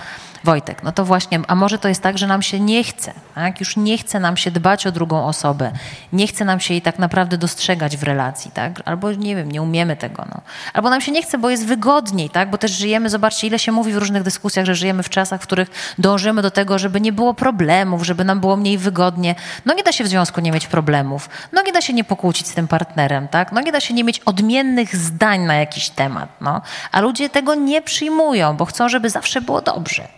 Wojtek, 0.45 0.83
no 0.83 0.93
to 0.93 1.05
właśnie, 1.05 1.41
a 1.49 1.55
może 1.55 1.79
to 1.79 1.89
jest 1.89 2.03
tak, 2.03 2.19
że 2.19 2.27
nam 2.27 2.43
się 2.43 2.61
nie 2.61 2.85
chce, 2.85 3.13
tak? 3.35 3.61
Już 3.61 3.77
nie 3.77 3.99
chce 3.99 4.21
nam 4.21 4.37
się 4.37 4.51
dbać 4.51 4.87
o 4.87 4.93
drugą 4.93 5.27
osobę, 5.27 5.73
nie 6.13 6.27
chce 6.27 6.45
nam 6.45 6.61
się 6.61 6.75
jej 6.75 6.83
tak 6.83 6.99
naprawdę 6.99 7.39
dostrzegać 7.39 7.97
w 7.97 8.03
relacji, 8.03 8.51
tak? 8.51 8.83
Albo 8.85 9.13
nie 9.13 9.37
wiem, 9.37 9.53
nie 9.53 9.63
umiemy 9.63 9.97
tego, 9.97 10.25
no. 10.31 10.41
Albo 10.73 10.91
nam 10.91 11.01
się 11.01 11.13
nie 11.13 11.23
chce, 11.23 11.39
bo 11.39 11.51
jest 11.51 11.67
wygodniej, 11.67 12.31
tak? 12.31 12.51
Bo 12.51 12.59
też 12.59 12.71
żyjemy, 12.71 13.11
zobaczcie, 13.11 13.47
ile 13.47 13.59
się 13.59 13.73
mówi 13.73 13.93
w 13.93 13.97
różnych 13.97 14.23
dyskusjach, 14.23 14.67
że 14.67 14.75
żyjemy 14.75 15.03
w 15.03 15.09
czasach, 15.09 15.41
w 15.41 15.43
których 15.43 15.95
dążymy 15.99 16.43
do 16.43 16.51
tego, 16.51 16.79
żeby 16.79 17.01
nie 17.01 17.13
było 17.13 17.35
problemów, 17.35 18.07
żeby 18.07 18.25
nam 18.25 18.41
było 18.41 18.57
mniej 18.57 18.79
wygodnie. 18.79 19.35
No 19.65 19.75
nie 19.75 19.83
da 19.83 19.93
się 19.93 20.05
w 20.05 20.09
związku 20.09 20.41
nie 20.41 20.53
mieć 20.53 20.67
problemów, 20.67 21.29
no 21.53 21.63
nie 21.63 21.73
da 21.73 21.81
się 21.81 21.93
nie 21.93 22.05
pokłócić 22.05 22.47
z 22.47 22.55
tym 22.55 22.69
partnerem, 22.69 23.29
tak? 23.29 23.53
No 23.53 23.61
nie 23.61 23.73
da 23.73 23.81
się 23.81 23.95
nie 23.95 24.05
mieć 24.05 24.21
odmiennych 24.21 24.97
zdań 24.97 25.41
na 25.41 25.55
jakiś 25.55 25.91
temat, 25.91 26.29
no. 26.41 26.63
A 26.93 27.01
ludzie 27.01 27.31
tego 27.31 27.55
nie 27.55 27.83
przyjmują, 27.83 28.57
bo 28.57 28.65
chcą, 28.65 28.89
żeby 28.89 29.11
zawsze 29.11 29.41
było 29.41 29.61
dobrze. 29.61 30.09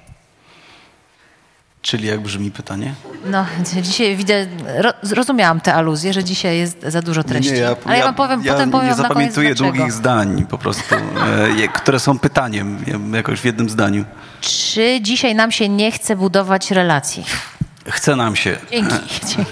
Czyli 1.85 2.09
jak 2.09 2.21
brzmi 2.21 2.51
pytanie? 2.51 2.95
No, 3.27 3.47
dzisiaj 3.83 4.17
widzę, 4.17 4.47
ro, 4.77 4.93
zrozumiałam 5.03 5.61
tę 5.61 5.75
aluzję, 5.75 6.13
że 6.13 6.25
dzisiaj 6.25 6.59
jest 6.59 6.83
za 6.83 7.03
dużo 7.03 7.25
treści. 7.25 7.53
Ale 7.85 7.99
ja, 7.99 8.05
wam 8.05 8.15
powiem, 8.15 8.45
ja 8.45 8.53
potem 8.53 8.71
powiem 8.71 8.87
nie 8.87 8.91
na 8.91 8.97
koniec 8.97 9.09
zapamiętuję 9.09 9.55
dlaczego. 9.55 9.73
długich 9.73 9.93
zdań 9.93 10.47
po 10.51 10.59
prostu, 10.59 10.95
e, 10.95 11.69
które 11.69 12.01
są 12.01 12.19
pytaniem 12.19 12.85
jakoś 13.15 13.41
w 13.41 13.45
jednym 13.45 13.71
zdaniu. 13.71 14.05
Czy 14.41 14.99
dzisiaj 15.01 15.35
nam 15.35 15.53
się 15.53 15.69
nie 15.69 15.93
chce 15.93 16.17
budować 16.17 16.71
relacji? 16.71 17.25
Chce 17.87 18.17
nam 18.17 18.37
się. 18.37 18.57
Dzięki. 18.71 18.95
Dzięki. 19.37 19.51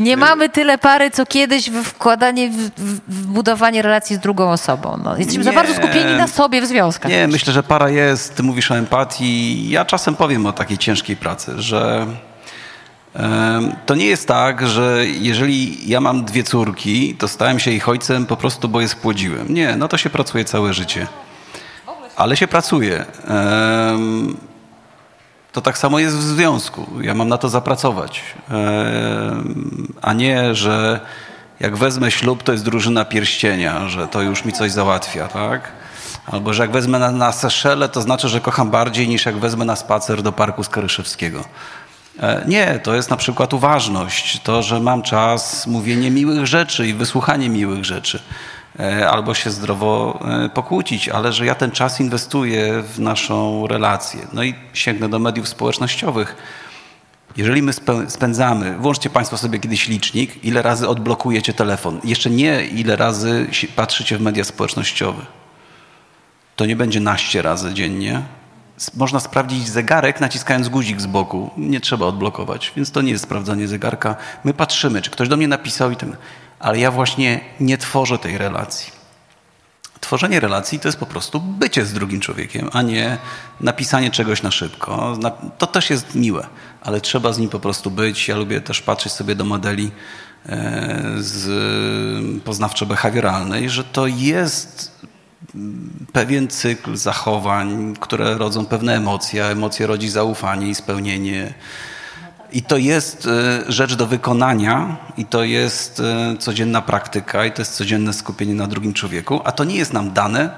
Nie 0.00 0.16
mamy 0.16 0.48
tyle 0.48 0.78
pary, 0.78 1.10
co 1.10 1.26
kiedyś 1.26 1.70
w 1.70 1.84
wkładanie, 1.84 2.50
w, 2.50 2.70
w, 3.08 3.26
budowanie 3.26 3.82
relacji 3.82 4.16
z 4.16 4.18
drugą 4.18 4.50
osobą. 4.50 4.98
No, 5.04 5.16
jesteśmy 5.16 5.44
za 5.44 5.50
Nie. 5.50 5.56
bardzo 5.56 5.74
skupieni 5.74 6.14
na 6.16 6.26
sobie 6.28 6.62
w 6.62 6.66
związkach. 6.66 7.10
Nie, 7.10 7.28
myślę, 7.28 7.52
że 7.52 7.62
para 7.62 7.90
jest. 7.90 8.34
Ty 8.34 8.42
mówisz 8.42 8.70
o 8.70 8.76
empatii. 8.76 9.70
Ja 9.70 9.84
czasem 9.84 10.16
powiem 10.16 10.46
o 10.46 10.52
takiej 10.52 10.78
ciężkiej 10.78 11.16
pracy, 11.16 11.52
że 11.62 12.06
to 13.86 13.94
nie 13.94 14.06
jest 14.06 14.28
tak, 14.28 14.68
że 14.68 15.04
jeżeli 15.06 15.88
ja 15.88 16.00
mam 16.00 16.24
dwie 16.24 16.42
córki, 16.42 17.14
to 17.14 17.28
stałem 17.28 17.58
się 17.58 17.70
ich 17.70 17.88
ojcem 17.88 18.26
po 18.26 18.36
prostu, 18.36 18.68
bo 18.68 18.80
je 18.80 18.88
spłodziłem. 18.88 19.54
Nie, 19.54 19.76
no 19.76 19.88
to 19.88 19.98
się 19.98 20.10
pracuje 20.10 20.44
całe 20.44 20.74
życie. 20.74 21.06
Ale 22.16 22.36
się 22.36 22.48
pracuje. 22.48 23.04
To 25.52 25.60
tak 25.60 25.78
samo 25.78 25.98
jest 25.98 26.16
w 26.16 26.22
związku. 26.22 26.86
Ja 27.00 27.14
mam 27.14 27.28
na 27.28 27.38
to 27.38 27.48
zapracować. 27.48 28.22
A 30.02 30.12
nie, 30.12 30.54
że 30.54 31.00
jak 31.60 31.76
wezmę 31.76 32.10
ślub, 32.10 32.42
to 32.42 32.52
jest 32.52 32.64
drużyna 32.64 33.04
pierścienia, 33.04 33.88
że 33.88 34.08
to 34.08 34.22
już 34.22 34.44
mi 34.44 34.52
coś 34.52 34.72
załatwia, 34.72 35.28
tak? 35.28 35.72
Albo 36.26 36.52
że 36.52 36.62
jak 36.62 36.70
wezmę 36.70 36.98
na, 36.98 37.10
na 37.10 37.32
Seszele, 37.32 37.88
to 37.88 38.02
znaczy, 38.02 38.28
że 38.28 38.40
kocham 38.40 38.70
bardziej 38.70 39.08
niż 39.08 39.26
jak 39.26 39.38
wezmę 39.38 39.64
na 39.64 39.76
spacer 39.76 40.22
do 40.22 40.32
Parku 40.32 40.64
Skaryszewskiego. 40.64 41.44
E, 42.20 42.44
Nie, 42.46 42.78
to 42.82 42.94
jest 42.94 43.10
na 43.10 43.16
przykład 43.16 43.54
uważność, 43.54 44.40
to, 44.42 44.62
że 44.62 44.80
mam 44.80 45.02
czas, 45.02 45.66
mówienie 45.66 46.10
miłych 46.10 46.46
rzeczy 46.46 46.88
i 46.88 46.94
wysłuchanie 46.94 47.48
miłych 47.48 47.84
rzeczy. 47.84 48.22
E, 48.78 49.10
Albo 49.10 49.34
się 49.34 49.50
zdrowo 49.50 50.20
e, 50.44 50.48
pokłócić, 50.48 51.08
ale 51.08 51.32
że 51.32 51.46
ja 51.46 51.54
ten 51.54 51.70
czas 51.70 52.00
inwestuję 52.00 52.82
w 52.82 53.00
naszą 53.00 53.66
relację. 53.66 54.20
No 54.32 54.42
i 54.42 54.54
sięgnę 54.72 55.08
do 55.08 55.18
mediów 55.18 55.48
społecznościowych. 55.48 56.36
Jeżeli 57.36 57.62
my 57.62 57.72
spędzamy, 58.08 58.78
włączcie 58.78 59.10
Państwo 59.10 59.38
sobie 59.38 59.58
kiedyś 59.58 59.88
licznik, 59.88 60.44
ile 60.44 60.62
razy 60.62 60.88
odblokujecie 60.88 61.54
telefon. 61.54 62.00
Jeszcze 62.04 62.30
nie 62.30 62.64
ile 62.64 62.96
razy 62.96 63.46
patrzycie 63.76 64.18
w 64.18 64.20
media 64.20 64.44
społecznościowe. 64.44 65.22
To 66.56 66.66
nie 66.66 66.76
będzie 66.76 67.00
naście 67.00 67.42
razy 67.42 67.74
dziennie. 67.74 68.22
Można 68.94 69.20
sprawdzić 69.20 69.68
zegarek 69.68 70.20
naciskając 70.20 70.68
guzik 70.68 71.00
z 71.00 71.06
boku. 71.06 71.50
Nie 71.56 71.80
trzeba 71.80 72.06
odblokować, 72.06 72.72
więc 72.76 72.90
to 72.90 73.02
nie 73.02 73.12
jest 73.12 73.24
sprawdzanie 73.24 73.68
zegarka. 73.68 74.16
My 74.44 74.54
patrzymy, 74.54 75.02
czy 75.02 75.10
ktoś 75.10 75.28
do 75.28 75.36
mnie 75.36 75.48
napisał 75.48 75.90
i 75.90 75.96
ten. 75.96 76.16
Ale 76.60 76.78
ja 76.78 76.90
właśnie 76.90 77.40
nie 77.60 77.78
tworzę 77.78 78.18
tej 78.18 78.38
relacji. 78.38 78.92
Tworzenie 80.00 80.40
relacji 80.40 80.80
to 80.80 80.88
jest 80.88 80.98
po 80.98 81.06
prostu 81.06 81.40
bycie 81.40 81.84
z 81.84 81.92
drugim 81.92 82.20
człowiekiem, 82.20 82.70
a 82.72 82.82
nie 82.82 83.18
napisanie 83.60 84.10
czegoś 84.10 84.42
na 84.42 84.50
szybko. 84.50 85.18
To 85.58 85.66
też 85.66 85.90
jest 85.90 86.14
miłe, 86.14 86.46
ale 86.82 87.00
trzeba 87.00 87.32
z 87.32 87.38
nim 87.38 87.50
po 87.50 87.60
prostu 87.60 87.90
być. 87.90 88.28
Ja 88.28 88.36
lubię 88.36 88.60
też 88.60 88.82
patrzeć 88.82 89.12
sobie 89.12 89.34
do 89.34 89.44
modeli 89.44 89.90
e, 90.46 91.02
z 91.18 91.48
poznawczo-behawioralnej, 92.44 93.68
że 93.68 93.84
to 93.84 94.06
jest 94.06 95.00
pewien 96.12 96.48
cykl 96.48 96.96
zachowań, 96.96 97.96
które 98.00 98.34
rodzą 98.34 98.66
pewne 98.66 98.96
emocje, 98.96 99.46
a 99.46 99.48
emocje 99.48 99.86
rodzi 99.86 100.08
zaufanie 100.08 100.68
i 100.68 100.74
spełnienie. 100.74 101.54
I 102.52 102.62
to 102.62 102.76
jest 102.76 103.26
e, 103.26 103.72
rzecz 103.72 103.94
do 103.94 104.06
wykonania, 104.06 104.96
i 105.16 105.24
to 105.24 105.44
jest 105.44 106.00
e, 106.00 106.36
codzienna 106.38 106.82
praktyka, 106.82 107.46
i 107.46 107.52
to 107.52 107.62
jest 107.62 107.74
codzienne 107.74 108.12
skupienie 108.12 108.54
na 108.54 108.66
drugim 108.66 108.94
człowieku, 108.94 109.40
a 109.44 109.52
to 109.52 109.64
nie 109.64 109.76
jest 109.76 109.92
nam 109.92 110.12
dane. 110.12 110.50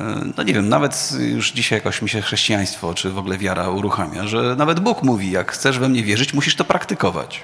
E, 0.00 0.20
No 0.36 0.42
nie 0.42 0.54
wiem, 0.54 0.68
nawet 0.68 1.12
już 1.18 1.52
dzisiaj 1.52 1.76
jakoś 1.78 2.02
mi 2.02 2.08
się 2.08 2.22
chrześcijaństwo, 2.22 2.94
czy 2.94 3.10
w 3.10 3.18
ogóle 3.18 3.38
wiara 3.38 3.68
uruchamia, 3.68 4.26
że 4.26 4.56
nawet 4.56 4.80
Bóg 4.80 5.02
mówi, 5.02 5.30
jak 5.30 5.52
chcesz 5.52 5.78
we 5.78 5.88
mnie 5.88 6.02
wierzyć, 6.02 6.34
musisz 6.34 6.56
to 6.56 6.64
praktykować. 6.64 7.42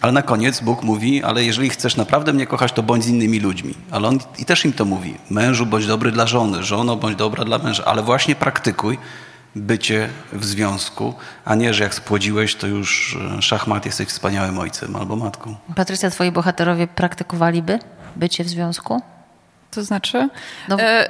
Ale 0.00 0.12
na 0.12 0.22
koniec 0.22 0.60
Bóg 0.60 0.82
mówi, 0.82 1.22
ale 1.22 1.44
jeżeli 1.44 1.70
chcesz 1.70 1.96
naprawdę 1.96 2.32
mnie 2.32 2.46
kochać, 2.46 2.72
to 2.72 2.82
bądź 2.82 3.04
z 3.04 3.08
innymi 3.08 3.40
ludźmi. 3.40 3.74
Ale 3.90 4.08
on 4.08 4.18
i 4.38 4.44
też 4.44 4.64
im 4.64 4.72
to 4.72 4.84
mówi. 4.84 5.14
Mężu, 5.30 5.66
bądź 5.66 5.86
dobry 5.86 6.12
dla 6.12 6.26
żony, 6.26 6.64
żono, 6.64 6.96
bądź 6.96 7.16
dobra 7.16 7.44
dla 7.44 7.58
męża. 7.58 7.84
Ale 7.84 8.02
właśnie 8.02 8.34
praktykuj 8.34 8.98
bycie 9.56 10.08
w 10.32 10.44
związku, 10.44 11.14
a 11.44 11.54
nie, 11.54 11.74
że 11.74 11.84
jak 11.84 11.94
spłodziłeś, 11.94 12.54
to 12.54 12.66
już 12.66 13.18
e, 13.38 13.42
szachmat, 13.42 13.86
jesteś 13.86 14.08
wspaniałym 14.08 14.58
ojcem 14.58 14.96
albo 14.96 15.16
matką. 15.16 15.54
Patrycja, 15.76 16.10
twoi 16.10 16.30
bohaterowie 16.32 16.86
praktykowaliby 16.86 17.78
bycie 18.16 18.44
w 18.44 18.48
związku? 18.48 19.02
To 19.70 19.82
znaczy, 19.84 20.28
No- 20.68 20.76
e, 20.80 21.08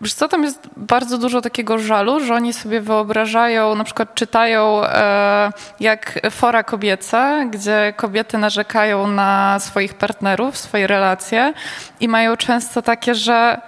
wiesz 0.00 0.14
co, 0.14 0.28
tam 0.28 0.42
jest 0.44 0.68
bardzo 0.76 1.18
dużo 1.18 1.40
takiego 1.40 1.78
żalu, 1.78 2.24
że 2.24 2.34
oni 2.34 2.52
sobie 2.52 2.80
wyobrażają, 2.80 3.74
na 3.74 3.84
przykład 3.84 4.14
czytają 4.14 4.84
e, 4.84 5.52
jak 5.80 6.20
fora 6.30 6.62
kobiece, 6.62 7.48
gdzie 7.50 7.94
kobiety 7.96 8.38
narzekają 8.38 9.06
na 9.06 9.58
swoich 9.60 9.94
partnerów, 9.94 10.58
swoje 10.58 10.86
relacje 10.86 11.52
i 12.00 12.08
mają 12.08 12.36
często 12.36 12.82
takie, 12.82 13.14
że 13.14 13.60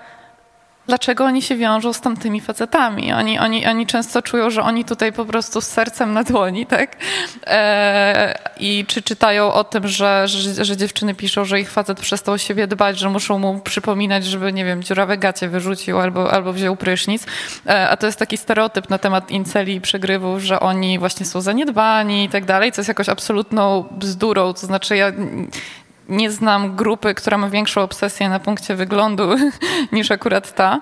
dlaczego 0.86 1.24
oni 1.24 1.42
się 1.42 1.56
wiążą 1.56 1.92
z 1.92 2.00
tamtymi 2.00 2.40
facetami. 2.40 3.12
Oni, 3.12 3.38
oni, 3.38 3.66
oni 3.66 3.86
często 3.86 4.22
czują, 4.22 4.50
że 4.50 4.62
oni 4.62 4.84
tutaj 4.84 5.12
po 5.12 5.24
prostu 5.24 5.60
z 5.60 5.66
sercem 5.66 6.12
na 6.12 6.24
dłoni, 6.24 6.66
tak? 6.66 6.96
E, 7.46 8.38
I 8.60 8.84
czy 8.88 9.02
czytają 9.02 9.52
o 9.52 9.64
tym, 9.64 9.88
że, 9.88 10.28
że, 10.28 10.64
że 10.64 10.76
dziewczyny 10.76 11.14
piszą, 11.14 11.44
że 11.44 11.60
ich 11.60 11.70
facet 11.70 12.00
przestał 12.00 12.34
o 12.34 12.38
siebie 12.38 12.66
dbać, 12.66 12.98
że 12.98 13.10
muszą 13.10 13.38
mu 13.38 13.60
przypominać, 13.60 14.24
żeby, 14.24 14.52
nie 14.52 14.64
wiem, 14.64 14.82
dziurawe 14.82 15.18
gacie 15.18 15.48
wyrzucił 15.48 15.98
albo, 15.98 16.32
albo 16.32 16.52
wziął 16.52 16.76
prysznic. 16.76 17.26
E, 17.66 17.88
a 17.88 17.96
to 17.96 18.06
jest 18.06 18.18
taki 18.18 18.36
stereotyp 18.36 18.90
na 18.90 18.98
temat 18.98 19.30
inceli 19.30 19.74
i 19.74 19.80
przegrywów, 19.80 20.42
że 20.42 20.60
oni 20.60 20.98
właśnie 20.98 21.26
są 21.26 21.40
zaniedbani 21.40 22.24
i 22.24 22.28
tak 22.28 22.44
dalej, 22.44 22.72
co 22.72 22.80
jest 22.80 22.88
jakoś 22.88 23.08
absolutną 23.08 23.84
bzdurą. 23.90 24.52
To 24.52 24.66
znaczy 24.66 24.96
ja 24.96 25.12
nie 26.08 26.30
znam 26.30 26.76
grupy, 26.76 27.14
która 27.14 27.38
ma 27.38 27.48
większą 27.48 27.82
obsesję 27.82 28.28
na 28.28 28.40
punkcie 28.40 28.74
wyglądu 28.74 29.28
niż 29.92 30.10
akurat 30.10 30.54
ta. 30.54 30.80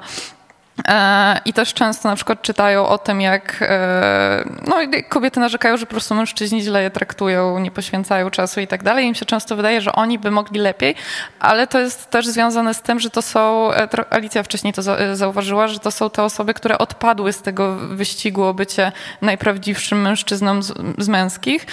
E, 0.88 1.40
I 1.44 1.52
też 1.52 1.74
często 1.74 2.08
na 2.08 2.16
przykład 2.16 2.42
czytają 2.42 2.86
o 2.86 2.98
tym, 2.98 3.20
jak 3.20 3.58
e, 3.62 4.44
no, 4.66 4.76
kobiety 5.08 5.40
narzekają, 5.40 5.76
że 5.76 5.86
po 5.86 5.90
prostu 5.90 6.14
mężczyźni 6.14 6.62
źle 6.62 6.82
je 6.82 6.90
traktują, 6.90 7.58
nie 7.58 7.70
poświęcają 7.70 8.30
czasu 8.30 8.60
i 8.60 8.66
tak 8.66 8.82
dalej. 8.82 9.06
Im 9.06 9.14
się 9.14 9.24
często 9.24 9.56
wydaje, 9.56 9.80
że 9.80 9.92
oni 9.92 10.18
by 10.18 10.30
mogli 10.30 10.60
lepiej, 10.60 10.94
ale 11.40 11.66
to 11.66 11.80
jest 11.80 12.10
też 12.10 12.26
związane 12.26 12.74
z 12.74 12.82
tym, 12.82 13.00
że 13.00 13.10
to 13.10 13.22
są, 13.22 13.72
e, 13.72 13.88
Alicja 14.10 14.42
wcześniej 14.42 14.72
to 14.72 14.82
za- 14.82 15.16
zauważyła, 15.16 15.68
że 15.68 15.78
to 15.78 15.90
są 15.90 16.10
te 16.10 16.22
osoby, 16.22 16.54
które 16.54 16.78
odpadły 16.78 17.32
z 17.32 17.42
tego 17.42 17.76
wyścigu 17.76 18.44
o 18.44 18.54
bycie 18.54 18.92
najprawdziwszym 19.22 20.02
mężczyzną 20.02 20.62
z, 20.62 20.72
z 20.98 21.08
męskich. 21.08 21.66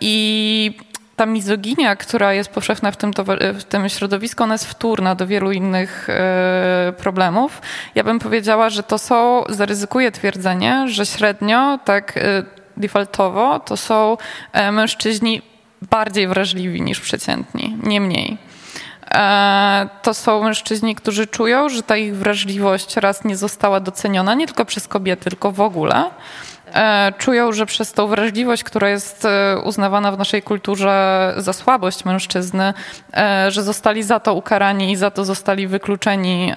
I 0.00 0.87
ta 1.18 1.26
mizoginia, 1.26 1.96
która 1.96 2.32
jest 2.32 2.50
powszechna 2.50 2.90
w 2.90 2.96
tym, 2.96 3.10
towa- 3.12 3.52
w 3.54 3.64
tym 3.64 3.88
środowisku, 3.88 4.42
ona 4.42 4.54
jest 4.54 4.66
wtórna 4.66 5.14
do 5.14 5.26
wielu 5.26 5.52
innych 5.52 6.08
e, 6.10 6.92
problemów. 6.98 7.62
Ja 7.94 8.04
bym 8.04 8.18
powiedziała, 8.18 8.70
że 8.70 8.82
to 8.82 8.98
są, 8.98 9.44
zaryzykuję 9.48 10.12
twierdzenie, 10.12 10.84
że 10.88 11.06
średnio, 11.06 11.78
tak 11.84 12.16
e, 12.16 12.20
defaultowo, 12.76 13.60
to 13.60 13.76
są 13.76 14.16
e, 14.52 14.72
mężczyźni 14.72 15.42
bardziej 15.90 16.28
wrażliwi 16.28 16.82
niż 16.82 17.00
przeciętni, 17.00 17.76
nie 17.82 18.00
mniej. 18.00 18.38
E, 19.10 19.88
To 20.02 20.14
są 20.14 20.42
mężczyźni, 20.42 20.94
którzy 20.94 21.26
czują, 21.26 21.68
że 21.68 21.82
ta 21.82 21.96
ich 21.96 22.16
wrażliwość 22.16 22.96
raz 22.96 23.24
nie 23.24 23.36
została 23.36 23.80
doceniona, 23.80 24.34
nie 24.34 24.46
tylko 24.46 24.64
przez 24.64 24.88
kobiety, 24.88 25.30
tylko 25.30 25.52
w 25.52 25.60
ogóle. 25.60 26.04
E, 26.74 27.12
Czują, 27.18 27.52
że 27.52 27.66
przez 27.66 27.92
tą 27.92 28.06
wrażliwość, 28.06 28.64
która 28.64 28.88
jest 28.88 29.24
e, 29.24 29.58
uznawana 29.64 30.12
w 30.12 30.18
naszej 30.18 30.42
kulturze 30.42 31.34
za 31.36 31.52
słabość 31.52 32.04
mężczyzny, 32.04 32.74
e, 33.14 33.50
że 33.50 33.62
zostali 33.62 34.02
za 34.02 34.20
to 34.20 34.34
ukarani 34.34 34.92
i 34.92 34.96
za 34.96 35.10
to 35.10 35.24
zostali 35.24 35.66
wykluczeni 35.66 36.52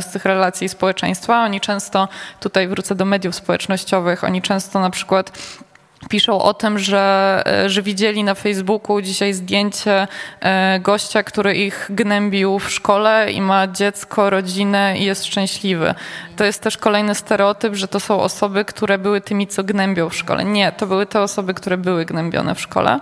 z 0.00 0.12
tych 0.12 0.24
relacji 0.24 0.68
społeczeństwa. 0.68 1.44
Oni 1.44 1.60
często, 1.60 2.08
tutaj 2.40 2.68
wrócę 2.68 2.94
do 2.94 3.04
mediów 3.04 3.34
społecznościowych, 3.34 4.24
oni 4.24 4.42
często 4.42 4.80
na 4.80 4.90
przykład 4.90 5.32
Piszą 6.08 6.42
o 6.42 6.54
tym, 6.54 6.78
że, 6.78 7.42
e, 7.46 7.70
że 7.70 7.82
widzieli 7.82 8.24
na 8.24 8.34
Facebooku 8.34 9.00
dzisiaj 9.00 9.32
zdjęcie 9.32 10.08
e, 10.40 10.80
gościa, 10.80 11.22
który 11.22 11.54
ich 11.54 11.86
gnębił 11.90 12.58
w 12.58 12.70
szkole 12.70 13.32
i 13.32 13.40
ma 13.40 13.66
dziecko, 13.66 14.30
rodzinę 14.30 14.98
i 14.98 15.04
jest 15.04 15.24
szczęśliwy. 15.24 15.94
To 16.36 16.44
jest 16.44 16.62
też 16.62 16.76
kolejny 16.76 17.14
stereotyp, 17.14 17.74
że 17.74 17.88
to 17.88 18.00
są 18.00 18.20
osoby, 18.20 18.64
które 18.64 18.98
były 18.98 19.20
tymi, 19.20 19.46
co 19.46 19.64
gnębią 19.64 20.08
w 20.08 20.16
szkole. 20.16 20.44
Nie, 20.44 20.72
to 20.72 20.86
były 20.86 21.06
te 21.06 21.20
osoby, 21.20 21.54
które 21.54 21.76
były 21.76 22.04
gnębione 22.04 22.54
w 22.54 22.60
szkole. 22.60 23.00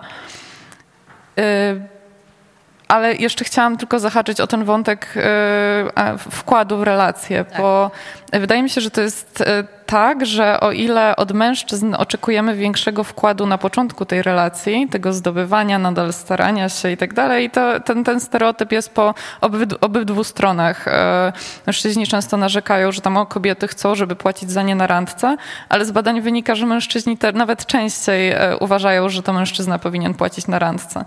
Ale 2.90 3.14
jeszcze 3.14 3.44
chciałam 3.44 3.76
tylko 3.76 3.98
zahaczyć 3.98 4.40
o 4.40 4.46
ten 4.46 4.64
wątek 4.64 5.14
e, 5.16 6.18
wkładu 6.18 6.78
w 6.78 6.82
relacje, 6.82 7.44
tak. 7.44 7.60
bo 7.60 7.90
wydaje 8.32 8.62
mi 8.62 8.70
się, 8.70 8.80
że 8.80 8.90
to 8.90 9.00
jest 9.00 9.40
e, 9.40 9.64
tak, 9.86 10.26
że 10.26 10.60
o 10.60 10.72
ile 10.72 11.16
od 11.16 11.32
mężczyzn 11.32 11.94
oczekujemy 11.98 12.54
większego 12.56 13.04
wkładu 13.04 13.46
na 13.46 13.58
początku 13.58 14.04
tej 14.04 14.22
relacji, 14.22 14.88
tego 14.88 15.12
zdobywania, 15.12 15.78
nadal 15.78 16.12
starania 16.12 16.68
się 16.68 16.90
i 16.90 16.96
tak 16.96 17.14
dalej, 17.14 17.50
to 17.50 17.80
ten, 17.80 18.04
ten 18.04 18.20
stereotyp 18.20 18.72
jest 18.72 18.94
po 18.94 19.14
obydwu, 19.40 19.76
obydwu 19.80 20.24
stronach. 20.24 20.88
E, 20.88 21.32
mężczyźni 21.66 22.06
często 22.06 22.36
narzekają, 22.36 22.92
że 22.92 23.00
tam 23.00 23.16
o 23.16 23.26
kobiety 23.26 23.68
chcą, 23.68 23.94
żeby 23.94 24.16
płacić 24.16 24.50
za 24.50 24.62
nie 24.62 24.74
na 24.74 24.86
randce, 24.86 25.36
ale 25.68 25.84
z 25.84 25.90
badań 25.90 26.20
wynika, 26.20 26.54
że 26.54 26.66
mężczyźni 26.66 27.18
te 27.18 27.32
nawet 27.32 27.66
częściej 27.66 28.34
uważają, 28.60 29.08
że 29.08 29.22
to 29.22 29.32
mężczyzna 29.32 29.78
powinien 29.78 30.14
płacić 30.14 30.46
na 30.46 30.58
randce. 30.58 31.04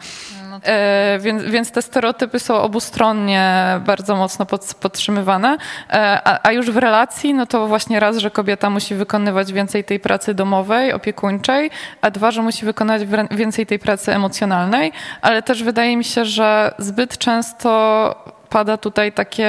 E, 0.64 1.20
więc, 1.20 1.44
więc 1.44 1.72
te 1.72 1.82
stereotypy 1.82 2.40
są 2.40 2.56
obustronnie 2.56 3.64
bardzo 3.86 4.16
mocno 4.16 4.46
pod, 4.46 4.74
podtrzymywane, 4.74 5.58
e, 5.90 6.22
a, 6.24 6.40
a, 6.48 6.52
już 6.52 6.72
w 6.72 6.78
relacji, 6.78 7.34
no 7.34 7.46
to 7.46 7.68
właśnie 7.68 8.00
raz, 8.00 8.18
że 8.18 8.32
kobieta 8.32 8.70
musi 8.70 8.96
wykonywać 8.96 9.54
więcej 9.54 9.84
tej 9.84 10.00
pracy 10.00 10.34
domowej, 10.34 10.94
opiekuńczej, 10.94 11.72
a 12.02 12.12
dwa, 12.12 12.32
że 12.32 12.42
musi 12.42 12.66
wykonywać 12.66 13.28
więcej 13.32 13.66
tej 13.66 13.80
pracy 13.80 14.16
emocjonalnej, 14.16 14.92
ale 15.22 15.42
też 15.42 15.64
wydaje 15.64 15.98
mi 15.98 16.04
się, 16.04 16.26
że 16.26 16.74
zbyt 16.78 17.18
często 17.18 18.34
pada 18.50 18.78
tutaj 18.78 19.12
takie 19.12 19.48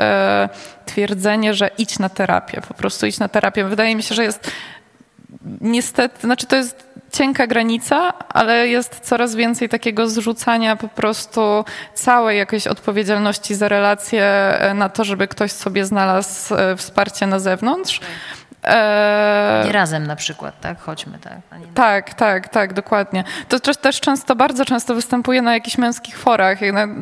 e, 0.00 0.48
twierdzenie, 0.86 1.54
że 1.54 1.70
idź 1.78 1.98
na 1.98 2.08
terapię, 2.08 2.60
po 2.68 2.74
prostu 2.74 3.06
idź 3.06 3.18
na 3.18 3.28
terapię. 3.28 3.64
Wydaje 3.64 3.96
mi 3.96 4.02
się, 4.02 4.14
że 4.14 4.24
jest 4.24 4.50
niestety, 5.60 6.20
znaczy 6.20 6.46
to 6.46 6.56
jest 6.56 6.88
cienka 7.12 7.46
granica, 7.46 8.12
ale 8.28 8.68
jest 8.68 9.00
coraz 9.00 9.34
więcej 9.34 9.68
takiego 9.68 10.08
zrzucania 10.08 10.76
po 10.76 10.88
prostu 10.88 11.64
całej 11.94 12.38
jakiejś 12.38 12.66
odpowiedzialności 12.66 13.54
za 13.54 13.68
relacje 13.68 14.24
e, 14.24 14.74
na 14.74 14.88
to, 14.88 15.04
żeby 15.04 15.28
ktoś 15.28 15.52
sobie 15.52 15.84
znalazł 15.84 16.54
e, 16.54 16.76
wsparcie 16.76 17.26
na 17.26 17.38
zewnątrz. 17.38 18.00
E... 18.64 19.62
Nie 19.66 19.72
razem 19.72 20.06
na 20.06 20.16
przykład, 20.16 20.60
tak? 20.60 20.80
Chodźmy, 20.80 21.18
tak? 21.18 21.38
Tak, 21.74 22.14
tak, 22.14 22.48
tak, 22.48 22.72
dokładnie. 22.72 23.24
To 23.48 23.60
też, 23.60 23.76
też 23.76 24.00
często, 24.00 24.36
bardzo 24.36 24.64
często 24.64 24.94
występuje 24.94 25.42
na 25.42 25.54
jakichś 25.54 25.78
męskich 25.78 26.18
forach. 26.18 26.58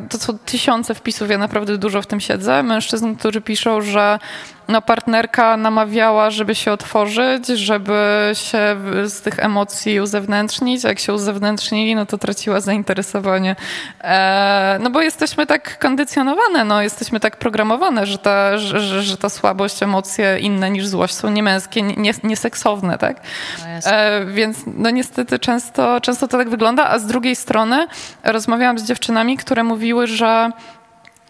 To 0.09 0.17
są 0.17 0.37
tysiące 0.37 0.95
wpisów, 0.95 1.29
ja 1.29 1.37
naprawdę 1.37 1.77
dużo 1.77 2.01
w 2.01 2.07
tym 2.07 2.19
siedzę. 2.19 2.63
Mężczyzn, 2.63 3.15
którzy 3.15 3.41
piszą, 3.41 3.81
że 3.81 4.19
no, 4.67 4.81
partnerka 4.81 5.57
namawiała, 5.57 6.29
żeby 6.29 6.55
się 6.55 6.71
otworzyć, 6.71 7.47
żeby 7.47 8.31
się 8.33 8.77
z 9.05 9.21
tych 9.21 9.39
emocji 9.39 10.01
uzewnętrznić. 10.01 10.83
Jak 10.83 10.99
się 10.99 11.13
uzewnętrznili, 11.13 11.95
no 11.95 12.05
to 12.05 12.17
traciła 12.17 12.61
zainteresowanie. 12.61 13.55
E, 14.01 14.77
no 14.81 14.89
bo 14.89 15.01
jesteśmy 15.01 15.45
tak 15.45 15.79
kondycjonowane, 15.79 16.65
no, 16.65 16.81
jesteśmy 16.81 17.19
tak 17.19 17.37
programowane, 17.37 18.05
że 18.05 18.17
ta, 18.17 18.57
że, 18.57 19.03
że 19.03 19.17
ta 19.17 19.29
słabość, 19.29 19.83
emocje 19.83 20.39
inne 20.39 20.69
niż 20.69 20.87
złość 20.87 21.13
są 21.13 21.29
niemęskie, 21.29 21.47
nie, 21.81 22.13
nieseksowne, 22.23 22.97
tak? 22.97 23.21
No 23.59 23.91
e, 23.91 24.25
więc 24.25 24.57
no 24.65 24.89
niestety 24.89 25.39
często, 25.39 26.01
często 26.01 26.27
to 26.27 26.37
tak 26.37 26.49
wygląda, 26.49 26.89
a 26.89 26.99
z 26.99 27.05
drugiej 27.05 27.35
strony 27.35 27.87
rozmawiałam 28.23 28.79
z 28.79 28.83
dziewczynami, 28.83 29.37
które 29.37 29.63
mówiły, 29.63 30.07
że 30.07 30.51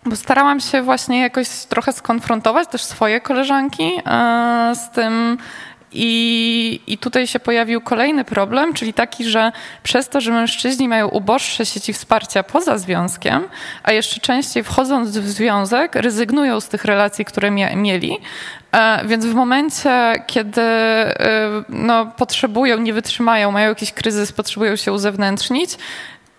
bo 0.05 0.15
starałam 0.15 0.59
się 0.59 0.81
właśnie 0.81 1.21
jakoś 1.21 1.49
trochę 1.49 1.93
skonfrontować 1.93 2.67
też 2.67 2.83
swoje 2.83 3.21
koleżanki 3.21 3.91
e, 4.05 4.73
z 4.75 4.89
tym, 4.89 5.37
i, 5.91 6.81
I 6.87 6.97
tutaj 6.97 7.27
się 7.27 7.39
pojawił 7.39 7.81
kolejny 7.81 8.25
problem, 8.25 8.73
czyli 8.73 8.93
taki, 8.93 9.25
że 9.25 9.51
przez 9.83 10.09
to, 10.09 10.21
że 10.21 10.31
mężczyźni 10.31 10.87
mają 10.87 11.07
uboższe 11.07 11.65
sieci 11.65 11.93
wsparcia 11.93 12.43
poza 12.43 12.77
związkiem, 12.77 13.43
a 13.83 13.91
jeszcze 13.91 14.19
częściej 14.19 14.63
wchodząc 14.63 15.17
w 15.17 15.29
związek, 15.29 15.95
rezygnują 15.95 16.59
z 16.59 16.67
tych 16.67 16.85
relacji, 16.85 17.25
które 17.25 17.51
mia 17.51 17.75
mieli. 17.75 18.17
E, 18.77 19.07
więc 19.07 19.25
w 19.25 19.33
momencie, 19.33 20.13
kiedy 20.27 20.61
e, 20.61 21.63
no, 21.69 22.05
potrzebują, 22.05 22.77
nie 22.77 22.93
wytrzymają, 22.93 23.51
mają 23.51 23.69
jakiś 23.69 23.91
kryzys, 23.91 24.31
potrzebują 24.31 24.75
się 24.75 24.91
uzewnętrznić, 24.91 25.77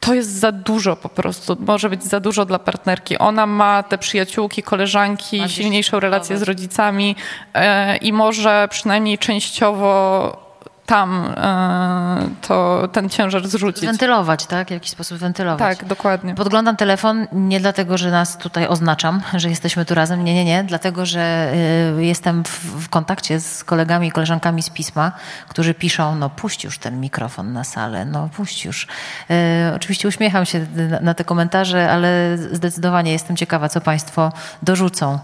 to 0.01 0.15
jest 0.15 0.31
za 0.31 0.53
dużo 0.53 0.97
po 0.97 1.09
prostu, 1.09 1.57
może 1.61 1.91
być 1.91 2.05
za 2.05 2.21
dużo 2.21 2.45
dla 2.45 2.59
partnerki. 2.59 3.19
Ona 3.19 3.47
ma 3.47 3.83
te 3.83 3.99
przyjaciółki, 3.99 4.63
koleżanki, 4.63 5.49
silniejszą 5.49 6.01
relację 6.01 6.39
z 6.39 6.43
rodzicami 6.43 7.17
e, 7.55 7.97
i 7.97 8.13
może 8.13 8.69
przynajmniej 8.71 9.19
częściowo 9.19 10.48
tam 10.89 11.35
e, 11.37 12.47
to 12.49 12.89
ten 12.93 13.09
ciężar 13.09 13.49
zrzucić. 13.49 13.87
Wentylować, 13.87 14.47
tak? 14.47 14.69
W 14.69 14.71
jakiś 14.71 14.91
sposób 14.91 15.19
wentylować. 15.19 15.79
Tak, 15.79 15.89
dokładnie. 15.89 16.35
Podglądam 16.35 16.77
telefon 16.77 17.27
nie 17.33 17.61
dlatego, 17.61 17.99
że 17.99 18.11
nas 18.11 18.39
tutaj 18.39 18.67
oznaczam, 18.67 19.21
że 19.35 19.49
jesteśmy 19.49 19.85
tu 19.85 19.95
razem. 19.95 20.25
Nie, 20.25 20.35
nie, 20.35 20.45
nie. 20.45 20.65
Dlatego, 20.65 21.07
że 21.07 21.53
y, 21.99 22.05
jestem 22.05 22.45
w, 22.45 22.89
kontakcie 22.89 23.41
z 23.41 23.65
kolegami 23.65 24.09
i 24.09 24.11
koleżankami 24.11 24.63
z 24.63 24.71
pisma, 24.71 25.13
którzy 25.49 25.75
piszą, 25.75 26.15
no 26.15 26.31
puść 26.31 26.65
już 26.65 26.79
ten 26.79 27.01
mikrofon 27.01 27.53
na 27.53 27.65
salę, 27.65 28.05
no 28.05 28.29
puść 28.37 28.65
już. 28.65 28.87
Y, 29.31 29.75
oczywiście 29.77 30.09
uśmiecham 30.09 30.47
się 30.47 30.67
na, 30.91 31.01
na 31.01 31.15
te 31.15 31.25
komentarze, 31.25 31.91
ale 31.91 32.39
zdecydowanie 32.53 33.13
jestem 33.13 33.37
ciekawa, 33.37 33.69
co 33.69 33.81
Państwo 33.81 34.33
dorzucą, 34.63 35.19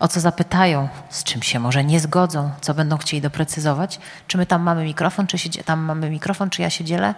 o 0.00 0.08
co 0.08 0.20
zapytają, 0.20 0.88
z 1.10 1.24
czym 1.24 1.42
się 1.42 1.58
może 1.58 1.84
nie 1.84 2.00
zgodzą, 2.00 2.50
co 2.60 2.74
będą 2.74 2.96
chcieli 2.96 3.20
doprecyzować. 3.20 4.00
Czy 4.26 4.38
my 4.38 4.46
tam 4.46 4.62
mamy 4.62 4.84
mikrofon? 4.84 5.07
Mikrofon, 5.08 5.26
czy 5.26 5.38
się, 5.38 5.50
tam 5.64 5.80
mamy 5.80 6.10
mikrofon, 6.10 6.50
czy 6.50 6.62
ja 6.62 6.70
się 6.70 6.84
dzielę? 6.84 7.14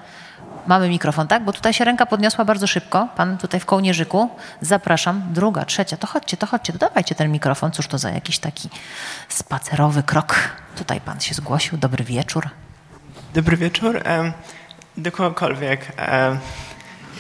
Mamy 0.67 0.89
mikrofon, 0.89 1.29
tak? 1.29 1.45
Bo 1.45 1.53
tutaj 1.53 1.73
się 1.75 1.85
ręka 1.85 2.07
podniosła 2.07 2.45
bardzo 2.45 2.67
szybko. 2.67 3.09
Pan 3.17 3.39
tutaj 3.39 3.61
w 3.61 3.67
kołnierzyku. 3.67 4.31
Zapraszam. 4.61 5.23
Druga, 5.31 5.65
trzecia. 5.65 5.97
To 5.97 6.07
chodźcie, 6.07 6.37
to 6.37 6.47
chodźcie. 6.47 6.73
Dodawajcie 6.73 7.15
ten 7.15 7.33
mikrofon. 7.33 7.73
Cóż 7.73 7.87
to 7.87 7.99
za 7.99 8.11
jakiś 8.11 8.39
taki 8.39 8.69
spacerowy 9.29 10.03
krok. 10.03 10.35
Tutaj 10.77 11.01
pan 11.01 11.21
się 11.21 11.35
zgłosił. 11.35 11.79
Dobry 11.79 12.05
wieczór. 12.05 12.49
Dobry 13.35 13.57
wieczór. 13.57 14.03
Do 14.97 15.13
kogokolwiek. 15.13 15.93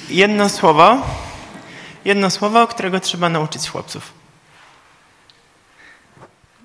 Jedno 0.08 0.48
słowo. 0.48 0.96
Jedno 2.04 2.30
słowo, 2.30 2.66
którego 2.66 3.00
trzeba 3.00 3.28
nauczyć 3.28 3.68
chłopców. 3.68 4.19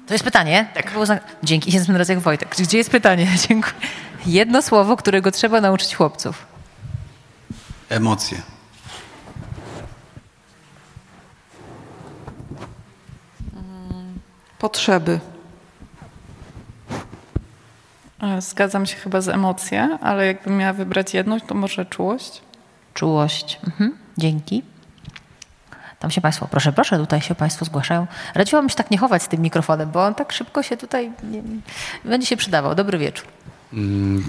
To 0.07 0.13
jest 0.13 0.23
pytanie? 0.23 0.67
Tak. 0.73 0.91
Za... 1.03 1.19
Dzięki, 1.43 1.71
jestem 1.71 1.95
teraz 1.95 2.09
jak 2.09 2.19
Wojtek. 2.19 2.55
Gdzie 2.59 2.77
jest 2.77 2.89
pytanie? 2.89 3.27
Dziękuję. 3.47 3.73
Jedno 4.25 4.61
słowo, 4.61 4.97
którego 4.97 5.31
trzeba 5.31 5.61
nauczyć 5.61 5.95
chłopców. 5.95 6.45
Emocje. 7.89 8.41
Potrzeby. 14.59 15.19
Zgadzam 18.39 18.85
się 18.85 18.95
chyba 18.95 19.21
z 19.21 19.29
emocje, 19.29 19.97
ale 20.01 20.25
jakbym 20.25 20.57
miała 20.57 20.73
wybrać 20.73 21.13
jedną, 21.13 21.39
to 21.39 21.55
może 21.55 21.85
czułość. 21.85 22.41
Czułość. 22.93 23.59
Mhm. 23.67 23.97
Dzięki. 24.17 24.63
Tam 26.05 26.11
się 26.11 26.21
Państwo, 26.21 26.47
proszę, 26.51 26.73
proszę, 26.73 26.97
tutaj 26.97 27.21
się 27.21 27.35
Państwo 27.35 27.65
zgłaszają. 27.65 28.07
Radziłabym 28.35 28.69
się 28.69 28.75
tak 28.75 28.91
nie 28.91 28.97
chować 28.97 29.23
z 29.23 29.27
tym 29.27 29.41
mikrofonem, 29.41 29.91
bo 29.91 30.05
on 30.05 30.15
tak 30.15 30.31
szybko 30.31 30.63
się 30.63 30.77
tutaj 30.77 31.11
nie, 31.31 31.41
będzie 32.05 32.27
się 32.27 32.37
przydawał. 32.37 32.75
Dobry 32.75 32.97
wieczór. 32.97 33.27
Mm, 33.73 34.23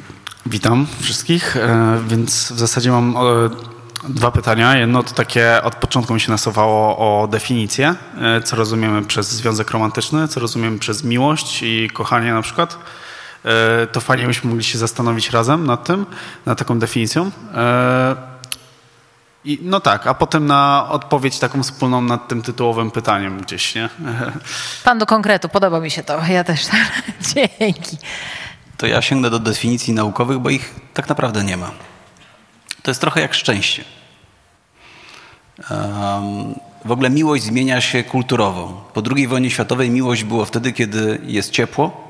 witam 0.47 0.87
wszystkich, 1.01 1.57
e, 1.57 1.99
więc 2.09 2.53
w 2.53 2.59
zasadzie 2.59 2.91
mam 2.91 3.17
e, 3.17 3.21
dwa 4.09 4.31
pytania. 4.31 4.77
Jedno 4.77 5.03
to 5.03 5.15
takie 5.15 5.63
od 5.63 5.75
początku 5.75 6.15
mi 6.15 6.21
się 6.21 6.31
nasuwało 6.31 6.99
o 6.99 7.29
definicję, 7.29 7.95
e, 8.21 8.41
co 8.41 8.57
rozumiemy 8.57 9.05
przez 9.05 9.31
związek 9.31 9.71
romantyczny, 9.71 10.29
co 10.29 10.41
rozumiemy 10.41 10.79
przez 10.79 11.05
miłość 11.05 11.63
i 11.63 11.91
kochanie 11.91 12.33
na 12.33 12.43
przykład. 12.43 12.79
To 13.93 14.01
fajnie 14.01 14.27
byśmy 14.27 14.51
mogli 14.51 14.65
się 14.65 14.79
zastanowić 14.79 15.31
razem 15.31 15.67
nad 15.67 15.85
tym, 15.85 16.07
nad 16.47 16.59
taką 16.59 16.79
definicją. 16.79 17.31
I, 19.47 19.59
no 19.63 19.81
tak, 19.81 20.07
a 20.07 20.15
potem 20.15 20.47
na 20.47 20.89
odpowiedź 20.91 21.39
taką 21.39 21.63
wspólną 21.63 22.03
nad 22.03 22.29
tym 22.29 22.43
tytułowym 22.43 22.91
pytaniem 22.91 23.41
gdzieś, 23.41 23.75
nie? 23.75 23.89
Pan 24.85 24.99
do 24.99 25.07
konkretu, 25.07 25.49
podoba 25.49 25.81
mi 25.81 25.91
się 25.91 26.03
to. 26.03 26.27
Ja 26.29 26.45
też. 26.45 26.61
Dzięki. 27.35 27.97
To 28.77 28.87
ja 28.87 29.03
sięgnę 29.03 29.31
do 29.31 29.39
definicji 29.39 29.95
naukowych, 29.95 30.39
bo 30.39 30.51
ich 30.51 30.75
tak 30.95 31.09
naprawdę 31.09 31.45
nie 31.45 31.57
ma. 31.57 31.71
To 32.83 32.91
jest 32.91 33.01
trochę 33.01 33.21
jak 33.21 33.35
szczęście. 33.35 33.85
Um, 35.71 36.55
w 36.85 36.91
ogóle 36.91 37.11
miłość 37.11 37.45
zmienia 37.45 37.81
się 37.81 38.05
kulturowo. 38.05 38.91
Po 38.95 39.03
II 39.17 39.27
wojnie 39.27 39.51
światowej 39.51 39.91
miłość 39.91 40.25
było 40.25 40.45
wtedy, 40.45 40.73
kiedy 40.73 41.21
jest 41.25 41.51
ciepło, 41.51 42.07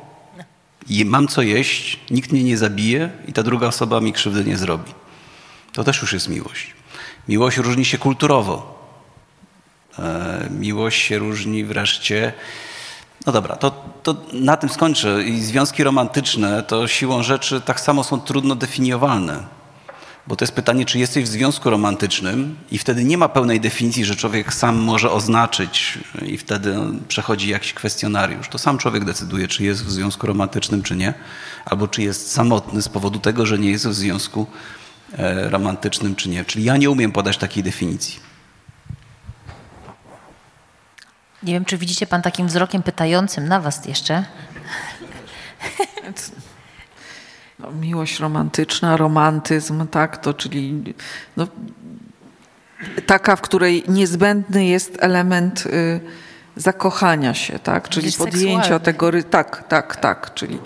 i 0.88 1.04
mam 1.04 1.28
co 1.28 1.42
jeść, 1.42 2.00
nikt 2.10 2.32
mnie 2.32 2.44
nie 2.44 2.58
zabije 2.58 3.10
i 3.28 3.32
ta 3.32 3.42
druga 3.42 3.66
osoba 3.66 4.00
mi 4.00 4.12
krzywdy 4.12 4.44
nie 4.44 4.56
zrobi. 4.56 4.92
To 5.72 5.84
też 5.84 6.02
już 6.02 6.12
jest 6.12 6.28
miłość. 6.28 6.75
Miłość 7.28 7.56
różni 7.56 7.84
się 7.84 7.98
kulturowo. 7.98 8.76
E, 9.98 10.48
miłość 10.50 11.02
się 11.02 11.18
różni 11.18 11.64
wreszcie. 11.64 12.32
No 13.26 13.32
dobra, 13.32 13.56
to, 13.56 13.84
to 14.02 14.16
na 14.32 14.56
tym 14.56 14.68
skończę. 14.68 15.24
I 15.24 15.40
związki 15.40 15.84
romantyczne 15.84 16.62
to 16.62 16.88
siłą 16.88 17.22
rzeczy 17.22 17.60
tak 17.60 17.80
samo 17.80 18.04
są 18.04 18.20
trudno 18.20 18.54
definiowalne. 18.54 19.56
Bo 20.26 20.36
to 20.36 20.44
jest 20.44 20.54
pytanie, 20.54 20.84
czy 20.84 20.98
jesteś 20.98 21.24
w 21.24 21.28
związku 21.28 21.70
romantycznym 21.70 22.56
i 22.70 22.78
wtedy 22.78 23.04
nie 23.04 23.18
ma 23.18 23.28
pełnej 23.28 23.60
definicji, 23.60 24.04
że 24.04 24.16
człowiek 24.16 24.54
sam 24.54 24.76
może 24.76 25.10
oznaczyć 25.10 25.98
i 26.22 26.38
wtedy 26.38 26.76
przechodzi 27.08 27.48
jakiś 27.48 27.72
kwestionariusz. 27.74 28.48
To 28.48 28.58
sam 28.58 28.78
człowiek 28.78 29.04
decyduje, 29.04 29.48
czy 29.48 29.64
jest 29.64 29.84
w 29.84 29.90
związku 29.90 30.26
romantycznym, 30.26 30.82
czy 30.82 30.96
nie, 30.96 31.14
albo 31.64 31.88
czy 31.88 32.02
jest 32.02 32.32
samotny 32.32 32.82
z 32.82 32.88
powodu 32.88 33.18
tego, 33.18 33.46
że 33.46 33.58
nie 33.58 33.70
jest 33.70 33.88
w 33.88 33.94
związku 33.94 34.46
romantycznym, 35.50 36.16
czy 36.16 36.28
nie. 36.28 36.44
Czyli 36.44 36.64
ja 36.64 36.76
nie 36.76 36.90
umiem 36.90 37.12
podać 37.12 37.38
takiej 37.38 37.62
definicji. 37.62 38.20
Nie 41.42 41.52
wiem, 41.52 41.64
czy 41.64 41.78
widzicie 41.78 42.06
pan 42.06 42.22
takim 42.22 42.46
wzrokiem 42.46 42.82
pytającym 42.82 43.48
na 43.48 43.60
was 43.60 43.86
jeszcze. 43.86 44.24
No, 47.58 47.70
miłość 47.72 48.20
romantyczna, 48.20 48.96
romantyzm, 48.96 49.86
tak, 49.86 50.16
to 50.16 50.34
czyli 50.34 50.94
no, 51.36 51.46
taka, 53.06 53.36
w 53.36 53.40
której 53.40 53.84
niezbędny 53.88 54.66
jest 54.66 54.96
element 55.00 55.66
y, 55.66 56.00
zakochania 56.56 57.34
się, 57.34 57.58
tak, 57.58 57.88
czyli 57.88 58.12
podjęcia 58.12 58.56
seksualny. 58.56 58.84
tego, 58.84 59.10
ry- 59.10 59.24
tak, 59.24 59.68
tak, 59.68 59.96
tak, 59.96 60.34
czyli 60.34 60.58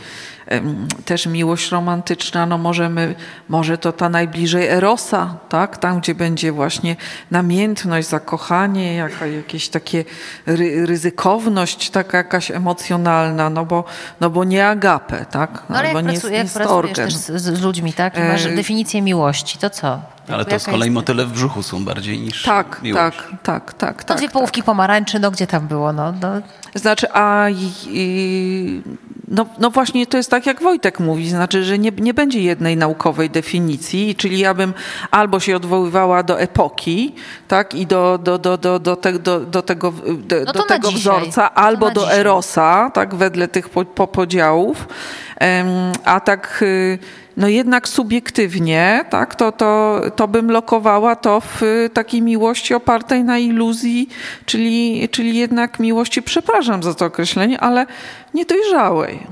też 1.05 1.27
miłość 1.27 1.71
romantyczna, 1.71 2.47
no 2.47 2.59
możemy, 2.59 3.15
może 3.49 3.79
to 3.79 3.93
ta 3.93 4.09
najbliżej 4.09 4.69
Erosa, 4.69 5.37
tak, 5.49 5.79
tam 5.79 6.01
gdzie 6.01 6.15
będzie 6.15 6.53
właśnie 6.53 6.97
namiętność, 7.31 8.09
zakochanie, 8.09 8.95
jaka, 8.95 9.27
jakieś 9.27 9.69
takie 9.69 10.05
ry, 10.47 10.87
ryzykowność 10.87 11.91
taka 11.91 12.19
jakaś 12.19 12.51
emocjonalna, 12.51 13.51
no 13.51 13.65
bo, 13.65 13.85
no 14.21 14.31
bo 14.31 14.45
nie 14.45 14.67
agapę, 14.67 15.27
tak, 15.31 15.63
No 15.69 15.77
ale 15.77 15.89
jak, 15.89 15.97
albo 15.97 16.11
nie, 16.11 16.21
pracu, 16.21 16.35
jak 16.35 16.47
pracujesz 16.47 16.97
też 16.97 17.15
z, 17.17 17.43
z 17.43 17.61
ludźmi, 17.61 17.93
tak? 17.93 18.17
I 18.17 18.21
masz 18.21 18.47
E, 18.47 18.57
definicję 18.57 19.03
miłości, 19.03 19.59
to 19.59 19.71
co? 19.71 20.01
Ale 20.33 20.45
to 20.45 20.59
z 20.59 20.65
kolei 20.67 20.91
motyle 20.91 21.25
w 21.27 21.33
brzuchu 21.33 21.63
są 21.63 21.85
bardziej 21.85 22.19
niż 22.19 22.43
Tak, 22.43 22.83
miłość. 22.83 23.17
tak, 23.17 23.31
tak, 23.43 23.73
tak, 23.75 23.97
No 23.99 24.05
tak. 24.05 24.17
dwie 24.19 24.27
tak. 24.27 24.33
połówki 24.33 24.63
pomarańczy, 24.63 25.19
no 25.19 25.31
gdzie 25.31 25.47
tam 25.47 25.67
było? 25.69 25.93
No, 25.93 26.13
no, 26.13 26.29
Znaczy, 26.75 27.13
a 27.13 27.47
i- 27.87 28.83
no, 29.29 29.47
no 29.59 29.71
właśnie 29.71 30.07
to 30.07 30.17
jest 30.17 30.31
tak, 30.31 30.47
jak 30.47 30.63
Wojtek 30.63 31.01
mówi, 31.01 31.29
znaczy, 31.31 31.65
że 31.65 31.79
nie, 31.79 31.91
nie 31.91 32.15
będzie 32.15 32.43
jednej 32.43 32.77
naukowej 32.77 33.31
definicji, 33.31 34.15
czyli 34.15 34.39
ja 34.39 34.55
bym 34.55 34.75
albo 35.11 35.41
się 35.41 35.57
odwoływała 35.57 36.23
do 36.23 36.41
epoki, 36.41 37.15
tak, 37.49 37.75
i 37.75 37.87
do, 37.87 38.19
do, 38.23 38.39
do, 38.39 38.59
do, 38.59 38.79
do, 38.79 38.97
te, 38.97 39.13
do, 39.13 39.41
do 39.41 39.63
tego, 39.63 39.93
do, 40.19 40.37
No 40.47 40.53
to 40.53 40.59
do 40.59 40.63
tego 40.65 40.89
dzisiaj. 40.89 41.01
wzorca, 41.01 41.49
To 41.49 41.55
albo 41.59 41.91
do 41.91 42.01
dzisiaj. 42.01 42.21
Erosa, 42.21 42.91
tak, 42.95 43.15
wedle 43.15 43.49
tych 43.49 43.69
po, 43.69 43.85
po 43.85 44.07
podziałów. 44.07 44.89
Em, 45.37 45.67
A 46.05 46.21
tak, 46.21 46.59
y, 46.63 46.99
no 47.41 47.49
jednak 47.49 47.89
subiektywnie, 47.89 49.05
tak, 49.11 49.35
to, 49.35 49.53
to, 49.53 50.01
to 50.17 50.29
bym 50.29 50.51
lokowała 50.51 51.17
to 51.17 51.41
w 51.41 51.63
y, 51.63 51.91
takiej 51.93 52.23
miłości 52.23 52.75
opartej 52.75 53.25
na 53.25 53.39
iluzji, 53.39 54.09
czyli, 54.47 55.09
czyli 55.09 55.37
jednak 55.37 55.81
miłości, 55.81 56.23
przepraszam 56.23 56.83
za 56.83 56.95
to 56.95 57.05
określenie, 57.05 57.61
ale 57.61 57.87
niedojrzałej. 58.35 59.27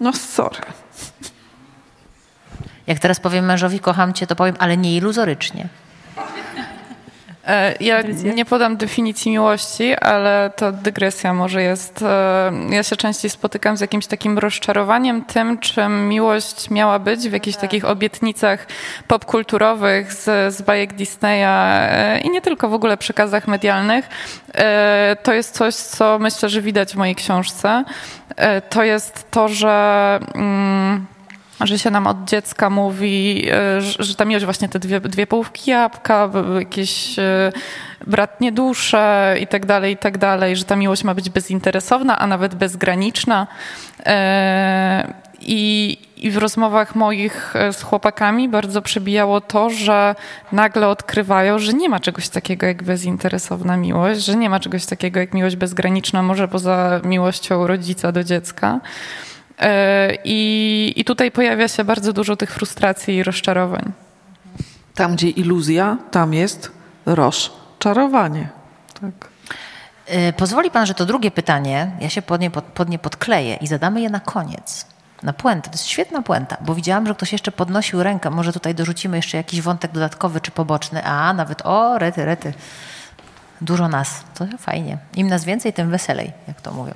No 0.00 0.12
sorry. 0.12 0.60
jak 2.86 2.98
teraz 2.98 3.20
powiem 3.20 3.44
mężowi, 3.44 3.80
kocham 3.80 4.12
cię, 4.12 4.26
to 4.26 4.36
powiem, 4.36 4.54
ale 4.58 4.76
nie 4.76 4.96
iluzorycznie. 4.96 5.68
E, 7.46 7.74
Ja 7.80 8.02
nie 8.34 8.44
podam 8.44 8.76
definicji 8.76 9.30
miłości, 9.30 9.94
ale 9.94 10.50
to 10.56 10.72
dygresja 10.72 11.34
może 11.34 11.62
jest. 11.62 12.02
E, 12.02 12.52
Ja 12.70 12.82
się 12.82 12.96
częściej 12.96 13.30
spotykam 13.30 13.76
z 13.76 13.80
jakimś 13.80 14.06
takim 14.06 14.38
rozczarowaniem 14.38 15.24
tym, 15.24 15.58
czym 15.58 16.08
miłość 16.08 16.70
miała 16.70 16.98
być 16.98 17.28
w 17.28 17.32
jakichś 17.32 17.58
takich 17.58 17.84
obietnicach 17.84 18.66
popkulturowych 19.08 20.12
z, 20.12 20.54
z 20.54 20.62
bajek 20.62 20.92
Disneya 20.92 21.44
e, 21.46 22.20
i 22.20 22.30
nie 22.30 22.40
tylko 22.40 22.68
w 22.68 22.74
ogóle 22.74 22.96
przekazach 22.96 23.48
medialnych. 23.48 24.08
To 25.22 25.32
jest 25.32 25.54
coś, 25.54 25.74
co 25.74 26.18
myślę, 26.18 26.48
że 26.48 26.60
widać 26.60 26.92
w 26.92 26.96
mojej 26.96 27.14
książce. 27.14 27.84
To 28.70 28.82
jest 28.82 29.30
to, 29.30 29.48
że. 29.48 30.20
Mm, 30.34 31.06
że 31.66 31.78
się 31.78 31.90
nam 31.90 32.06
od 32.06 32.24
dziecka 32.24 32.70
mówi, 32.70 33.48
e, 33.52 33.80
że, 33.80 34.04
że 34.04 34.14
ta 34.14 34.24
miłość 34.24 34.44
właśnie 34.44 34.68
te 34.68 34.78
dwie, 34.78 35.00
dwie 35.00 35.26
połówki 35.26 35.70
jabłka, 35.70 36.30
jakieś 36.58 37.16
bratnie 38.06 38.52
dusze 38.52 39.36
i 39.40 39.46
tak 39.46 39.66
dalej, 39.66 39.94
i 39.94 39.96
tak 39.96 40.18
dalej, 40.18 40.56
że 40.56 40.64
ta 40.64 40.76
miłość 40.76 41.04
ma 41.04 41.14
być 41.14 41.30
bezinteresowna, 41.30 42.18
a 42.18 42.26
nawet 42.26 42.54
bezgraniczna. 42.54 43.46
E, 44.06 45.12
I, 45.40 45.98
I 46.16 46.30
w 46.30 46.36
rozmowach 46.36 46.94
moich 46.94 47.56
e, 47.56 47.72
z 47.72 47.82
chłopakami 47.82 48.48
bardzo 48.48 48.82
przebijało 48.82 49.40
to, 49.40 49.70
że 49.70 50.14
nagle 50.52 50.88
odkrywają, 50.88 51.58
że 51.58 51.72
nie 51.72 51.88
ma 51.88 52.00
czegoś 52.00 52.28
takiego 52.28 52.66
jak 52.66 52.82
bezinteresowna 52.82 53.76
miłość, 53.76 54.20
że 54.20 54.36
nie 54.36 54.50
ma 54.50 54.60
czegoś 54.60 54.86
takiego 54.86 55.20
jak 55.20 55.34
miłość 55.34 55.56
bezgraniczna, 55.56 56.22
może 56.22 56.48
poza 56.48 57.00
miłością 57.04 57.66
rodzica 57.66 58.12
do 58.12 58.24
dziecka. 58.24 58.80
E, 59.62 60.18
I, 60.24 60.92
I 60.96 61.04
tutaj 61.04 61.30
pojawia 61.30 61.68
się 61.68 61.84
bardzo 61.84 62.12
dużo 62.12 62.36
tych 62.36 62.50
frustracji 62.50 63.14
i 63.14 63.22
rozczarowań. 63.22 63.92
Tam, 64.94 65.12
gdzie 65.14 65.28
iluzja, 65.28 65.96
tam 66.10 66.34
jest 66.34 66.72
rozczarowanie. 67.06 68.48
Tak. 69.00 69.28
Y, 70.28 70.32
Pozwoli 70.32 70.70
pan, 70.70 70.86
że 70.86 70.94
to 70.94 71.06
drugie 71.06 71.30
pytanie, 71.30 71.90
ja 72.00 72.08
się 72.08 72.22
pod 72.22 72.40
nie, 72.40 72.50
pod, 72.50 72.64
pod 72.64 72.88
nie 72.88 72.98
podkleję 72.98 73.54
i 73.54 73.66
zadamy 73.66 74.00
je 74.00 74.10
na 74.10 74.20
koniec. 74.20 74.86
Na 75.22 75.32
puentę. 75.32 75.70
To 75.70 75.74
jest 75.74 75.86
świetna 75.86 76.22
puenta, 76.22 76.56
bo 76.60 76.74
widziałam, 76.74 77.06
że 77.06 77.14
ktoś 77.14 77.32
jeszcze 77.32 77.52
podnosił 77.52 78.02
rękę. 78.02 78.30
Może 78.30 78.52
tutaj 78.52 78.74
dorzucimy 78.74 79.16
jeszcze 79.16 79.36
jakiś 79.36 79.60
wątek 79.60 79.92
dodatkowy 79.92 80.40
czy 80.40 80.50
poboczny. 80.50 81.04
A, 81.04 81.32
nawet, 81.32 81.66
o, 81.66 81.98
rety, 81.98 82.24
rety. 82.24 82.54
Dużo 83.60 83.88
nas. 83.88 84.24
To 84.34 84.46
fajnie. 84.58 84.98
Im 85.14 85.26
nas 85.26 85.44
więcej, 85.44 85.72
tym 85.72 85.90
weselej, 85.90 86.32
jak 86.48 86.60
to 86.60 86.72
mówią. 86.72 86.92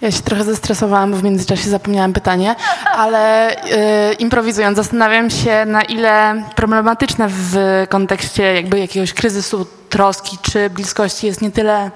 Ja 0.00 0.10
się 0.10 0.22
trochę 0.22 0.44
zestresowałam, 0.44 1.10
bo 1.10 1.16
w 1.16 1.22
międzyczasie 1.22 1.70
zapomniałam 1.70 2.12
pytanie, 2.12 2.54
ale 2.96 3.50
y, 3.50 4.12
improwizując, 4.18 4.76
zastanawiam 4.76 5.30
się, 5.30 5.64
na 5.66 5.82
ile 5.82 6.42
problematyczne 6.56 7.26
w 7.28 7.84
kontekście 7.88 8.42
jakby 8.42 8.78
jakiegoś 8.78 9.12
kryzysu, 9.12 9.66
troski 9.88 10.38
czy 10.42 10.70
bliskości 10.70 11.26
jest 11.26 11.42
nie 11.42 11.50
tyle 11.50 11.90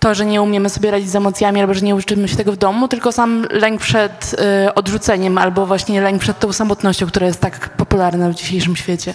to, 0.00 0.14
że 0.14 0.26
nie 0.26 0.42
umiemy 0.42 0.68
sobie 0.70 0.90
radzić 0.90 1.10
z 1.10 1.16
emocjami 1.16 1.60
albo 1.60 1.74
że 1.74 1.80
nie 1.80 1.94
uczymy 1.94 2.28
się 2.28 2.36
tego 2.36 2.52
w 2.52 2.56
domu, 2.56 2.88
tylko 2.88 3.12
sam 3.12 3.46
lęk 3.50 3.80
przed 3.80 4.36
y, 4.68 4.74
odrzuceniem 4.74 5.38
albo 5.38 5.66
właśnie 5.66 6.00
lęk 6.00 6.20
przed 6.20 6.38
tą 6.38 6.52
samotnością, 6.52 7.06
która 7.06 7.26
jest 7.26 7.40
tak 7.40 7.68
popularna 7.68 8.28
w 8.28 8.34
dzisiejszym 8.34 8.76
świecie. 8.76 9.14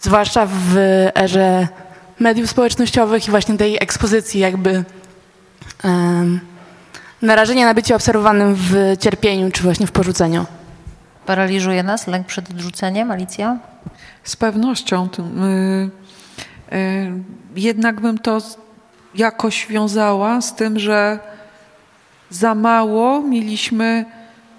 Zwłaszcza 0.00 0.46
w 0.46 0.76
erze 1.14 1.68
mediów 2.20 2.50
społecznościowych 2.50 3.28
i 3.28 3.30
właśnie 3.30 3.56
tej 3.56 3.76
ekspozycji 3.80 4.40
jakby... 4.40 4.84
em, 5.84 6.53
narażenie 7.24 7.64
na 7.64 7.74
bycie 7.74 7.96
obserwowanym 7.96 8.54
w 8.54 8.96
cierpieniu 9.00 9.50
czy 9.50 9.62
właśnie 9.62 9.86
w 9.86 9.92
porzuceniu. 9.92 10.46
Paraliżuje 11.26 11.82
nas 11.82 12.06
lęk 12.06 12.26
przed 12.26 12.50
odrzuceniem, 12.50 13.10
Alicja? 13.10 13.58
Z 14.24 14.36
pewnością. 14.36 15.08
tym, 15.08 15.44
y, 15.44 15.90
y, 16.72 17.12
Jednak 17.56 18.00
bym 18.00 18.18
to 18.18 18.38
jakoś 19.14 19.66
wiązała 19.66 20.40
z 20.40 20.54
tym, 20.54 20.78
że 20.78 21.18
za 22.30 22.54
mało 22.54 23.20
mieliśmy 23.20 24.04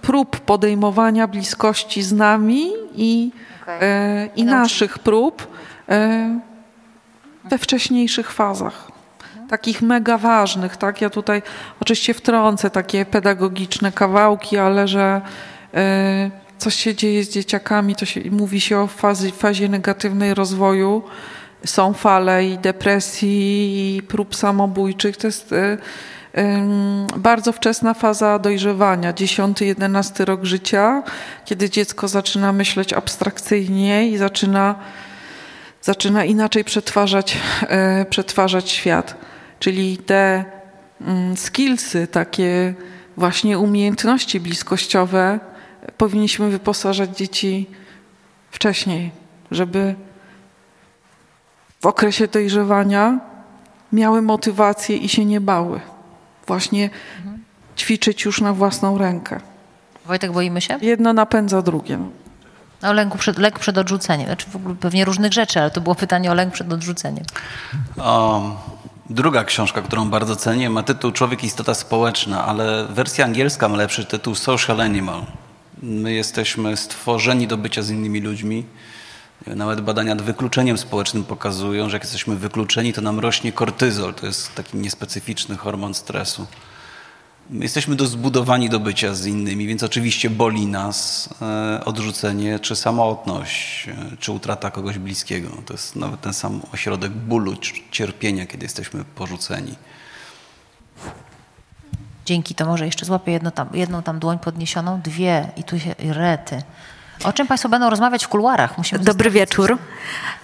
prób 0.02 0.40
podejmowania 0.40 1.28
bliskości 1.28 2.04
z 2.04 2.12
nami 2.12 2.72
i, 2.96 3.32
y, 3.68 4.30
i 4.36 4.44
naszych 4.44 5.00
prób 5.00 5.42
y, 5.42 5.46
we 7.50 7.58
wcześniejszych 7.58 8.32
fazach. 8.32 8.95
Takich 9.50 9.82
mega 9.82 10.18
ważnych, 10.18 10.78
tak? 10.78 11.02
Ja 11.02 11.10
tutaj 11.10 11.42
oczywiście 11.82 12.14
wtrącę 12.14 12.70
takie 12.70 13.06
pedagogiczne 13.06 13.92
kawałki, 13.92 14.58
ale 14.58 14.88
że 14.88 15.22
y, 15.74 16.32
coś 16.58 16.76
się 16.76 16.96
dzieje 16.96 17.24
z 17.24 17.30
dzieciakami, 17.30 17.96
to 17.96 18.06
się, 18.06 18.22
mówi 18.32 18.62
się 18.62 18.80
o 18.80 18.88
fazie, 19.38 19.70
negatywnej 19.70 20.34
rozwoju. 20.34 21.04
Są 21.66 21.94
fale 21.94 22.46
i 22.46 22.58
depresji, 22.58 23.98
i 23.98 24.02
prób 24.02 24.36
samobójczych. 24.36 25.18
To 25.18 25.28
jest 25.28 25.52
y, 25.52 25.78
ym, 26.38 27.08
bardzo 27.18 27.52
wczesna 27.52 27.94
faza 27.94 28.40
dojrzewania, 28.40 29.14
10-11 29.14 30.26
rok 30.26 30.44
życia, 30.44 31.04
kiedy 31.46 31.70
dziecko 31.70 32.08
zaczyna 32.08 32.54
myśleć 32.54 32.94
abstrakcyjnie 32.94 34.10
i 34.10 34.18
zaczyna, 34.18 34.76
zaczyna 35.82 36.26
inaczej 36.26 36.64
przetwarzać, 36.64 37.38
y, 38.02 38.06
przetwarzać 38.06 38.70
świat. 38.70 39.35
Czyli 39.66 39.98
te 39.98 40.46
mm, 41.02 41.38
skillsy, 41.38 42.08
takie 42.08 42.74
właśnie 43.18 43.60
umiejętności 43.60 44.40
bliskościowe 44.40 45.40
powinniśmy 45.98 46.50
wyposażać 46.50 47.18
dzieci 47.18 47.70
wcześniej, 48.52 49.12
żeby 49.52 49.96
w 51.82 51.86
okresie 51.86 52.28
dojrzewania 52.28 53.20
miały 53.92 54.22
motywację 54.22 54.98
i 54.98 55.10
się 55.10 55.26
nie 55.26 55.42
bały. 55.42 55.80
Właśnie 56.48 56.90
ćwiczyć 57.78 58.26
już 58.26 58.42
na 58.42 58.54
własną 58.54 58.98
rękę. 58.98 59.40
Wojtek, 60.06 60.32
boimy 60.32 60.62
się? 60.62 60.78
Jedno 60.82 61.14
napędza 61.14 61.62
drugie. 61.62 61.98
no. 61.98 62.90
O 62.90 62.94
lęku 62.94 63.18
przed, 63.18 63.38
lęk 63.38 63.60
przed 63.60 63.78
odrzuceniem. 63.78 64.28
Znaczy 64.28 64.50
w 64.50 64.56
ogóle 64.56 64.76
pewnie 64.76 65.06
różnych 65.06 65.34
rzeczy, 65.34 65.60
ale 65.60 65.72
to 65.72 65.82
było 65.82 65.96
pytanie 65.96 66.32
o 66.32 66.34
lęk 66.34 66.54
przed 66.54 66.74
odrzuceniem. 66.74 67.26
O, 67.98 68.76
druga 69.10 69.44
książka, 69.44 69.82
którą 69.82 70.10
bardzo 70.10 70.36
cenię, 70.36 70.70
ma 70.70 70.84
tytuł 70.84 71.12
Człowiek 71.12 71.44
istota 71.44 71.74
społeczna, 71.74 72.46
ale 72.46 72.88
wersja 72.90 73.26
angielska 73.26 73.70
ma 73.70 73.78
lepszy 73.78 74.06
tytuł 74.06 74.36
Social 74.36 74.82
Animal. 74.82 75.22
My 75.84 76.14
jesteśmy 76.14 76.78
stworzeni 76.78 77.48
do 77.48 77.58
bycia 77.58 77.82
z 77.82 77.90
innymi 77.90 78.22
ludźmi. 78.22 78.66
Nawet 79.48 79.82
badania 79.82 80.16
nad 80.16 80.24
wykluczeniem 80.24 80.78
społecznym 80.78 81.24
pokazują, 81.24 81.90
że 81.90 81.96
jak 81.96 82.04
jesteśmy 82.04 82.36
wykluczeni, 82.36 82.94
to 82.94 83.02
nam 83.02 83.20
rośnie 83.20 83.52
kortyzol. 83.52 84.14
To 84.14 84.26
jest 84.26 84.56
taki 84.56 84.78
niespecyficzny 84.78 85.58
hormon 85.58 85.94
stresu. 85.94 86.48
My 87.50 87.66
jesteśmy 87.66 87.96
do 87.96 88.08
zbudowani 88.08 88.70
do 88.70 88.80
bycia 88.80 89.14
z 89.14 89.26
innymi, 89.26 89.68
więc 89.68 89.84
oczywiście 89.84 90.30
boli 90.30 90.68
nas 90.68 91.30
e, 91.42 91.86
odrzucenie, 91.86 92.60
czy 92.60 92.76
samotność, 92.76 93.88
e, 93.88 94.18
czy 94.18 94.32
utrata 94.32 94.72
kogoś 94.72 94.98
bliskiego. 94.98 95.50
To 95.66 95.74
jest 95.74 95.96
nawet 95.96 96.22
ten 96.22 96.34
sam 96.34 96.62
ośrodek 96.74 97.12
bólu, 97.12 97.56
cierpienia, 97.92 98.46
kiedy 98.46 98.66
jesteśmy 98.66 99.04
porzuceni. 99.16 99.76
Dzięki, 102.26 102.56
to 102.56 102.66
może 102.66 102.86
jeszcze 102.86 103.06
złapię 103.06 103.32
jedno 103.32 103.52
tam, 103.52 103.70
jedną 103.74 104.04
tam 104.04 104.20
dłoń 104.20 104.40
podniesioną, 104.40 105.02
dwie 105.02 105.50
i 105.58 105.64
tu 105.64 105.80
się 105.80 105.92
i 105.92 106.14
rety. 106.14 106.62
O 107.24 107.34
czym 107.34 107.48
Państwo 107.48 107.70
będą 107.70 107.90
rozmawiać 107.90 108.26
w 108.26 108.28
kuluarach? 108.28 108.78
Musimy 108.78 109.04
Dobry 109.04 109.30
wieczór. 109.30 109.78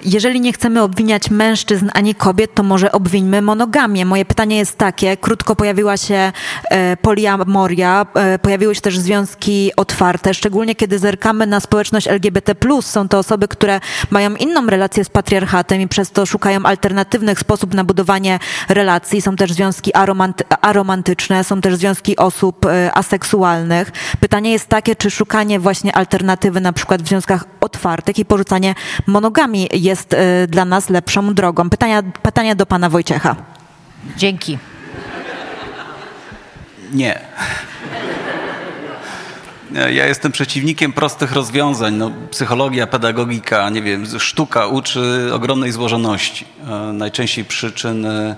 Jeżeli 0.06 0.42
nie 0.42 0.54
chcemy 0.54 0.82
obwiniać 0.82 1.30
mężczyzn 1.30 1.90
ani 1.94 2.16
kobiet, 2.16 2.54
to 2.54 2.64
może 2.64 2.92
obwińmy 2.92 3.42
monogamię. 3.42 4.06
Moje 4.06 4.26
pytanie 4.26 4.58
jest 4.58 4.78
takie. 4.78 5.18
Krótko 5.18 5.56
pojawiła 5.56 5.98
się 5.98 6.32
e, 6.70 6.98
poliamoria, 6.98 8.06
e, 8.14 8.40
pojawiły 8.40 8.76
się 8.76 8.82
też 8.82 9.00
związki 9.00 9.72
otwarte, 9.76 10.34
szczególnie 10.34 10.76
kiedy 10.76 11.00
zerkamy 11.00 11.48
na 11.48 11.60
społeczność 11.60 12.08
LGBT+. 12.08 12.56
Są 12.82 13.08
to 13.08 13.20
osoby, 13.20 13.48
które 13.48 13.80
mają 14.10 14.36
inną 14.36 14.66
relację 14.68 15.06
z 15.06 15.10
patriarchatem 15.10 15.82
i 15.82 15.88
przez 15.88 16.12
to 16.12 16.26
szukają 16.26 16.66
alternatywnych 16.66 17.40
sposobów 17.40 17.76
na 17.76 17.84
budowanie 17.84 18.40
relacji. 18.70 19.22
Są 19.22 19.36
też 19.36 19.54
związki 19.54 19.94
aromanty, 19.94 20.44
aromantyczne, 20.62 21.44
są 21.44 21.62
też 21.62 21.76
związki 21.76 22.18
osób 22.18 22.66
e, 22.66 22.92
aseksualnych. 22.94 23.92
Pytanie 24.20 24.52
jest 24.52 24.68
takie, 24.68 24.96
czy 24.96 25.12
szukanie 25.12 25.60
właśnie 25.60 25.96
alternatywy 25.96 26.61
na 26.62 26.74
przykład 26.74 27.02
w 27.02 27.08
związkach 27.08 27.46
otwartych 27.62 28.20
i 28.20 28.26
porzucanie 28.26 28.76
monogami 29.08 29.70
jest 29.74 30.14
e, 30.14 30.48
dla 30.48 30.66
nas 30.66 30.90
lepszą 30.90 31.34
drogą. 31.34 31.70
Pytania, 31.70 32.04
pytania 32.04 32.56
do 32.56 32.66
pana 32.66 32.90
Wojciecha. 32.90 33.36
Dzięki. 34.18 34.58
Nie. 36.94 37.20
Ja 39.72 40.06
jestem 40.06 40.32
przeciwnikiem 40.32 40.94
prostych 40.94 41.32
rozwiązań. 41.32 41.94
No, 41.94 42.12
psychologia, 42.32 42.88
pedagogika, 42.88 43.70
nie 43.70 43.82
wiem, 43.82 44.20
sztuka 44.20 44.68
uczy 44.68 45.30
ogromnej 45.34 45.72
złożoności. 45.72 46.46
E, 46.68 46.94
Najczęściej 46.94 47.46
przyczyny 47.46 48.10
e, 48.10 48.36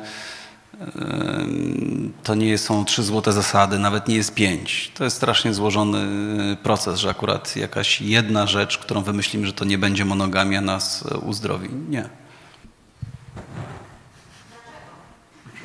to 2.23 2.35
nie 2.35 2.57
są 2.57 2.85
trzy 2.85 3.03
złote 3.03 3.31
zasady, 3.33 3.79
nawet 3.79 4.07
nie 4.07 4.15
jest 4.15 4.33
pięć. 4.33 4.91
To 4.93 5.03
jest 5.03 5.15
strasznie 5.17 5.53
złożony 5.53 6.07
proces, 6.63 6.99
że 6.99 7.09
akurat 7.09 7.55
jakaś 7.55 8.01
jedna 8.01 8.47
rzecz, 8.47 8.77
którą 8.77 9.01
wymyślimy, 9.01 9.47
że 9.47 9.53
to 9.53 9.65
nie 9.65 9.77
będzie 9.77 10.05
monogamia, 10.05 10.61
nas 10.61 11.05
e, 11.11 11.17
uzdrowi. 11.17 11.69
Nie. 11.89 12.09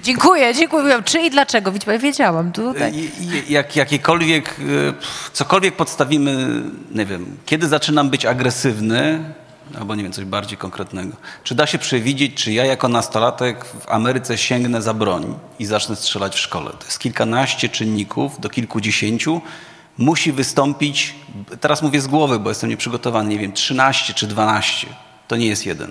Dziękuję, 0.03 0.55
dziękuję. 0.55 1.03
Czy 1.05 1.21
i 1.21 1.31
dlaczego? 1.31 1.73
Wiedz- 1.73 2.01
Wiedziałam. 2.01 2.53
Tutaj. 2.53 2.95
I- 2.97 3.53
Jak, 3.53 3.77
jakiekolwiek, 3.77 4.57
cokolwiek 5.33 5.77
podstawimy, 5.77 6.63
nie 6.95 7.07
wiem, 7.07 7.37
kiedy 7.47 7.69
zaczynam 7.69 8.11
być 8.11 8.27
agresywny, 8.27 9.25
albo 9.79 9.95
nie 9.95 10.03
wiem, 10.03 10.13
coś 10.13 10.25
bardziej 10.25 10.59
konkretnego. 10.59 11.17
Czy 11.45 11.55
da 11.55 11.67
się 11.67 11.79
przewidzieć, 11.79 12.35
czy 12.35 12.53
ja 12.53 12.65
jako 12.65 12.89
nastolatek 12.89 13.65
w 13.65 13.89
Ameryce 13.89 14.39
sięgnę 14.39 14.83
za 14.83 14.95
broń 14.95 15.35
i 15.59 15.65
zacznę 15.67 15.97
strzelać 15.97 16.35
w 16.35 16.39
szkole? 16.39 16.71
To 16.71 16.85
jest 16.85 16.99
kilkanaście 16.99 17.69
czynników 17.69 18.41
do 18.41 18.49
kilkudziesięciu. 18.49 19.41
Musi 19.99 20.33
wystąpić, 20.33 21.15
teraz 21.61 21.83
mówię 21.83 22.01
z 22.01 22.07
głowy, 22.07 22.39
bo 22.39 22.49
jestem 22.49 22.71
nieprzygotowany, 22.71 23.29
nie 23.31 23.39
wiem, 23.39 23.53
13 23.53 24.15
czy 24.15 24.27
12. 24.27 24.87
To 25.29 25.37
nie 25.37 25.47
jest 25.47 25.67
jeden. 25.67 25.91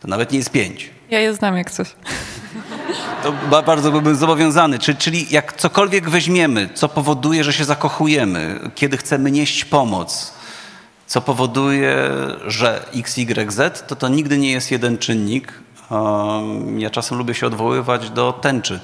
To 0.00 0.08
nawet 0.08 0.32
nie 0.32 0.38
jest 0.38 0.50
pięć 0.50 0.90
Ja 1.10 1.20
je 1.20 1.34
znam 1.34 1.56
jak 1.56 1.70
coś. 1.70 1.88
to 3.22 3.32
ba- 3.50 3.62
bardzo 3.62 3.90
byłbym 3.90 4.16
zobowiązany. 4.16 4.78
Czy, 4.78 4.94
czyli 4.94 5.26
jak 5.30 5.56
cokolwiek 5.56 6.10
weźmiemy, 6.10 6.68
co 6.74 6.88
powoduje, 6.88 7.44
że 7.44 7.52
się 7.52 7.64
zakochujemy, 7.64 8.60
kiedy 8.74 8.96
chcemy 8.96 9.30
nieść 9.30 9.64
pomoc, 9.64 10.32
co 11.06 11.20
powoduje, 11.20 12.08
że 12.46 12.84
X, 12.94 13.18
Y, 13.18 13.52
Z, 13.52 13.86
to 13.86 13.96
to 13.96 14.08
nigdy 14.08 14.38
nie 14.38 14.50
jest 14.50 14.70
jeden 14.70 14.98
czynnik. 14.98 15.52
Um, 15.90 16.80
Ja 16.80 16.90
czasem 16.90 17.18
lubię 17.18 17.34
się 17.34 17.46
odwoływać 17.46 18.10
do 18.10 18.32
tęczy. 18.32 18.80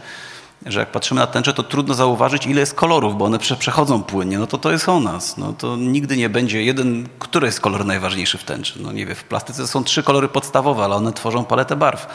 Że 0.66 0.80
jak 0.80 0.92
patrzymy 0.92 1.20
na 1.20 1.26
tęczę, 1.26 1.52
to 1.52 1.62
trudno 1.62 1.94
zauważyć, 1.94 2.46
ile 2.46 2.60
jest 2.60 2.74
kolorów, 2.74 3.18
bo 3.18 3.24
one 3.24 3.38
prze, 3.38 3.56
przechodzą 3.56 4.02
płynnie. 4.02 4.38
No 4.38 4.46
to 4.46 4.58
to 4.58 4.72
jest 4.72 4.88
o 4.88 5.00
nas. 5.00 5.36
No 5.36 5.52
to 5.52 5.76
nigdy 5.76 6.16
nie 6.16 6.28
będzie 6.28 6.62
jeden, 6.62 7.08
który 7.18 7.46
jest 7.46 7.60
kolor 7.60 7.84
najważniejszy 7.84 8.38
w 8.38 8.44
tęczy. 8.44 8.82
No 8.82 8.92
nie 8.92 9.06
wiem, 9.06 9.16
w 9.16 9.24
plastyce 9.24 9.66
są 9.66 9.84
trzy 9.84 10.02
kolory 10.02 10.28
podstawowe, 10.28 10.84
ale 10.84 10.96
one 10.96 11.12
tworzą 11.12 11.44
paletę 11.44 11.76
barw. 11.76 12.06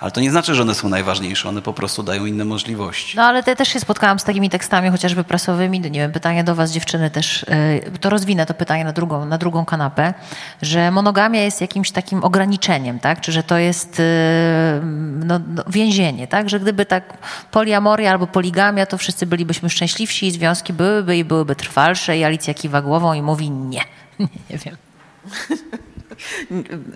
Ale 0.00 0.10
to 0.10 0.20
nie 0.20 0.30
znaczy, 0.30 0.54
że 0.54 0.62
one 0.62 0.74
są 0.74 0.88
najważniejsze, 0.88 1.48
one 1.48 1.62
po 1.62 1.72
prostu 1.72 2.02
dają 2.02 2.26
inne 2.26 2.44
możliwości. 2.44 3.16
No 3.16 3.22
ale 3.22 3.42
ja 3.46 3.56
też 3.56 3.68
się 3.68 3.80
spotkałam 3.80 4.18
z 4.18 4.24
takimi 4.24 4.50
tekstami, 4.50 4.90
chociażby 4.90 5.24
prasowymi, 5.24 5.80
nie 5.80 5.90
wiem, 5.90 6.12
pytanie 6.12 6.44
do 6.44 6.54
was 6.54 6.70
dziewczyny 6.70 7.10
też, 7.10 7.46
e, 7.48 7.98
to 8.00 8.10
rozwinę 8.10 8.46
to 8.46 8.54
pytanie 8.54 8.84
na 8.84 8.92
drugą, 8.92 9.24
na 9.24 9.38
drugą 9.38 9.64
kanapę, 9.64 10.14
że 10.62 10.90
monogamia 10.90 11.42
jest 11.42 11.60
jakimś 11.60 11.90
takim 11.90 12.24
ograniczeniem, 12.24 13.00
tak? 13.00 13.20
Czy 13.20 13.32
że 13.32 13.42
to 13.42 13.58
jest 13.58 14.00
e, 14.00 14.80
no, 15.24 15.40
no, 15.48 15.64
więzienie, 15.66 16.26
tak? 16.26 16.50
Że 16.50 16.60
gdyby 16.60 16.86
tak 16.86 17.18
poliamoria 17.50 18.10
albo 18.10 18.26
poligamia, 18.26 18.86
to 18.86 18.98
wszyscy 18.98 19.26
bylibyśmy 19.26 19.70
szczęśliwsi 19.70 20.26
i 20.26 20.30
związki 20.30 20.72
byłyby 20.72 21.16
i 21.16 21.24
byłyby 21.24 21.56
trwalsze 21.56 22.18
i 22.18 22.24
Alicja 22.24 22.54
kiwa 22.54 22.82
głową 22.82 23.12
i 23.12 23.22
mówi 23.22 23.50
nie. 23.50 23.82
nie 24.50 24.58
wiem. 24.58 24.76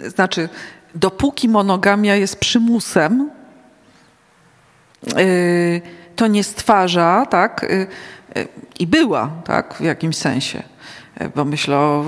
Znaczy, 0.07 0.49
dopóki 0.95 1.49
monogamia 1.49 2.17
jest 2.17 2.37
przymusem, 2.37 3.31
yy, 5.17 5.81
to 6.17 6.27
nie 6.27 6.45
stwarza, 6.45 7.27
tak, 7.31 7.67
yy, 7.71 7.87
yy, 8.37 8.49
i 8.79 8.87
była, 8.87 9.31
tak, 9.45 9.75
w 9.75 9.81
jakimś 9.81 10.17
sensie, 10.17 10.63
bo 11.37 11.45
myślę 11.45 11.77
o 11.77 12.05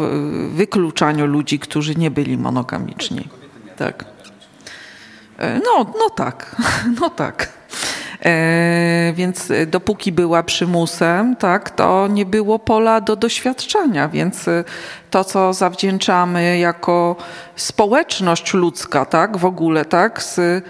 wykluczaniu 0.48 1.26
ludzi, 1.26 1.58
którzy 1.58 1.94
nie 1.94 2.10
byli 2.10 2.38
monogamiczni. 2.38 3.28
Tak. 3.76 4.04
No, 5.64 5.94
no 5.98 6.10
tak, 6.10 6.56
no 7.00 7.10
tak. 7.10 7.48
E, 8.24 9.12
więc 9.14 9.50
e, 9.50 9.66
dopóki 9.66 10.12
była 10.12 10.42
przymusem, 10.42 11.36
tak, 11.36 11.70
to 11.70 12.08
nie 12.08 12.26
było 12.26 12.58
pola 12.58 13.00
do 13.00 13.16
doświadczenia, 13.16 14.08
więc 14.08 14.48
e, 14.48 14.64
to, 15.10 15.24
co 15.24 15.52
zawdzięczamy 15.52 16.58
jako 16.58 17.16
społeczność 17.56 18.54
ludzka, 18.54 19.04
tak, 19.04 19.36
w 19.36 19.44
ogóle, 19.44 19.84
tak, 19.84 20.22
z 20.22 20.64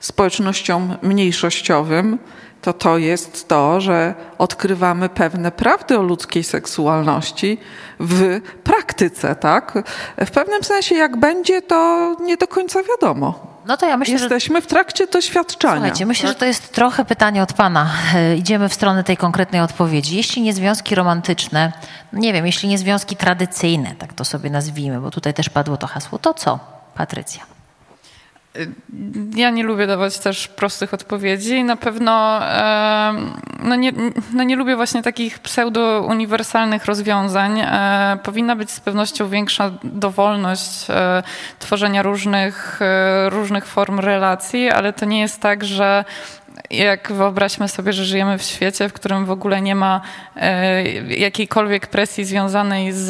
społecznością 0.00 0.96
mniejszościowym, 1.02 2.18
to 2.62 2.72
to 2.72 2.98
jest 2.98 3.48
to, 3.48 3.80
że 3.80 4.14
odkrywamy 4.38 5.08
pewne 5.08 5.52
prawdy 5.52 5.98
o 5.98 6.02
ludzkiej 6.02 6.44
seksualności 6.44 7.58
w 8.00 8.40
praktyce, 8.64 9.34
tak. 9.34 9.78
W 10.26 10.30
pewnym 10.30 10.64
sensie, 10.64 10.94
jak 10.94 11.16
będzie, 11.16 11.62
to 11.62 12.16
nie 12.20 12.36
do 12.36 12.48
końca 12.48 12.80
wiadomo. 12.82 13.51
No 13.66 13.76
to 13.76 13.86
ja 13.86 13.96
myślę, 13.96 14.18
że 14.18 14.24
Jesteśmy 14.24 14.60
w 14.62 14.66
trakcie 14.66 15.06
doświadczania. 15.06 15.74
Słuchajcie, 15.76 16.06
myślę, 16.06 16.28
że 16.28 16.34
to 16.34 16.44
jest 16.44 16.72
trochę 16.72 17.04
pytanie 17.04 17.42
od 17.42 17.52
Pana. 17.52 17.90
E, 18.14 18.36
Idziemy 18.36 18.68
w 18.68 18.74
stronę 18.74 19.04
tej 19.04 19.16
konkretnej 19.16 19.60
odpowiedzi. 19.60 20.16
Jeśli 20.16 20.42
nie 20.42 20.52
związki 20.54 20.94
romantyczne, 20.94 21.72
nie 22.12 22.32
wiem, 22.32 22.46
jeśli 22.46 22.68
nie 22.68 22.78
związki 22.78 23.16
tradycyjne, 23.16 23.94
tak 23.98 24.12
to 24.12 24.24
sobie 24.24 24.50
nazwijmy, 24.50 25.00
bo 25.00 25.10
tutaj 25.10 25.34
też 25.34 25.48
padło 25.48 25.76
to 25.76 25.86
hasło, 25.86 26.18
to 26.18 26.34
co, 26.34 26.58
Patrycja? 26.94 27.51
Ja 29.34 29.50
nie 29.50 29.62
lubię 29.62 29.86
dawać 29.86 30.18
też 30.18 30.48
prostych 30.48 30.94
odpowiedzi. 30.94 31.64
Na 31.64 31.76
pewno 31.76 32.40
no 33.62 33.76
nie, 33.76 33.92
no 34.32 34.42
nie 34.42 34.56
lubię 34.56 34.76
właśnie 34.76 35.02
takich 35.02 35.38
pseudo-uniwersalnych 35.38 36.84
rozwiązań. 36.84 37.60
E, 37.60 38.18
powinna 38.22 38.56
być 38.56 38.70
z 38.70 38.80
pewnością 38.80 39.28
większa 39.28 39.70
dowolność 39.84 40.90
e, 40.90 41.22
tworzenia 41.58 42.02
różnych, 42.02 42.82
e, 42.82 43.30
różnych 43.30 43.66
form 43.66 44.00
relacji, 44.00 44.70
ale 44.70 44.92
to 44.92 45.04
nie 45.04 45.20
jest 45.20 45.40
tak, 45.40 45.64
że 45.64 46.04
jak 46.70 47.12
wyobraźmy 47.12 47.68
sobie, 47.68 47.92
że 47.92 48.04
żyjemy 48.04 48.38
w 48.38 48.42
świecie, 48.42 48.88
w 48.88 48.92
którym 48.92 49.26
w 49.26 49.30
ogóle 49.30 49.62
nie 49.62 49.74
ma 49.74 50.00
e, 50.36 50.82
jakiejkolwiek 51.02 51.86
presji 51.86 52.24
związanej 52.24 52.92
z, 52.92 53.04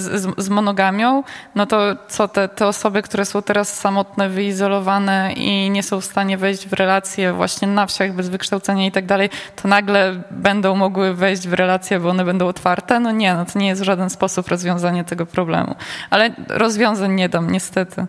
z, 0.00 0.34
z 0.38 0.48
monogamią, 0.48 1.24
no 1.54 1.66
to 1.66 1.96
co 2.08 2.28
te, 2.28 2.48
te 2.48 2.66
osoby, 2.66 3.02
które 3.02 3.24
są 3.24 3.42
teraz 3.42 3.80
samotne, 3.80 4.28
wyizolowane 4.28 5.32
i 5.32 5.70
nie 5.70 5.82
są 5.82 6.00
w 6.00 6.04
stanie 6.04 6.38
wejść 6.38 6.68
w 6.68 6.72
relacje 6.72 7.32
właśnie 7.32 7.68
na 7.68 7.86
wsiach 7.86 8.12
bez 8.12 8.28
wykształcenia 8.28 8.86
i 8.86 8.92
tak 8.92 9.06
dalej, 9.06 9.30
to 9.62 9.68
nagle 9.68 10.22
będą 10.30 10.76
mogły 10.76 11.14
wejść 11.14 11.48
w 11.48 11.52
relacje, 11.52 12.00
bo 12.00 12.08
one 12.10 12.24
będą 12.24 12.46
otwarte? 12.46 13.00
No 13.00 13.10
nie, 13.10 13.34
no 13.34 13.44
to 13.44 13.58
nie 13.58 13.68
jest 13.68 13.80
w 13.82 13.84
żaden 13.84 14.10
sposób 14.10 14.48
rozwiązanie 14.48 15.04
tego 15.04 15.26
problemu. 15.26 15.74
Ale 16.10 16.30
rozwiązań 16.48 17.12
nie 17.12 17.28
dam, 17.28 17.50
niestety. 17.50 18.06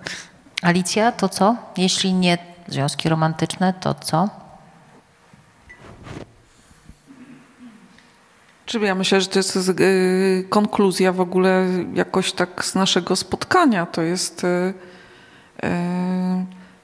Alicja, 0.61 1.11
to 1.11 1.29
co? 1.29 1.55
Jeśli 1.77 2.13
nie 2.13 2.37
związki 2.67 3.09
romantyczne, 3.09 3.73
to 3.79 3.93
co? 3.93 4.42
Czyli 8.73 8.85
ja 8.85 8.95
myślę, 8.95 9.21
że 9.21 9.27
to 9.27 9.39
jest 9.39 9.69
y, 9.79 10.45
konkluzja 10.49 11.11
w 11.11 11.21
ogóle 11.21 11.67
jakoś 11.93 12.31
tak 12.31 12.65
z 12.65 12.75
naszego 12.75 13.15
spotkania. 13.15 13.85
To 13.85 14.01
jest 14.01 14.43
y, 14.43 14.47
y, 14.47 15.69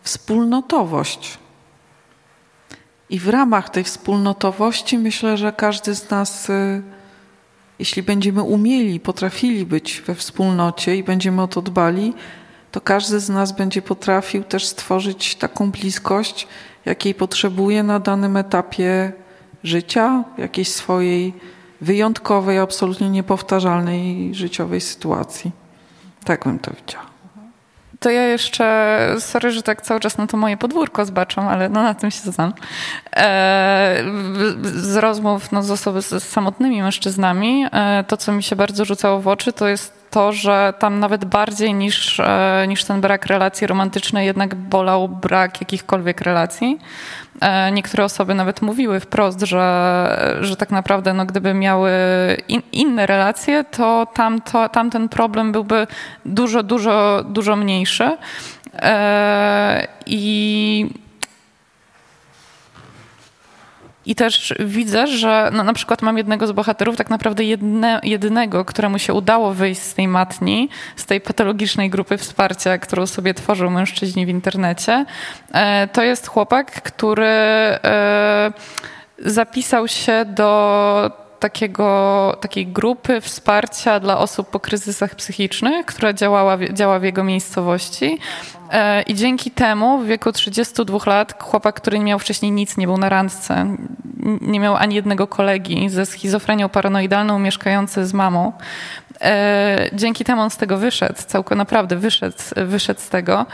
wspólnotowość. 0.02 1.38
I 3.10 3.20
w 3.20 3.30
ramach 3.30 3.70
tej 3.70 3.84
wspólnotowości 3.84 4.98
myślę, 4.98 5.38
że 5.38 5.52
każdy 5.52 5.96
z 5.96 6.10
nas, 6.10 6.48
jeśli 7.80 8.04
będziemy 8.04 8.44
umieli, 8.44 9.00
potrafili 9.00 9.66
być 9.66 10.04
we 10.08 10.16
wspólnocie 10.16 10.96
i 10.96 11.04
będziemy 11.04 11.42
o 11.42 11.48
to 11.48 11.62
dbali, 11.62 12.14
to 12.72 12.82
każdy 12.82 13.20
z 13.20 13.30
nas 13.30 13.52
będzie 13.52 13.82
potrafił 13.82 14.44
też 14.44 14.66
stworzyć 14.66 15.36
taką 15.36 15.72
bliskość, 15.72 16.48
jakiej 16.86 17.14
potrzebuje 17.16 17.84
na 17.84 18.00
danym 18.00 18.38
etapie 18.38 19.14
życia, 19.64 20.24
jakiejś 20.38 20.68
swojej 20.68 21.34
wyjątkowej, 21.82 22.60
absolutnie 22.60 23.10
niepowtarzalnej 23.10 24.36
życiowej 24.36 24.82
sytuacji. 24.82 25.52
Tak 26.24 26.44
bym 26.44 26.60
to 26.60 26.72
widziała. 26.72 27.10
To 28.00 28.10
ja 28.10 28.28
jeszcze, 28.28 29.16
sorry, 29.20 29.52
że 29.52 29.64
tak 29.64 29.82
cały 29.82 30.00
czas 30.00 30.18
na 30.18 30.28
to 30.28 30.38
moje 30.38 30.58
podwórko 30.58 31.06
zbaczam, 31.06 31.48
ale 31.48 31.70
no 31.70 31.84
na 31.84 31.94
tym 31.94 32.12
się 32.12 32.32
znam. 32.32 32.54
E, 33.16 34.04
z 34.64 34.96
rozmów 34.96 35.52
no, 35.52 35.64
z 35.64 35.72
osoby 35.72 36.02
z, 36.02 36.24
samotnymi 36.24 36.82
mężczyznami, 36.82 37.66
e, 37.72 38.04
to 38.08 38.18
co 38.18 38.32
mi 38.32 38.44
się 38.44 38.56
bardzo 38.56 38.86
rzucało 38.86 39.20
w 39.20 39.28
oczy, 39.28 39.54
to 39.54 39.68
jest 39.68 39.99
to, 40.10 40.32
że 40.32 40.74
tam 40.80 41.00
nawet 41.00 41.26
bardziej 41.26 41.74
niż, 41.74 42.20
e, 42.20 42.66
niż 42.68 42.84
ten 42.84 43.02
brak 43.02 43.26
relacji 43.26 43.68
romantycznej 43.68 44.26
jednak 44.26 44.56
bolał 44.56 45.10
brak 45.10 45.62
jakichkolwiek 45.62 46.22
relacji. 46.22 46.80
E, 47.42 47.72
niektóre 47.72 48.04
osoby 48.04 48.36
nawet 48.36 48.62
mówiły 48.62 49.00
wprost, 49.00 49.42
że, 49.42 50.38
że 50.42 50.56
tak 50.56 50.72
naprawdę 50.72 51.14
no, 51.14 51.26
gdyby 51.26 51.54
miały 51.54 51.92
in, 52.48 52.62
inne 52.72 53.06
relacje, 53.06 53.64
to, 53.64 54.08
tam, 54.14 54.42
to 54.42 54.70
tamten 54.70 55.10
problem 55.10 55.52
byłby 55.52 55.88
dużo, 56.26 56.64
dużo, 56.64 57.24
dużo 57.24 57.56
mniejszy. 57.56 58.18
E, 58.74 59.88
I 60.06 60.86
i 64.06 64.16
też 64.16 64.54
widzę, 64.60 65.08
że 65.08 65.50
no, 65.54 65.64
na 65.64 65.74
przykład 65.74 66.02
mam 66.02 66.18
jednego 66.18 66.48
z 66.48 66.52
bohaterów, 66.52 66.96
tak 66.96 67.10
naprawdę 67.10 67.44
jedne, 67.44 68.00
jedynego, 68.04 68.66
któremu 68.66 69.00
się 69.00 69.14
udało 69.14 69.54
wyjść 69.54 69.82
z 69.82 69.94
tej 69.94 70.08
matni, 70.08 70.70
z 70.96 71.06
tej 71.06 71.22
patologicznej 71.22 71.90
grupy 71.90 72.18
wsparcia, 72.18 72.78
którą 72.78 73.06
sobie 73.06 73.34
tworzą 73.34 73.70
mężczyźni 73.70 74.26
w 74.26 74.30
internecie. 74.30 75.06
E, 75.54 75.88
to 75.88 76.04
jest 76.04 76.28
chłopak, 76.28 76.82
który 76.82 77.26
e, 77.26 78.52
zapisał 79.20 79.88
się 79.88 80.26
do 80.26 81.29
takiego, 81.40 82.38
takiej 82.42 82.68
grupy 82.68 83.22
wsparcia 83.22 84.00
dla 84.00 84.18
osób 84.18 84.50
po 84.50 84.60
kryzysach 84.60 85.16
psychicznych, 85.16 85.86
która 85.86 86.14
działała, 86.14 86.58
działa 86.74 87.00
w 87.00 87.04
jego 87.04 87.24
miejscowości. 87.24 88.20
E, 88.72 89.02
I 89.02 89.16
dzięki 89.16 89.52
temu 89.52 90.00
w 90.00 90.06
wieku 90.06 90.32
32 90.32 91.00
lat 91.06 91.44
chłopak, 91.44 91.76
który 91.76 92.00
nie 92.00 92.06
miał 92.06 92.20
wcześniej 92.20 92.52
nic, 92.52 92.78
nie 92.78 92.88
był 92.88 92.98
na 92.98 93.10
randce, 93.10 93.76
nie 94.42 94.60
miał 94.60 94.76
ani 94.76 94.96
jednego 94.96 95.28
kolegi 95.28 95.90
ze 95.90 96.06
schizofrenią 96.06 96.70
paranoidalną, 96.70 97.40
mieszkający 97.40 98.06
z 98.06 98.14
mamą, 98.14 98.54
e, 99.22 99.90
dzięki 99.94 100.24
temu 100.24 100.42
on 100.42 100.50
z 100.50 100.58
tego 100.58 100.78
wyszedł, 100.78 101.22
całkowicie 101.28 101.58
naprawdę 101.58 101.96
wyszedł, 101.96 102.38
wyszedł 102.56 103.00
z 103.00 103.10
tego. 103.10 103.46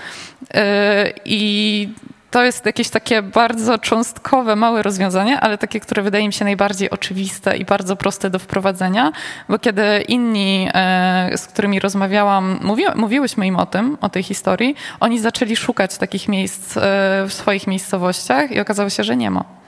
E, 0.53 1.13
I 1.25 1.89
to 2.35 2.43
jest 2.43 2.65
jakieś 2.65 2.89
takie 2.89 3.21
bardzo 3.21 3.77
cząstkowe, 3.77 4.55
małe 4.55 4.83
rozwiązanie, 4.83 5.39
ale 5.39 5.57
takie, 5.57 5.79
które 5.79 6.01
wydaje 6.01 6.27
mi 6.27 6.33
się 6.33 6.45
najbardziej 6.45 6.89
oczywiste 6.89 7.57
i 7.57 7.65
bardzo 7.65 7.95
proste 7.95 8.29
do 8.29 8.39
wprowadzenia, 8.39 9.11
bo 9.49 9.59
kiedy 9.59 10.01
inni, 10.07 10.69
e, 10.73 11.37
z 11.37 11.47
którymi 11.47 11.79
rozmawiałam, 11.79 12.59
mówi, 12.63 12.83
mówiłyśmy 12.95 13.47
im 13.47 13.55
o 13.55 13.65
tym, 13.65 13.97
o 14.01 14.09
tej 14.09 14.23
historii, 14.23 14.75
oni 14.99 15.19
zaczęli 15.19 15.55
szukać 15.55 15.97
takich 15.97 16.27
miejsc 16.27 16.77
e, 16.77 16.81
w 17.27 17.33
swoich 17.33 17.67
miejscowościach 17.67 18.51
i 18.51 18.59
okazało 18.59 18.89
się, 18.89 19.03
że 19.03 19.17
nie 19.17 19.31
ma. 19.31 19.64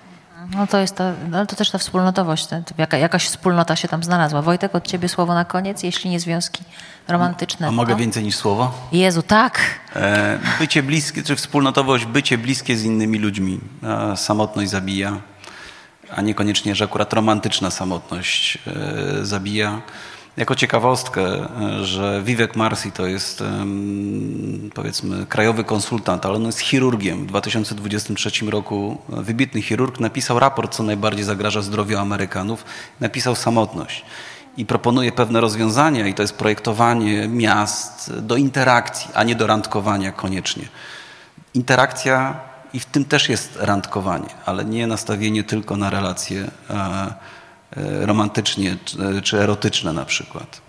No 0.56 0.68
to 0.68 0.80
jest 0.80 0.96
ta, 0.96 1.14
no 1.30 1.46
to 1.46 1.56
też 1.56 1.72
ta 1.72 1.78
wspólnotowość, 1.78 2.48
jaka, 2.78 2.98
jakaś 2.98 3.26
wspólnota 3.26 3.76
się 3.76 3.88
tam 3.88 4.04
znalazła. 4.04 4.42
Wojtek, 4.42 4.76
od 4.76 4.88
ciebie 4.88 5.10
słowo 5.10 5.34
na 5.34 5.46
koniec, 5.46 5.84
jeśli 5.84 6.10
nie 6.10 6.20
związki 6.20 6.64
romantyczne. 7.08 7.68
A 7.68 7.72
mogę 7.72 7.94
to? 7.94 8.00
więcej 8.00 8.24
niż 8.24 8.36
słowo? 8.36 8.88
Jezu, 8.92 9.22
tak. 9.22 9.60
E, 9.96 10.40
bycie 10.60 10.84
bliskie, 10.84 11.24
czy 11.24 11.36
wspólnotowość, 11.36 12.06
bycie 12.06 12.38
bliskie 12.38 12.78
z 12.78 12.84
innymi 12.84 13.20
ludźmi. 13.20 13.60
E, 13.84 14.18
samotność 14.18 14.70
zabija, 14.70 15.18
a 16.16 16.22
niekoniecznie, 16.22 16.76
że 16.76 16.86
akurat 16.86 17.14
romantyczna 17.14 17.72
samotność 17.72 18.58
e, 18.68 19.26
zabija. 19.26 19.82
Jako 20.38 20.56
ciekawostkę, 20.56 21.22
e, 21.22 21.86
że 21.86 22.22
Vivek 22.24 22.56
Marsi 22.56 22.92
to 22.92 23.08
jest 23.08 23.44
powiedzmy 24.74 25.26
krajowy 25.26 25.64
konsultant, 25.64 26.26
ale 26.26 26.36
on 26.36 26.46
jest 26.46 26.60
chirurgiem. 26.60 27.24
W 27.24 27.28
2023 27.28 28.50
roku 28.50 28.98
wybitny 29.10 29.62
chirurg 29.62 30.00
napisał 30.00 30.40
raport, 30.40 30.76
co 30.76 30.84
najbardziej 30.84 31.24
zagraża 31.24 31.62
zdrowiu 31.62 31.98
Amerykanów. 31.98 32.66
Napisał 33.00 33.36
samotność 33.36 34.06
i 34.58 34.66
proponuje 34.66 35.12
pewne 35.12 35.42
rozwiązania 35.42 36.08
i 36.08 36.14
to 36.14 36.22
jest 36.22 36.38
projektowanie 36.38 37.28
miast 37.28 38.20
do 38.20 38.36
interakcji, 38.36 39.12
a 39.14 39.24
nie 39.24 39.36
do 39.36 39.48
randkowania 39.48 40.12
koniecznie. 40.12 40.68
Interakcja 41.54 42.40
i 42.74 42.80
w 42.80 42.86
tym 42.86 43.06
też 43.06 43.30
jest 43.30 43.56
randkowanie, 43.56 44.30
ale 44.46 44.66
nie 44.66 44.88
nastawienie 44.88 45.44
tylko 45.44 45.78
na 45.78 45.90
relacje 45.90 46.52
e, 46.70 47.14
romantycznie 48.02 48.76
czy 49.24 49.42
erotyczne 49.42 49.94
na 49.94 50.06
przykład. 50.06 50.62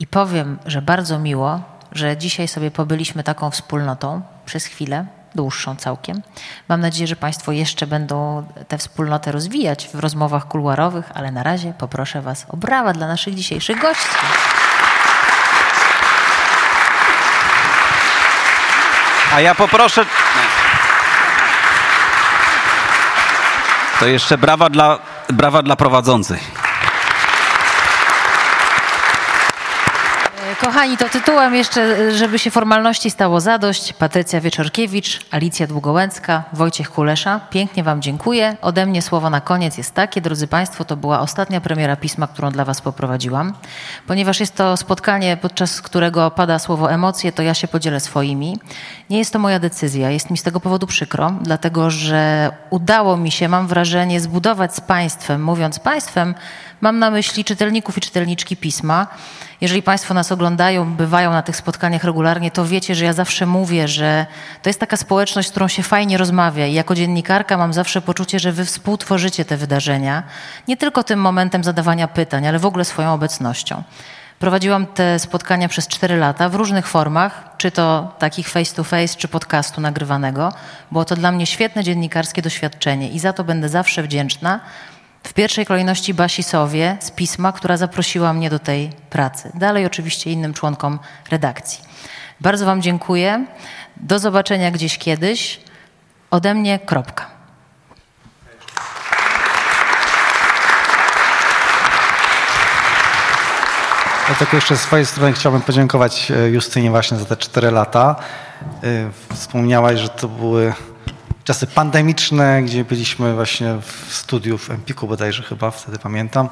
I 0.00 0.06
powiem, 0.06 0.58
że 0.66 0.82
bardzo 0.82 1.18
miło, 1.18 1.60
że 1.92 2.16
dzisiaj 2.16 2.48
sobie 2.48 2.70
pobyliśmy 2.70 3.24
taką 3.24 3.50
wspólnotą 3.50 4.22
przez 4.46 4.66
chwilę, 4.66 5.06
dłuższą 5.34 5.76
całkiem. 5.76 6.22
Mam 6.68 6.80
nadzieję, 6.80 7.06
że 7.06 7.16
Państwo 7.16 7.52
jeszcze 7.52 7.86
będą 7.86 8.46
tę 8.68 8.78
wspólnotę 8.78 9.32
rozwijać 9.32 9.88
w 9.88 9.98
rozmowach 9.98 10.48
kuluarowych, 10.48 11.10
ale 11.14 11.32
na 11.32 11.42
razie 11.42 11.72
poproszę 11.78 12.22
Was 12.22 12.46
o 12.48 12.56
brawa 12.56 12.92
dla 12.92 13.08
naszych 13.08 13.34
dzisiejszych 13.34 13.80
gości. 13.80 14.08
A 19.34 19.40
ja 19.40 19.54
poproszę. 19.54 20.06
To 24.00 24.06
jeszcze 24.06 24.38
brawa 24.38 24.70
dla, 24.70 24.98
brawa 25.28 25.62
dla 25.62 25.76
prowadzących. 25.76 26.73
Kochani, 30.60 30.96
to 30.96 31.08
tytułem 31.08 31.54
jeszcze, 31.54 32.12
żeby 32.12 32.38
się 32.38 32.50
formalności 32.50 33.10
stało 33.10 33.40
zadość. 33.40 33.92
Patrycja 33.92 34.40
Wieczorkiewicz, 34.40 35.20
Alicja 35.30 35.66
Długołęcka, 35.66 36.44
Wojciech 36.52 36.90
Kulesza. 36.90 37.40
Pięknie 37.50 37.82
Wam 37.82 38.02
dziękuję. 38.02 38.56
Ode 38.62 38.86
mnie 38.86 39.02
słowo 39.02 39.30
na 39.30 39.40
koniec 39.40 39.78
jest 39.78 39.94
takie, 39.94 40.20
drodzy 40.20 40.46
Państwo, 40.46 40.84
to 40.84 40.96
była 40.96 41.20
ostatnia 41.20 41.60
premiera 41.60 41.96
pisma, 41.96 42.26
którą 42.26 42.50
dla 42.50 42.64
Was 42.64 42.80
poprowadziłam. 42.80 43.52
Ponieważ 44.06 44.40
jest 44.40 44.54
to 44.54 44.76
spotkanie, 44.76 45.36
podczas 45.36 45.82
którego 45.82 46.30
pada 46.30 46.58
słowo 46.58 46.92
emocje, 46.92 47.32
to 47.32 47.42
ja 47.42 47.54
się 47.54 47.68
podzielę 47.68 48.00
swoimi. 48.00 48.58
Nie 49.10 49.18
jest 49.18 49.32
to 49.32 49.38
moja 49.38 49.58
decyzja, 49.58 50.10
jest 50.10 50.30
mi 50.30 50.38
z 50.38 50.42
tego 50.42 50.60
powodu 50.60 50.86
przykro, 50.86 51.32
dlatego 51.40 51.90
że 51.90 52.50
udało 52.70 53.16
mi 53.16 53.30
się, 53.30 53.48
mam 53.48 53.66
wrażenie, 53.66 54.20
zbudować 54.20 54.74
z 54.74 54.80
Państwem, 54.80 55.44
mówiąc 55.44 55.78
Państwem, 55.78 56.34
mam 56.84 56.98
na 56.98 57.10
myśli 57.10 57.44
czytelników 57.44 57.98
i 57.98 58.00
czytelniczki 58.00 58.56
pisma, 58.56 59.06
jeżeli 59.60 59.82
Państwo 59.82 60.14
nas 60.14 60.32
oglądają, 60.32 60.94
bywają 60.96 61.30
na 61.30 61.42
tych 61.42 61.56
spotkaniach 61.56 62.04
regularnie, 62.04 62.50
to 62.50 62.66
wiecie, 62.66 62.94
że 62.94 63.04
ja 63.04 63.12
zawsze 63.12 63.46
mówię, 63.46 63.88
że 63.88 64.26
to 64.62 64.68
jest 64.68 64.80
taka 64.80 64.96
społeczność, 64.96 65.48
z 65.48 65.50
którą 65.50 65.68
się 65.68 65.82
fajnie 65.82 66.18
rozmawia. 66.18 66.66
I 66.66 66.72
jako 66.72 66.94
dziennikarka 66.94 67.56
mam 67.56 67.72
zawsze 67.72 68.00
poczucie, 68.02 68.38
że 68.38 68.52
Wy 68.52 68.64
współtworzycie 68.64 69.44
te 69.44 69.56
wydarzenia, 69.56 70.22
nie 70.68 70.76
tylko 70.76 71.04
tym 71.04 71.20
momentem 71.20 71.64
zadawania 71.64 72.08
pytań, 72.08 72.46
ale 72.46 72.58
w 72.58 72.66
ogóle 72.66 72.84
swoją 72.84 73.14
obecnością. 73.14 73.82
Prowadziłam 74.38 74.86
te 74.86 75.18
spotkania 75.18 75.68
przez 75.68 75.88
4 75.88 76.16
lata 76.16 76.48
w 76.48 76.54
różnych 76.54 76.86
formach, 76.86 77.44
czy 77.58 77.70
to 77.70 78.14
takich 78.18 78.48
face 78.48 78.74
to 78.74 78.84
face, 78.84 79.16
czy 79.16 79.28
podcastu 79.28 79.80
nagrywanego. 79.80 80.52
Było 80.92 81.04
to 81.04 81.16
dla 81.16 81.32
mnie 81.32 81.46
świetne 81.46 81.84
dziennikarskie 81.84 82.42
doświadczenie 82.42 83.08
i 83.08 83.18
za 83.18 83.32
to 83.32 83.44
będę 83.44 83.68
zawsze 83.68 84.02
wdzięczna. 84.02 84.60
W 85.24 85.32
pierwszej 85.32 85.66
kolejności 85.66 86.14
Basi 86.14 86.42
Sowie 86.42 86.96
z 87.00 87.10
pisma, 87.10 87.52
która 87.52 87.76
zaprosiła 87.76 88.32
mnie 88.32 88.50
do 88.50 88.58
tej 88.58 88.90
pracy. 89.10 89.50
Dalej 89.54 89.86
oczywiście 89.86 90.32
innym 90.32 90.54
członkom 90.54 90.98
redakcji. 91.30 91.84
Bardzo 92.40 92.66
Wam 92.66 92.82
dziękuję. 92.82 93.46
Do 93.96 94.18
zobaczenia 94.18 94.70
gdzieś 94.70 94.98
kiedyś. 94.98 95.60
Ode 96.30 96.54
mnie 96.54 96.78
kropka. 96.78 97.26
Ja 104.28 104.34
tylko 104.34 104.56
jeszcze 104.56 104.76
z 104.76 104.80
swojej 104.80 105.06
strony 105.06 105.32
chciałbym 105.32 105.62
podziękować 105.62 106.30
e, 106.30 106.50
Justynie 106.50 106.90
właśnie 106.90 107.16
za 107.16 107.24
te 107.24 107.36
cztery 107.36 107.70
lata. 107.70 108.16
E, 108.82 109.10
wspomniałaś, 109.34 109.98
że 109.98 110.08
to 110.08 110.28
były 110.28 110.72
czasy 111.44 111.66
pandemiczne, 111.66 112.62
gdzie 112.62 112.84
byliśmy 112.84 113.34
właśnie 113.34 113.76
w 113.82 114.14
studiu 114.14 114.58
w 114.58 114.70
Empiku 114.70 115.06
bodajże 115.06 115.42
chyba, 115.42 115.70
wtedy 115.70 115.98
pamiętam. 115.98 116.48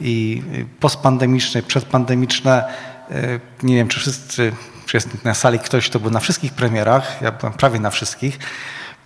I 0.00 0.42
postpandemiczne, 0.80 1.62
przedpandemiczne. 1.62 2.64
E, 3.10 3.40
nie 3.62 3.74
wiem, 3.74 3.88
czy 3.88 4.00
wszyscy, 4.00 4.52
czy 4.86 4.96
jest 4.96 5.24
na 5.24 5.34
sali 5.34 5.58
ktoś, 5.58 5.88
kto 5.88 6.00
był 6.00 6.10
na 6.10 6.20
wszystkich 6.20 6.52
premierach. 6.52 7.22
Ja 7.22 7.32
byłem 7.32 7.52
prawie 7.52 7.80
na 7.80 7.90
wszystkich. 7.90 8.38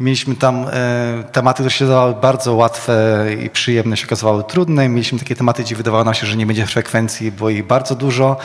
Mieliśmy 0.01 0.35
tam 0.35 0.67
e, 0.73 1.25
tematy, 1.33 1.57
które 1.57 1.71
się 1.71 1.85
wydawały 1.85 2.15
bardzo 2.15 2.55
łatwe 2.55 3.27
i 3.45 3.51
przyjemne, 3.51 3.97
się 3.97 4.07
okazywały 4.07 4.45
trudne. 4.45 4.89
Mieliśmy 4.89 5.19
takie 5.19 5.37
tematy, 5.37 5.63
gdzie 5.63 5.77
wydawało 5.77 6.05
nam 6.05 6.15
się, 6.15 6.27
że 6.27 6.37
nie 6.37 6.47
będzie 6.47 6.67
frekwencji, 6.67 7.33
było 7.33 7.51
ich 7.51 7.67
bardzo 7.67 7.95
dużo. 7.95 8.37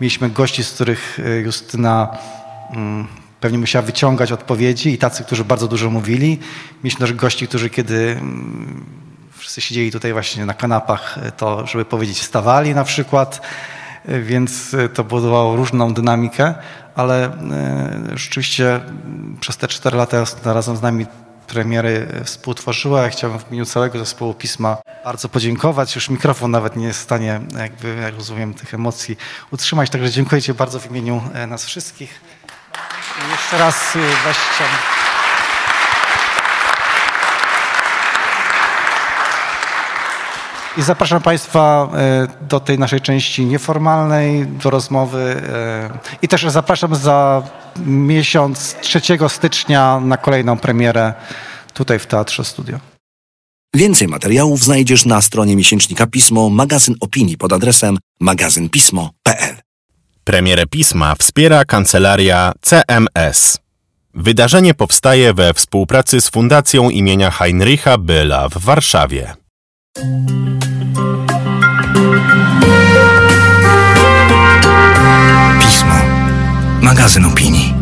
Mieliśmy 0.00 0.30
gości, 0.30 0.64
z 0.64 0.72
których 0.72 1.18
e, 1.24 1.40
Justyna 1.40 2.18
mm, 2.70 3.19
pewnie 3.40 3.58
musiała 3.58 3.82
wyciągać 3.82 4.32
odpowiedzi 4.32 4.92
i 4.92 4.98
tacy, 4.98 5.24
którzy 5.24 5.44
bardzo 5.44 5.68
dużo 5.68 5.90
mówili. 5.90 6.38
Mieliśmy 6.84 7.06
też 7.06 7.16
gości, 7.16 7.48
którzy 7.48 7.70
kiedy 7.70 8.16
mm, 8.20 8.84
wszyscy 9.38 9.60
siedzieli 9.60 9.92
tutaj 9.92 10.12
właśnie 10.12 10.46
na 10.46 10.54
kanapach, 10.54 11.18
e, 11.22 11.32
to 11.32 11.66
żeby 11.66 11.84
powiedzieć 11.84 12.18
wstawali 12.18 12.74
na 12.74 12.84
przykład, 12.84 13.40
e, 14.04 14.20
więc 14.20 14.74
e, 14.74 14.88
to 14.88 15.04
budowało 15.04 15.56
różną 15.56 15.94
dynamikę 15.94 16.54
ale 16.94 17.30
rzeczywiście 18.14 18.80
przez 19.40 19.56
te 19.56 19.68
cztery 19.68 19.96
lata 19.96 20.24
razem 20.44 20.76
z 20.76 20.82
nami 20.82 21.06
premiery 21.46 22.06
współtworzyła. 22.24 23.02
Ja 23.02 23.08
chciałbym 23.08 23.40
w 23.40 23.48
imieniu 23.48 23.66
całego 23.66 23.98
zespołu 23.98 24.34
pisma 24.34 24.76
bardzo 25.04 25.28
podziękować. 25.28 25.94
Już 25.94 26.10
mikrofon 26.10 26.50
nawet 26.50 26.76
nie 26.76 26.86
jest 26.86 26.98
w 26.98 27.02
stanie, 27.02 27.40
jakby, 27.58 27.96
jak 28.02 28.14
rozumiem, 28.14 28.54
tych 28.54 28.74
emocji 28.74 29.16
utrzymać. 29.50 29.90
Także 29.90 30.10
dziękuję 30.10 30.42
Ci 30.42 30.54
bardzo 30.54 30.80
w 30.80 30.90
imieniu 30.90 31.22
nas 31.48 31.64
wszystkich. 31.64 32.20
Jeszcze 33.28 33.58
raz 33.58 33.96
e, 33.96 33.98
właśnie 33.98 34.44
chciałbym... 34.54 34.76
I 40.76 40.82
zapraszam 40.82 41.22
Państwa 41.22 41.88
e, 41.94 42.26
do 42.48 42.60
tej 42.60 42.78
naszej 42.78 43.00
części 43.00 43.44
nieformalnej, 43.44 44.46
do 44.46 44.70
rozmowy. 44.70 45.42
E, 45.48 45.98
I 46.22 46.28
też 46.28 46.44
zapraszam 46.48 46.94
za 46.94 47.42
miesiąc 47.86 48.76
3 48.80 49.00
stycznia 49.28 50.00
na 50.00 50.16
kolejną 50.16 50.58
premierę 50.58 51.14
tutaj 51.74 51.98
w 51.98 52.06
Teatrze 52.06 52.44
Studio. 52.44 52.78
Więcej 53.74 54.08
materiałów 54.08 54.60
znajdziesz 54.60 55.06
na 55.06 55.22
stronie 55.22 55.56
miesięcznika 55.56 56.06
Pismo, 56.06 56.50
magazyn 56.50 56.94
opinii 57.00 57.36
pod 57.36 57.52
adresem 57.52 57.98
magazynpismo.pl. 58.20 59.69
Premierę 60.30 60.66
pisma 60.66 61.14
wspiera 61.14 61.64
kancelaria 61.64 62.52
CMS. 62.60 63.58
Wydarzenie 64.14 64.74
powstaje 64.74 65.34
we 65.34 65.54
współpracy 65.54 66.20
z 66.20 66.30
Fundacją 66.30 66.90
imienia 66.90 67.30
Heinricha 67.30 67.98
Byla 67.98 68.48
w 68.48 68.58
Warszawie. 68.58 69.34
Pismo. 75.60 75.94
Magazyn 76.82 77.24
opinii. 77.24 77.79